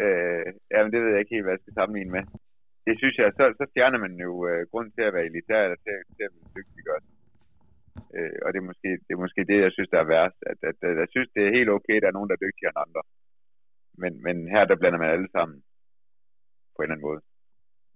øh, 0.03 0.47
jamen 0.71 0.91
det 0.91 0.99
ved 1.01 1.11
jeg 1.11 1.21
ikke 1.21 1.35
helt, 1.35 1.45
hvad 1.45 1.55
jeg 1.55 1.63
skal 1.63 1.77
sammenligne 1.79 2.15
med. 2.17 2.23
Det 2.87 2.95
synes 3.01 3.15
jeg, 3.17 3.27
så, 3.39 3.45
så 3.59 3.65
fjerner 3.73 3.99
man 4.05 4.13
jo 4.25 4.31
øh, 4.49 4.61
grund 4.71 4.87
til 4.91 5.03
at 5.07 5.13
være 5.15 5.27
elitær, 5.29 5.61
eller 5.63 5.79
til, 5.85 5.93
til 6.15 6.23
at 6.27 6.33
blive 6.33 6.53
dygtiggøre. 6.57 7.01
Øh, 8.15 8.37
og 8.43 8.49
det 8.53 8.59
er, 8.59 8.67
måske, 8.71 8.89
det 9.05 9.11
er 9.13 9.23
måske 9.25 9.41
det, 9.51 9.57
jeg 9.65 9.71
synes, 9.73 9.89
der 9.93 9.99
er 10.01 10.11
værst. 10.15 10.39
At, 10.51 10.59
at, 10.69 10.77
at, 10.89 10.95
jeg 11.03 11.09
synes, 11.13 11.29
det 11.35 11.41
er 11.43 11.57
helt 11.57 11.71
okay, 11.77 11.95
at 11.97 12.01
der 12.01 12.09
er 12.09 12.17
nogen, 12.17 12.29
der 12.29 12.35
er 12.35 12.45
dygtigere 12.45 12.71
end 12.73 12.83
andre. 12.85 13.03
Men, 14.01 14.13
men 14.25 14.37
her, 14.53 14.63
der 14.65 14.79
blander 14.81 14.99
man 14.99 15.13
alle 15.15 15.29
sammen 15.35 15.57
på 16.73 16.79
en 16.79 16.83
eller 16.83 16.95
anden 16.95 17.07
måde. 17.09 17.21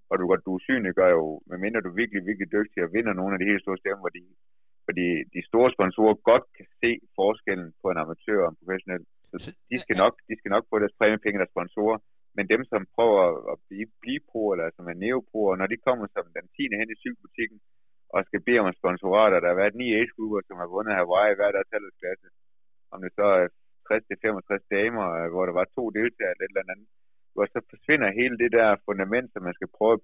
Og 0.10 0.16
du, 0.20 0.24
du 0.48 0.54
gør 1.00 1.10
jo, 1.18 1.24
medmindre 1.50 1.82
du 1.82 1.90
er 1.92 2.00
virkelig, 2.02 2.22
virkelig 2.30 2.50
dygtig 2.58 2.80
og 2.86 2.94
vinder 2.96 3.14
nogle 3.14 3.34
af 3.34 3.40
de 3.40 3.50
helt 3.50 3.64
store 3.66 3.82
stemmer, 3.82 4.02
hvor 4.04 4.14
de, 4.18 4.24
fordi 4.88 5.08
de 5.36 5.42
store 5.50 5.70
sponsorer 5.76 6.16
godt 6.30 6.46
kan 6.58 6.68
se 6.82 6.92
forskellen 7.20 7.70
på 7.82 7.86
en 7.92 8.02
amatør 8.04 8.40
og 8.44 8.50
en 8.52 8.60
professionel. 8.62 9.04
Så 9.30 9.38
de 9.72 9.78
skal 9.84 9.98
nok, 10.04 10.14
de 10.30 10.36
skal 10.40 10.52
nok 10.56 10.66
få 10.70 10.76
deres 10.80 10.98
præmiepenge 11.00 11.42
af 11.46 11.52
sponsorer, 11.54 11.98
men 12.36 12.46
dem, 12.54 12.62
som 12.72 12.82
prøver 12.96 13.22
at 13.52 13.58
blive, 13.68 13.88
blive 14.04 14.22
pro, 14.30 14.44
eller 14.54 14.68
som 14.78 14.86
er 14.92 14.98
neopro, 15.04 15.42
når 15.56 15.68
de 15.72 15.78
kommer 15.88 16.06
som 16.16 16.26
den 16.38 16.46
10. 16.56 16.80
hen 16.80 16.90
i 16.96 17.02
cykelbutikken, 17.04 17.60
og 18.14 18.18
skal 18.26 18.42
bede 18.46 18.60
om 18.60 18.74
sponsorater, 18.82 19.40
der 19.40 19.50
har 19.52 19.62
været 19.62 19.80
ni 19.82 19.88
age 20.00 20.14
som 20.48 20.58
har 20.62 20.70
vundet 20.76 20.98
Hawaii 21.00 21.36
hver 21.38 21.52
deres 21.56 21.76
aldersklasse, 21.76 22.28
om 22.94 22.98
det 23.04 23.12
så 23.20 23.26
er 23.40 23.48
60-65 23.90 24.76
damer, 24.76 25.06
hvor 25.34 25.44
der 25.46 25.56
var 25.60 25.68
to 25.78 25.84
deltagere 25.98 26.32
eller 26.34 26.46
et 26.46 26.52
eller 26.54 26.74
andet, 26.74 26.88
hvor 27.34 27.46
så 27.54 27.60
forsvinder 27.72 28.18
hele 28.22 28.36
det 28.44 28.52
der 28.58 28.82
fundament, 28.88 29.28
som 29.34 29.42
man 29.48 29.58
skal 29.58 29.70
prøve 29.78 29.94
at 29.98 30.04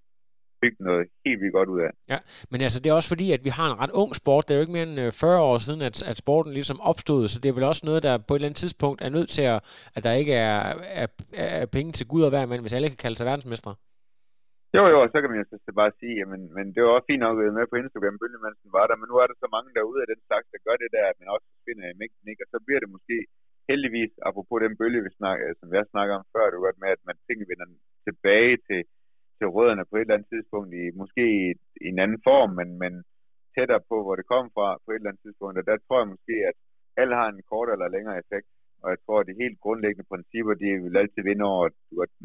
bygge 0.61 0.84
noget 0.89 1.03
helt 1.26 1.39
vildt 1.41 1.57
godt 1.57 1.69
ud 1.76 1.82
af. 1.88 1.91
Ja, 2.13 2.19
men 2.51 2.59
altså 2.65 2.80
det 2.82 2.89
er 2.89 2.99
også 2.99 3.11
fordi, 3.13 3.28
at 3.38 3.43
vi 3.47 3.51
har 3.57 3.67
en 3.69 3.80
ret 3.82 3.93
ung 4.01 4.11
sport. 4.21 4.43
Det 4.43 4.51
er 4.51 4.59
jo 4.59 4.65
ikke 4.65 4.78
mere 4.78 4.89
end 4.89 5.11
40 5.11 5.34
øh, 5.34 5.49
år 5.49 5.57
siden, 5.65 5.82
at, 5.89 5.95
at 6.11 6.15
sporten 6.23 6.51
ligesom 6.59 6.78
opstod, 6.91 7.21
så 7.28 7.38
det 7.41 7.47
er 7.49 7.57
vel 7.57 7.71
også 7.71 7.84
noget, 7.89 8.01
der 8.07 8.13
på 8.28 8.32
et 8.34 8.38
eller 8.38 8.49
andet 8.49 8.61
tidspunkt 8.63 8.99
er 9.01 9.15
nødt 9.17 9.30
til 9.38 9.45
at, 9.53 9.59
at 9.95 10.01
der 10.05 10.13
ikke 10.21 10.36
er, 10.47 10.57
er, 11.01 11.07
er 11.63 11.67
penge 11.76 11.91
til 11.97 12.05
Gud 12.11 12.23
og 12.28 12.32
hver 12.32 12.45
mand, 12.49 12.61
hvis 12.61 12.78
alle 12.78 12.91
kan 12.91 13.03
kalde 13.05 13.17
sig 13.17 13.30
verdensmestre. 13.32 13.73
Jo, 14.78 14.84
jo, 14.93 14.99
så 15.13 15.17
kan 15.19 15.30
man 15.32 15.39
jo 15.41 15.45
så 15.67 15.73
bare 15.82 15.91
sige, 15.99 16.15
jamen, 16.21 16.41
men 16.57 16.65
det 16.73 16.82
var 16.84 16.91
også 16.95 17.09
fint 17.11 17.23
nok 17.26 17.36
med 17.57 17.67
på 17.71 17.78
Instagram, 17.82 18.15
bølgemandsen 18.21 18.69
var 18.78 18.86
der, 18.88 18.95
men 18.99 19.07
nu 19.11 19.15
er 19.23 19.28
der 19.28 19.38
så 19.43 19.47
mange 19.55 19.69
derude 19.78 20.01
af 20.03 20.07
den 20.13 20.21
slags, 20.28 20.47
der 20.53 20.59
gør 20.67 20.76
det 20.84 20.89
der, 20.95 21.05
at 21.11 21.17
man 21.21 21.30
også 21.36 21.47
finder 21.67 21.86
i 21.88 21.99
mængden, 22.01 22.26
ikke? 22.32 22.43
og 22.45 22.49
så 22.53 22.57
bliver 22.65 22.82
det 22.84 22.89
måske 22.95 23.17
heldigvis, 23.70 24.13
apropos 24.28 24.57
den 24.66 24.78
bølge, 24.80 25.05
vi 25.07 25.11
snakker, 25.20 25.43
øh, 25.49 25.55
som 25.59 25.70
jeg 25.78 25.86
snakker 25.93 26.13
om 26.20 26.26
før, 26.34 26.45
det 26.49 26.66
godt 26.66 26.82
med, 26.84 26.89
at 26.97 27.03
man 27.09 27.18
tænker, 27.28 27.45
vender 27.51 27.68
tilbage 28.07 28.55
til, 28.68 28.82
til 29.38 29.47
rødderne 29.55 29.86
på 29.89 29.95
et 29.95 30.01
eller 30.01 30.18
andet 30.18 30.32
tidspunkt, 30.34 30.70
i 30.82 30.84
måske 31.01 31.24
i, 31.41 31.45
i 31.86 31.88
en 31.93 31.99
anden 32.03 32.22
form, 32.30 32.51
men, 32.59 32.70
men 32.84 32.93
tættere 33.55 33.84
på, 33.89 33.95
hvor 34.03 34.16
det 34.16 34.32
kom 34.34 34.45
fra 34.55 34.68
på 34.84 34.88
et 34.91 34.95
eller 34.99 35.11
andet 35.11 35.24
tidspunkt. 35.26 35.57
Og 35.59 35.66
der 35.70 35.78
tror 35.78 35.99
jeg 35.99 36.13
måske, 36.13 36.36
at 36.49 36.57
alle 37.01 37.16
har 37.22 37.28
en 37.30 37.49
kort 37.51 37.70
eller 37.74 37.88
længere 37.95 38.22
effekt. 38.24 38.47
Og 38.84 38.88
jeg 38.93 38.99
tror, 39.05 39.20
at 39.20 39.28
de 39.28 39.41
helt 39.43 39.59
grundlæggende 39.63 40.11
principper, 40.11 40.53
de 40.53 40.70
vil 40.84 40.97
altid 41.01 41.22
vinde 41.24 41.45
over 41.53 41.66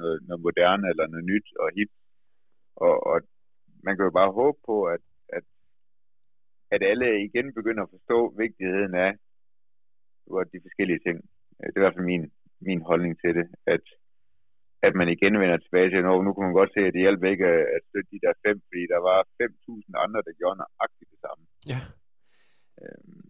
noget, 0.01 0.18
noget 0.28 0.43
moderne 0.47 0.86
eller 0.93 1.07
noget 1.07 1.24
nyt 1.32 1.49
og 1.62 1.68
hip. 1.76 1.91
Og, 2.86 2.95
og 3.11 3.16
man 3.84 3.93
kan 3.97 4.05
jo 4.05 4.11
bare 4.20 4.32
håbe 4.41 4.59
på, 4.70 4.76
at, 4.95 5.03
at, 5.36 5.45
at 6.74 6.82
alle 6.91 7.24
igen 7.28 7.55
begynder 7.59 7.82
at 7.82 7.93
forstå 7.97 8.18
vigtigheden 8.43 8.95
af 8.95 9.12
de 10.53 10.64
forskellige 10.66 11.03
ting. 11.07 11.16
Det 11.59 11.77
er 11.77 11.81
i 11.81 11.85
hvert 11.85 11.97
fald 11.97 12.11
min, 12.12 12.25
min 12.68 12.81
holdning 12.91 13.12
til 13.23 13.33
det, 13.39 13.47
at 13.75 13.85
at 14.89 14.95
man 15.01 15.09
igen 15.16 15.35
vender 15.43 15.59
tilbage 15.59 15.89
til, 15.91 16.01
nu, 16.03 16.23
nu 16.27 16.31
kan 16.33 16.45
man 16.47 16.59
godt 16.61 16.73
se, 16.75 16.81
at 16.87 16.95
det 16.95 17.05
hjælper 17.05 17.27
ikke 17.33 17.47
at 17.77 17.83
støtte 17.89 18.11
de 18.14 18.23
der 18.25 18.33
fem, 18.47 18.57
fordi 18.68 18.83
der 18.95 19.01
var 19.09 19.18
5.000 19.43 20.05
andre, 20.05 20.21
der 20.27 20.33
gjorde 20.41 20.59
nøjagtigt 20.62 21.11
det 21.14 21.21
samme. 21.27 21.43
Ja. 21.73 21.81
Øhm, 22.83 23.25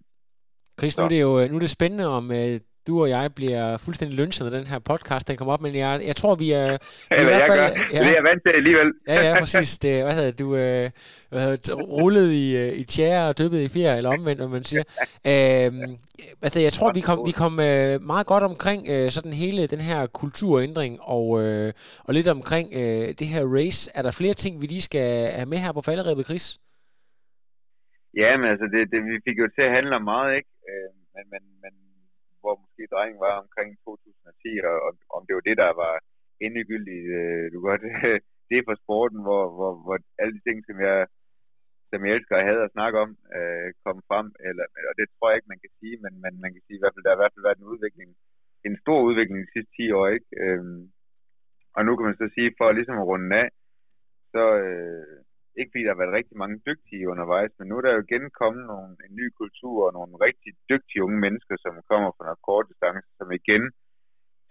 Chris, 0.78 0.94
nu 0.98 1.04
er, 1.04 1.08
det 1.14 1.20
jo 1.26 1.32
nu 1.50 1.56
er 1.58 1.64
det 1.66 1.76
spændende, 1.78 2.06
om 2.18 2.24
uh, 2.40 2.54
du 2.86 3.00
og 3.02 3.08
jeg 3.08 3.30
bliver 3.36 3.76
fuldstændig 3.76 4.18
lynchet, 4.18 4.44
når 4.44 4.58
den 4.58 4.66
her 4.66 4.78
podcast 4.78 5.28
den 5.28 5.36
kommer 5.36 5.52
op, 5.54 5.60
men 5.60 5.74
jeg, 5.74 6.00
jeg 6.06 6.16
tror, 6.16 6.34
vi 6.34 6.50
er... 6.50 6.78
Eller 7.10 7.22
i 7.22 7.24
hvert 7.24 7.42
fald, 7.46 7.60
jeg 7.60 7.72
gør. 7.72 7.82
Ja, 7.92 7.98
det 7.98 8.06
er 8.06 8.14
jeg 8.14 8.24
vant 8.24 8.42
til 8.46 8.52
alligevel. 8.54 8.92
ja, 9.08 9.28
ja, 9.28 9.40
præcis. 9.40 9.78
Det, 9.78 10.02
hvad 10.02 10.14
hedder 10.14 10.30
du 10.30 10.56
øh, 10.56 10.90
hvad 11.30 11.40
hedder, 11.40 11.74
rullet 11.74 12.32
i, 12.32 12.56
øh, 12.56 12.72
i 12.72 12.84
tjære 12.84 13.28
og 13.28 13.38
dyppet 13.38 13.60
i 13.60 13.68
fjer, 13.68 13.94
eller 13.96 14.10
omvendt, 14.10 14.40
hvad 14.40 14.48
man 14.48 14.64
siger. 14.64 14.84
øhm, 15.32 15.96
altså, 16.42 16.60
jeg 16.60 16.72
tror, 16.72 16.92
vi 16.92 17.00
kom, 17.00 17.18
vi 17.26 17.32
kom 17.42 17.60
øh, 17.60 18.00
meget 18.12 18.26
godt 18.26 18.42
omkring 18.42 18.80
øh, 18.94 19.10
sådan 19.10 19.32
hele 19.32 19.66
den 19.66 19.80
her 19.80 20.06
kulturændring, 20.06 20.92
og, 21.00 21.26
øh, 21.42 21.72
og 22.06 22.14
lidt 22.14 22.28
omkring 22.28 22.66
øh, 22.80 23.08
det 23.20 23.26
her 23.26 23.42
race. 23.56 23.90
Er 23.94 24.02
der 24.02 24.10
flere 24.20 24.34
ting, 24.34 24.62
vi 24.62 24.66
lige 24.66 24.82
skal 24.90 25.32
have 25.32 25.46
med 25.46 25.58
her 25.58 25.72
på 25.72 25.82
falderæbet, 25.82 26.26
Chris? 26.26 26.58
Ja, 28.22 28.30
men 28.36 28.46
altså, 28.52 28.66
det, 28.72 28.80
det, 28.92 29.00
vi 29.10 29.16
fik 29.26 29.38
jo 29.42 29.48
til 29.56 29.64
at 29.68 29.74
handle 29.76 29.96
om 29.96 30.04
meget, 30.14 30.30
ikke? 30.38 30.50
Øh, 30.70 30.88
men, 31.14 31.24
men, 31.32 31.42
men 31.62 31.72
hvor 32.42 32.54
måske 32.62 32.92
drengen 32.94 33.18
var 33.26 33.34
omkring 33.44 33.70
2010, 33.84 34.60
og, 34.70 34.76
om 35.16 35.22
det 35.26 35.34
var 35.36 35.44
det, 35.48 35.56
der 35.64 35.72
var 35.84 35.94
endegyldigt, 36.46 37.06
øh, 37.18 37.44
du 37.52 37.56
godt, 37.68 37.82
det 38.48 38.56
er 38.56 38.68
for 38.70 38.76
sporten, 38.84 39.20
hvor, 39.26 39.44
hvor, 39.56 39.72
hvor 39.84 39.96
alle 40.20 40.34
de 40.36 40.44
ting, 40.46 40.58
som 40.68 40.76
jeg, 40.88 40.98
som 41.90 41.98
jeg 42.04 42.12
elsker 42.14 42.36
og 42.36 42.46
have 42.48 42.64
at 42.64 42.74
snakke 42.76 42.96
om, 43.04 43.10
øh, 43.36 43.68
kom 43.84 43.98
frem, 44.08 44.26
eller, 44.48 44.64
og 44.90 44.94
det 44.98 45.06
tror 45.08 45.28
jeg 45.28 45.36
ikke, 45.36 45.52
man 45.54 45.62
kan 45.64 45.72
sige, 45.80 45.96
men, 46.04 46.12
men 46.24 46.34
man 46.44 46.50
kan 46.52 46.62
sige 46.64 46.76
i 46.78 46.82
hvert 46.82 46.94
fald, 46.94 47.04
der 47.04 47.12
har 47.12 47.18
i 47.18 47.22
hvert 47.22 47.34
fald 47.34 47.46
været 47.46 47.60
en 47.60 47.70
udvikling, 47.72 48.10
en 48.68 48.76
stor 48.82 48.98
udvikling 49.08 49.38
de 49.40 49.52
sidste 49.54 49.72
10 49.76 49.92
år, 49.98 50.06
ikke? 50.16 50.28
Øh, 50.42 50.64
og 51.76 51.80
nu 51.86 51.90
kan 51.96 52.06
man 52.06 52.20
så 52.22 52.26
sige, 52.36 52.50
for 52.58 52.66
ligesom 52.72 52.98
at 52.98 53.08
runde 53.12 53.36
af, 53.42 53.48
så, 54.34 54.44
øh, 54.66 55.16
ikke 55.58 55.70
fordi 55.72 55.84
der 55.84 55.92
har 55.94 56.02
været 56.02 56.18
rigtig 56.18 56.36
mange 56.42 56.56
dygtige 56.68 57.08
undervejs, 57.12 57.52
men 57.58 57.66
nu 57.68 57.74
er 57.76 57.82
der 57.84 57.92
jo 57.94 58.04
igen 58.06 58.24
kommet 58.40 58.64
nogle, 58.72 58.90
en 59.06 59.14
ny 59.20 59.26
kultur 59.40 59.76
og 59.86 59.92
nogle 59.98 60.14
rigtig 60.26 60.50
dygtige 60.72 61.04
unge 61.06 61.20
mennesker, 61.26 61.54
som 61.64 61.72
kommer 61.90 62.10
fra 62.12 62.26
noget 62.26 62.44
kort 62.48 62.66
distance, 62.70 63.08
som 63.18 63.28
igen 63.40 63.64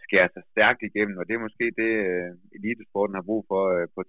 skærer 0.05 0.29
sig 0.31 0.43
stærkt 0.53 0.81
igennem, 0.89 1.17
og 1.19 1.25
det 1.25 1.33
er 1.33 1.45
måske 1.47 1.65
det, 1.81 1.91
uh, 2.09 2.29
elitesporten 2.57 3.17
har 3.17 3.25
brug 3.29 3.41
for 3.51 3.63
uh, 3.75 3.87
på 3.95 3.99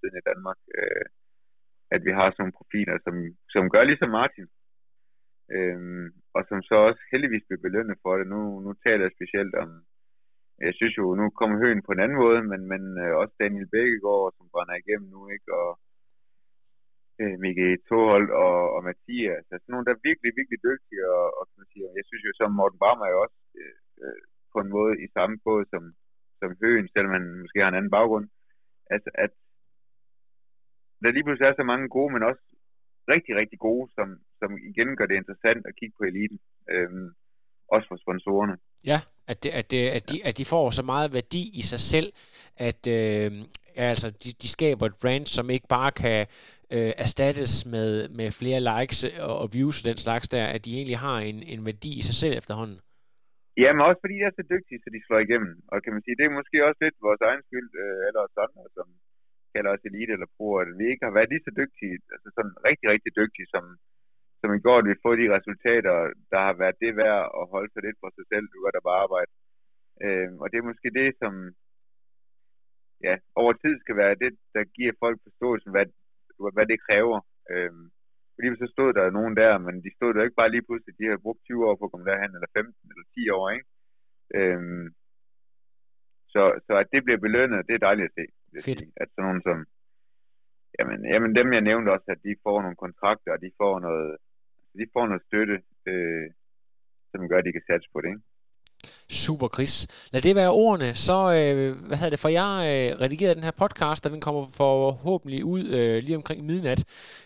siden 0.00 0.16
i 0.20 0.28
Danmark, 0.30 0.60
uh, 0.80 1.04
at 1.94 2.00
vi 2.06 2.12
har 2.18 2.26
sådan 2.26 2.40
nogle 2.42 2.58
profiler, 2.60 2.96
som, 3.04 3.14
som 3.54 3.64
gør 3.74 3.84
ligesom 3.90 4.10
Martin, 4.18 4.48
uh, 5.56 6.06
og 6.36 6.42
som 6.48 6.58
så 6.68 6.76
også 6.88 7.02
heldigvis 7.12 7.46
bliver 7.46 7.64
belønnet 7.66 7.96
for 8.04 8.12
det. 8.18 8.26
Nu, 8.34 8.40
nu 8.64 8.70
taler 8.84 9.04
jeg 9.04 9.16
specielt 9.18 9.54
om, 9.62 9.70
jeg 10.68 10.74
synes 10.78 10.94
jo, 11.00 11.04
nu 11.20 11.24
kommer 11.38 11.56
Høen 11.62 11.82
på 11.86 11.92
en 11.92 12.02
anden 12.04 12.18
måde, 12.24 12.40
men, 12.50 12.60
men 12.72 12.82
også 13.22 13.34
Daniel 13.42 13.68
Bækkegaard, 13.72 14.32
som 14.36 14.50
brænder 14.52 14.76
igennem 14.78 15.08
nu, 15.14 15.20
ikke, 15.34 15.48
og 15.62 15.70
øh, 17.20 17.34
Mikke 17.44 17.66
Tohold 17.88 18.28
og, 18.44 18.56
og 18.74 18.80
Mathias. 18.88 19.46
Altså 19.54 19.66
nogle, 19.68 19.84
der 19.86 19.92
er 19.94 20.06
virkelig, 20.08 20.30
virkelig 20.40 20.60
dygtige, 20.68 21.02
og, 21.16 21.24
og 21.38 21.44
man 21.58 21.66
siger, 21.72 21.88
jeg 21.98 22.04
synes 22.06 22.24
jo, 22.26 22.32
som 22.36 22.50
Morten 22.58 22.78
Barmer 22.84 23.06
er 23.06 23.16
også 23.24 23.38
øh, 23.60 23.76
øh, 24.04 24.22
på 24.52 24.58
en 24.64 24.70
måde 24.76 24.94
i 25.04 25.06
samme 25.16 25.36
båd 25.44 25.64
som, 25.72 25.82
som 26.40 26.50
Høen, 26.60 26.88
selvom 26.88 27.12
han 27.16 27.26
måske 27.42 27.60
har 27.62 27.70
en 27.70 27.80
anden 27.80 27.96
baggrund. 27.98 28.26
Altså, 28.94 29.10
at 29.24 29.32
der 31.02 31.10
lige 31.12 31.24
pludselig 31.24 31.48
er 31.48 31.60
så 31.60 31.66
mange 31.72 31.88
gode, 31.96 32.12
men 32.12 32.22
også 32.30 32.44
rigtig, 33.14 33.32
rigtig 33.40 33.58
gode, 33.58 33.86
som, 33.96 34.08
som 34.40 34.50
igen 34.70 34.96
gør 34.96 35.06
det 35.06 35.16
interessant 35.16 35.62
at 35.66 35.76
kigge 35.78 35.96
på 35.98 36.04
eliten. 36.04 36.38
Øhm, 36.72 37.08
også 37.74 37.86
for 37.90 37.98
sponsorerne. 38.04 38.56
Ja, 38.86 39.00
at, 39.32 39.42
det, 39.42 39.50
at, 39.60 39.70
det, 39.70 39.82
at, 39.96 40.04
de, 40.10 40.16
at 40.28 40.38
de 40.38 40.44
får 40.44 40.70
så 40.70 40.82
meget 40.92 41.14
værdi 41.18 41.42
i 41.60 41.62
sig 41.72 41.80
selv, 41.92 42.08
at, 42.68 42.80
øh, 42.96 43.30
altså, 43.76 44.06
de, 44.22 44.28
de 44.42 44.48
skaber 44.56 44.86
et 44.86 45.00
brand, 45.02 45.26
som 45.36 45.50
ikke 45.50 45.68
bare 45.68 45.92
kan 46.02 46.20
øh, 46.74 46.92
erstattes 47.04 47.52
med, 47.74 47.90
med 48.18 48.28
flere 48.40 48.60
likes 48.70 48.98
og, 49.26 49.34
og 49.42 49.46
views 49.54 49.76
og 49.80 49.86
den 49.90 49.98
slags 50.06 50.26
der, 50.34 50.46
at 50.54 50.64
de 50.64 50.70
egentlig 50.78 50.98
har 51.06 51.18
en, 51.30 51.38
en 51.52 51.60
værdi 51.68 51.92
i 52.00 52.02
sig 52.08 52.16
selv 52.22 52.34
efterhånden. 52.40 52.78
Ja, 53.62 53.68
men 53.72 53.82
også 53.88 54.00
fordi 54.02 54.14
de 54.20 54.26
er 54.28 54.34
så 54.40 54.44
dygtige, 54.54 54.80
så 54.82 54.88
de 54.94 55.00
slår 55.06 55.20
igennem. 55.26 55.52
Og 55.72 55.76
kan 55.82 55.92
man 55.94 56.02
sige, 56.04 56.16
det 56.18 56.26
er 56.26 56.38
måske 56.38 56.56
også 56.68 56.80
lidt 56.84 57.06
vores 57.08 57.22
egen 57.28 57.42
skyld, 57.48 57.70
øh, 57.82 58.00
eller 58.08 58.20
os 58.26 58.36
andre, 58.46 58.64
som 58.76 58.86
kalder 59.54 59.70
os 59.74 59.86
elite 59.88 60.12
eller 60.16 60.30
pro, 60.36 60.46
at 60.62 60.68
vi 60.80 60.84
ikke 60.92 61.06
har 61.06 61.14
været 61.16 61.32
lige 61.32 61.46
så 61.46 61.52
dygtige, 61.60 61.94
altså 62.14 62.28
sådan 62.36 62.54
rigtig, 62.68 62.86
rigtig 62.94 63.12
dygtige, 63.20 63.48
som, 63.54 63.64
som 64.40 64.50
i 64.58 64.60
går, 64.66 64.76
at 64.78 64.88
vi 64.90 65.02
får 65.02 65.14
de 65.20 65.34
resultater, 65.36 65.94
der 66.32 66.40
har 66.46 66.54
været 66.62 66.76
det 66.84 66.92
værd 67.02 67.22
at 67.40 67.44
holde 67.54 67.70
sig 67.72 67.82
lidt 67.86 67.98
for 68.02 68.10
sig 68.16 68.24
selv, 68.32 68.44
du 68.52 68.56
gør 68.62 68.72
der 68.74 68.88
bare 68.88 69.02
arbejde. 69.06 69.32
Øh, 70.04 70.30
og 70.42 70.46
det 70.50 70.58
er 70.58 70.70
måske 70.70 70.88
det, 71.00 71.08
som, 71.22 71.32
ja, 73.06 73.14
over 73.40 73.52
tid 73.52 73.74
skal 73.80 73.96
være 74.02 74.20
det, 74.22 74.32
der 74.54 74.64
giver 74.76 74.92
folk 75.02 75.18
forståelsen, 75.26 75.70
hvad, 75.74 75.86
hvad 76.56 76.66
det 76.72 76.78
kræver. 76.88 77.18
Øhm, 77.52 77.86
fordi 78.34 78.48
så 78.62 78.66
stod 78.74 78.90
der 78.98 79.16
nogen 79.18 79.34
der, 79.42 79.52
men 79.66 79.74
de 79.84 79.90
stod 79.96 80.10
der 80.14 80.22
ikke 80.22 80.40
bare 80.42 80.54
lige 80.54 80.66
pludselig, 80.66 80.94
de 80.98 81.10
har 81.10 81.24
brugt 81.24 81.40
20 81.44 81.66
år 81.68 81.76
på 81.76 81.84
at 81.84 81.90
komme 81.92 82.08
derhen, 82.10 82.32
eller 82.36 82.50
15 82.56 82.90
eller 82.92 83.06
10 83.14 83.30
år, 83.38 83.46
ikke? 83.56 83.66
Øhm, 84.38 84.86
så, 86.32 86.42
så 86.66 86.72
at 86.82 86.88
det 86.92 87.04
bliver 87.04 87.20
belønnet, 87.26 87.66
det 87.68 87.74
er 87.74 87.86
dejligt 87.88 88.08
at 88.08 88.16
se. 88.18 88.24
Fedt. 88.68 88.82
At 89.02 89.08
sådan 89.10 89.24
nogen 89.26 89.42
som, 89.48 89.58
jamen, 90.78 90.98
jamen 91.12 91.32
dem 91.38 91.52
jeg 91.56 91.64
nævnte 91.70 91.92
også, 91.94 92.08
at 92.14 92.24
de 92.26 92.42
får 92.46 92.56
nogle 92.62 92.82
kontrakter, 92.84 93.32
og 93.32 93.40
de 93.44 93.50
får 93.60 93.74
noget, 93.86 94.10
de 94.78 94.86
får 94.94 95.06
noget 95.06 95.22
støtte, 95.28 95.56
øh, 95.90 96.26
som 97.10 97.28
gør, 97.28 97.38
at 97.38 97.46
de 97.48 97.52
kan 97.52 97.68
satse 97.70 97.88
på 97.92 98.00
det, 98.00 98.08
ikke? 98.08 98.30
Super, 99.08 99.48
Chris. 99.48 99.74
Lad 100.12 100.22
det 100.22 100.36
være 100.36 100.50
ordene. 100.50 100.94
Så, 100.94 101.18
øh, 101.38 101.86
hvad 101.86 101.96
hedder 101.96 102.10
det, 102.10 102.18
for 102.18 102.28
jeg 102.28 102.50
øh, 102.70 103.00
redigeret 103.00 103.36
den 103.36 103.44
her 103.44 103.56
podcast, 103.62 104.06
og 104.06 104.12
den 104.12 104.20
kommer 104.20 104.46
forhåbentlig 104.56 105.44
ud 105.44 105.64
øh, 105.78 106.02
lige 106.02 106.16
omkring 106.16 106.46
midnat, 106.46 106.80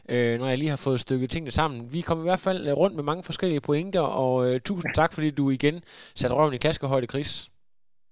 øh, 0.08 0.38
når 0.38 0.48
jeg 0.48 0.58
lige 0.58 0.68
har 0.70 0.82
fået 0.84 1.00
stykket 1.00 1.30
tingene 1.30 1.50
sammen. 1.50 1.92
Vi 1.92 2.00
kommer 2.00 2.24
i 2.24 2.28
hvert 2.30 2.44
fald 2.48 2.72
rundt 2.72 2.96
med 2.96 3.04
mange 3.04 3.22
forskellige 3.22 3.60
pointer, 3.60 4.00
og 4.00 4.54
øh, 4.54 4.60
tusind 4.60 4.94
tak, 4.94 5.12
fordi 5.14 5.30
du 5.30 5.50
igen 5.50 5.80
satte 6.20 6.36
røven 6.36 6.54
i 6.54 6.56
klaskehøjde, 6.56 7.06
Chris. 7.06 7.50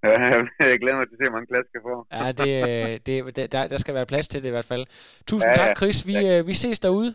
Ja, 0.05 0.11
jeg 0.71 0.79
glæder 0.83 0.97
mig 0.99 1.07
til 1.09 1.15
at 1.15 1.21
se, 1.21 1.25
hvor 1.29 1.37
mange 1.37 1.51
klasker 1.53 1.79
får. 1.87 1.99
Ja, 2.19 2.33
det, 2.33 2.53
øh, 2.69 3.01
det, 3.37 3.53
der, 3.53 3.67
der 3.67 3.77
skal 3.77 3.95
være 3.95 4.07
plads 4.07 4.29
til 4.29 4.43
det 4.43 4.49
i 4.49 4.51
hvert 4.57 4.71
fald. 4.73 4.85
Tusind 5.27 5.51
ja, 5.51 5.55
tak, 5.55 5.77
Chris. 5.77 6.07
Vi, 6.07 6.17
øh, 6.33 6.47
vi 6.47 6.55
ses 6.55 6.81
derude. 6.81 7.15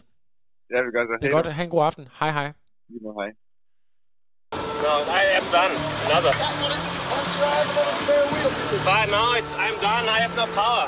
Ja, 0.72 0.80
vi 0.86 0.92
gør 0.96 1.04
så. 1.10 1.14
Det 1.22 1.28
er 1.28 1.36
godt. 1.38 1.48
Ha' 1.58 1.64
en 1.64 1.70
god 1.70 1.84
aften. 1.90 2.08
Hej, 2.20 2.32
hej. 2.38 2.48
Lige 2.90 3.02
må, 3.04 3.12
hej. 3.22 3.30
No, 4.86 4.94
I 5.22 5.24
am 5.40 5.46
done. 5.58 5.74
Another. 6.08 6.34
But 8.88 9.06
no, 9.16 9.24
it's, 9.40 9.54
I'm 9.66 9.78
done. 9.88 10.06
I 10.16 10.18
have 10.24 10.36
no 10.42 10.46
power. 10.60 10.88